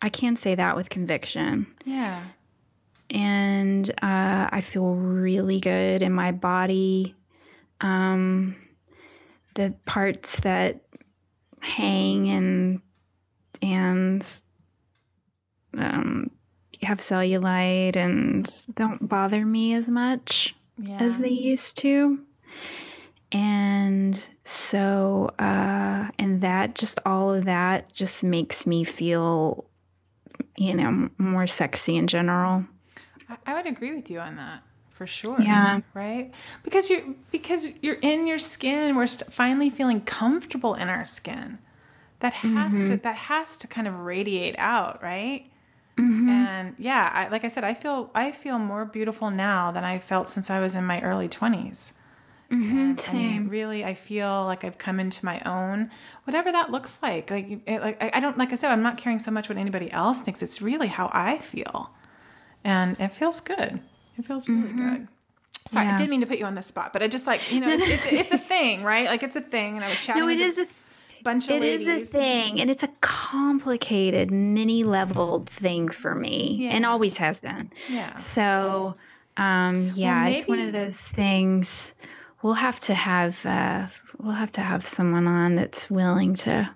I 0.00 0.08
can 0.08 0.34
say 0.36 0.54
that 0.54 0.76
with 0.76 0.88
conviction. 0.88 1.66
Yeah. 1.84 2.22
And 3.10 3.90
uh 4.02 4.48
I 4.50 4.62
feel 4.62 4.94
really 4.94 5.60
good 5.60 6.00
in 6.00 6.12
my 6.12 6.32
body. 6.32 7.14
Um 7.82 8.56
the 9.54 9.74
parts 9.84 10.40
that 10.40 10.80
hang 11.60 12.28
and 12.28 12.80
and 13.62 14.42
um 15.76 16.30
have 16.82 16.98
cellulite 16.98 17.96
and 17.96 18.50
don't 18.74 19.06
bother 19.06 19.44
me 19.44 19.74
as 19.74 19.88
much 19.88 20.54
Yeah. 20.78 20.98
as 21.04 21.18
they 21.18 21.28
used 21.28 21.78
to. 21.78 22.20
And 23.32 24.28
so, 24.44 25.30
uh, 25.38 26.08
and 26.18 26.40
that 26.40 26.74
just 26.74 26.98
all 27.06 27.32
of 27.34 27.44
that 27.44 27.92
just 27.92 28.24
makes 28.24 28.66
me 28.66 28.82
feel, 28.82 29.66
you 30.56 30.74
know, 30.74 31.10
more 31.16 31.46
sexy 31.46 31.96
in 31.96 32.08
general. 32.08 32.64
I, 33.28 33.36
I 33.46 33.54
would 33.54 33.66
agree 33.66 33.94
with 33.94 34.10
you 34.10 34.18
on 34.18 34.36
that 34.36 34.62
for 35.00 35.06
sure. 35.06 35.40
Yeah. 35.40 35.80
Right. 35.94 36.30
Because 36.62 36.90
you're 36.90 37.00
because 37.30 37.70
you're 37.80 37.96
in 38.02 38.26
your 38.26 38.38
skin. 38.38 38.96
We're 38.96 39.06
st- 39.06 39.32
finally 39.32 39.70
feeling 39.70 40.02
comfortable 40.02 40.74
in 40.74 40.90
our 40.90 41.06
skin. 41.06 41.58
That 42.18 42.34
has 42.34 42.80
to 42.80 42.84
mm-hmm. 42.84 42.96
that 42.96 43.14
has 43.14 43.56
to 43.56 43.66
kind 43.66 43.88
of 43.88 44.00
radiate 44.00 44.56
out, 44.58 45.02
right? 45.02 45.46
Mm-hmm. 45.96 46.28
And 46.28 46.74
yeah, 46.76 47.10
I, 47.14 47.28
like 47.28 47.46
I 47.46 47.48
said, 47.48 47.64
I 47.64 47.72
feel 47.72 48.10
I 48.14 48.30
feel 48.30 48.58
more 48.58 48.84
beautiful 48.84 49.30
now 49.30 49.70
than 49.70 49.84
I 49.84 50.00
felt 50.00 50.28
since 50.28 50.50
I 50.50 50.60
was 50.60 50.74
in 50.74 50.84
my 50.84 51.00
early 51.00 51.30
twenties. 51.30 51.94
Mm-hmm. 52.50 52.78
And 52.78 53.02
I 53.08 53.12
mean, 53.14 53.48
really, 53.48 53.82
I 53.82 53.94
feel 53.94 54.44
like 54.44 54.64
I've 54.64 54.76
come 54.76 55.00
into 55.00 55.24
my 55.24 55.40
own, 55.46 55.90
whatever 56.24 56.52
that 56.52 56.70
looks 56.70 57.02
like. 57.02 57.30
Like, 57.30 57.60
it, 57.64 57.80
like 57.80 57.96
I 58.14 58.20
don't, 58.20 58.36
like 58.36 58.52
I 58.52 58.56
said, 58.56 58.70
I'm 58.70 58.82
not 58.82 58.98
caring 58.98 59.18
so 59.18 59.30
much 59.30 59.48
what 59.48 59.56
anybody 59.56 59.90
else 59.90 60.20
thinks. 60.20 60.42
It's 60.42 60.60
really 60.60 60.88
how 60.88 61.08
I 61.14 61.38
feel, 61.38 61.90
and 62.62 63.00
it 63.00 63.14
feels 63.14 63.40
good. 63.40 63.80
It 64.20 64.26
feels 64.26 64.48
really 64.48 64.72
good. 64.72 65.08
Sorry, 65.66 65.86
I 65.86 65.88
Mm-hmm. 65.88 65.96
Didn't 65.96 66.10
mean 66.10 66.20
to 66.20 66.26
put 66.26 66.38
you 66.38 66.46
on 66.46 66.54
the 66.54 66.62
spot, 66.62 66.92
but 66.92 67.02
I 67.02 67.08
just 67.08 67.26
like 67.26 67.52
you 67.52 67.60
know, 67.60 67.68
it's, 67.70 67.88
it's, 67.88 68.06
it's 68.20 68.32
a 68.32 68.38
thing, 68.38 68.82
right? 68.82 69.06
Like 69.06 69.22
it's 69.22 69.36
a 69.36 69.40
thing, 69.40 69.76
and 69.76 69.84
I 69.84 69.88
was 69.88 69.98
chatting 69.98 70.22
No, 70.22 70.28
it 70.28 70.38
is 70.40 70.58
a 70.58 70.66
bunch 71.22 71.48
of 71.48 71.56
it 71.56 71.62
is 71.62 71.86
ladies. 71.86 72.08
a 72.08 72.18
thing, 72.18 72.60
and 72.60 72.70
it's 72.70 72.82
a 72.82 72.88
complicated, 73.00 74.30
many 74.30 74.84
leveled 74.84 75.48
thing 75.48 75.88
for 75.88 76.14
me, 76.14 76.68
and 76.70 76.86
always 76.86 77.16
has 77.18 77.40
been. 77.40 77.70
Yeah, 77.88 78.16
So, 78.16 78.94
um, 79.36 79.90
yeah, 79.94 80.28
it's 80.28 80.48
one 80.48 80.60
of 80.60 80.72
those 80.72 81.00
things 81.00 81.94
we'll 82.42 82.54
have 82.54 82.80
to 82.80 82.94
have 82.94 83.44
uh, 83.46 83.86
we'll 84.18 84.34
have 84.34 84.52
to 84.52 84.60
have 84.62 84.86
someone 84.86 85.26
on 85.28 85.54
that's 85.56 85.90
willing 85.90 86.34
to 86.34 86.68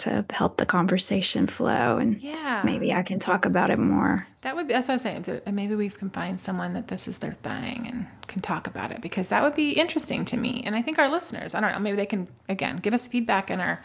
to 0.00 0.24
help 0.30 0.56
the 0.56 0.66
conversation 0.66 1.46
flow 1.46 1.98
and 1.98 2.20
Yeah. 2.20 2.62
maybe 2.64 2.92
I 2.92 3.02
can 3.02 3.18
talk 3.18 3.44
about 3.46 3.70
it 3.70 3.78
more. 3.78 4.26
That 4.42 4.56
would 4.56 4.66
be, 4.68 4.72
that's 4.74 4.88
what 4.88 4.92
I 4.92 4.94
was 4.96 5.02
saying. 5.02 5.22
There- 5.22 5.42
Maybe 5.52 5.74
we 5.74 5.88
can 5.90 6.10
find 6.10 6.40
someone 6.40 6.72
that 6.74 6.88
this 6.88 7.06
is 7.08 7.18
their 7.18 7.32
thing 7.32 7.86
and 7.86 8.06
can 8.26 8.40
talk 8.42 8.66
about 8.66 8.90
it 8.92 9.00
because 9.02 9.28
that 9.28 9.42
would 9.42 9.54
be 9.54 9.72
interesting 9.72 10.24
to 10.26 10.36
me. 10.36 10.62
And 10.64 10.74
I 10.74 10.82
think 10.82 10.98
our 10.98 11.08
listeners, 11.08 11.54
I 11.54 11.60
don't 11.60 11.72
know, 11.72 11.78
maybe 11.78 11.96
they 11.96 12.06
can, 12.06 12.28
again, 12.48 12.76
give 12.76 12.94
us 12.94 13.08
feedback 13.08 13.50
in 13.50 13.60
our 13.60 13.82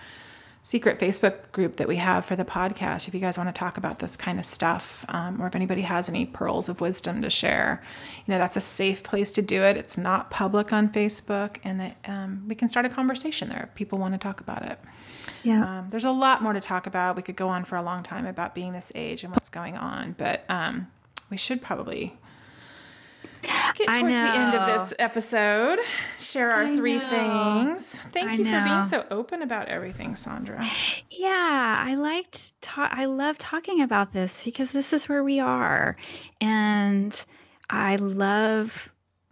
secret 0.66 0.98
Facebook 0.98 1.52
group 1.52 1.76
that 1.76 1.88
we 1.88 1.98
have 1.98 2.26
for 2.26 2.36
the 2.36 2.44
podcast 2.44 3.08
if 3.08 3.14
you 3.14 3.20
guys 3.20 3.38
want 3.38 3.48
to 3.48 3.54
talk 3.54 3.78
about 3.78 4.00
this 4.00 4.18
kind 4.18 4.40
of 4.40 4.46
stuff 4.46 5.06
um, 5.10 5.40
or 5.40 5.46
if 5.46 5.56
anybody 5.56 5.82
has 5.82 6.10
any 6.10 6.26
pearls 6.26 6.68
of 6.68 6.82
wisdom 6.82 7.22
to 7.22 7.30
share. 7.30 7.84
You 8.26 8.32
know, 8.32 8.40
that's 8.40 8.58
a 8.58 8.62
safe 8.62 9.04
place 9.04 9.32
to 9.34 9.44
do 9.44 9.62
it. 9.62 9.78
It's 9.78 9.96
not 9.96 10.32
public 10.32 10.74
on 10.74 10.90
Facebook 10.90 11.58
and 11.64 11.80
that 11.80 11.98
um, 12.06 12.46
we 12.48 12.56
can 12.56 12.68
start 12.68 12.84
a 12.84 12.90
conversation 12.90 13.48
there 13.48 13.70
if 13.70 13.76
people 13.76 14.00
want 14.00 14.16
to 14.16 14.18
talk 14.18 14.42
about 14.42 14.66
it. 14.66 14.80
Yeah. 15.44 15.82
Um, 15.82 15.90
there's 15.90 16.04
a 16.04 16.10
lot 16.10 16.42
more 16.42 16.54
to 16.54 16.62
talk 16.62 16.88
about. 16.88 17.16
We 17.16 17.22
could 17.22 17.36
go 17.36 17.48
on 17.48 17.64
for 17.64 17.76
a 17.76 17.84
long 17.84 18.02
time 18.02 18.26
about 18.26 18.56
being 18.56 18.74
this 18.74 18.92
age 18.96 19.24
and 19.24 19.32
what's 19.32 19.50
going 19.50 19.78
on, 19.78 20.16
but 20.18 20.46
um, 20.50 20.88
we 21.30 21.38
should 21.38 21.62
probably 21.62 22.18
get 23.76 23.88
towards 23.88 24.15
the 24.15 24.35
end 24.35 24.55
of 24.55 24.67
this 24.67 24.93
episode. 24.99 25.80
Share 26.19 26.51
our 26.51 26.63
I 26.63 26.76
three 26.76 26.97
know. 26.97 27.61
things. 27.63 27.99
Thank 28.11 28.31
I 28.31 28.34
you 28.34 28.45
for 28.45 28.63
being 28.63 28.84
so 28.84 29.05
open 29.11 29.41
about 29.41 29.67
everything, 29.67 30.13
Sondra. 30.13 30.67
Yeah, 31.09 31.76
I 31.80 31.95
liked 31.95 32.59
ta- 32.61 32.89
I 32.91 33.05
love 33.05 33.38
talking 33.38 33.81
about 33.81 34.11
this 34.11 34.43
because 34.43 34.72
this 34.72 34.93
is 34.93 35.07
where 35.07 35.23
we 35.23 35.39
are. 35.39 35.95
And 36.41 37.26
I 37.69 37.95
love 37.97 38.91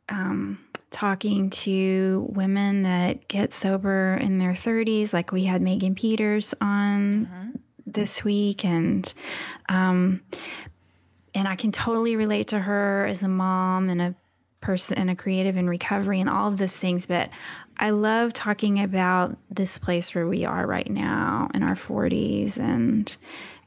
um, 0.10 0.60
talking 0.90 1.50
to 1.50 2.26
women 2.30 2.84
that 2.84 3.28
get 3.28 3.52
sober 3.54 4.16
in 4.16 4.38
their 4.38 4.54
30s 4.54 5.14
like 5.14 5.32
we 5.32 5.44
had 5.44 5.62
Megan 5.62 5.96
Peters 5.96 6.54
on 6.62 7.60
this 7.86 8.24
week 8.24 8.64
and 8.66 9.14
um, 9.70 10.22
and 11.36 11.48
I 11.48 11.56
can 11.56 11.72
totally 11.72 12.16
relate 12.16 12.48
to 12.48 12.60
her 12.60 13.06
as 13.06 13.24
a 13.24 13.28
mom 13.28 13.90
and 13.90 14.02
a 14.02 14.16
person 14.62 14.98
and 14.98 15.10
a 15.10 15.16
creative 15.16 15.58
in 15.58 15.68
recovery 15.68 16.22
and 16.22 16.30
all 16.30 16.48
of 16.48 16.58
those 16.58 16.78
things 16.78 17.06
but 17.06 17.30
I 17.78 17.90
love 17.90 18.32
talking 18.32 18.82
about 18.82 19.36
this 19.50 19.78
place 19.78 20.16
where 20.16 20.26
we 20.28 20.46
are 20.46 20.66
right 20.66 20.90
now 20.90 21.50
in 21.54 21.64
our 21.64 21.76
40s 21.76 22.60
and 22.60 23.16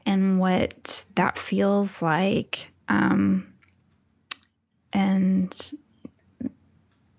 and 0.07 0.39
what 0.39 1.05
that 1.15 1.37
feels 1.37 2.01
like 2.01 2.69
um, 2.89 3.53
and 4.93 5.71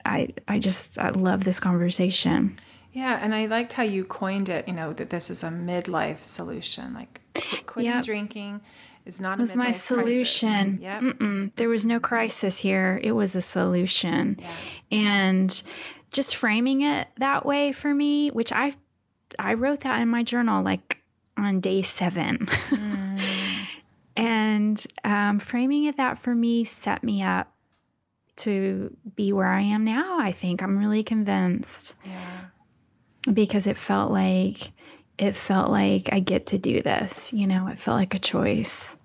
I 0.04 0.28
I 0.46 0.58
just 0.58 0.98
I 0.98 1.10
love 1.10 1.44
this 1.44 1.60
conversation. 1.60 2.58
Yeah, 2.92 3.18
and 3.20 3.34
I 3.34 3.46
liked 3.46 3.74
how 3.74 3.82
you 3.82 4.04
coined 4.04 4.48
it. 4.48 4.66
You 4.66 4.74
know 4.74 4.92
that 4.94 5.10
this 5.10 5.30
is 5.30 5.42
a 5.42 5.48
midlife 5.48 6.24
solution. 6.24 6.94
Like 6.94 7.20
qu- 7.34 7.58
quitting 7.66 7.92
Yep. 7.92 8.04
drinking 8.04 8.60
not 9.20 9.38
It 9.38 9.40
was 9.40 9.54
a 9.54 9.58
my 9.58 9.70
solution. 9.72 10.78
Yep. 10.82 11.02
Mm-mm, 11.02 11.50
there 11.56 11.68
was 11.68 11.86
no 11.86 11.98
crisis 12.00 12.58
here. 12.58 13.00
It 13.02 13.12
was 13.12 13.34
a 13.36 13.40
solution. 13.40 14.36
Yeah. 14.38 14.52
And 14.98 15.62
just 16.10 16.36
framing 16.36 16.82
it 16.82 17.08
that 17.18 17.44
way 17.46 17.72
for 17.72 17.92
me, 17.92 18.30
which 18.30 18.52
I 18.52 18.74
I 19.38 19.54
wrote 19.54 19.80
that 19.80 20.00
in 20.00 20.08
my 20.08 20.22
journal 20.22 20.62
like 20.62 20.98
on 21.36 21.60
day 21.60 21.82
7. 21.82 22.46
Mm. 22.70 23.20
and 24.16 24.86
um, 25.04 25.38
framing 25.38 25.84
it 25.84 25.96
that 25.98 26.18
for 26.18 26.34
me 26.34 26.64
set 26.64 27.02
me 27.04 27.22
up 27.22 27.52
to 28.36 28.94
be 29.16 29.32
where 29.32 29.46
I 29.48 29.62
am 29.62 29.84
now. 29.84 30.18
I 30.20 30.32
think 30.32 30.62
I'm 30.62 30.78
really 30.78 31.02
convinced 31.02 31.96
Yeah. 32.04 33.32
because 33.32 33.66
it 33.66 33.76
felt 33.76 34.10
like 34.12 34.72
it 35.18 35.34
felt 35.36 35.70
like 35.70 36.10
I 36.12 36.20
get 36.20 36.46
to 36.48 36.58
do 36.58 36.80
this. 36.82 37.32
You 37.32 37.46
know, 37.46 37.66
it 37.68 37.78
felt 37.78 37.96
like 37.96 38.14
a 38.14 38.18
choice, 38.18 38.96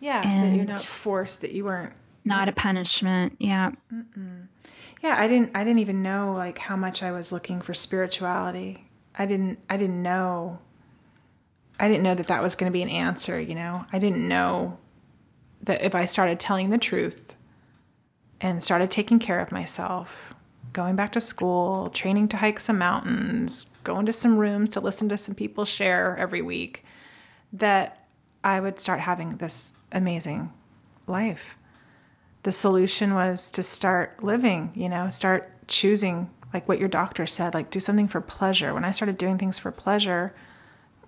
Yeah. 0.00 0.22
that 0.22 0.54
you're 0.56 0.64
not 0.64 0.80
forced. 0.80 1.42
That 1.42 1.52
you 1.52 1.64
weren't 1.66 1.92
not 2.24 2.48
a 2.48 2.52
punishment. 2.52 3.36
Yeah. 3.38 3.72
Yeah, 5.02 5.14
I 5.18 5.28
didn't 5.28 5.52
I 5.54 5.64
didn't 5.64 5.78
even 5.80 6.02
know 6.02 6.32
like 6.34 6.58
how 6.58 6.76
much 6.76 7.02
I 7.02 7.12
was 7.12 7.32
looking 7.32 7.60
for 7.60 7.72
spirituality. 7.74 8.86
I 9.18 9.26
didn't 9.26 9.58
I 9.68 9.76
didn't 9.76 10.02
know 10.02 10.58
I 11.78 11.88
didn't 11.88 12.02
know 12.02 12.14
that 12.14 12.26
that 12.26 12.42
was 12.42 12.54
going 12.54 12.70
to 12.70 12.76
be 12.76 12.82
an 12.82 12.90
answer, 12.90 13.40
you 13.40 13.54
know. 13.54 13.86
I 13.90 13.98
didn't 13.98 14.26
know 14.28 14.78
that 15.62 15.82
if 15.82 15.94
I 15.94 16.04
started 16.04 16.38
telling 16.38 16.68
the 16.68 16.76
truth 16.78 17.34
and 18.40 18.62
started 18.62 18.90
taking 18.90 19.18
care 19.18 19.40
of 19.40 19.50
myself, 19.52 20.29
going 20.72 20.96
back 20.96 21.12
to 21.12 21.20
school, 21.20 21.90
training 21.90 22.28
to 22.28 22.36
hike 22.36 22.60
some 22.60 22.78
mountains, 22.78 23.66
going 23.84 24.06
to 24.06 24.12
some 24.12 24.38
rooms 24.38 24.70
to 24.70 24.80
listen 24.80 25.08
to 25.08 25.18
some 25.18 25.34
people 25.34 25.64
share 25.64 26.16
every 26.16 26.42
week, 26.42 26.84
that 27.52 28.06
I 28.44 28.60
would 28.60 28.80
start 28.80 29.00
having 29.00 29.36
this 29.36 29.72
amazing 29.92 30.52
life 31.06 31.56
the 32.42 32.52
solution 32.52 33.14
was 33.14 33.50
to 33.52 33.62
start 33.62 34.22
living, 34.22 34.72
you 34.74 34.88
know, 34.88 35.10
start 35.10 35.52
choosing 35.68 36.30
like 36.52 36.68
what 36.68 36.78
your 36.78 36.88
doctor 36.88 37.26
said, 37.26 37.54
like 37.54 37.70
do 37.70 37.80
something 37.80 38.08
for 38.08 38.20
pleasure. 38.20 38.74
When 38.74 38.84
I 38.84 38.90
started 38.90 39.18
doing 39.18 39.38
things 39.38 39.58
for 39.58 39.70
pleasure 39.70 40.34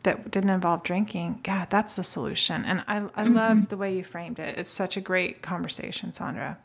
that 0.04 0.30
didn't 0.30 0.50
involve 0.50 0.82
drinking, 0.82 1.40
God, 1.42 1.68
that's 1.70 1.96
the 1.96 2.04
solution. 2.04 2.64
And 2.64 2.84
I, 2.86 2.98
I 2.98 3.00
mm-hmm. 3.00 3.34
love 3.34 3.68
the 3.68 3.76
way 3.76 3.96
you 3.96 4.04
framed 4.04 4.38
it. 4.38 4.58
It's 4.58 4.70
such 4.70 4.96
a 4.96 5.00
great 5.00 5.42
conversation, 5.42 6.10
Sondra. 6.10 6.58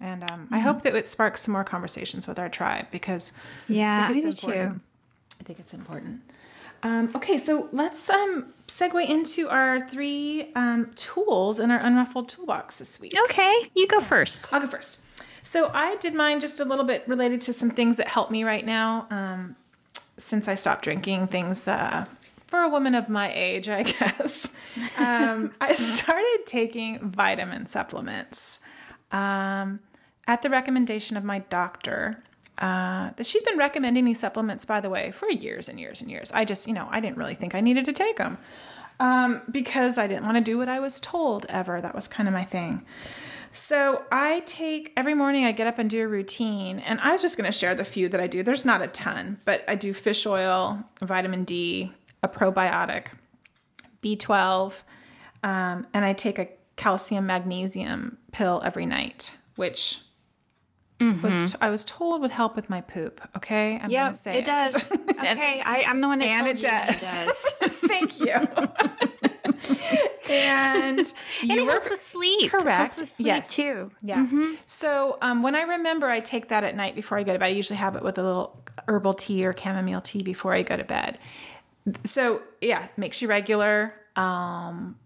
And 0.00 0.28
um, 0.30 0.48
I 0.50 0.58
hope 0.58 0.82
that 0.82 0.94
it 0.96 1.06
sparks 1.06 1.42
some 1.42 1.52
more 1.52 1.64
conversations 1.64 2.26
with 2.26 2.38
our 2.38 2.48
tribe 2.48 2.86
because 2.90 3.38
Yeah, 3.68 4.04
I, 4.08 4.12
think 4.12 4.24
it's 4.24 4.40
too. 4.40 4.50
important. 4.50 4.82
I 5.40 5.44
think 5.44 5.58
it's 5.60 5.74
important. 5.74 6.20
Um, 6.82 7.10
okay, 7.14 7.38
so 7.38 7.68
let's 7.70 8.10
um, 8.10 8.46
segue 8.66 9.08
into 9.08 9.48
our 9.48 9.86
three 9.86 10.50
um, 10.56 10.90
tools 10.96 11.60
in 11.60 11.70
our 11.70 11.78
unruffled 11.78 12.28
toolbox 12.28 12.78
this 12.78 13.00
week. 13.00 13.12
Okay, 13.26 13.70
you 13.76 13.86
go 13.86 14.00
first. 14.00 14.52
I'll 14.52 14.60
go 14.60 14.66
first. 14.66 14.98
So 15.44 15.70
I 15.72 15.96
did 15.96 16.14
mine 16.14 16.40
just 16.40 16.58
a 16.58 16.64
little 16.64 16.84
bit 16.84 17.04
related 17.06 17.40
to 17.42 17.52
some 17.52 17.70
things 17.70 17.96
that 17.98 18.08
help 18.08 18.30
me 18.30 18.42
right 18.42 18.64
now 18.66 19.06
um, 19.10 19.54
since 20.16 20.48
I 20.48 20.56
stopped 20.56 20.82
drinking. 20.82 21.28
Things 21.28 21.68
uh, 21.68 22.04
for 22.48 22.60
a 22.60 22.68
woman 22.68 22.94
of 22.96 23.08
my 23.08 23.32
age, 23.32 23.68
I 23.68 23.82
guess. 23.98 24.50
Um, 24.96 25.52
I 25.60 25.72
started 25.74 26.38
taking 26.46 26.98
vitamin 27.00 27.66
supplements 27.66 28.58
um, 29.12 29.80
at 30.26 30.42
the 30.42 30.50
recommendation 30.50 31.16
of 31.16 31.24
my 31.24 31.38
doctor. 31.38 32.22
Uh, 32.58 33.10
that 33.16 33.26
she's 33.26 33.42
been 33.42 33.56
recommending 33.56 34.04
these 34.04 34.20
supplements, 34.20 34.66
by 34.66 34.78
the 34.78 34.90
way, 34.90 35.10
for 35.10 35.28
years 35.30 35.70
and 35.70 35.80
years 35.80 36.02
and 36.02 36.10
years. 36.10 36.30
I 36.32 36.44
just, 36.44 36.68
you 36.68 36.74
know, 36.74 36.86
I 36.90 37.00
didn't 37.00 37.16
really 37.16 37.34
think 37.34 37.54
I 37.54 37.60
needed 37.60 37.86
to 37.86 37.94
take 37.94 38.18
them 38.18 38.36
um, 39.00 39.42
because 39.50 39.98
I 39.98 40.06
didn't 40.06 40.24
want 40.24 40.36
to 40.36 40.42
do 40.42 40.58
what 40.58 40.68
I 40.68 40.78
was 40.78 41.00
told 41.00 41.46
ever. 41.48 41.80
That 41.80 41.94
was 41.94 42.06
kind 42.06 42.28
of 42.28 42.34
my 42.34 42.44
thing. 42.44 42.84
So 43.52 44.04
I 44.10 44.40
take 44.40 44.92
every 44.96 45.14
morning, 45.14 45.44
I 45.44 45.52
get 45.52 45.66
up 45.66 45.78
and 45.78 45.90
do 45.90 46.02
a 46.02 46.08
routine. 46.08 46.78
And 46.78 47.00
I 47.00 47.12
was 47.12 47.20
just 47.20 47.36
going 47.36 47.50
to 47.50 47.56
share 47.56 47.74
the 47.74 47.84
few 47.84 48.08
that 48.08 48.20
I 48.20 48.26
do. 48.26 48.42
There's 48.42 48.64
not 48.64 48.80
a 48.80 48.86
ton, 48.88 49.38
but 49.44 49.62
I 49.68 49.74
do 49.74 49.92
fish 49.92 50.24
oil, 50.24 50.82
vitamin 51.00 51.44
D, 51.44 51.92
a 52.22 52.28
probiotic, 52.28 53.08
B12, 54.02 54.82
um, 55.42 55.86
and 55.92 56.04
I 56.04 56.12
take 56.12 56.38
a 56.38 56.48
calcium 56.82 57.26
magnesium 57.26 58.18
pill 58.32 58.60
every 58.64 58.86
night, 58.86 59.30
which 59.56 60.00
was 61.00 61.56
I 61.60 61.70
was 61.70 61.82
told 61.84 62.20
would 62.22 62.30
help 62.30 62.54
with 62.54 62.70
my 62.70 62.80
poop. 62.80 63.20
Okay, 63.36 63.78
I'm 63.82 63.90
Yeah, 63.90 64.04
gonna 64.04 64.14
say 64.14 64.38
it 64.38 64.44
does. 64.44 64.92
okay, 65.10 65.60
I, 65.64 65.84
I'm 65.86 66.00
the 66.00 66.06
one 66.08 66.20
that 66.20 66.28
and 66.28 66.46
it 66.48 66.56
you 66.58 66.62
that 66.62 66.88
does. 66.88 67.72
Thank 67.88 68.20
you. 68.20 68.34
and 70.30 70.98
And 70.98 71.12
you 71.42 71.62
it 71.62 71.66
helps 71.68 71.90
with 71.90 72.00
sleep. 72.00 72.44
It 72.44 72.50
helps 72.50 72.64
correct. 72.64 72.98
with 72.98 73.08
sleep 73.08 73.26
yes. 73.26 73.54
too. 73.54 73.90
Yeah. 74.02 74.26
So 74.66 75.18
um, 75.20 75.42
when 75.42 75.54
I 75.56 75.62
remember, 75.62 76.06
I 76.06 76.20
take 76.20 76.48
that 76.48 76.64
at 76.64 76.76
night 76.76 76.94
before 76.94 77.18
I 77.18 77.22
go 77.22 77.32
to 77.32 77.38
bed. 77.38 77.46
I 77.46 77.48
usually 77.48 77.78
have 77.78 77.96
it 77.96 78.02
with 78.02 78.18
a 78.18 78.22
little 78.22 78.62
herbal 78.88 79.14
tea 79.14 79.44
or 79.46 79.56
chamomile 79.56 80.00
tea 80.00 80.22
before 80.22 80.54
I 80.54 80.62
go 80.62 80.76
to 80.76 80.84
bed. 80.84 81.18
So 82.04 82.42
yeah, 82.60 82.86
makes 82.96 83.20
you 83.22 83.28
regular. 83.28 83.94
Um, 84.14 84.96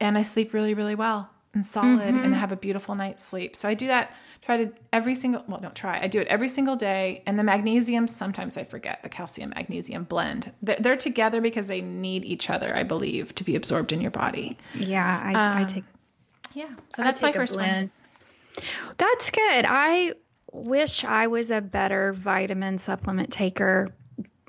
and 0.00 0.16
I 0.18 0.22
sleep 0.22 0.52
really, 0.52 0.74
really 0.74 0.94
well 0.94 1.30
and 1.54 1.64
solid 1.64 2.08
and 2.08 2.18
mm-hmm. 2.18 2.32
have 2.34 2.52
a 2.52 2.56
beautiful 2.56 2.94
night's 2.94 3.24
sleep. 3.24 3.56
So 3.56 3.68
I 3.68 3.74
do 3.74 3.86
that. 3.88 4.14
Try 4.42 4.64
to 4.64 4.72
every 4.92 5.14
single 5.14 5.44
well, 5.48 5.60
don't 5.60 5.74
try. 5.74 5.98
I 6.00 6.06
do 6.06 6.20
it 6.20 6.28
every 6.28 6.48
single 6.48 6.76
day. 6.76 7.22
And 7.26 7.38
the 7.38 7.42
magnesium, 7.42 8.06
sometimes 8.06 8.56
I 8.56 8.64
forget 8.64 9.02
the 9.02 9.08
calcium 9.08 9.52
magnesium 9.54 10.04
blend. 10.04 10.52
They're, 10.62 10.76
they're 10.78 10.96
together 10.96 11.40
because 11.40 11.66
they 11.66 11.80
need 11.80 12.24
each 12.24 12.48
other, 12.48 12.74
I 12.74 12.84
believe, 12.84 13.34
to 13.36 13.44
be 13.44 13.56
absorbed 13.56 13.92
in 13.92 14.00
your 14.00 14.10
body. 14.10 14.56
Yeah, 14.74 15.22
I, 15.24 15.32
I 15.32 15.62
um, 15.62 15.66
take 15.66 15.84
Yeah. 16.54 16.70
So 16.90 17.02
that's 17.02 17.20
my 17.20 17.32
first 17.32 17.56
one. 17.56 17.90
That's 18.96 19.30
good. 19.30 19.64
I 19.68 20.14
wish 20.52 21.04
I 21.04 21.26
was 21.26 21.50
a 21.50 21.60
better 21.60 22.12
vitamin 22.12 22.78
supplement 22.78 23.32
taker. 23.32 23.88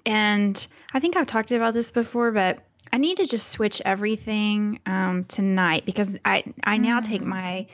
And 0.06 0.68
I 0.94 1.00
think 1.00 1.16
I've 1.18 1.28
talked 1.28 1.52
about 1.52 1.74
this 1.74 1.92
before, 1.92 2.32
but 2.32 2.60
I 2.92 2.98
need 2.98 3.18
to 3.18 3.26
just 3.26 3.50
switch 3.50 3.82
everything 3.86 4.80
um, 4.86 5.26
tonight 5.26 5.86
because 5.86 6.18
I, 6.26 6.44
I 6.64 6.78
now 6.78 7.00
take 7.02 7.22
my 7.22 7.68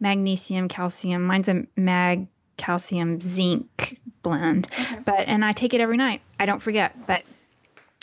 magnesium, 0.00 0.68
calcium. 0.68 1.22
Mine's 1.24 1.48
a 1.48 1.66
mag, 1.76 2.26
calcium, 2.56 3.20
zinc 3.20 3.98
blend. 4.22 4.68
But 5.04 5.28
and 5.28 5.44
I 5.44 5.52
take 5.52 5.74
it 5.74 5.80
every 5.80 5.96
night. 5.96 6.22
I 6.40 6.46
don't 6.46 6.60
forget. 6.60 7.06
But 7.06 7.22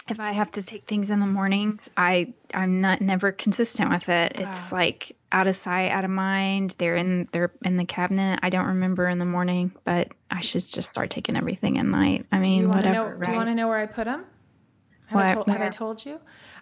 if 0.08 0.20
I 0.20 0.32
have 0.32 0.52
to 0.52 0.64
take 0.64 0.86
things 0.86 1.12
in 1.12 1.20
the 1.20 1.28
mornings, 1.28 1.90
I 1.96 2.34
I'm 2.54 2.82
not 2.82 3.02
never 3.02 3.32
consistent 3.32 3.90
with 3.91 4.10
it. 4.10 4.40
It's 4.40 4.72
like 4.72 5.16
out 5.32 5.48
of 5.48 5.56
sight, 5.56 5.91
out 5.91 6.04
of 6.04 6.10
mind. 6.12 6.76
They're 6.78 6.96
in 6.96 7.28
they're 7.32 7.52
in 7.64 7.78
the 7.78 7.86
cabinet. 7.86 8.40
I 8.41 8.50
don't 8.50 8.66
remember 8.66 9.08
in 9.08 9.20
the 9.20 9.26
morning, 9.26 9.72
but 9.84 10.10
I 10.32 10.40
should 10.40 10.66
just 10.66 10.90
start 10.90 11.10
taking 11.10 11.38
everything 11.38 11.78
at 11.78 11.86
night. 11.86 12.26
I 12.32 12.40
mean, 12.40 12.58
Do 12.58 12.62
you 12.64 12.68
whatever. 12.70 12.94
know? 12.94 13.06
right? 13.06 13.26
Do 13.26 13.32
you 13.32 13.38
want 13.38 13.50
to 13.50 13.56
know 13.56 13.68
where 13.68 13.80
I 13.80 13.86
put 13.86 14.06
them? 14.06 14.26
Have, 15.10 15.22
I 15.22 15.34
told, 15.34 15.48
have 15.48 15.61
I 15.61 15.69
told 15.69 16.06
you? 16.06 16.19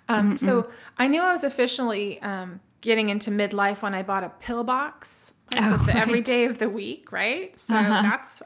Um, 0.09 0.37
so 0.37 0.69
I 0.97 1.07
knew 1.07 1.21
I 1.21 1.31
was 1.31 1.43
officially 1.43 2.21
um, 2.21 2.59
getting 2.81 3.09
into 3.09 3.29
midlife 3.31 3.81
when 3.81 3.93
I 3.93 4.03
bought 4.03 4.23
a 4.23 4.29
pill 4.29 4.63
box 4.63 5.33
like, 5.51 5.61
Oh, 5.63 5.77
the 5.85 5.93
right. 5.93 6.25
day 6.25 6.45
of 6.45 6.57
the 6.59 6.69
week, 6.69 7.11
right? 7.11 7.57
So 7.57 7.73
that's 7.73 8.41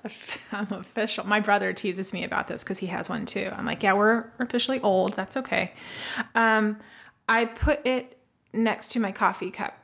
I'm 0.52 0.72
official. 0.72 1.26
My 1.26 1.40
brother 1.40 1.74
teases 1.74 2.14
me 2.14 2.24
about 2.24 2.48
this 2.48 2.64
because 2.64 2.80
he 2.80 2.88
has 2.88 3.10
one 3.10 3.26
too. 3.26 3.52
I'm 3.56 3.66
like, 3.66 3.84
yeah, 3.84 3.94
we're 3.94 4.26
we're 4.38 4.46
officially 4.46 4.80
old. 4.82 5.14
That's 5.14 5.38
okay. 5.38 5.74
Um, 6.36 6.78
I 7.28 7.46
put 7.46 7.86
it 7.86 8.18
next 8.54 8.90
to 8.92 9.00
my 9.00 9.12
coffee 9.12 9.52
cup 9.52 9.78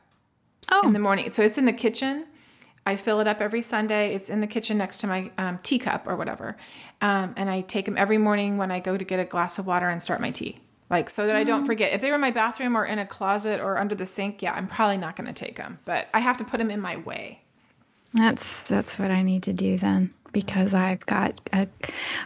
in 0.84 0.92
the 0.92 0.98
morning. 0.98 1.32
So 1.32 1.42
it's 1.42 1.58
in 1.58 1.64
the 1.64 1.72
kitchen. 1.72 2.26
I 2.88 2.96
fill 2.96 3.20
it 3.20 3.28
up 3.28 3.42
every 3.42 3.60
Sunday. 3.60 4.14
It's 4.14 4.30
in 4.30 4.40
the 4.40 4.46
kitchen 4.46 4.78
next 4.78 4.98
to 4.98 5.06
my 5.06 5.30
um, 5.36 5.58
teacup 5.62 6.06
or 6.06 6.16
whatever. 6.16 6.56
Um, 7.02 7.34
and 7.36 7.50
I 7.50 7.60
take 7.60 7.84
them 7.84 7.98
every 7.98 8.16
morning 8.16 8.56
when 8.56 8.70
I 8.70 8.80
go 8.80 8.96
to 8.96 9.04
get 9.04 9.20
a 9.20 9.26
glass 9.26 9.58
of 9.58 9.66
water 9.66 9.90
and 9.90 10.02
start 10.02 10.22
my 10.22 10.30
tea. 10.30 10.58
Like, 10.88 11.10
so 11.10 11.26
that 11.26 11.36
I 11.36 11.44
don't 11.44 11.66
forget. 11.66 11.92
If 11.92 12.00
they 12.00 12.08
were 12.08 12.14
in 12.14 12.22
my 12.22 12.30
bathroom 12.30 12.74
or 12.74 12.86
in 12.86 12.98
a 12.98 13.04
closet 13.04 13.60
or 13.60 13.76
under 13.76 13.94
the 13.94 14.06
sink, 14.06 14.40
yeah, 14.40 14.54
I'm 14.54 14.66
probably 14.66 14.96
not 14.96 15.16
going 15.16 15.26
to 15.26 15.34
take 15.34 15.56
them. 15.56 15.78
But 15.84 16.08
I 16.14 16.20
have 16.20 16.38
to 16.38 16.44
put 16.44 16.56
them 16.56 16.70
in 16.70 16.80
my 16.80 16.96
way. 16.96 17.42
That's 18.14 18.62
that's 18.62 18.98
what 18.98 19.10
I 19.10 19.22
need 19.22 19.42
to 19.42 19.52
do 19.52 19.76
then 19.76 20.14
because 20.32 20.72
I've 20.72 21.04
got 21.04 21.38
a 21.52 21.68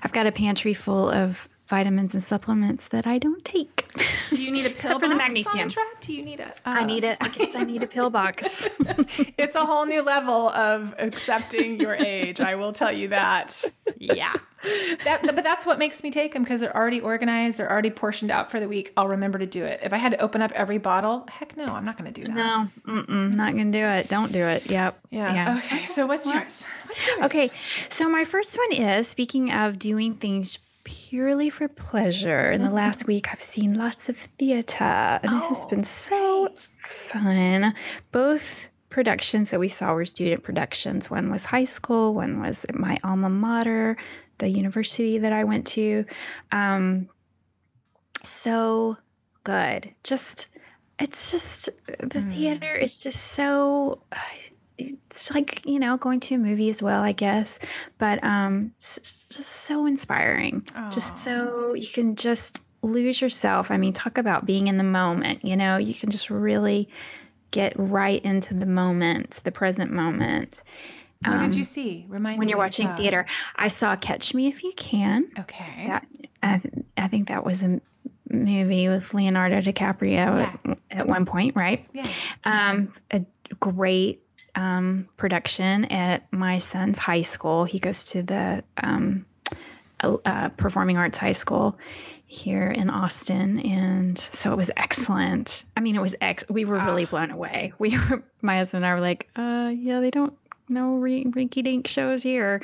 I've 0.05 0.13
got 0.13 0.29
a 0.29 0.33
pantry 0.33 0.75
full 0.75 1.11
of 1.11 1.49
vitamins 1.73 2.13
and 2.13 2.23
supplements 2.23 2.89
that 2.89 3.07
I 3.07 3.17
don't 3.17 3.43
take. 3.47 3.91
Do 4.29 4.43
you 4.43 4.51
need 4.51 4.67
a 4.67 4.71
pill 4.83 4.99
for 4.99 5.09
the 5.09 5.17
magnesium. 5.17 5.71
Sondra? 5.71 5.83
Do 6.03 6.13
you 6.13 6.23
need 6.23 6.39
it? 6.39 6.61
Uh, 6.67 6.77
I 6.81 6.85
need 6.85 7.03
it. 7.03 7.17
I 7.19 7.29
guess 7.29 7.55
I 7.55 7.63
need 7.65 7.83
a 7.83 7.87
pill 7.87 8.11
box. 8.11 8.69
It's 9.39 9.55
a 9.55 9.65
whole 9.65 9.87
new 9.87 10.03
level 10.03 10.51
of 10.51 10.95
accepting 10.99 11.81
your 11.81 11.95
age. 11.95 12.41
I 12.41 12.55
will 12.57 12.73
tell 12.73 12.93
you 12.93 13.09
that. 13.09 13.65
Yeah. 13.97 14.33
That, 15.05 15.23
but 15.23 15.43
that's 15.43 15.67
what 15.67 15.79
makes 15.79 16.03
me 16.03 16.11
take 16.11 16.35
them 16.35 16.43
because 16.45 16.61
they're 16.61 16.77
already 16.77 17.01
organized. 17.01 17.59
They're 17.59 17.71
already 17.71 17.91
portioned 17.91 18.31
out 18.31 18.51
for 18.51 18.61
the 18.61 18.69
week. 18.69 18.93
I'll 18.97 19.09
remember 19.09 19.39
to 19.39 19.47
do 19.47 19.65
it. 19.65 19.81
If 19.83 19.93
I 19.93 19.97
had 19.97 20.13
to 20.13 20.19
open 20.19 20.43
up 20.43 20.53
every 20.53 20.79
bottle, 20.79 21.27
heck 21.29 21.57
no, 21.57 21.65
I'm 21.67 21.85
not 21.85 21.97
going 21.99 22.13
to 22.13 22.21
do 22.21 22.27
that. 22.29 22.35
no, 22.35 22.69
mm-mm, 22.87 23.35
not 23.35 23.53
gonna 23.53 23.73
do 23.73 23.85
it. 23.85 24.09
Don't 24.09 24.33
do 24.33 24.45
it. 24.47 24.71
Yep. 24.71 24.99
Yeah. 25.11 25.59
Okay. 25.59 25.85
So 25.87 26.07
what's 26.07 26.33
yours? 26.33 26.65
What's 26.87 27.07
yours? 27.07 27.23
Okay, 27.23 27.51
so 27.89 28.09
my 28.09 28.25
first 28.25 28.57
one 28.57 28.73
is 28.73 29.09
speaking 29.09 29.53
of 29.53 29.79
doing 29.79 30.15
things 30.15 30.59
purely 30.85 31.51
for 31.51 31.69
pleasure. 31.69 32.51
In 32.51 32.61
the 32.61 32.67
mm-hmm. 32.67 32.77
last 32.77 33.07
week, 33.07 33.29
I've 33.33 33.43
seen 33.43 33.75
lots 33.75 34.09
of 34.09 34.17
theater, 34.17 34.85
and 34.85 35.33
it 35.33 35.45
has 35.45 35.65
oh, 35.65 35.69
been 35.69 35.85
so 35.85 36.49
fun. 36.57 37.75
Both 38.11 38.69
productions 38.89 39.51
that 39.51 39.61
we 39.61 39.69
saw 39.69 39.95
were 39.95 40.07
student 40.07 40.43
productions. 40.43 41.11
One 41.11 41.31
was 41.31 41.45
high 41.45 41.65
school, 41.65 42.15
one 42.15 42.41
was 42.41 42.65
at 42.67 42.75
my 42.75 42.99
alma 43.03 43.31
mater, 43.31 43.97
the 44.39 44.49
university 44.49 45.19
that 45.19 45.33
I 45.33 45.45
went 45.45 45.67
to. 45.69 46.05
Um, 46.51 47.09
so 48.23 48.97
good. 49.45 49.93
Just, 50.05 50.49
it's 50.99 51.33
just, 51.33 51.71
the 51.87 52.21
mm. 52.21 52.33
theater 52.33 52.75
is 52.75 53.03
just 53.03 53.21
so 53.21 54.03
uh, 54.13 54.17
it's 54.79 55.33
like 55.35 55.65
you 55.67 55.79
know 55.79 55.97
going 55.97 56.21
to 56.21 56.35
a 56.35 56.39
movie 56.39 56.69
as 56.69 56.83
well 56.83 57.03
i 57.03 57.13
guess. 57.13 57.59
But 57.99 58.23
um 58.25 58.73
just 58.81 59.33
so 59.33 59.87
inspiring. 59.87 60.67
Just 60.91 61.19
so 61.25 61.75
you 61.75 61.89
can 61.89 62.17
just 62.17 62.61
lose 62.83 63.21
yourself. 63.21 63.71
I 63.71 63.77
mean 63.77 63.93
talk 63.93 64.19
about 64.19 64.47
being 64.47 64.69
in 64.69 64.77
the 64.79 64.85
moment 64.85 65.45
you 65.45 65.57
know? 65.57 65.77
You 65.77 65.95
can 65.95 66.11
just 66.11 66.31
really 66.31 66.89
get 67.51 67.75
right 67.77 68.25
into 68.25 68.55
the 68.55 68.67
moment 68.67 69.41
the 69.45 69.53
present 69.53 69.91
moment. 69.93 70.63
What 71.25 71.43
did 71.43 71.55
you 71.55 71.65
see? 71.65 72.05
Remind 72.09 72.35
Um, 72.35 72.39
when 72.39 72.47
me 72.47 72.51
you're 72.51 72.59
watching 72.59 72.93
theater. 72.97 73.27
I 73.55 73.69
saw 73.69 73.95
catch 73.95 74.35
me 74.35 74.49
if 74.49 74.65
you 74.65 74.73
can. 74.73 75.27
Okay. 75.39 75.85
that 75.87 76.07
I, 76.43 76.61
I 76.97 77.09
think 77.09 77.29
that 77.29 77.45
was 77.45 77.63
a 77.63 77.81
movie 78.29 78.89
with 78.89 79.15
Leonardo 79.15 79.61
DiCaprio 79.61 80.19
at, 80.19 80.79
at 80.91 81.07
one 81.07 81.27
point, 81.27 81.55
right? 81.55 81.87
Yeah. 81.93 82.09
Um, 82.45 82.93
a 83.11 83.25
great 83.61 84.22
um, 84.55 85.09
production 85.17 85.87
at 85.87 86.31
my 86.33 86.59
son's 86.59 86.99
high 86.99 87.23
school. 87.23 87.65
He 87.65 87.79
goes 87.79 88.07
to 88.07 88.23
the 88.23 88.65
um, 88.83 89.27
uh, 90.01 90.49
performing 90.51 90.97
arts 90.97 91.19
high 91.19 91.33
school 91.33 91.79
here 92.27 92.71
in 92.71 92.89
Austin, 92.91 93.61
and 93.61 94.19
so 94.19 94.53
it 94.53 94.57
was 94.57 94.71
excellent. 94.77 95.65
I 95.77 95.81
mean, 95.81 95.97
it 95.97 96.03
was 96.03 96.15
ex. 96.21 96.45
We 96.49 96.65
were 96.65 96.79
really 96.79 97.05
blown 97.05 97.31
away. 97.31 97.73
We 97.79 97.99
were, 97.99 98.23
my 98.43 98.57
husband 98.57 98.85
and 98.85 98.91
I 98.91 98.95
were 98.95 99.01
like, 99.01 99.29
uh, 99.37 99.73
yeah, 99.75 100.01
they 100.01 100.11
don't. 100.11 100.33
No 100.73 100.95
re- 100.95 101.25
rinky 101.25 101.63
dink 101.63 101.87
shows 101.87 102.23
here. 102.23 102.63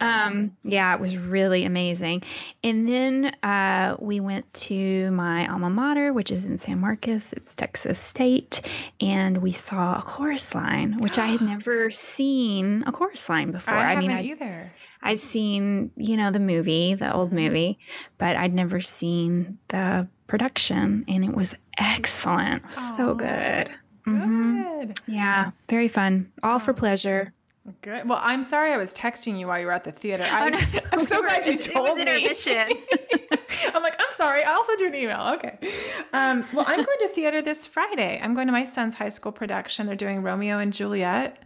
Um, 0.00 0.56
yeah, 0.62 0.94
it 0.94 1.00
was 1.00 1.16
really 1.16 1.64
amazing. 1.64 2.22
And 2.62 2.88
then 2.88 3.34
uh, 3.42 3.96
we 3.98 4.20
went 4.20 4.52
to 4.54 5.10
my 5.10 5.50
alma 5.50 5.68
mater, 5.68 6.12
which 6.12 6.30
is 6.30 6.44
in 6.44 6.58
San 6.58 6.78
Marcos. 6.78 7.32
It's 7.32 7.54
Texas 7.54 7.98
State, 7.98 8.60
and 9.00 9.38
we 9.38 9.50
saw 9.50 9.98
a 9.98 10.02
chorus 10.02 10.54
line, 10.54 10.98
which 11.00 11.18
I 11.18 11.26
had 11.26 11.40
never 11.42 11.90
seen 11.90 12.84
a 12.86 12.92
chorus 12.92 13.28
line 13.28 13.50
before. 13.50 13.74
I, 13.74 13.94
haven't 13.94 14.06
mean, 14.06 14.16
I, 14.16 14.22
either. 14.22 14.72
I'd 15.02 15.18
seen, 15.18 15.90
you 15.96 16.16
know, 16.16 16.30
the 16.30 16.38
movie, 16.38 16.94
the 16.94 17.12
old 17.12 17.32
movie, 17.32 17.78
but 18.18 18.36
I'd 18.36 18.54
never 18.54 18.80
seen 18.80 19.58
the 19.68 20.06
production, 20.26 21.04
and 21.08 21.24
it 21.24 21.34
was 21.34 21.56
excellent. 21.76 22.62
It 22.62 22.68
was 22.68 22.96
so 22.96 23.14
good. 23.14 23.70
Good. 24.04 25.00
Yeah, 25.06 25.50
very 25.68 25.88
fun. 25.88 26.32
All 26.42 26.58
for 26.58 26.72
pleasure. 26.72 27.32
Good. 27.82 28.08
Well, 28.08 28.18
I'm 28.22 28.42
sorry 28.44 28.72
I 28.72 28.76
was 28.76 28.92
texting 28.94 29.38
you 29.38 29.46
while 29.46 29.60
you 29.60 29.66
were 29.66 29.72
at 29.72 29.84
the 29.84 29.92
theater. 29.92 30.24
I, 30.26 30.82
I'm 30.92 31.00
so 31.00 31.16
We 31.20 31.22
were- 31.22 31.28
glad 31.28 31.46
you 31.46 31.52
it 31.52 31.56
was 31.56 31.66
told 31.68 31.98
me. 31.98 32.02
I'm 33.74 33.82
like, 33.82 33.96
I'm 33.98 34.12
sorry. 34.12 34.42
I 34.44 34.52
also 34.52 34.74
do 34.76 34.86
an 34.86 34.94
email. 34.94 35.34
Okay. 35.34 35.58
Um, 36.12 36.46
well, 36.52 36.64
I'm 36.66 36.82
going 36.82 36.98
to 37.00 37.08
theater 37.08 37.42
this 37.42 37.66
Friday. 37.66 38.18
I'm 38.22 38.34
going 38.34 38.46
to 38.48 38.52
my 38.52 38.64
son's 38.64 38.94
high 38.94 39.08
school 39.10 39.32
production. 39.32 39.86
They're 39.86 39.96
doing 39.96 40.22
Romeo 40.22 40.58
and 40.58 40.72
Juliet. 40.72 41.42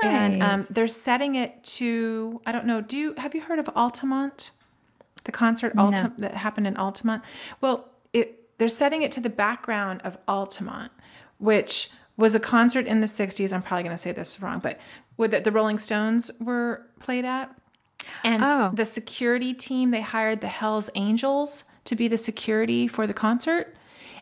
And 0.00 0.42
um, 0.44 0.64
they're 0.70 0.86
setting 0.86 1.34
it 1.34 1.64
to, 1.64 2.40
I 2.46 2.52
don't 2.52 2.66
know, 2.66 2.80
do 2.80 2.96
you, 2.96 3.14
have 3.18 3.34
you 3.34 3.40
heard 3.40 3.58
of 3.58 3.68
Altamont? 3.74 4.52
The 5.24 5.32
concert 5.32 5.72
Alta, 5.76 6.12
that 6.18 6.34
happened 6.34 6.68
in 6.68 6.76
Altamont? 6.76 7.22
Well, 7.60 7.88
it, 8.12 8.56
they're 8.58 8.68
setting 8.68 9.02
it 9.02 9.10
to 9.12 9.20
the 9.20 9.28
background 9.28 10.00
of 10.04 10.16
Altamont, 10.28 10.92
which 11.38 11.90
was 12.16 12.36
a 12.36 12.40
concert 12.40 12.86
in 12.86 13.00
the 13.00 13.08
60s. 13.08 13.52
I'm 13.52 13.60
probably 13.60 13.82
going 13.82 13.94
to 13.94 13.98
say 13.98 14.12
this 14.12 14.40
wrong, 14.40 14.60
but 14.60 14.78
with 15.18 15.32
the, 15.32 15.40
the 15.40 15.52
Rolling 15.52 15.78
Stones 15.78 16.30
were 16.40 16.86
played 17.00 17.26
at. 17.26 17.54
And 18.24 18.42
Oh. 18.42 18.70
the 18.72 18.86
security 18.86 19.52
team, 19.52 19.90
they 19.90 20.00
hired 20.00 20.40
the 20.40 20.48
Hells 20.48 20.88
Angels 20.94 21.64
to 21.84 21.94
be 21.94 22.08
the 22.08 22.16
security 22.16 22.88
for 22.88 23.06
the 23.06 23.12
concert, 23.14 23.76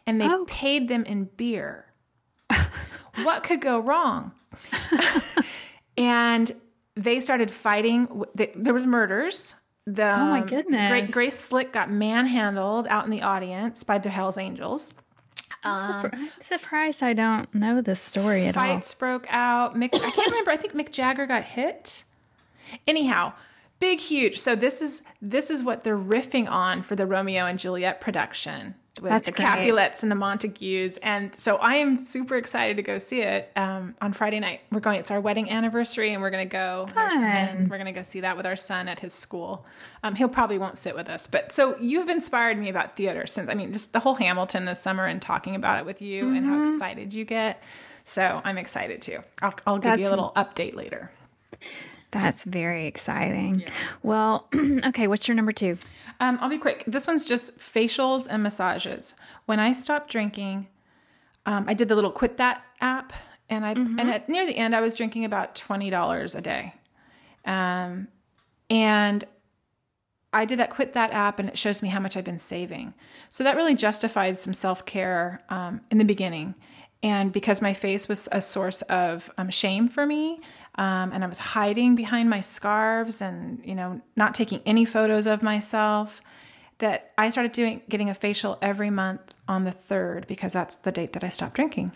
and 0.06 0.20
they 0.20 0.26
Oh. 0.28 0.44
paid 0.48 0.88
them 0.88 1.04
in 1.04 1.24
beer. 1.36 1.86
what 3.22 3.44
could 3.44 3.60
go 3.60 3.78
wrong? 3.78 4.32
and 5.96 6.52
they 6.94 7.20
started 7.20 7.50
fighting. 7.50 8.24
There 8.34 8.74
was 8.74 8.86
murders. 8.86 9.54
The, 9.86 10.02
Oh 10.18 10.24
my 10.26 10.40
um, 10.40 10.46
goodness. 10.46 11.10
Grace 11.12 11.38
Slick 11.38 11.72
got 11.72 11.90
manhandled 11.90 12.88
out 12.88 13.04
in 13.04 13.10
the 13.10 13.22
audience 13.22 13.84
by 13.84 13.98
the 13.98 14.08
Hells 14.10 14.36
Angels. 14.36 14.92
Um, 15.66 16.04
surpri- 16.04 16.14
I'm 16.14 16.30
surprised 16.40 17.02
I 17.02 17.12
don't 17.12 17.52
know 17.54 17.80
this 17.80 18.00
story 18.00 18.46
at 18.46 18.56
all. 18.56 18.64
Fights 18.64 18.94
broke 18.94 19.26
out. 19.28 19.74
Mick, 19.74 19.94
I 19.94 20.10
can't 20.10 20.30
remember. 20.30 20.50
I 20.50 20.56
think 20.56 20.74
Mick 20.74 20.92
Jagger 20.92 21.26
got 21.26 21.42
hit. 21.42 22.04
Anyhow, 22.86 23.32
big, 23.78 24.00
huge. 24.00 24.38
So 24.38 24.54
this 24.54 24.82
is 24.82 25.02
this 25.22 25.50
is 25.50 25.62
what 25.64 25.84
they're 25.84 25.98
riffing 25.98 26.48
on 26.50 26.82
for 26.82 26.96
the 26.96 27.06
Romeo 27.06 27.46
and 27.46 27.58
Juliet 27.58 28.00
production 28.00 28.74
with 29.00 29.10
That's 29.10 29.28
the 29.28 29.32
great. 29.34 29.46
Capulets 29.46 30.02
and 30.02 30.10
the 30.10 30.16
Montagues, 30.16 30.96
and 30.98 31.30
so 31.36 31.56
I 31.56 31.76
am 31.76 31.98
super 31.98 32.36
excited 32.36 32.76
to 32.76 32.82
go 32.82 32.98
see 32.98 33.20
it 33.22 33.50
um, 33.56 33.94
on 34.00 34.12
Friday 34.12 34.40
night. 34.40 34.60
We're 34.72 34.80
going. 34.80 34.98
It's 35.00 35.10
our 35.10 35.20
wedding 35.20 35.50
anniversary, 35.50 36.12
and 36.12 36.22
we're 36.22 36.30
going 36.30 36.48
to 36.48 36.52
go. 36.52 36.88
Fun. 36.94 37.68
We're 37.68 37.76
going 37.78 37.86
to 37.86 37.92
go 37.92 38.02
see 38.02 38.20
that 38.20 38.36
with 38.36 38.46
our 38.46 38.56
son 38.56 38.88
at 38.88 39.00
his 39.00 39.12
school. 39.12 39.64
Um, 40.02 40.14
he'll 40.14 40.28
probably 40.28 40.58
won't 40.58 40.78
sit 40.78 40.94
with 40.94 41.08
us, 41.08 41.26
but 41.26 41.52
so 41.52 41.76
you 41.78 41.98
have 42.00 42.08
inspired 42.08 42.58
me 42.58 42.68
about 42.68 42.96
theater 42.96 43.26
since 43.26 43.48
I 43.50 43.54
mean 43.54 43.72
just 43.72 43.92
the 43.92 44.00
whole 44.00 44.14
Hamilton 44.14 44.64
this 44.64 44.80
summer 44.80 45.04
and 45.06 45.20
talking 45.20 45.54
about 45.56 45.78
it 45.78 45.84
with 45.86 46.00
you 46.02 46.28
and 46.28 46.46
Mm-hmm. 46.46 46.64
how 46.64 46.72
excited 46.74 47.12
you 47.14 47.24
get. 47.24 47.62
So 48.04 48.40
I'm 48.44 48.56
excited 48.56 49.02
too. 49.02 49.18
I'll, 49.42 49.54
I'll 49.66 49.78
give 49.78 49.98
you 49.98 50.06
a 50.06 50.10
That's- 50.10 50.10
little 50.10 50.32
update 50.36 50.74
later. 50.74 51.10
That's 52.12 52.44
very 52.44 52.86
exciting. 52.86 53.64
Well, 54.02 54.46
okay, 54.86 55.06
what's 55.08 55.26
your 55.28 55.34
number 55.34 55.52
two? 55.52 55.76
Um, 56.20 56.38
I'll 56.40 56.48
be 56.48 56.58
quick. 56.58 56.84
This 56.86 57.06
one's 57.06 57.24
just 57.24 57.58
facials 57.58 58.26
and 58.30 58.42
massages. 58.42 59.14
When 59.46 59.60
I 59.60 59.72
stopped 59.72 60.10
drinking, 60.10 60.68
um, 61.44 61.66
I 61.68 61.74
did 61.74 61.88
the 61.88 61.94
little 61.94 62.10
quit 62.10 62.36
that 62.38 62.64
app, 62.80 63.12
and 63.48 63.64
I 63.64 63.72
and 63.72 64.00
at 64.00 64.28
near 64.28 64.46
the 64.46 64.56
end, 64.56 64.74
I 64.74 64.80
was 64.80 64.96
drinking 64.96 65.24
about 65.24 65.54
twenty 65.54 65.90
dollars 65.90 66.34
a 66.34 66.40
day, 66.40 66.74
um, 67.44 68.08
and 68.70 69.24
I 70.32 70.44
did 70.44 70.58
that, 70.58 70.70
quit 70.70 70.92
that 70.92 71.12
app, 71.12 71.38
and 71.38 71.48
it 71.48 71.56
shows 71.56 71.82
me 71.82 71.88
how 71.88 72.00
much 72.00 72.16
I've 72.16 72.24
been 72.24 72.38
saving. 72.38 72.92
So 73.28 73.42
that 73.44 73.56
really 73.56 73.74
justified 73.74 74.36
some 74.36 74.52
self 74.52 74.84
care 74.84 75.42
um, 75.48 75.80
in 75.90 75.98
the 75.98 76.04
beginning. 76.04 76.54
And 77.06 77.30
because 77.30 77.62
my 77.62 77.72
face 77.72 78.08
was 78.08 78.28
a 78.32 78.40
source 78.40 78.82
of 78.82 79.30
um, 79.38 79.48
shame 79.48 79.86
for 79.86 80.04
me, 80.04 80.40
um, 80.74 81.12
and 81.12 81.22
I 81.22 81.28
was 81.28 81.38
hiding 81.38 81.94
behind 81.94 82.28
my 82.28 82.40
scarves 82.40 83.22
and, 83.22 83.62
you 83.64 83.76
know, 83.76 84.00
not 84.16 84.34
taking 84.34 84.60
any 84.66 84.84
photos 84.84 85.24
of 85.24 85.40
myself, 85.40 86.20
that 86.78 87.12
I 87.16 87.30
started 87.30 87.52
doing 87.52 87.82
getting 87.88 88.10
a 88.10 88.14
facial 88.14 88.58
every 88.60 88.90
month 88.90 89.20
on 89.46 89.62
the 89.62 89.70
third 89.70 90.26
because 90.26 90.52
that's 90.52 90.78
the 90.78 90.90
date 90.90 91.12
that 91.12 91.22
I 91.22 91.28
stopped 91.28 91.54
drinking. 91.54 91.92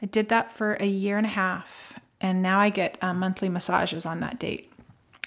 I 0.00 0.06
did 0.06 0.28
that 0.28 0.52
for 0.52 0.74
a 0.74 0.86
year 0.86 1.16
and 1.18 1.26
a 1.26 1.30
half, 1.30 1.98
and 2.20 2.40
now 2.40 2.60
I 2.60 2.70
get 2.70 2.96
uh, 3.02 3.12
monthly 3.12 3.48
massages 3.48 4.06
on 4.06 4.20
that 4.20 4.38
date. 4.38 4.72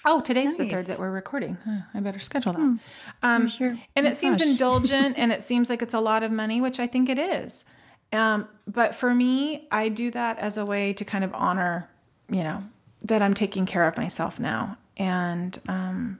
Oh, 0.06 0.22
today's 0.22 0.56
the 0.56 0.66
third 0.70 0.86
that 0.86 0.98
we're 0.98 1.10
recording. 1.10 1.58
Huh, 1.66 1.82
I 1.92 2.00
better 2.00 2.18
schedule 2.18 2.54
that. 2.54 2.60
Hmm. 2.60 2.76
Um, 3.22 3.48
sure. 3.48 3.78
And 3.94 4.06
it 4.06 4.16
seems 4.16 4.40
indulgent 4.48 5.18
and 5.18 5.32
it 5.32 5.42
seems 5.42 5.68
like 5.68 5.82
it's 5.82 5.92
a 5.92 6.00
lot 6.00 6.22
of 6.22 6.32
money, 6.32 6.62
which 6.62 6.80
I 6.80 6.86
think 6.86 7.10
it 7.10 7.18
is. 7.18 7.66
Um, 8.12 8.48
but 8.66 8.94
for 8.94 9.14
me, 9.14 9.66
I 9.70 9.88
do 9.88 10.10
that 10.12 10.38
as 10.38 10.56
a 10.56 10.64
way 10.64 10.92
to 10.94 11.04
kind 11.04 11.24
of 11.24 11.34
honor, 11.34 11.88
you 12.30 12.42
know, 12.42 12.62
that 13.02 13.22
I'm 13.22 13.34
taking 13.34 13.66
care 13.66 13.86
of 13.86 13.96
myself 13.96 14.40
now. 14.40 14.76
And 14.96 15.58
um, 15.68 16.18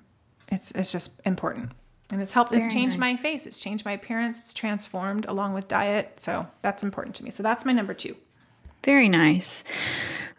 it's, 0.48 0.70
it's 0.72 0.92
just 0.92 1.20
important. 1.24 1.72
And 2.10 2.22
it's 2.22 2.32
helped, 2.32 2.52
it's 2.52 2.72
changed 2.72 2.98
nice. 2.98 3.12
my 3.12 3.16
face, 3.16 3.46
it's 3.46 3.60
changed 3.60 3.84
my 3.84 3.92
appearance, 3.92 4.40
it's 4.40 4.54
transformed 4.54 5.26
along 5.26 5.52
with 5.52 5.68
diet. 5.68 6.18
So 6.20 6.46
that's 6.62 6.82
important 6.82 7.16
to 7.16 7.24
me. 7.24 7.30
So 7.30 7.42
that's 7.42 7.64
my 7.66 7.72
number 7.72 7.92
two. 7.92 8.16
Very 8.84 9.08
nice. 9.08 9.64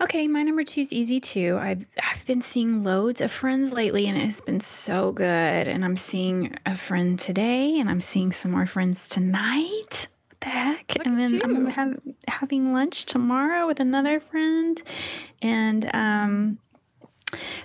Okay, 0.02 0.28
my 0.28 0.44
number 0.44 0.64
two 0.64 0.82
is 0.82 0.94
easy 0.94 1.20
too. 1.20 1.58
I've 1.62 1.86
I've 2.02 2.26
been 2.26 2.42
seeing 2.42 2.84
loads 2.84 3.20
of 3.20 3.32
friends 3.32 3.74
lately, 3.74 4.08
and 4.08 4.18
it 4.18 4.24
has 4.24 4.40
been 4.40 4.62
so 4.62 5.12
good. 5.12 5.28
And 5.68 5.84
I'm 5.84 5.98
seeing 5.98 6.56
a 6.66 6.76
friend 6.76 7.20
today, 7.20 7.80
and 7.80 7.90
I'm 7.90 8.00
seeing 8.00 8.32
some 8.32 8.52
more 8.52 8.66
friends 8.66 9.10
tonight. 9.10 10.08
The 10.42 10.48
heck? 10.50 10.96
Look 10.98 11.06
and 11.08 11.22
then 11.22 11.42
I'm 11.44 11.66
have, 11.68 12.00
having 12.28 12.74
lunch 12.74 13.06
tomorrow 13.06 13.68
with 13.68 13.80
another 13.80 14.20
friend, 14.20 14.82
and 15.42 15.90
um. 15.94 16.60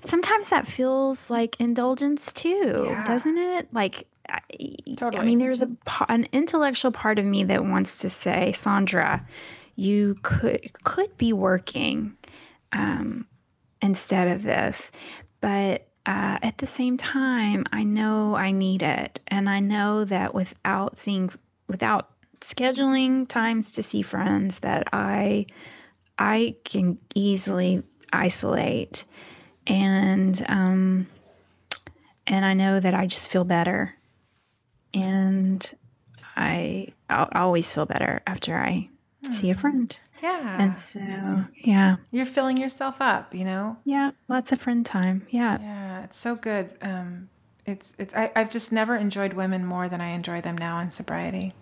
Sometimes 0.05 0.51
that 0.51 0.67
feels 0.67 1.31
like 1.31 1.59
indulgence 1.59 2.35
too, 2.35 2.75
Yeah. 2.91 3.05
doesn't 3.05 3.39
it? 3.39 3.73
Like, 3.73 4.07
I, 4.29 4.41
I 5.01 5.25
mean, 5.25 5.39
there's 5.39 5.63
a 5.63 5.71
an 6.07 6.29
intellectual 6.33 6.93
part 6.93 7.19
of 7.19 7.25
me 7.25 7.45
that 7.45 7.65
wants 7.65 7.99
to 7.99 8.11
say, 8.11 8.53
Sondra, 8.55 9.25
you 9.75 10.17
could 10.23 10.71
could 10.83 11.17
be 11.17 11.33
working 11.33 12.15
um, 12.73 13.27
instead 13.81 14.29
of 14.29 14.43
this, 14.43 14.93
but 15.41 15.87
uh, 16.05 16.39
at 16.43 16.59
the 16.59 16.67
same 16.67 16.99
time, 16.99 17.65
I 17.73 17.85
know 17.85 18.35
I 18.35 18.51
need 18.51 18.83
it, 18.83 19.21
and 19.27 19.49
I 19.49 19.61
know 19.61 20.05
that 20.05 20.35
without 20.35 20.99
seeing, 20.99 21.31
without 21.69 22.14
scheduling 22.45 23.27
times 23.27 23.73
to 23.73 23.83
see 23.83 24.03
friends, 24.03 24.61
that 24.61 24.89
I 24.93 25.47
I 26.19 26.57
can 26.65 26.99
easily 27.15 27.83
isolate, 28.13 29.05
and 29.67 30.45
um, 30.49 31.07
and 32.27 32.45
I 32.45 32.55
know 32.55 32.79
that 32.79 32.95
I 32.95 33.07
just 33.07 33.31
feel 33.31 33.45
better, 33.45 33.95
and 34.93 35.75
I 36.37 36.89
I'll 37.09 37.29
always 37.35 37.73
feel 37.73 37.87
better 37.87 38.23
after 38.27 38.57
I 38.57 38.89
see 39.31 39.51
a 39.51 39.55
friend. 39.55 39.97
Yeah. 40.23 40.63
And 40.63 40.77
so, 40.77 41.01
yeah, 41.63 41.97
You're 42.11 42.25
filling 42.25 42.57
yourself 42.57 42.97
up, 43.01 43.35
you 43.35 43.45
know? 43.45 43.77
yeah, 43.85 44.13
lots 44.29 44.53
of 44.53 44.61
friend 44.61 44.85
time. 44.87 45.27
Yeah, 45.29 45.59
Yeah, 45.61 46.05
it's 46.05 46.17
so 46.17 46.35
good. 46.35 46.71
Um, 46.81 47.29
it's 47.67 47.95
it's 47.99 48.15
I, 48.15 48.31
I've 48.37 48.51
just 48.51 48.73
never 48.73 48.97
enjoyed 48.97 49.33
women 49.35 49.65
more 49.65 49.89
than 49.89 50.01
I 50.01 50.09
enjoy 50.11 50.41
them 50.41 50.57
now 50.57 50.79
in 50.79 50.91
sobriety. 50.91 51.53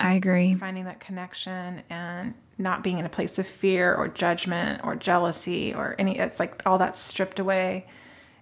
I 0.00 0.14
agree. 0.14 0.54
Finding 0.54 0.84
that 0.84 0.98
connection 0.98 1.82
and 1.90 2.34
not 2.58 2.82
being 2.82 2.98
in 2.98 3.04
a 3.04 3.10
place 3.10 3.38
of 3.38 3.46
fear 3.46 3.94
or 3.94 4.08
judgment 4.08 4.80
or 4.82 4.96
jealousy 4.96 5.74
or 5.74 5.94
any 5.98 6.18
it's 6.18 6.40
like 6.40 6.62
all 6.66 6.78
that's 6.78 6.98
stripped 6.98 7.38
away. 7.38 7.86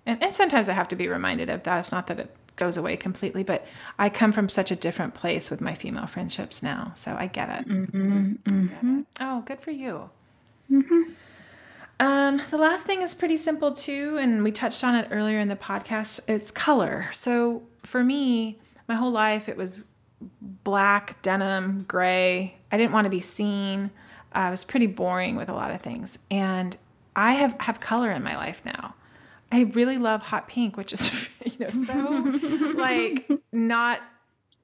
And 0.07 0.23
and 0.23 0.33
sometimes 0.33 0.69
I 0.69 0.73
have 0.73 0.89
to 0.89 0.97
be 0.97 1.09
reminded 1.09 1.51
of 1.51 1.65
that. 1.65 1.81
It's 1.81 1.93
not 1.93 2.07
that 2.07 2.21
it 2.21 2.35
goes 2.57 2.77
away 2.77 2.97
completely, 2.97 3.43
but 3.43 3.67
I 3.99 4.09
come 4.09 4.33
from 4.33 4.49
such 4.49 4.71
a 4.71 4.77
different 4.77 5.15
place 5.15 5.51
with 5.51 5.61
my 5.61 5.75
female 5.75 6.07
friendships 6.07 6.63
now. 6.63 6.93
So 6.95 7.17
I 7.19 7.27
get 7.27 7.49
it. 7.61 7.69
Mm-hmm. 7.69 9.01
Oh, 9.21 9.43
good 9.43 9.61
for 9.61 9.71
you. 9.71 10.11
Um, 12.01 12.41
the 12.51 12.59
last 12.59 12.87
thing 12.87 13.03
is 13.03 13.15
pretty 13.15 13.37
simple 13.37 13.73
too, 13.73 14.19
and 14.21 14.45
we 14.45 14.53
touched 14.53 14.85
on 14.85 14.95
it 14.95 15.09
earlier 15.11 15.39
in 15.41 15.49
the 15.49 15.57
podcast. 15.57 16.21
It's 16.29 16.51
color. 16.51 17.09
So 17.13 17.63
for 17.83 18.05
me, 18.05 18.59
my 18.87 18.95
whole 18.95 19.11
life 19.11 19.49
it 19.49 19.57
was 19.57 19.85
black, 20.65 21.21
denim, 21.23 21.85
gray. 21.89 22.57
I 22.71 22.77
didn't 22.77 22.93
want 22.93 23.05
to 23.05 23.11
be 23.11 23.21
seen. 23.21 23.91
Uh, 24.35 24.39
I 24.39 24.51
was 24.51 24.65
pretty 24.65 24.87
boring 24.87 25.37
with 25.37 25.49
a 25.49 25.55
lot 25.55 25.71
of 25.71 25.81
things, 25.81 26.19
and 26.31 26.77
I 27.17 27.33
have 27.33 27.57
have 27.61 27.81
color 27.81 28.11
in 28.13 28.23
my 28.23 28.37
life 28.37 28.63
now. 28.65 28.95
I 29.51 29.63
really 29.63 29.99
love 29.99 30.23
hot 30.23 30.49
pink, 30.49 30.77
which 30.77 30.93
is 30.93 31.29
you 31.45 31.67
know 31.67 31.71
so 31.71 32.73
like 32.77 33.31
not. 33.53 34.01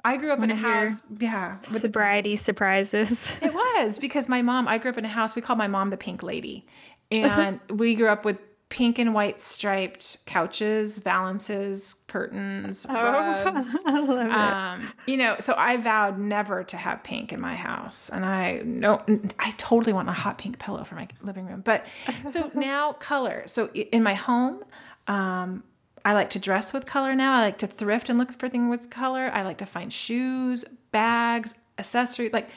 I 0.07 0.19
grew 0.19 0.33
up 0.33 0.41
in 0.41 0.51
a 0.51 0.55
house, 0.55 1.03
yeah, 1.19 1.57
with 1.73 1.81
Sobriety 1.81 2.37
surprises. 2.37 3.39
it 3.41 3.55
was 3.55 3.99
because 3.99 4.29
my 4.29 4.43
mom, 4.43 4.69
I 4.69 4.77
grew 4.77 4.91
up 4.91 4.99
in 4.99 5.05
a 5.07 5.09
house, 5.09 5.35
we 5.35 5.41
called 5.41 5.59
my 5.59 5.67
mom 5.67 5.89
the 5.89 5.97
pink 5.97 6.23
lady. 6.23 6.67
And 7.11 7.59
we 7.71 7.95
grew 7.95 8.09
up 8.09 8.23
with 8.23 8.39
pink 8.75 8.99
and 8.99 9.15
white 9.15 9.39
striped 9.39 10.27
couches, 10.27 10.99
valances, 10.99 11.95
curtains, 12.09 12.85
rugs. 12.91 13.81
I 13.87 14.01
love 14.01 14.27
it. 14.27 14.33
Um, 14.33 14.93
you 15.07 15.17
know, 15.17 15.37
so 15.39 15.55
I 15.57 15.77
vowed 15.77 16.19
never 16.19 16.65
to 16.65 16.77
have 16.77 17.05
pink 17.05 17.33
in 17.33 17.41
my 17.41 17.55
house. 17.55 18.11
And 18.11 18.25
I 18.27 18.63
no 18.65 19.01
I 19.39 19.53
totally 19.59 19.93
want 19.93 20.09
a 20.09 20.13
hot 20.13 20.39
pink 20.39 20.59
pillow 20.59 20.83
for 20.83 20.97
my 20.97 21.07
living 21.23 21.47
room. 21.47 21.61
But 21.65 21.87
so 22.27 22.51
now 22.55 22.95
color. 22.95 23.45
So 23.47 23.69
in 23.69 24.03
my 24.03 24.15
home, 24.15 24.65
um, 25.07 25.63
I 26.05 26.13
like 26.15 26.31
to 26.31 26.41
dress 26.41 26.73
with 26.73 26.85
color 26.85 27.15
now. 27.15 27.39
I 27.39 27.43
like 27.43 27.59
to 27.59 27.69
thrift 27.69 28.09
and 28.09 28.19
look 28.19 28.33
for 28.33 28.49
things 28.49 28.69
with 28.69 28.91
color. 28.91 29.31
I 29.33 29.43
like 29.43 29.59
to 29.59 29.67
find 29.67 29.93
shoes, 29.93 30.65
bags, 30.91 31.55
accessories. 31.79 32.33
Like, 32.33 32.49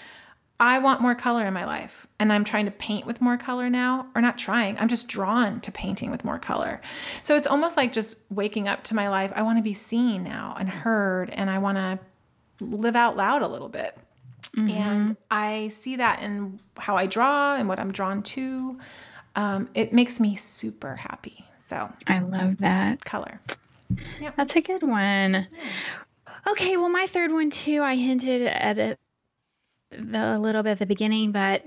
I 0.59 0.79
want 0.79 1.01
more 1.01 1.13
color 1.13 1.45
in 1.45 1.53
my 1.53 1.65
life. 1.65 2.07
And 2.19 2.33
I'm 2.33 2.43
trying 2.43 2.65
to 2.65 2.71
paint 2.71 3.05
with 3.05 3.21
more 3.21 3.37
color 3.37 3.69
now, 3.69 4.07
or 4.15 4.21
not 4.21 4.37
trying. 4.37 4.77
I'm 4.79 4.87
just 4.87 5.07
drawn 5.07 5.61
to 5.61 5.71
painting 5.71 6.09
with 6.09 6.25
more 6.25 6.39
color. 6.39 6.81
So 7.21 7.35
it's 7.35 7.45
almost 7.45 7.77
like 7.77 7.93
just 7.93 8.19
waking 8.31 8.67
up 8.67 8.83
to 8.85 8.95
my 8.95 9.07
life. 9.09 9.31
I 9.35 9.43
want 9.43 9.59
to 9.59 9.63
be 9.63 9.73
seen 9.73 10.23
now 10.23 10.55
and 10.59 10.67
heard, 10.67 11.29
and 11.29 11.49
I 11.49 11.59
want 11.59 11.77
to 11.77 11.99
live 12.59 12.95
out 12.95 13.15
loud 13.15 13.43
a 13.43 13.47
little 13.47 13.69
bit. 13.69 13.95
And 14.57 15.17
I 15.29 15.69
see 15.69 15.97
that 15.97 16.23
in 16.23 16.59
how 16.77 16.97
I 16.97 17.05
draw 17.05 17.55
and 17.55 17.69
what 17.69 17.77
I'm 17.77 17.91
drawn 17.91 18.23
to. 18.23 18.79
Um, 19.35 19.69
it 19.75 19.93
makes 19.93 20.19
me 20.19 20.35
super 20.35 20.95
happy. 20.95 21.45
So, 21.63 21.93
I 22.07 22.19
love 22.19 22.57
that. 22.57 23.05
color. 23.05 23.39
Yeah. 24.19 24.31
That's 24.35 24.55
a 24.55 24.61
good 24.61 24.81
one. 24.81 25.45
Okay, 26.47 26.77
well, 26.77 26.89
my 26.89 27.05
third 27.05 27.31
one 27.31 27.51
too. 27.51 27.83
I 27.83 27.95
hinted 27.95 28.47
at 28.47 28.79
it 28.79 28.97
the, 29.91 30.37
a 30.37 30.39
little 30.39 30.63
bit 30.63 30.71
at 30.71 30.79
the 30.79 30.85
beginning, 30.85 31.31
but 31.31 31.63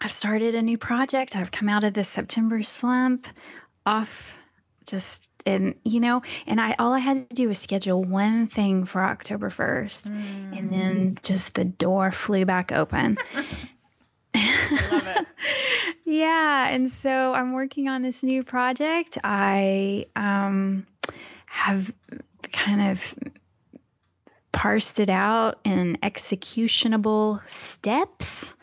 I've 0.00 0.12
started 0.12 0.54
a 0.54 0.62
new 0.62 0.78
project. 0.78 1.36
I've 1.36 1.50
come 1.52 1.68
out 1.68 1.84
of 1.84 1.94
this 1.94 2.08
September 2.08 2.62
slump 2.62 3.26
off 3.86 4.34
just 4.88 5.30
and 5.46 5.74
you 5.84 6.00
know 6.00 6.22
and 6.46 6.60
i 6.60 6.74
all 6.78 6.92
i 6.92 6.98
had 6.98 7.28
to 7.28 7.36
do 7.36 7.46
was 7.48 7.58
schedule 7.58 8.02
one 8.02 8.48
thing 8.48 8.84
for 8.84 9.04
october 9.04 9.48
1st 9.48 10.08
and 10.56 10.70
then 10.70 11.16
just 11.22 11.54
the 11.54 11.64
door 11.64 12.10
flew 12.10 12.44
back 12.44 12.72
open 12.72 13.16
I 13.32 13.44
love 14.90 15.06
it. 15.06 15.26
yeah, 16.04 16.68
and 16.68 16.90
so 16.90 17.34
I'm 17.34 17.52
working 17.52 17.88
on 17.88 18.02
this 18.02 18.22
new 18.22 18.42
project. 18.42 19.18
I 19.22 20.06
um, 20.16 20.86
have 21.50 21.92
kind 22.52 22.90
of 22.90 23.14
parsed 24.52 25.00
it 25.00 25.10
out 25.10 25.58
in 25.64 25.98
executionable 26.02 27.40
steps. 27.46 28.54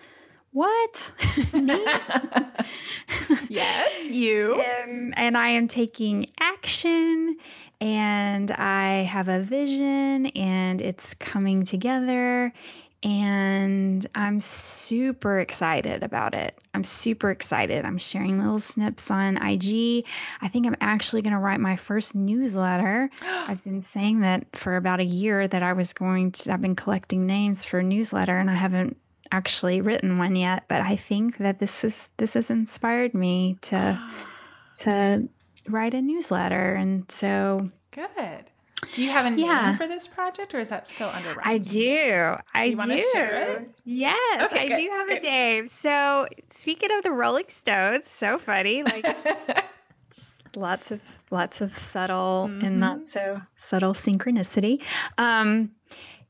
What? 0.52 1.12
Me? 1.54 1.86
yes, 3.50 4.06
you. 4.10 4.56
um, 4.56 5.14
and 5.18 5.38
I 5.38 5.50
am 5.50 5.68
taking 5.68 6.28
action 6.40 7.38
and 7.82 8.52
I 8.52 9.04
have 9.04 9.28
a 9.30 9.42
vision 9.42 10.28
and 10.28 10.82
it's 10.82 11.14
coming 11.16 11.64
together 11.64 12.54
and 13.02 14.06
I'm 14.14 14.42
super 14.42 15.40
excited 15.40 16.04
about 16.04 16.34
it. 16.34 16.58
I'm 16.74 16.84
super 16.84 17.32
excited. 17.32 17.86
I'm 17.86 17.98
sharing 17.98 18.40
little 18.40 18.60
snips 18.60 19.10
on 19.10 19.38
IG. 19.38 20.06
I 20.42 20.48
think 20.50 20.68
I'm 20.68 20.76
actually 20.82 21.22
going 21.22 21.34
to 21.34 21.40
write 21.40 21.62
my 21.62 21.78
first 21.78 22.16
newsletter. 22.16 23.10
I've 23.22 23.64
been 23.64 23.82
saying 23.82 24.22
that 24.22 24.48
for 24.54 24.76
about 24.76 25.00
a 25.00 25.06
year 25.06 25.48
that 25.48 25.64
I 25.64 25.74
was 25.74 25.94
going 25.94 26.32
to 26.34 26.52
I've 26.52 26.62
been 26.62 26.76
collecting 26.76 27.26
names 27.26 27.64
for 27.64 27.80
a 27.80 27.84
newsletter 27.84 28.38
and 28.38 28.50
I 28.50 28.56
haven't 28.56 28.98
actually 29.32 29.80
written 29.80 30.18
one 30.18 30.36
yet, 30.36 30.66
but 30.68 30.82
I 30.86 30.98
think 30.98 31.38
that 31.38 31.60
this 31.60 31.84
is 31.84 32.10
this 32.18 32.34
has 32.34 32.50
inspired 32.50 33.14
me 33.14 33.58
to 33.62 34.00
to 34.80 35.30
write 35.70 35.94
a 35.94 36.02
newsletter 36.02 36.74
and 36.74 37.10
so 37.10 37.70
Good. 37.92 38.46
Do 38.92 39.04
you 39.04 39.10
have 39.12 39.26
a 39.26 39.30
name 39.32 39.40
Yeah. 39.46 39.76
for 39.76 39.88
this 39.88 40.08
project, 40.08 40.54
or 40.56 40.60
is 40.60 40.70
that 40.70 40.88
still 40.88 41.10
under 41.10 41.30
wraps? 41.34 41.42
I 41.46 41.58
do. 41.58 42.36
I 42.54 42.70
do. 42.70 42.86
it? 42.92 43.70
Yes, 43.84 44.44
Okay, 44.44 44.64
I 44.64 44.68
good, 44.68 44.78
do 44.78 44.90
have 44.90 45.08
good. 45.08 45.18
a 45.18 45.22
name. 45.22 45.68
So, 45.68 46.28
speaking 46.50 46.92
of 46.92 47.04
the 47.04 47.12
Rolling 47.12 47.46
Stones, 47.50 48.08
so 48.08 48.38
funny. 48.40 48.84
Like 48.84 49.06
just 50.14 50.44
lots 50.56 50.92
of 50.92 51.02
lots 51.32 51.62
of 51.62 51.76
subtle 51.78 52.46
and 52.46 52.80
not 52.80 53.00
Mm-hmm. 53.00 53.08
so 53.08 53.42
subtle 53.58 53.94
synchronicity. 53.94 54.82
Um, 55.18 55.72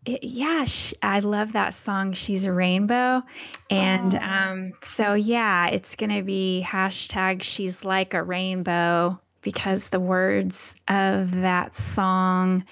it- 0.06 0.24
yeah, 0.24 0.66
sh- 0.66 0.94
I 1.04 1.20
love 1.20 1.54
that 1.54 1.74
song. 1.74 2.14
She's 2.14 2.46
a 2.46 2.52
rainbow, 2.54 3.22
and 3.70 4.16
Oh. 4.16 4.20
um, 4.20 4.74
so 4.82 5.14
yeah, 5.14 5.68
it's 5.68 5.96
gonna 5.96 6.24
be 6.24 6.66
hashtag 6.68 7.44
She's 7.44 7.84
like 7.84 8.14
a 8.14 8.24
rainbow 8.24 9.20
because 9.42 9.90
the 9.90 10.00
words 10.00 10.76
of 10.88 11.32
that 11.42 11.74
song 11.74 12.66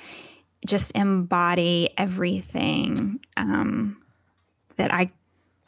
just 0.65 0.91
embody 0.95 1.89
everything 1.98 3.19
um, 3.38 3.98
that 4.77 4.94
I 4.94 5.11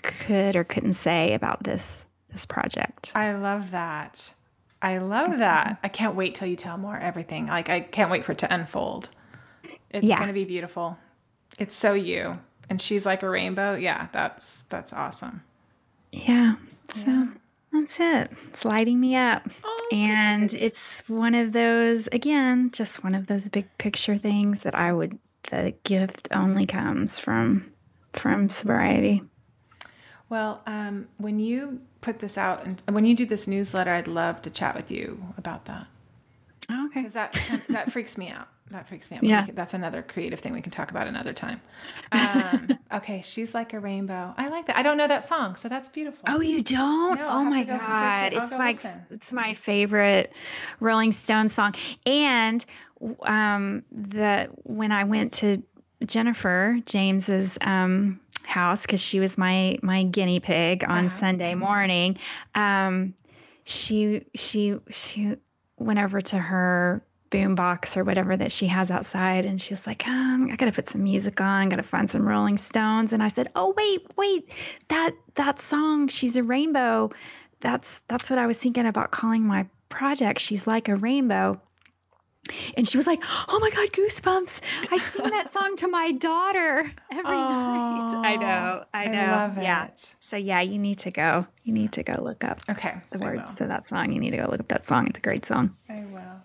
could 0.01 0.55
or 0.55 0.63
couldn't 0.63 0.93
say 0.93 1.33
about 1.33 1.63
this 1.63 2.05
this 2.29 2.45
project. 2.45 3.11
I 3.15 3.33
love 3.33 3.71
that. 3.71 4.31
I 4.81 4.99
love 4.99 5.39
that. 5.39 5.79
I 5.83 5.87
can't 5.89 6.15
wait 6.15 6.35
till 6.35 6.47
you 6.47 6.55
tell 6.55 6.77
more 6.77 6.97
everything. 6.97 7.47
Like 7.47 7.69
I 7.69 7.79
can't 7.81 8.11
wait 8.11 8.23
for 8.23 8.33
it 8.33 8.37
to 8.39 8.53
unfold. 8.53 9.09
It's 9.89 10.07
Yeah. 10.07 10.17
going 10.17 10.27
to 10.27 10.33
be 10.33 10.45
beautiful. 10.45 10.97
It's 11.57 11.75
so 11.75 11.93
you. 11.93 12.39
And 12.69 12.79
she's 12.81 13.05
like 13.05 13.23
a 13.23 13.29
rainbow. 13.29 13.75
Yeah, 13.75 14.07
that's 14.11 14.63
that's 14.63 14.93
awesome. 14.93 15.43
Yeah. 16.11 16.55
So 16.93 17.27
that's 17.71 17.99
it. 17.99 18.31
It's 18.49 18.65
lighting 18.65 18.99
me 18.99 19.15
up. 19.15 19.47
Oh, 19.63 19.87
and 19.91 20.53
it's 20.53 21.01
one 21.07 21.35
of 21.35 21.51
those, 21.51 22.07
again, 22.11 22.71
just 22.71 23.03
one 23.03 23.15
of 23.15 23.27
those 23.27 23.47
big 23.49 23.67
picture 23.77 24.17
things 24.17 24.61
that 24.61 24.75
I 24.75 24.91
would, 24.91 25.17
the 25.49 25.73
gift 25.83 26.29
only 26.31 26.65
comes 26.65 27.19
from, 27.19 27.71
from 28.13 28.49
sobriety. 28.49 29.23
Well, 30.29 30.61
um, 30.67 31.07
when 31.17 31.39
you 31.39 31.81
put 32.01 32.19
this 32.19 32.37
out 32.37 32.63
and 32.65 32.81
when 32.87 33.05
you 33.05 33.15
do 33.15 33.25
this 33.25 33.47
newsletter, 33.47 33.91
I'd 33.91 34.07
love 34.07 34.41
to 34.43 34.49
chat 34.51 34.75
with 34.75 34.91
you 34.91 35.23
about 35.37 35.65
that 35.65 35.87
Oh, 36.69 36.85
okay. 36.85 36.99
because 37.01 37.13
that 37.13 37.41
that 37.69 37.91
freaks 37.91 38.15
me 38.15 38.29
out. 38.29 38.47
That 38.71 38.87
freaks 38.87 39.09
me 39.09 39.17
out. 39.17 39.23
Yeah. 39.23 39.47
That's 39.51 39.73
another 39.73 40.01
creative 40.03 40.39
thing 40.39 40.53
we 40.53 40.61
can 40.61 40.71
talk 40.71 40.91
about 40.91 41.07
another 41.07 41.33
time. 41.33 41.59
Um, 42.11 42.77
okay, 42.93 43.21
she's 43.25 43.53
like 43.55 43.73
a 43.73 43.79
rainbow. 43.79 44.33
I 44.37 44.49
like 44.49 44.67
that. 44.67 44.77
I 44.77 44.83
don't 44.83 44.97
know 44.97 45.07
that 45.07 45.25
song, 45.25 45.55
so 45.55 45.69
that's 45.69 45.89
beautiful. 45.89 46.23
Oh, 46.27 46.39
you 46.41 46.61
don't? 46.61 47.17
No, 47.17 47.27
oh 47.29 47.43
my 47.43 47.63
go 47.63 47.77
god, 47.77 48.33
it's 48.33 48.51
my 48.51 48.71
listen. 48.71 49.05
it's 49.09 49.33
my 49.33 49.53
favorite 49.55 50.33
Rolling 50.79 51.11
Stone 51.11 51.49
song. 51.49 51.73
And 52.05 52.63
um, 53.23 53.83
the 53.91 54.49
when 54.63 54.91
I 54.91 55.05
went 55.05 55.33
to 55.33 55.63
Jennifer 56.05 56.77
James's 56.85 57.57
um, 57.61 58.19
house 58.43 58.85
because 58.85 59.01
she 59.01 59.19
was 59.19 59.37
my 59.37 59.79
my 59.81 60.03
guinea 60.03 60.39
pig 60.39 60.83
on 60.83 61.05
Uh-huh. 61.05 61.07
Sunday 61.09 61.55
morning, 61.55 62.19
um, 62.53 63.15
she 63.63 64.25
she 64.35 64.75
she 64.91 65.35
went 65.77 65.97
over 65.99 66.21
to 66.21 66.37
her 66.37 67.01
boombox 67.29 67.95
or 67.97 68.03
whatever 68.03 68.35
that 68.35 68.51
she 68.51 68.67
has 68.67 68.91
outside. 68.91 69.45
And 69.45 69.61
she 69.61 69.73
was 69.73 69.85
like 69.87 70.07
um, 70.07 70.49
i 70.51 70.55
gotta 70.55 70.71
put 70.71 70.87
some 70.89 71.03
music 71.03 71.41
on 71.41 71.69
gotta 71.69 71.83
find 71.83 72.09
some 72.09 72.27
rolling 72.27 72.57
stones. 72.57 73.13
And 73.13 73.21
i 73.23 73.27
said 73.27 73.49
oh 73.55 73.73
wait 73.75 74.05
wait 74.17 74.51
that 74.87 75.11
that 75.35 75.59
song 75.59 76.07
she's 76.07 76.37
a 76.37 76.43
rainbow 76.43 77.11
that's 77.59 78.01
that's 78.07 78.29
what 78.29 78.39
i 78.39 78.47
was 78.47 78.57
thinking 78.57 78.85
about 78.85 79.11
calling 79.11 79.45
my 79.45 79.67
project 79.89 80.39
she's 80.39 80.67
like 80.67 80.87
a 80.89 80.95
rainbow. 80.95 81.59
And 82.75 82.87
she 82.87 82.97
was 82.97 83.05
like 83.05 83.21
oh 83.47 83.59
my 83.59 83.69
god 83.69 83.89
goosebumps. 83.91 84.61
I 84.91 84.97
sing 84.97 85.29
that 85.29 85.49
song 85.55 85.75
to 85.77 85.87
my 85.87 86.11
daughter 86.13 86.91
every 87.11 87.23
night. 87.23 88.15
I 88.15 88.35
know 88.37 88.83
i 88.93 89.05
know. 89.05 89.19
I 89.19 89.45
love 89.45 89.57
yeah. 89.57 89.85
it. 89.87 90.15
so 90.19 90.35
yeah 90.37 90.61
you 90.61 90.79
need 90.79 90.99
to 90.99 91.11
go. 91.11 91.45
You 91.63 91.73
need 91.73 91.91
to 91.93 92.03
go 92.03 92.19
look 92.23 92.43
up 92.43 92.59
Okay, 92.69 92.95
the 93.11 93.19
I 93.19 93.21
words 93.21 93.55
to 93.57 93.67
that 93.67 93.85
song. 93.85 94.11
You 94.11 94.19
need 94.19 94.31
to 94.31 94.37
go 94.37 94.47
look 94.49 94.61
up 94.61 94.67
that 94.69 94.87
song. 94.87 95.05
It's 95.07 95.19
a 95.19 95.21
great 95.21 95.45
song. 95.45 95.75
I 95.87 96.05
will. 96.11 96.41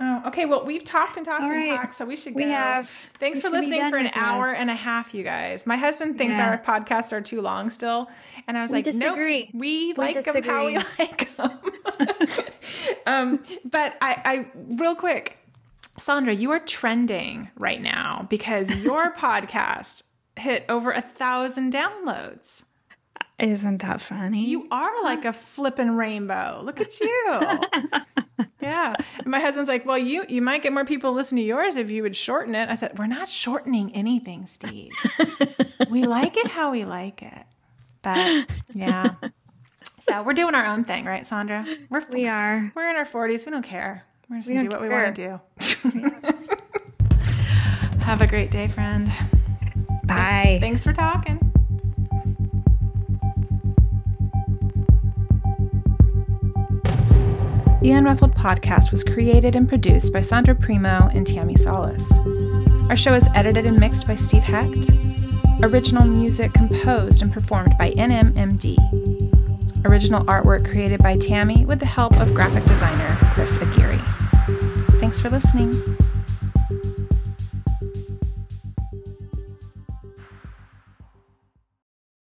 Oh, 0.00 0.22
okay. 0.26 0.44
Well, 0.46 0.64
we've 0.64 0.84
talked 0.84 1.16
and 1.16 1.26
talked 1.26 1.42
All 1.42 1.50
and 1.50 1.64
right. 1.64 1.76
talked, 1.76 1.94
so 1.94 2.04
we 2.04 2.14
should 2.16 2.34
go. 2.34 2.44
We 2.44 2.50
have. 2.50 2.88
Thanks 3.18 3.38
We 3.38 3.42
for 3.42 3.56
listening 3.56 3.90
for 3.90 3.96
an 3.96 4.10
hour 4.14 4.52
and 4.54 4.70
a 4.70 4.74
half, 4.74 5.12
you 5.12 5.24
guys. 5.24 5.66
My 5.66 5.76
husband 5.76 6.18
thinks 6.18 6.36
Yeah. 6.36 6.50
our 6.50 6.58
podcasts 6.58 7.12
are 7.12 7.20
too 7.20 7.40
long 7.40 7.70
still, 7.70 8.08
and 8.46 8.56
I 8.56 8.62
was 8.62 8.70
We 8.70 8.82
like, 8.82 8.94
no, 8.94 9.14
nope, 9.14 9.18
we, 9.18 9.50
We 9.54 9.94
like 9.94 10.22
them 10.24 10.42
how 10.44 10.66
we 10.66 10.76
like 10.98 11.36
them. 11.36 11.58
um, 13.06 13.42
but 13.64 13.96
I, 14.00 14.22
I, 14.24 14.46
real 14.54 14.94
quick, 14.94 15.38
Sondra, 15.98 16.38
you 16.38 16.52
are 16.52 16.60
trending 16.60 17.48
right 17.56 17.80
now 17.80 18.26
because 18.30 18.72
your 18.76 19.12
podcast 19.16 20.04
hit 20.36 20.64
over 20.68 20.92
a 20.92 21.00
thousand 21.02 21.72
downloads. 21.72 22.62
Isn't 23.38 23.82
that 23.82 24.00
funny? 24.00 24.46
You 24.46 24.66
are 24.70 25.02
like 25.04 25.24
a 25.24 25.32
flippin' 25.32 25.96
rainbow. 25.96 26.60
Look 26.64 26.80
at 26.80 26.98
you. 26.98 27.40
yeah. 28.60 28.96
And 29.18 29.26
my 29.26 29.38
husband's 29.38 29.68
like, 29.68 29.86
well, 29.86 29.98
you 29.98 30.24
you 30.28 30.42
might 30.42 30.62
get 30.62 30.72
more 30.72 30.84
people 30.84 31.12
to 31.12 31.16
listen 31.16 31.36
to 31.36 31.44
yours 31.44 31.76
if 31.76 31.88
you 31.90 32.02
would 32.02 32.16
shorten 32.16 32.56
it. 32.56 32.68
I 32.68 32.74
said, 32.74 32.98
we're 32.98 33.06
not 33.06 33.28
shortening 33.28 33.94
anything, 33.94 34.48
Steve. 34.48 34.90
we 35.90 36.02
like 36.02 36.36
it 36.36 36.48
how 36.48 36.72
we 36.72 36.84
like 36.84 37.22
it. 37.22 37.44
But 38.02 38.48
yeah. 38.72 39.14
So 40.00 40.22
we're 40.22 40.32
doing 40.32 40.54
our 40.56 40.66
own 40.66 40.82
thing, 40.84 41.04
right, 41.04 41.24
Sondra? 41.24 41.64
We're 41.90 42.04
we 42.10 42.26
are. 42.26 42.72
we're 42.74 42.90
in 42.90 42.96
our 42.96 43.04
forties. 43.04 43.46
We 43.46 43.52
don't 43.52 43.62
care. 43.62 44.04
We're 44.28 44.38
just 44.38 44.48
We 44.48 44.54
gonna 44.54 44.68
do 44.68 44.74
what 44.74 44.82
we 44.82 44.88
want 44.88 45.14
to 45.14 45.28
do. 45.28 45.40
Have 48.00 48.20
a 48.20 48.26
great 48.26 48.50
day, 48.50 48.66
friend. 48.68 49.12
Bye. 50.04 50.58
Thanks 50.60 50.82
for 50.82 50.92
talking. 50.92 51.52
The 57.88 57.94
Unruffled 57.94 58.34
podcast 58.34 58.90
was 58.90 59.02
created 59.02 59.56
and 59.56 59.66
produced 59.66 60.12
by 60.12 60.18
Sondra 60.18 60.60
Primo 60.60 61.08
and 61.14 61.26
Tammi 61.26 61.56
Salas. 61.56 62.12
Our 62.90 62.98
show 62.98 63.14
is 63.14 63.26
edited 63.34 63.64
and 63.64 63.80
mixed 63.80 64.06
by 64.06 64.14
Steve 64.14 64.42
Hecht. 64.42 64.90
Original 65.62 66.04
music 66.04 66.52
composed 66.52 67.22
and 67.22 67.32
performed 67.32 67.78
by 67.78 67.92
NMMD. 67.92 68.76
Original 69.86 70.22
artwork 70.26 70.70
created 70.70 71.02
by 71.02 71.16
Tammi 71.16 71.64
with 71.64 71.80
the 71.80 71.86
help 71.86 72.14
of 72.20 72.34
graphic 72.34 72.66
designer 72.66 73.16
Chris 73.32 73.56
Aguirre. 73.62 73.96
Thanks 75.00 75.18
for 75.18 75.30
listening. 75.30 75.72